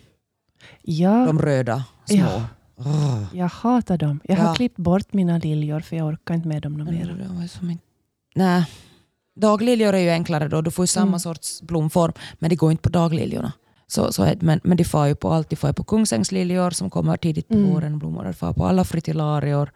Ja, 0.81 1.25
De 1.25 1.39
röda, 1.39 1.83
små. 2.05 2.17
Ja. 2.17 3.27
Jag 3.33 3.47
hatar 3.47 3.97
dem. 3.97 4.19
Jag 4.23 4.35
har 4.37 4.45
Ja. 4.45 4.53
klippt 4.53 4.77
bort 4.77 5.13
mina 5.13 5.37
liljor 5.37 5.79
för 5.79 5.95
jag 5.95 6.07
orkar 6.07 6.33
inte 6.33 6.47
med 6.47 6.61
dem 6.61 6.73
mer. 6.73 7.49
Nej. 8.35 8.65
Dagliljor 9.35 9.93
är 9.93 9.99
ju 9.99 10.09
enklare 10.09 10.47
då. 10.47 10.61
Du 10.61 10.71
får 10.71 10.83
ju 10.83 10.87
samma 10.87 11.07
Mm. 11.07 11.19
sorts 11.19 11.61
blomform 11.61 12.11
men 12.39 12.49
det 12.49 12.55
går 12.55 12.71
inte 12.71 12.83
på 12.83 12.89
dagliljorna. 12.89 13.53
Så, 13.91 14.11
så, 14.11 14.23
det. 14.25 14.41
men, 14.41 14.59
men 14.63 14.77
de 14.77 14.83
far 14.83 15.05
ju 15.07 15.15
på 15.15 15.29
allt. 15.33 15.49
De 15.49 15.55
far 15.55 15.73
på 15.73 15.83
kungsängsliljor 15.83 16.71
som 16.71 16.89
kommer 16.89 17.17
tidigt 17.17 17.47
på 17.47 17.53
Mm. 17.53 17.69
våren. 17.73 17.99
Blommor. 17.99 18.23
De 18.23 18.33
far 18.33 18.53
på 18.53 18.65
alla 18.65 18.83
fritillarior, 18.83 19.71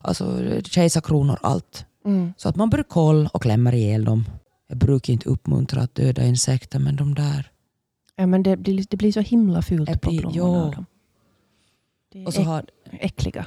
alltså 0.00 0.40
kejsarkronor, 0.64 1.38
allt. 1.42 1.84
Mm. 2.04 2.32
Så 2.36 2.48
att 2.48 2.56
man 2.56 2.70
bör 2.70 2.82
kolla 2.88 3.30
och 3.32 3.42
klämmer 3.42 3.74
ihjäl 3.74 4.04
dem. 4.04 4.24
Jag 4.68 4.78
brukar 4.78 5.12
inte 5.12 5.28
uppmuntra 5.28 5.82
att 5.82 5.94
döda 5.94 6.22
insekter 6.24 6.78
men 6.78 6.96
de 6.96 7.14
där. 7.14 7.50
Ja, 8.16 8.26
men 8.26 8.42
det, 8.42 8.56
blir, 8.56 8.84
det 8.90 8.96
blir 8.96 9.12
så 9.12 9.20
himla 9.20 9.62
fult 9.62 9.90
Det 9.92 9.98
på 9.98 10.10
blommorna. 10.10 10.72
ja. 10.76 10.84
Det 12.12 12.22
är 12.22 12.26
Och 12.26 12.34
så 12.34 12.42
har, 12.42 12.64
äckliga. 12.92 13.46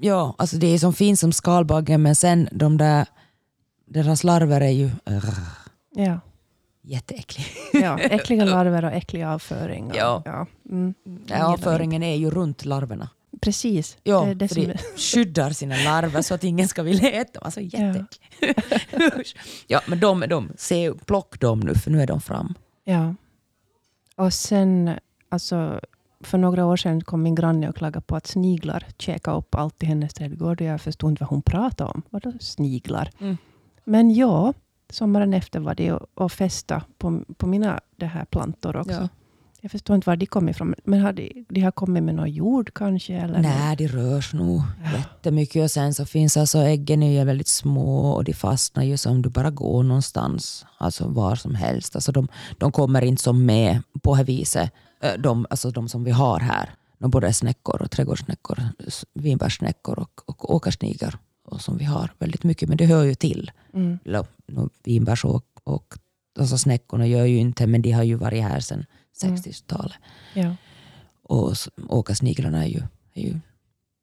ja, 0.00 0.34
alltså 0.38 0.56
det 0.56 0.66
är 0.66 0.78
som 0.78 0.92
finns 0.92 1.20
som 1.20 1.32
skalbaggen 1.32 2.02
men 2.02 2.14
sen 2.16 2.48
de 2.52 2.76
där, 2.78 3.06
deras 3.86 4.24
larver 4.24 4.60
är 4.60 4.68
ju 4.70 4.84
uh, 5.10 5.24
Ja. 5.94 6.20
Jätteäckliga. 6.84 7.46
Ja, 7.72 7.98
äckliga 7.98 8.44
larver 8.44 8.84
och 8.84 8.92
äcklig 8.92 9.22
avföring. 9.22 9.90
och- 9.90 9.96
Ja. 9.96 10.22
Ja. 10.24 10.46
Mm. 10.70 10.94
Ja, 11.26 11.46
avföringen 11.52 12.02
är 12.02 12.14
ju 12.14 12.30
runt 12.30 12.64
larverna. 12.64 13.08
Precis. 13.40 13.96
Ja, 14.02 14.24
det 14.24 14.34
det 14.34 14.48
för 14.48 14.54
de 14.66 14.74
skyddar 14.96 15.50
sina 15.50 15.76
larver 15.76 16.22
så 16.22 16.34
att 16.34 16.44
ingen 16.44 16.68
ska 16.68 16.82
vilja 16.82 17.10
äta 17.10 17.32
dem. 17.32 17.42
Alltså 17.44 17.60
jätteäckligt. 17.60 18.20
Usch. 19.20 19.36
ja, 19.66 19.80
men 19.88 20.00
de, 20.00 20.24
de, 20.28 20.52
se, 20.56 20.92
plock 21.06 21.40
dem 21.40 21.60
nu 21.60 21.74
för 21.74 21.90
nu 21.90 22.02
är 22.02 22.06
de 22.06 22.20
fram. 22.20 22.54
Ja. 22.84 23.14
Och 24.16 24.32
sen, 24.32 24.90
alltså, 25.28 25.80
för 26.20 26.38
några 26.38 26.66
år 26.66 26.76
sedan 26.76 27.00
kom 27.04 27.22
min 27.22 27.34
granne 27.34 27.68
och 27.68 27.76
klagade 27.76 28.00
på 28.06 28.16
att 28.16 28.26
sniglar 28.26 28.86
käkade 28.98 29.36
upp 29.36 29.54
allt 29.54 29.82
i 29.82 29.86
hennes 29.86 30.14
trädgård. 30.14 30.60
Och 30.60 30.66
jag 30.66 30.80
förstod 30.80 31.10
inte 31.10 31.22
vad 31.22 31.30
hon 31.30 31.42
pratade 31.42 31.90
om. 31.90 32.02
Vadå 32.10 32.32
sniglar? 32.40 33.10
Mm. 33.20 33.36
Men 33.84 34.14
ja, 34.14 34.52
sommaren 34.90 35.34
efter 35.34 35.60
var 35.60 35.74
det 35.74 35.98
att 36.14 36.32
fästa 36.32 36.82
på, 36.98 37.22
på 37.36 37.46
mina 37.46 37.80
det 37.96 38.06
här 38.06 38.24
plantor 38.24 38.76
också. 38.76 38.92
Ja. 38.92 39.08
Jag 39.60 39.70
förstår 39.70 39.96
inte 39.96 40.10
var 40.10 40.16
de 40.16 40.26
kom 40.26 40.48
ifrån. 40.48 40.74
Men 40.84 41.00
har 41.00 41.12
de, 41.12 41.44
de 41.48 41.60
har 41.60 41.70
kommit 41.70 42.02
med 42.02 42.14
någon 42.14 42.30
jord 42.30 42.70
kanske? 42.74 43.14
Eller 43.14 43.38
Nej, 43.42 43.76
de 43.76 43.88
rörs 43.88 44.32
nog 44.32 44.62
Ja. 44.84 44.98
jättemycket 44.98 45.62
och 45.62 45.70
sen 45.70 45.94
så 45.94 46.06
finns 46.06 46.36
alltså 46.36 46.58
äggen 46.58 47.02
är 47.02 47.18
ju 47.18 47.24
väldigt 47.24 47.48
små 47.48 48.10
och 48.10 48.24
de 48.24 48.32
fastnar 48.32 48.82
ju 48.82 48.96
som 48.96 49.22
du 49.22 49.28
bara 49.28 49.50
går 49.50 49.82
någonstans, 49.82 50.66
alltså 50.78 51.08
var 51.08 51.36
som 51.36 51.54
helst. 51.54 51.94
Alltså 51.94 52.12
de, 52.12 52.28
de 52.58 52.72
kommer 52.72 53.04
inte 53.04 53.22
som 53.22 53.46
med 53.46 53.82
på 54.02 54.14
det 54.16 54.24
viset, 54.24 54.70
de, 55.18 55.46
alltså 55.50 55.70
de 55.70 55.88
som 55.88 56.04
vi 56.04 56.10
har 56.10 56.40
här. 56.40 56.70
De 56.98 57.10
både 57.10 57.32
snäckor 57.32 57.82
och 57.82 57.90
trädgårdssnäckor, 57.90 58.58
vinbärssnäckor 59.14 59.98
och, 59.98 60.20
och 60.26 60.54
åkersnigor 60.54 61.18
och 61.54 61.60
som 61.60 61.78
vi 61.78 61.84
har 61.84 62.12
väldigt 62.18 62.44
mycket, 62.44 62.68
men 62.68 62.78
det 62.78 62.86
hör 62.86 63.04
ju 63.04 63.14
till. 63.14 63.50
Mm. 63.74 63.98
Vinbärs 64.84 65.24
och, 65.24 65.46
och 65.64 65.94
alltså 66.38 66.58
snäckorna 66.58 67.06
gör 67.06 67.24
ju 67.24 67.36
inte, 67.36 67.66
men 67.66 67.82
de 67.82 67.90
har 67.90 68.02
ju 68.02 68.14
varit 68.14 68.42
här 68.42 68.60
sedan 68.60 68.84
Mm. 69.22 69.36
60-talet. 69.36 69.96
Ja. 70.34 70.56
Och 71.22 71.52
åkersniglarna 71.88 72.64
är 72.64 72.68
ju, 72.68 72.82
är 73.14 73.22
ju, 73.22 73.40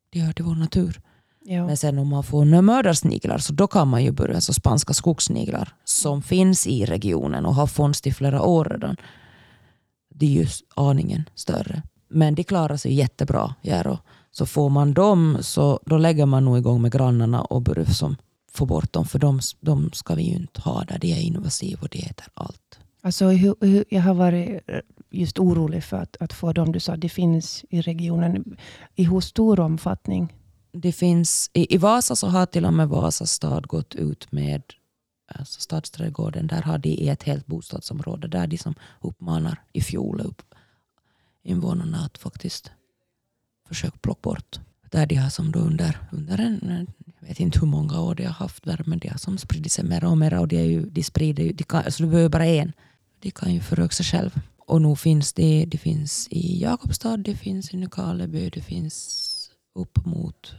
de 0.09 0.19
hör 0.19 0.33
till 0.33 0.45
vår 0.45 0.55
natur. 0.55 1.01
Ja. 1.45 1.65
Men 1.65 1.77
sen 1.77 1.99
om 1.99 2.07
man 2.07 2.23
får 2.23 2.61
mördarsniglar 2.61 3.37
så 3.37 3.53
då 3.53 3.67
kan 3.67 3.87
man 3.87 4.03
ju 4.03 4.11
börja, 4.11 4.35
alltså 4.35 4.53
spanska 4.53 4.93
skogssniglar 4.93 5.73
som 5.83 6.21
finns 6.21 6.67
i 6.67 6.85
regionen 6.85 7.45
och 7.45 7.55
har 7.55 7.67
funnits 7.67 8.07
i 8.07 8.13
flera 8.13 8.41
år 8.41 8.65
redan. 8.65 8.95
De 10.09 10.25
är 10.25 10.29
ju 10.29 10.47
aningen 10.75 11.29
större. 11.35 11.83
Men 12.07 12.35
de 12.35 12.43
klarar 12.43 12.77
sig 12.77 12.93
jättebra. 12.93 13.55
Här 13.63 13.87
och 13.87 13.99
så 14.31 14.45
får 14.45 14.69
man 14.69 14.93
dem 14.93 15.37
så 15.41 15.79
då 15.85 15.97
lägger 15.97 16.25
man 16.25 16.45
nog 16.45 16.57
igång 16.57 16.81
med 16.81 16.91
grannarna 16.91 17.41
och 17.41 17.61
börjar 17.61 17.85
som 17.85 18.15
få 18.51 18.65
bort 18.65 18.93
dem 18.93 19.05
för 19.05 19.19
de, 19.19 19.39
de 19.59 19.91
ska 19.93 20.15
vi 20.15 20.23
ju 20.23 20.35
inte 20.35 20.61
ha 20.61 20.83
där. 20.83 20.99
De 20.99 21.11
är 21.11 21.21
invasiva 21.21 21.81
och 21.81 21.89
de 21.89 21.99
äter 21.99 22.27
allt. 22.33 22.79
Alltså, 23.01 23.25
hur, 23.25 23.55
hur, 23.61 23.85
jag 23.89 24.01
har 24.01 24.13
varit 24.13 24.61
eh, 24.67 24.79
just 25.09 25.39
orolig 25.39 25.83
för 25.83 25.97
att, 25.97 26.17
att 26.19 26.33
få 26.33 26.53
dem. 26.53 26.71
Du 26.71 26.79
sa 26.79 26.93
att 26.93 27.01
det 27.01 27.09
finns 27.09 27.65
i 27.69 27.81
regionen 27.81 28.57
i 28.95 29.03
hur 29.03 29.19
stor 29.19 29.59
omfattning? 29.59 30.33
Det 30.71 30.91
finns, 30.91 31.49
i, 31.53 31.75
I 31.75 31.77
Vasa 31.77 32.15
så 32.15 32.27
har 32.27 32.45
till 32.45 32.65
och 32.65 32.73
med 32.73 32.89
Vasa 32.89 33.25
stad 33.25 33.67
gått 33.67 33.95
ut 33.95 34.31
med 34.31 34.61
alltså 35.35 35.61
stadsträdgården. 35.61 36.47
Där 36.47 36.61
har 36.61 36.77
de 36.77 37.09
ett 37.09 37.23
helt 37.23 37.45
bostadsområde 37.45 38.27
där 38.27 38.47
de 38.47 38.57
som 38.57 38.75
uppmanar 39.01 39.61
i 39.73 39.81
fjol 39.81 40.21
upp 40.21 40.41
invånarna 41.43 41.97
att 41.97 42.17
faktiskt 42.17 42.71
försöka 43.75 43.97
plocka 43.97 44.19
bort. 44.21 44.59
Där 44.91 45.05
de 45.05 45.15
har 45.15 45.29
som 45.29 45.51
då 45.51 45.59
under, 45.59 45.97
under 46.11 46.37
en, 46.37 46.87
jag 47.19 47.27
vet 47.27 47.39
inte 47.39 47.59
hur 47.59 47.67
många 47.67 48.01
år 48.01 48.15
de 48.15 48.23
har 48.25 48.33
haft 48.33 48.63
där, 48.63 48.81
men 48.85 48.99
de 48.99 49.07
har 49.09 49.17
som 49.17 49.37
spridit 49.37 49.71
sig 49.71 49.83
mer 49.85 50.03
och 50.03 50.17
mer 50.17 50.39
och 50.39 50.47
de, 50.47 50.57
är 50.57 50.63
ju, 50.63 50.85
de 50.85 51.03
sprider 51.03 51.43
ju, 51.43 51.51
de 51.53 51.63
kan, 51.63 51.83
alltså 51.85 52.03
du 52.03 52.09
behöver 52.09 52.29
bara 52.29 52.45
en. 52.45 52.73
De 53.19 53.31
kan 53.31 53.53
ju 53.53 53.59
föröka 53.59 53.95
sig 53.95 54.05
själv. 54.05 54.39
Och 54.57 54.81
nu 54.81 54.95
finns 54.95 55.33
det, 55.33 55.65
det 55.67 55.77
finns 55.77 56.27
i 56.31 56.61
Jakobstad, 56.61 57.17
det 57.17 57.35
finns 57.35 57.73
i 57.73 57.77
Nykarleby, 57.77 58.49
det 58.49 58.61
finns 58.61 59.51
upp 59.75 60.05
mot, 60.05 60.53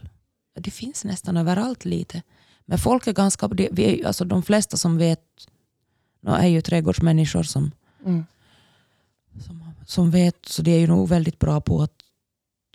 det 0.59 0.71
finns 0.71 1.05
nästan 1.05 1.37
överallt 1.37 1.85
lite. 1.85 2.21
Men 2.65 2.77
folk 2.77 3.07
är 3.07 3.13
ganska, 3.13 3.47
det, 3.47 3.69
vi 3.71 3.83
är, 4.01 4.07
alltså 4.07 4.25
de 4.25 4.43
flesta 4.43 4.77
som 4.77 4.97
vet, 4.97 5.19
nå 6.21 6.33
är 6.35 6.47
ju 6.47 6.61
trädgårdsmänniskor 6.61 7.43
som 7.43 7.71
Mm. 8.05 8.25
som, 9.45 9.63
som 9.85 10.11
vet, 10.11 10.45
så 10.45 10.61
det 10.61 10.71
är 10.71 10.79
ju 10.79 10.87
nog 10.87 11.09
väldigt 11.09 11.39
bra 11.39 11.61
på 11.61 11.81
att 11.81 12.02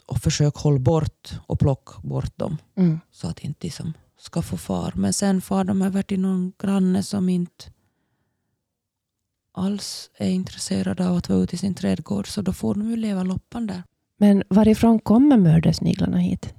och 0.09 0.19
försöka 0.19 0.61
hålla 0.61 0.79
bort 0.79 1.41
och 1.47 1.59
plocka 1.59 1.93
bort 2.03 2.39
dem 2.39 2.57
Mm. 2.77 3.01
så 3.11 3.29
att 3.29 3.39
inte 3.39 3.67
de 3.67 3.71
som 3.71 3.93
ska 4.19 4.43
få 4.43 4.57
far. 4.57 4.93
Men 4.97 5.13
sen 5.13 5.41
far 5.41 5.65
de 5.65 5.83
över 5.83 6.03
till 6.03 6.21
någon 6.21 6.53
granne 6.59 7.03
som 7.03 7.29
inte 7.29 7.65
alls 9.53 10.11
är 10.17 10.31
intresserade 10.31 11.09
av 11.09 11.17
att 11.17 11.29
vara 11.29 11.39
ute 11.39 11.55
i 11.55 11.59
sin 11.59 11.75
trädgård 11.75 12.29
så 12.29 12.43
då 12.43 12.53
får 12.53 12.75
de 12.75 12.91
ju 12.91 12.97
leva 12.97 13.23
loppan 13.23 13.67
där. 13.67 13.83
Men 14.17 14.43
varifrån 14.49 14.99
kommer 14.99 15.37
mördarsniglarna 15.37 16.19
hit? 16.19 16.55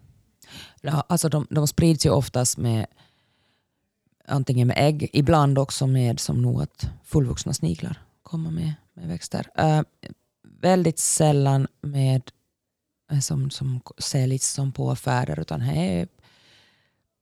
Ja, 0.82 1.04
alltså 1.10 1.30
de, 1.30 1.48
de 1.50 1.68
sprids 1.68 2.06
ju 2.06 2.10
oftast 2.10 2.58
med 2.58 2.86
antingen 4.28 4.68
med 4.68 4.78
ägg, 4.80 5.10
ibland 5.14 5.58
också 5.58 5.88
med 5.88 6.20
som 6.20 6.42
nog 6.42 6.62
att 6.62 6.90
fullvuxna 7.04 7.54
sniglar 7.54 8.02
kommer 8.24 8.52
med, 8.52 8.74
med 8.94 9.08
växter. 9.08 9.48
Uh, 9.60 9.82
väldigt 10.62 11.00
sällan 11.00 11.68
med 11.82 12.32
som, 13.22 13.50
som 13.50 13.82
säljs 13.98 14.48
som 14.48 14.72
på 14.72 14.92
affärer 14.92 15.40
utan 15.40 15.62
här 15.62 15.76
är 15.76 16.08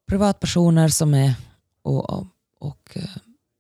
privatpersoner 0.08 0.88
som 0.88 1.14
är 1.14 1.34
och, 1.82 2.10
och, 2.10 2.28
och 2.60 2.98
uh, 2.98 3.18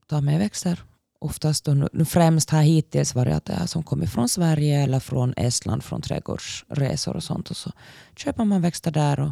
tar 0.07 0.21
med 0.21 0.39
växter. 0.39 0.83
Oftast 1.19 1.65
då, 1.65 2.05
främst 2.05 2.49
har 2.49 2.61
hittills 2.61 3.15
varit 3.15 3.33
att 3.33 3.45
det 3.45 3.53
är 3.53 3.65
som 3.65 3.83
kommer 3.83 4.05
från 4.05 4.29
Sverige 4.29 4.83
eller 4.83 4.99
från 4.99 5.33
Estland 5.37 5.83
från 5.83 6.01
trädgårdsresor 6.01 7.15
och 7.15 7.23
sånt. 7.23 7.49
Och 7.49 7.57
så 7.57 7.71
köper 8.15 8.45
man 8.45 8.61
växter 8.61 8.91
där 8.91 9.19
och, 9.19 9.31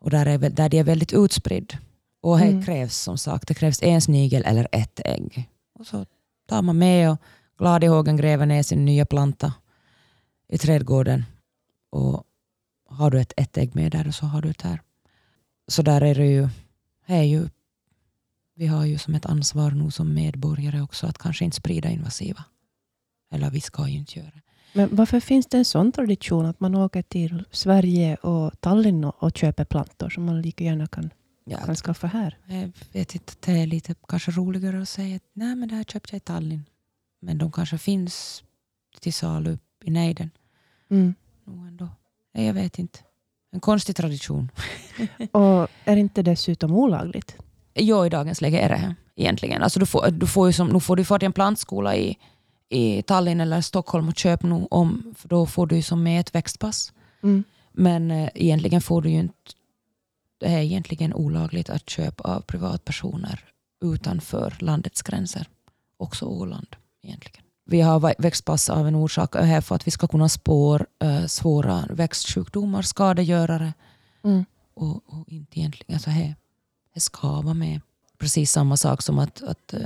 och 0.00 0.10
där, 0.10 0.26
är, 0.26 0.38
där 0.38 0.68
de 0.68 0.78
är 0.78 0.84
väldigt 0.84 1.12
utspridd. 1.12 1.78
Och 2.20 2.38
det 2.38 2.44
mm. 2.44 2.64
krävs 2.64 2.96
som 2.96 3.18
sagt 3.18 3.48
det 3.48 3.54
krävs 3.54 3.82
en 3.82 4.00
snigel 4.00 4.42
eller 4.46 4.68
ett 4.72 5.00
ägg. 5.04 5.50
Och 5.78 5.86
så 5.86 6.06
tar 6.46 6.62
man 6.62 6.78
med 6.78 7.10
och 7.10 7.18
glad 7.58 7.84
i 7.84 7.86
hågen 7.86 8.16
gräver 8.16 8.46
ner 8.46 8.62
sin 8.62 8.84
nya 8.84 9.06
planta 9.06 9.52
i 10.48 10.58
trädgården. 10.58 11.24
Och 11.94 12.24
har 12.88 13.10
du 13.10 13.20
ett, 13.20 13.32
ett 13.36 13.58
ägg 13.58 13.74
med 13.74 13.92
där 13.92 14.10
så 14.10 14.26
har 14.26 14.42
du 14.42 14.50
ett 14.50 14.62
här. 14.62 14.82
Så 15.68 15.82
där 15.82 16.00
är 16.00 16.14
det 16.14 16.26
ju, 16.26 16.48
är 17.06 17.22
ju 17.22 17.48
vi 18.54 18.66
har 18.66 18.84
ju 18.84 18.98
som 18.98 19.14
ett 19.14 19.26
ansvar 19.26 19.70
nu 19.70 19.90
som 19.90 20.14
medborgare 20.14 20.80
också 20.80 21.06
att 21.06 21.18
kanske 21.18 21.44
inte 21.44 21.56
sprida 21.56 21.88
invasiva. 21.88 22.44
Eller 23.30 23.50
vi 23.50 23.60
ska 23.60 23.88
ju 23.88 23.98
inte 23.98 24.18
göra 24.18 24.30
det. 24.30 24.42
Men 24.72 24.96
varför 24.96 25.20
finns 25.20 25.46
det 25.46 25.58
en 25.58 25.64
sån 25.64 25.92
tradition 25.92 26.46
att 26.46 26.60
man 26.60 26.74
åker 26.74 27.02
till 27.02 27.44
Sverige 27.50 28.16
och 28.16 28.60
Tallinn 28.60 29.04
och 29.04 29.36
köper 29.36 29.64
plantor 29.64 30.10
som 30.10 30.24
man 30.24 30.42
lika 30.42 30.64
gärna 30.64 30.86
kan, 30.86 31.10
ja, 31.44 31.58
kan 31.58 31.76
skaffa 31.76 32.06
här? 32.06 32.38
Jag 32.46 32.72
vet 32.92 33.14
inte, 33.14 33.32
det 33.40 33.52
är 33.52 33.66
lite 33.66 33.94
kanske 34.08 34.30
roligare 34.30 34.82
att 34.82 34.88
säga 34.88 35.16
att 35.16 35.22
nej 35.32 35.56
men 35.56 35.68
det 35.68 35.74
här 35.74 35.84
köpte 35.84 36.14
jag 36.14 36.16
i 36.16 36.20
Tallinn. 36.20 36.64
Men 37.20 37.38
de 37.38 37.52
kanske 37.52 37.78
finns 37.78 38.44
till 39.00 39.14
salu 39.14 39.58
i 39.84 39.90
nejden. 39.90 40.30
Mm. 40.90 41.14
Ändå. 41.52 41.88
Jag 42.32 42.54
vet 42.54 42.78
inte. 42.78 42.98
En 43.52 43.60
konstig 43.60 43.96
tradition. 43.96 44.50
och 45.32 45.68
är 45.84 45.96
inte 45.96 46.22
dessutom 46.22 46.72
olagligt? 46.72 47.36
Jo, 47.74 48.06
i 48.06 48.08
dagens 48.08 48.40
läge 48.40 48.58
är 48.58 48.68
det 48.68 48.94
egentligen. 49.16 49.62
Alltså 49.62 49.80
du 49.80 49.86
får, 49.86 50.10
du 50.10 50.26
får 50.26 50.46
ju 50.46 50.52
som, 50.52 50.68
nu 50.68 50.80
får 50.80 50.96
du 50.96 51.04
få 51.04 51.18
till 51.18 51.26
en 51.26 51.32
plantskola 51.32 51.96
i, 51.96 52.18
i 52.68 53.02
Tallinn 53.02 53.40
eller 53.40 53.60
Stockholm 53.60 54.08
och 54.08 54.16
köp 54.16 54.42
nu 54.42 54.66
om, 54.70 55.14
för 55.18 55.28
då 55.28 55.46
får 55.46 55.66
du 55.66 55.82
som 55.82 56.02
med 56.02 56.20
ett 56.20 56.34
växtpass. 56.34 56.92
Mm. 57.22 57.44
Men 57.72 58.10
äh, 58.10 58.28
egentligen 58.34 58.80
får 58.80 59.02
du 59.02 59.10
ju 59.10 59.20
inte, 59.20 59.34
det 60.38 60.46
är 60.46 60.60
egentligen 60.60 61.14
olagligt 61.14 61.70
att 61.70 61.90
köpa 61.90 62.36
av 62.36 62.40
privatpersoner 62.40 63.44
utanför 63.84 64.56
landets 64.58 65.02
gränser. 65.02 65.48
Också 65.96 66.26
Åland 66.26 66.76
egentligen. 67.02 67.43
Vi 67.66 67.80
har 67.80 68.22
växtpass 68.22 68.70
av 68.70 68.88
en 68.88 68.94
orsak 68.94 69.36
här 69.36 69.60
för 69.60 69.74
att 69.74 69.86
vi 69.86 69.90
ska 69.90 70.06
kunna 70.06 70.28
spåra 70.28 70.86
äh, 71.02 71.26
svåra 71.26 71.84
växtsjukdomar, 71.90 72.82
skadegörare 72.82 73.72
mm. 74.24 74.44
och, 74.74 75.02
och, 75.06 75.28
inte 75.28 75.58
egentligen, 75.60 75.94
alltså 75.94 76.10
här 76.10 76.34
det 76.94 77.00
ska 77.00 77.40
vara 77.40 77.54
med. 77.54 77.80
Precis 78.18 78.52
samma 78.52 78.76
sak 78.76 79.02
som 79.02 79.18
att, 79.18 79.42
att 79.42 79.74
eh, 79.74 79.80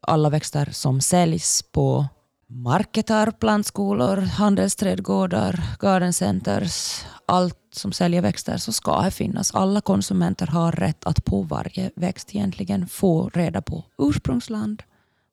alla 0.00 0.30
växter 0.30 0.68
som 0.72 1.00
säljs 1.00 1.62
på 1.62 2.06
marketar, 2.46 3.30
plantskolor, 3.30 4.16
handelsträdgårdar, 4.16 5.62
garden 5.80 6.12
centers, 6.12 7.04
allt 7.26 7.58
som 7.72 7.92
säljer 7.92 8.22
växter 8.22 8.56
så 8.56 8.72
ska 8.72 9.02
det 9.02 9.10
finnas. 9.10 9.54
Alla 9.54 9.80
konsumenter 9.80 10.46
har 10.46 10.72
rätt 10.72 11.04
att 11.04 11.24
på 11.24 11.42
varje 11.42 11.90
växt 11.96 12.34
egentligen 12.34 12.88
få 12.88 13.28
reda 13.28 13.62
på 13.62 13.84
ursprungsland, 13.98 14.82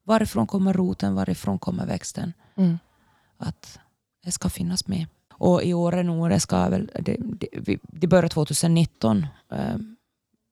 varifrån 0.10 0.48
kommer 0.48 0.74
roten, 0.74 1.16
varifrån 1.16 1.60
kommer 1.60 1.86
växten. 1.86 2.34
Mm. 2.56 2.80
Att 3.38 3.80
det 4.26 4.32
ska 4.32 4.50
finnas 4.50 4.88
med. 4.88 5.06
Och 5.34 5.64
i 5.64 5.74
år 5.74 5.96
är 5.96 6.04
nog, 6.04 6.30
det 6.30 6.40
ska 6.40 6.70
väl, 6.70 6.92
det, 7.00 7.18
det, 7.62 7.80
det 7.84 8.08
börjar 8.08 8.30
2019 8.30 9.26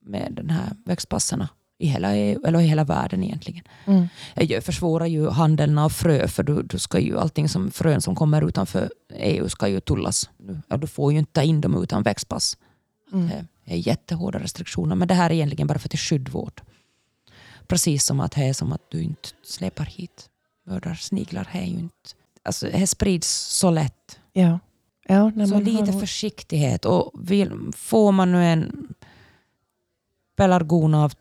med 0.04 0.32
den 0.32 0.50
här 0.50 0.72
växtpassarna 0.84 1.48
i 1.78 1.86
hela, 1.86 2.16
EU, 2.16 2.46
eller 2.46 2.60
i 2.60 2.66
hela 2.66 2.84
världen 2.84 3.24
egentligen. 3.24 3.64
Mm. 3.84 4.08
Det 4.34 4.64
försvårar 4.64 5.06
ju 5.06 5.28
handeln 5.28 5.78
av 5.78 5.88
frö 5.90 6.28
för 6.28 6.42
du, 6.42 6.62
du 6.62 6.78
ska 6.78 6.98
ju 6.98 7.18
allting 7.18 7.48
som 7.48 7.70
frön 7.70 8.00
som 8.00 8.14
kommer 8.14 8.48
utanför 8.48 8.90
EU 9.14 9.48
ska 9.48 9.68
ju 9.68 9.80
tullas. 9.80 10.30
Ja, 10.68 10.76
du 10.76 10.86
får 10.86 11.12
ju 11.12 11.18
inte 11.18 11.32
ta 11.32 11.42
in 11.42 11.60
dem 11.60 11.82
utan 11.82 12.02
växtpass. 12.02 12.56
Mm. 13.12 13.28
Det 13.64 13.74
är 13.74 13.76
jättehårda 13.76 14.38
restriktioner 14.38 14.96
men 14.96 15.08
det 15.08 15.14
här 15.14 15.30
är 15.30 15.34
egentligen 15.34 15.66
bara 15.66 15.78
för 15.78 15.88
till 15.88 15.98
skydd 15.98 16.28
vårt. 16.28 16.62
Precis 17.68 18.04
som 18.04 18.20
att 18.20 18.32
det 18.32 18.44
är 18.44 18.52
som 18.52 18.72
att 18.72 18.90
du 18.90 19.02
inte 19.02 19.28
släpar 19.42 19.84
hit 19.84 20.30
mördarsniglar. 20.66 21.48
Det, 21.52 21.58
är 21.58 21.64
ju 21.64 21.78
inte, 21.78 21.94
alltså, 22.42 22.66
det 22.66 22.86
sprids 22.86 23.28
så 23.28 23.70
lätt. 23.70 24.20
Ja. 24.32 24.58
Ja, 25.08 25.32
så 25.46 25.60
lite 25.60 25.92
har... 25.92 26.00
försiktighet. 26.00 26.84
Och 26.84 27.12
vill, 27.18 27.52
får 27.76 28.12
man 28.12 28.32
nu 28.32 28.44
en 28.44 28.94
pelargon 30.36 30.94
av 30.94 31.12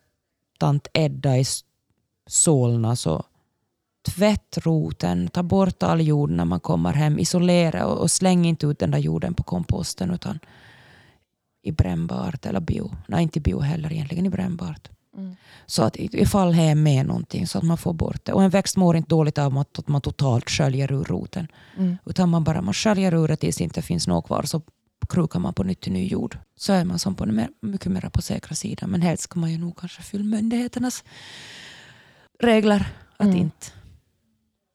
tant 0.60 0.88
Edda 0.94 1.38
i 1.38 1.46
Solna 2.28 2.96
så 2.96 3.24
tvätt 4.06 4.58
roten, 4.58 5.28
ta 5.28 5.44
bort 5.44 5.84
all 5.84 6.02
jord 6.02 6.30
när 6.30 6.46
man 6.46 6.60
kommer 6.60 6.94
hem, 6.94 7.20
isolera 7.20 7.86
och, 7.86 8.02
och 8.02 8.12
släng 8.12 8.46
inte 8.46 8.68
ut 8.68 8.80
den 8.80 8.92
där 8.92 9.00
jorden 9.00 9.34
på 9.34 9.44
komposten 9.44 10.12
utan 10.12 10.40
i 11.62 11.72
brännbart 11.72 12.46
eller 12.46 12.60
bio. 12.60 12.92
Nej, 13.08 13.24
inte 13.24 13.40
bio 13.40 13.60
heller 13.60 13.94
egentligen, 13.94 14.26
i 14.26 14.30
brännbart. 14.30 14.90
Mm. 15.18 15.36
Så 15.66 15.84
att 15.84 15.96
ifall 15.98 16.56
det 16.56 16.62
är 16.62 16.76
med 16.76 17.06
någonting 17.06 17.48
så 17.48 17.58
att 17.58 17.64
man 17.64 17.78
får 17.78 17.94
bort 17.94 18.26
det. 18.26 18.34
Och 18.34 18.44
en 18.44 18.50
växt 18.50 18.78
mår 18.78 18.98
inte 18.98 19.10
dåligt 19.10 19.38
av 19.38 19.58
att 19.58 19.88
man 19.88 20.02
totalt 20.02 20.50
sköljer 20.50 20.92
ur 20.92 21.04
roten. 21.04 21.48
Mm. 21.78 21.98
Utan 22.06 22.30
man 22.30 22.44
bara 22.44 22.62
man 22.62 22.74
sköljer 22.74 23.14
ur 23.14 23.28
det 23.28 23.36
tills 23.36 23.58
det 23.58 23.64
inte 23.64 23.82
finns 23.82 24.08
något 24.08 24.26
kvar 24.26 24.44
så 24.44 24.62
krokar 25.10 25.40
man 25.40 25.54
på 25.54 25.64
nytt 25.64 25.82
till 25.82 25.92
ny 25.92 26.08
jord 26.08 26.38
så 26.56 26.74
är 26.74 26.86
man 26.86 27.00
som 27.00 27.16
på 27.16 27.26
mer, 27.26 27.50
mycket 27.62 27.92
mer 27.92 28.10
på 28.10 28.22
säkra 28.22 28.56
sidan. 28.56 28.90
Men 28.90 29.02
helst 29.02 29.24
ska 29.24 29.40
man 29.40 29.52
ju 29.52 29.58
nog 29.58 29.78
kanske 29.78 30.02
följa 30.02 30.26
myndigheternas 30.26 31.04
regler 32.40 32.88
att 33.18 33.26
mm. 33.26 33.38
inte, 33.38 33.68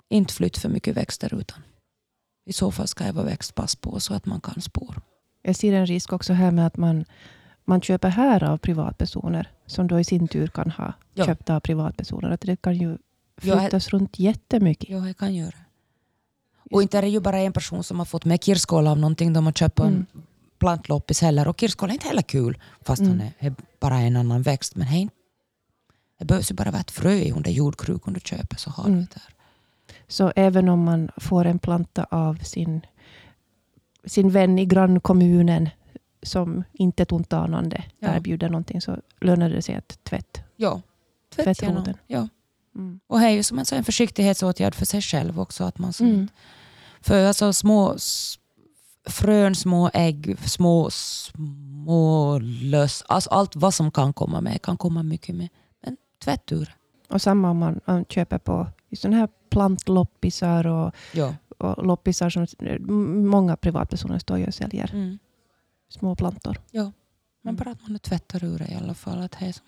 inte 0.08 0.34
flytta 0.34 0.60
för 0.60 0.68
mycket 0.68 0.96
växter 0.96 1.34
utan 1.34 1.62
i 2.46 2.52
så 2.52 2.70
fall 2.70 2.86
ska 2.86 3.04
det 3.04 3.12
vara 3.12 3.24
växtpass 3.24 3.76
på 3.76 4.00
så 4.00 4.14
att 4.14 4.26
man 4.26 4.40
kan 4.40 4.62
spår. 4.62 5.00
Jag 5.42 5.56
ser 5.56 5.72
en 5.72 5.86
risk 5.86 6.12
också 6.12 6.32
här 6.32 6.50
med 6.50 6.66
att 6.66 6.76
man, 6.76 7.04
man 7.64 7.80
köper 7.80 8.08
här 8.08 8.44
av 8.44 8.58
privatpersoner 8.58 9.50
som 9.72 9.86
då 9.86 10.00
i 10.00 10.04
sin 10.04 10.28
tur 10.28 10.46
kan 10.46 10.70
ha 10.70 10.92
ja. 11.14 11.26
köpt 11.26 11.50
av 11.50 11.60
privatpersoner. 11.60 12.30
Att 12.30 12.40
det 12.40 12.62
kan 12.62 12.74
ju 12.74 12.98
flyttas 13.36 13.92
ja, 13.92 13.98
runt 13.98 14.18
jättemycket. 14.18 14.90
Ja, 14.90 14.98
det 14.98 15.14
kan 15.14 15.34
göra. 15.34 15.56
Och 16.70 16.82
inte 16.82 16.98
är 16.98 17.02
det 17.02 17.08
ju 17.08 17.20
bara 17.20 17.38
en 17.38 17.52
person 17.52 17.84
som 17.84 17.98
har 17.98 18.06
fått 18.06 18.24
med 18.24 18.44
kirskål 18.44 18.86
av 18.86 18.98
någonting. 18.98 19.32
De 19.32 19.46
har 19.46 19.52
köpt 19.52 19.78
mm. 19.78 19.92
en 19.92 20.06
plantloppis 20.58 21.20
heller. 21.20 21.48
Och 21.48 21.60
kirskål 21.60 21.88
är 21.88 21.92
inte 21.92 22.08
heller 22.08 22.22
kul. 22.22 22.58
Fast 22.80 23.02
mm. 23.02 23.12
han 23.12 23.20
är, 23.20 23.46
är, 23.46 23.54
bara 23.80 23.98
en 23.98 24.16
annan 24.16 24.42
växt. 24.42 24.76
Men 24.76 24.86
hej, 24.86 25.08
det 26.18 26.24
behövs 26.24 26.50
ju 26.50 26.54
bara 26.54 26.70
vara 26.70 26.80
ett 26.80 26.90
frö 26.90 27.12
i 27.12 27.32
under 27.32 27.50
jordkrukan 27.50 28.14
du 28.14 28.20
köper 28.20 28.56
så 28.56 28.70
har 28.70 28.84
mm. 28.84 28.96
du 28.96 29.00
det 29.00 29.10
där. 29.14 29.34
Så 30.08 30.32
även 30.36 30.68
om 30.68 30.84
man 30.84 31.10
får 31.16 31.44
en 31.44 31.58
planta 31.58 32.06
av 32.10 32.34
sin, 32.34 32.80
sin 34.04 34.30
vän 34.30 34.58
i 34.58 34.66
grannkommunen 34.66 35.68
som 36.22 36.64
inte 36.72 37.02
är 37.02 37.14
ont 37.14 37.32
anande 37.32 37.84
ja. 37.98 38.14
erbjuder 38.14 38.48
någonting 38.48 38.80
så 38.80 38.96
lönar 39.20 39.50
det 39.50 39.62
sig 39.62 39.74
att 39.74 40.04
tvätt, 40.04 40.42
ja. 40.56 40.80
tvätt 41.34 41.44
tvättroten. 41.44 41.94
Ja. 42.06 42.28
Mm. 42.74 43.00
Och 43.06 43.18
det 43.18 43.26
är 43.26 43.30
ju 43.30 43.42
som 43.42 43.58
en, 43.58 43.64
en 43.72 43.84
försiktighetsåtgärd 43.84 44.74
för 44.74 44.86
sig 44.86 45.02
själv 45.02 45.40
också. 45.40 45.64
Att 45.64 45.78
man 45.78 45.92
mm. 46.00 46.28
För 47.00 47.24
alltså 47.24 47.52
små 47.52 47.96
frön, 49.04 49.54
små 49.54 49.90
ägg, 49.94 50.36
små, 50.44 50.90
små 50.90 52.38
löss, 52.62 53.04
alltså 53.08 53.30
allt 53.30 53.56
vad 53.56 53.74
som 53.74 53.90
kan 53.90 54.12
komma 54.12 54.40
med 54.40 54.62
kan 54.62 54.76
komma 54.76 55.02
mycket 55.02 55.34
med. 55.34 55.48
Men 55.84 55.96
tvätt 56.24 56.52
ur. 56.52 56.76
Och 57.08 57.22
samma 57.22 57.50
om 57.50 57.58
man, 57.58 57.80
man 57.86 58.04
köper 58.04 58.38
på 58.38 58.66
sådana 58.96 59.16
här 59.16 59.28
plantloppisar 59.50 60.66
och, 60.66 60.94
ja. 61.12 61.34
och 61.58 61.86
loppisar 61.86 62.30
som 62.30 62.46
många 63.26 63.56
privatpersoner 63.56 64.18
står 64.18 64.46
och 64.46 64.54
säljer. 64.54 64.90
Mm. 64.92 65.18
Små 65.92 66.14
plantor. 66.16 66.56
Ja, 66.70 66.92
men 67.42 67.56
bara 67.56 67.70
att 67.70 67.88
man 67.88 67.98
tvättar 67.98 68.44
ur 68.44 68.58
det 68.58 68.68
i 68.68 68.74
alla 68.74 68.94
fall. 68.94 69.22
Att 69.22 69.36
det 69.40 69.62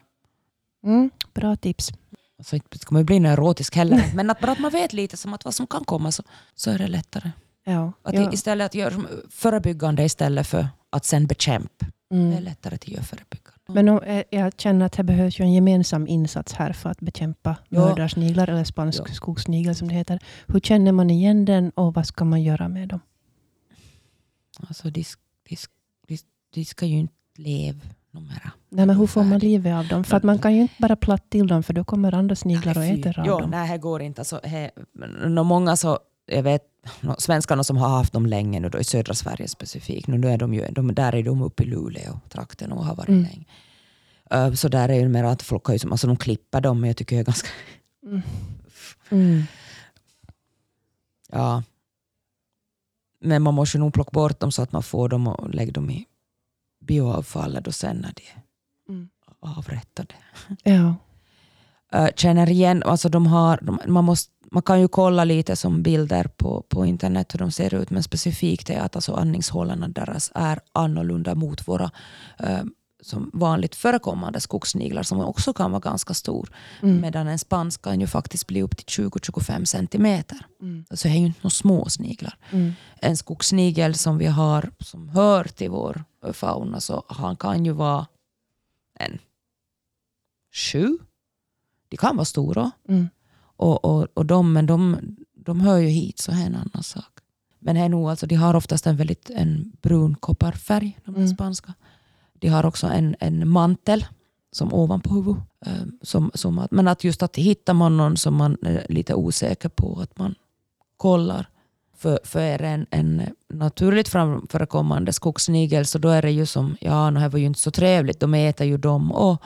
mm, 0.85 1.11
bra 1.35 1.57
tips. 1.57 1.93
Alltså, 2.39 2.59
ska 2.75 2.95
man 2.95 3.05
bli 3.05 3.21
neurotisk 3.21 3.77
heller, 3.77 4.11
men 4.15 4.31
att 4.31 4.41
bara 4.41 4.53
att 4.53 4.59
man 4.59 4.71
vet 4.73 4.93
lite 4.93 5.17
som 5.17 5.35
att 5.35 5.45
vad 5.45 5.55
som 5.55 5.67
kan 5.67 5.85
komma 5.85 6.13
så, 6.13 6.23
så 6.55 6.71
är 6.71 6.79
det 6.79 6.87
lättare. 6.87 7.31
Ja, 7.65 7.93
att 8.03 8.15
ja. 8.15 8.33
Istället 8.33 8.67
att 8.67 8.75
göra 8.75 9.03
förebyggande 9.31 10.05
istället 10.05 10.47
för 10.47 10.69
att 10.91 11.05
sen 11.05 11.27
bekämpa. 11.27 11.87
Mm. 12.11 12.31
Det 12.31 12.37
är 12.37 12.41
lättare 12.41 12.75
att 12.75 12.89
göra 12.89 13.03
förebyggande. 13.03 13.61
Men 13.67 13.89
om, 13.89 14.03
eh, 14.03 14.25
jag 14.31 14.53
känner 14.61 14.87
att 14.87 14.93
det 14.93 15.03
behövs 15.05 15.39
ju 15.41 15.45
en 15.45 15.53
gemensam 15.53 16.07
insats 16.09 16.53
här 16.53 16.73
för 16.73 16.91
att 16.91 17.01
bekämpa 17.01 17.57
Ja. 17.69 17.81
mördarsniglar, 17.81 18.49
eller 18.49 18.65
spansk 18.65 19.01
Ja. 19.07 19.15
skogssnigel 19.15 19.75
som 19.75 19.89
det 19.89 19.95
heter. 19.95 20.19
Hur 20.47 20.61
känner 20.61 20.93
man 20.93 21.11
igen 21.11 21.45
den 21.45 21.71
och 21.71 21.95
vad 21.95 22.07
ska 22.07 22.25
man 22.25 22.43
göra 22.43 22.69
med 22.69 22.89
dem? 22.89 23.01
Alltså, 24.69 24.91
de, 24.91 25.03
sk- 25.03 25.19
de, 26.55 26.61
sk- 26.61 26.61
de, 26.61 26.61
de 26.61 26.65
ska 26.65 26.87
ju 26.87 26.99
inte 26.99 27.15
leva 27.37 27.81
numera. 28.11 28.51
Nej, 28.69 28.87
men 28.87 28.97
hur 28.97 29.07
får 29.07 29.25
man 29.25 29.39
livet 29.39 29.75
av 29.75 29.89
dem? 29.89 30.05
För 30.05 30.17
att 30.17 30.23
man 30.23 30.39
kan 30.39 30.55
ju 30.55 30.63
inte 30.63 30.75
bara 30.79 30.97
platt 30.97 31.31
till 31.31 31.47
dem, 31.47 31.63
för 31.63 31.73
då 31.75 31.85
kommer 31.85 32.15
andra 32.15 32.37
sniglar 32.37 32.79
och 32.79 32.85
äter 32.85 33.19
av 33.21 33.27
jo, 33.27 33.39
dem. 33.39 33.51
Nej, 33.51 33.73
det 33.73 33.79
går 33.79 34.03
inte. 34.03 34.21
Alltså, 34.21 34.41
nå, 35.27 35.45
många 35.45 35.77
så, 35.77 35.99
jag 36.27 36.43
vet, 36.43 36.63
svenskarna 37.19 37.65
som 37.65 37.77
har 37.77 37.89
haft 37.89 38.13
dem 38.13 38.27
länge 38.27 38.61
nu 38.61 38.69
då, 38.69 38.79
i 38.79 38.85
södra 38.85 39.15
Sverige 39.15 39.49
specifikt, 39.49 40.07
nu, 40.09 40.29
är 40.29 40.39
de 40.39 40.55
ju, 40.55 40.67
de, 40.71 40.95
där 40.95 41.15
är 41.15 41.23
de 41.23 41.43
uppe 41.43 41.63
i 41.63 41.67
Luleå 41.67 42.21
trakten 42.29 42.73
och 42.73 42.85
har 42.85 42.95
varit 42.95 43.09
Mm. 43.09 43.23
länge. 43.23 43.45
Uh, 44.35 44.55
så 44.55 44.69
där 44.69 44.89
är 44.89 44.95
ju 44.95 45.09
mer 45.09 45.25
att 45.25 45.43
folk 45.43 45.65
har 45.65 45.73
ju 45.75 45.79
som, 45.79 45.93
alltså 45.93 46.07
de 46.07 46.17
klipper 46.17 46.61
dem, 46.61 46.81
men 46.81 46.89
jag 46.89 46.97
tycker 46.97 47.17
det 47.17 47.23
är 47.23 47.25
ganska, 47.25 47.49
Mm. 48.07 48.23
Mm. 49.11 49.43
ja. 51.33 51.63
Men 53.21 53.43
man 53.43 53.55
måste 53.55 53.79
nog 53.79 53.95
plocka 53.95 54.11
bort 54.13 54.41
dem 54.41 54.53
så 54.53 54.63
att 54.63 54.73
man 54.73 54.83
får 54.83 55.09
dem 55.09 55.27
och 55.29 55.55
lägga 55.55 55.73
dem 55.73 55.91
i 55.91 56.07
bioavfallet 56.87 57.67
och 57.67 57.75
sen 57.75 57.97
när 57.97 58.13
de 58.17 58.23
Mm. 58.89 59.09
avrättade. 59.41 60.15
Ja. 60.63 60.95
uh, 61.95 62.09
känner 62.17 62.51
igen, 62.51 62.83
alltså 62.83 63.09
de 63.09 63.27
har, 63.27 63.59
de, 63.63 63.81
man, 63.87 64.05
måste, 64.05 64.33
man 64.51 64.63
kan 64.63 64.81
ju 64.81 64.89
kolla 64.89 65.25
lite 65.25 65.57
som 65.57 65.83
bilder 65.83 66.25
på, 66.25 66.63
på 66.69 66.87
internet 66.87 67.35
hur 67.35 67.39
de 67.39 67.51
ser 67.53 67.75
ut, 67.75 67.91
men 67.91 68.03
specifikt 68.03 68.71
är 68.71 68.81
att 68.81 68.97
alltså 68.97 69.15
andningshålorna 69.15 69.89
deras 69.89 70.33
är 70.35 70.61
annorlunda 70.73 71.35
mot 71.35 71.69
våra 71.69 71.91
uh, 72.43 72.63
som 73.05 73.31
vanligt 73.33 73.75
förekommande 73.75 74.41
skogssniglar 74.41 75.03
som 75.03 75.21
också 75.21 75.53
kan 75.53 75.71
vara 75.71 75.81
ganska 75.81 76.15
stor. 76.15 76.51
Mm. 76.83 77.01
Medan 77.01 77.27
en 77.29 77.39
spansk 77.39 77.83
kan 77.83 78.01
ju 78.01 78.07
faktiskt 78.07 78.47
bli 78.47 78.63
upp 78.63 78.77
till 78.77 79.05
20-25 79.05 79.65
centimeter. 79.65 80.47
Mm. 80.63 80.85
Alltså 80.91 81.09
det 81.09 81.15
är 81.15 81.19
ju 81.19 81.27
inte 81.27 81.41
några 81.43 81.51
små 81.51 81.89
sniglar. 81.89 82.39
Mm. 82.51 82.73
En 83.01 83.17
skogssnigel 83.17 83.95
som 83.95 84.19
vi 84.19 84.27
har 84.27 84.71
som 84.81 85.09
hör 85.09 85.45
till 85.45 85.71
vår 85.71 86.05
fauna 86.33 86.81
så 86.81 87.05
han 87.09 87.37
kan 87.37 87.65
ju 87.65 87.73
vara 87.73 88.07
en 88.99 89.19
sju. 90.53 90.99
De 91.89 91.97
kan 91.97 92.17
vara 92.17 92.25
stora. 92.25 92.71
Mm. 92.89 93.09
Och, 93.57 93.85
och, 93.85 94.07
och 94.15 94.27
de, 94.27 94.53
men 94.53 94.67
de, 94.67 94.97
de 95.37 95.61
hör 95.61 95.79
ju 95.79 95.89
hit, 95.89 96.19
så 96.19 96.31
det 96.31 96.37
är 96.37 96.47
en 96.47 96.55
annan 96.57 96.83
sak. 96.83 97.11
Men 97.59 97.75
det 97.75 97.81
är 97.81 97.89
nog, 97.89 98.11
alltså, 98.11 98.27
de 98.27 98.35
har 98.35 98.55
oftast 98.55 98.87
en 98.87 98.97
väldigt 98.97 99.31
en 99.31 99.73
brun 99.83 100.15
kopparfärg, 100.15 100.99
de 101.05 101.15
Mm. 101.15 101.29
spanska. 101.29 101.75
De 102.45 102.51
har 102.51 102.67
också 102.67 102.87
en, 102.87 103.17
en 103.21 103.49
mantel 103.49 104.07
som 104.53 104.75
ovanpå 104.75 105.15
huvudet. 105.15 105.43
eh, 105.67 105.73
Som, 106.03 106.31
som 106.35 106.59
att, 106.59 106.71
men 106.71 106.89
att 106.89 107.05
just 107.05 107.23
att 107.23 107.37
hittar 107.37 107.75
man 107.75 107.97
någon 107.97 108.17
som 108.17 108.35
man 108.35 108.57
är 108.63 108.87
lite 108.89 109.15
osäker 109.15 109.69
på, 109.69 110.01
att 110.01 110.19
man 110.19 110.35
kollar. 110.97 111.49
För, 111.97 112.19
för 112.25 112.41
är 112.41 112.59
det 112.59 112.67
en, 112.69 112.87
en 112.91 113.23
naturligt 113.49 114.09
förekommande 114.09 115.13
skogssnigel 115.13 115.87
så 115.87 115.99
då 115.99 116.09
är 116.09 116.23
det 116.23 116.31
ju 116.31 116.47
som, 116.47 116.77
ja 116.81 117.11
det 117.11 117.21
här 117.21 117.29
var 117.29 117.39
ju 117.39 117.47
inte 117.47 117.61
så 117.61 117.71
trevligt, 117.71 118.21
de 118.21 118.35
äter 118.35 118.67
ju 118.67 118.79
dem. 118.79 119.13
Och, 119.13 119.43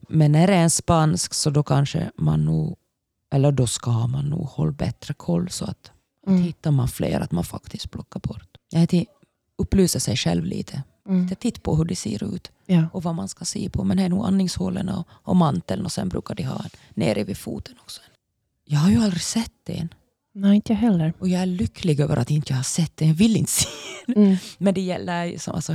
men 0.00 0.34
är 0.34 0.46
det 0.46 0.54
en 0.54 0.70
spansk 0.70 1.34
så 1.34 1.50
då 1.50 1.62
kanske 1.62 2.10
man 2.16 2.44
nog, 2.44 2.76
eller 3.34 3.52
då 3.52 3.66
ska 3.66 4.06
man 4.06 4.24
nog 4.30 4.46
hålla 4.46 4.72
bättre 4.72 5.14
koll 5.14 5.50
så 5.50 5.64
att, 5.64 5.90
Mm. 6.26 6.40
att 6.40 6.46
hittar 6.46 6.70
man 6.70 6.88
fler 6.88 7.20
att 7.20 7.32
man 7.32 7.44
faktiskt 7.44 7.90
plockar 7.90 8.20
bort. 8.20 8.48
Jag 8.70 8.80
heter 8.80 9.04
upplysa 9.58 10.00
sig 10.00 10.16
själv 10.16 10.44
lite. 10.44 10.82
Mm. 11.08 11.22
Lite 11.22 11.34
titt 11.34 11.62
på 11.62 11.76
hur 11.76 11.84
de 11.84 11.96
ser 11.96 12.34
ut 12.34 12.50
Ja. 12.66 12.84
och 12.92 13.02
vad 13.02 13.14
man 13.14 13.28
ska 13.28 13.44
se 13.44 13.70
på. 13.70 13.84
Men 13.84 13.96
det 13.96 14.02
är 14.02 14.08
nog 14.08 14.26
andningshålorna 14.26 14.98
och, 14.98 15.06
och 15.10 15.36
manteln 15.36 15.84
och 15.84 15.92
sen 15.92 16.08
brukar 16.08 16.34
de 16.34 16.42
ha 16.42 16.58
en 16.64 16.70
nere 16.94 17.24
vid 17.24 17.36
foten 17.36 17.74
också. 17.80 18.00
Jag 18.64 18.78
har 18.78 18.90
ju 18.90 18.96
aldrig 19.02 19.22
sett 19.22 19.68
en 19.68 19.88
Nej, 20.34 20.56
inte 20.56 20.72
jag 20.72 20.78
heller. 20.80 21.12
och 21.18 21.28
jag 21.28 21.42
är 21.42 21.46
lycklig 21.46 22.00
över 22.00 22.16
att 22.16 22.30
inte 22.30 22.52
jag 22.52 22.56
har 22.56 22.62
sett 22.64 22.96
den. 22.96 23.08
Jag 23.08 23.14
vill 23.14 23.36
inte 23.36 23.50
se 23.52 23.68
Mm. 24.16 24.36
Men 24.58 24.74
det 24.74 24.80
gäller 24.80 25.36
alltså, 25.48 25.74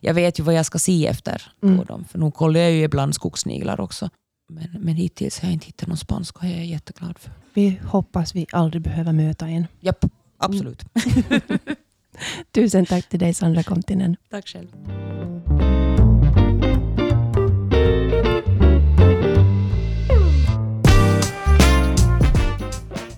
jag 0.00 0.14
vet 0.14 0.38
ju 0.38 0.42
vad 0.42 0.54
jag 0.54 0.66
ska 0.66 0.78
se 0.78 1.06
efter 1.06 1.52
Mm. 1.62 1.78
på 1.78 1.84
dem. 1.84 2.04
För 2.04 2.18
nu 2.18 2.30
kollar 2.30 2.60
jag 2.60 2.72
ju 2.72 2.82
ibland 2.82 3.14
skogssniglar 3.14 3.80
också. 3.80 4.10
Men, 4.48 4.68
men 4.80 4.94
hittills 4.94 5.38
har 5.40 5.48
jag 5.48 5.52
inte 5.52 5.66
hittat 5.66 5.88
någon 5.88 5.96
spansk 5.96 6.36
och 6.36 6.42
det 6.42 6.52
är 6.52 6.56
jag 6.56 6.66
jätteglad 6.66 7.18
för. 7.18 7.32
Vi 7.54 7.80
hoppas 7.84 8.34
vi 8.34 8.46
aldrig 8.52 8.82
behöver 8.82 9.12
möta 9.12 9.48
en. 9.48 9.66
Japp, 9.80 10.04
absolut. 10.38 10.82
Tusen 12.52 12.86
tack 12.86 13.08
till 13.08 13.18
dig 13.18 13.34
Sandra 13.34 13.62
Kontinen. 13.62 14.16
Tack 14.30 14.48
själv. 14.48 14.68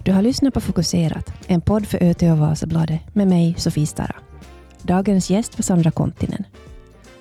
Du 0.05 0.12
har 0.12 0.23
lyssnat 0.23 0.55
på 0.55 0.60
Fokuserat, 0.60 1.32
en 1.47 1.60
podd 1.60 1.86
för 1.86 2.02
ÖT 2.02 2.23
och 2.23 2.39
Vasabladet 2.39 3.01
med 3.14 3.28
mig, 3.28 3.55
Sofie 3.59 3.86
Stara. 3.86 4.16
Dagens 4.82 5.31
gäst 5.31 5.59
var 5.59 5.62
Sandra 5.62 5.90
Kontinen. 5.90 6.44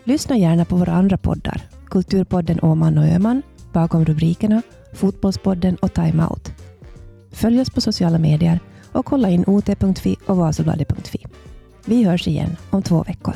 Lyssna 0.03 0.37
gärna 0.37 0.65
på 0.65 0.75
våra 0.75 0.91
andra 0.91 1.17
poddar, 1.17 1.61
Kulturpodden 1.85 2.59
Åman 2.61 2.97
och 2.97 3.07
Öman, 3.07 3.41
Bakom 3.73 4.05
rubrikerna, 4.05 4.61
Fotbollspodden 4.93 5.75
och 5.75 5.93
Time 5.93 6.27
Out. 6.27 6.51
Följ 7.31 7.61
oss 7.61 7.69
på 7.69 7.81
sociala 7.81 8.17
medier 8.17 8.59
och 8.91 9.05
kolla 9.05 9.29
in 9.29 9.43
ot.fi 9.47 10.15
och 10.25 10.37
vasabladet.fi. 10.37 11.25
Vi 11.85 12.03
hörs 12.03 12.27
igen 12.27 12.57
om 12.69 12.83
två 12.83 13.03
veckor. 13.03 13.35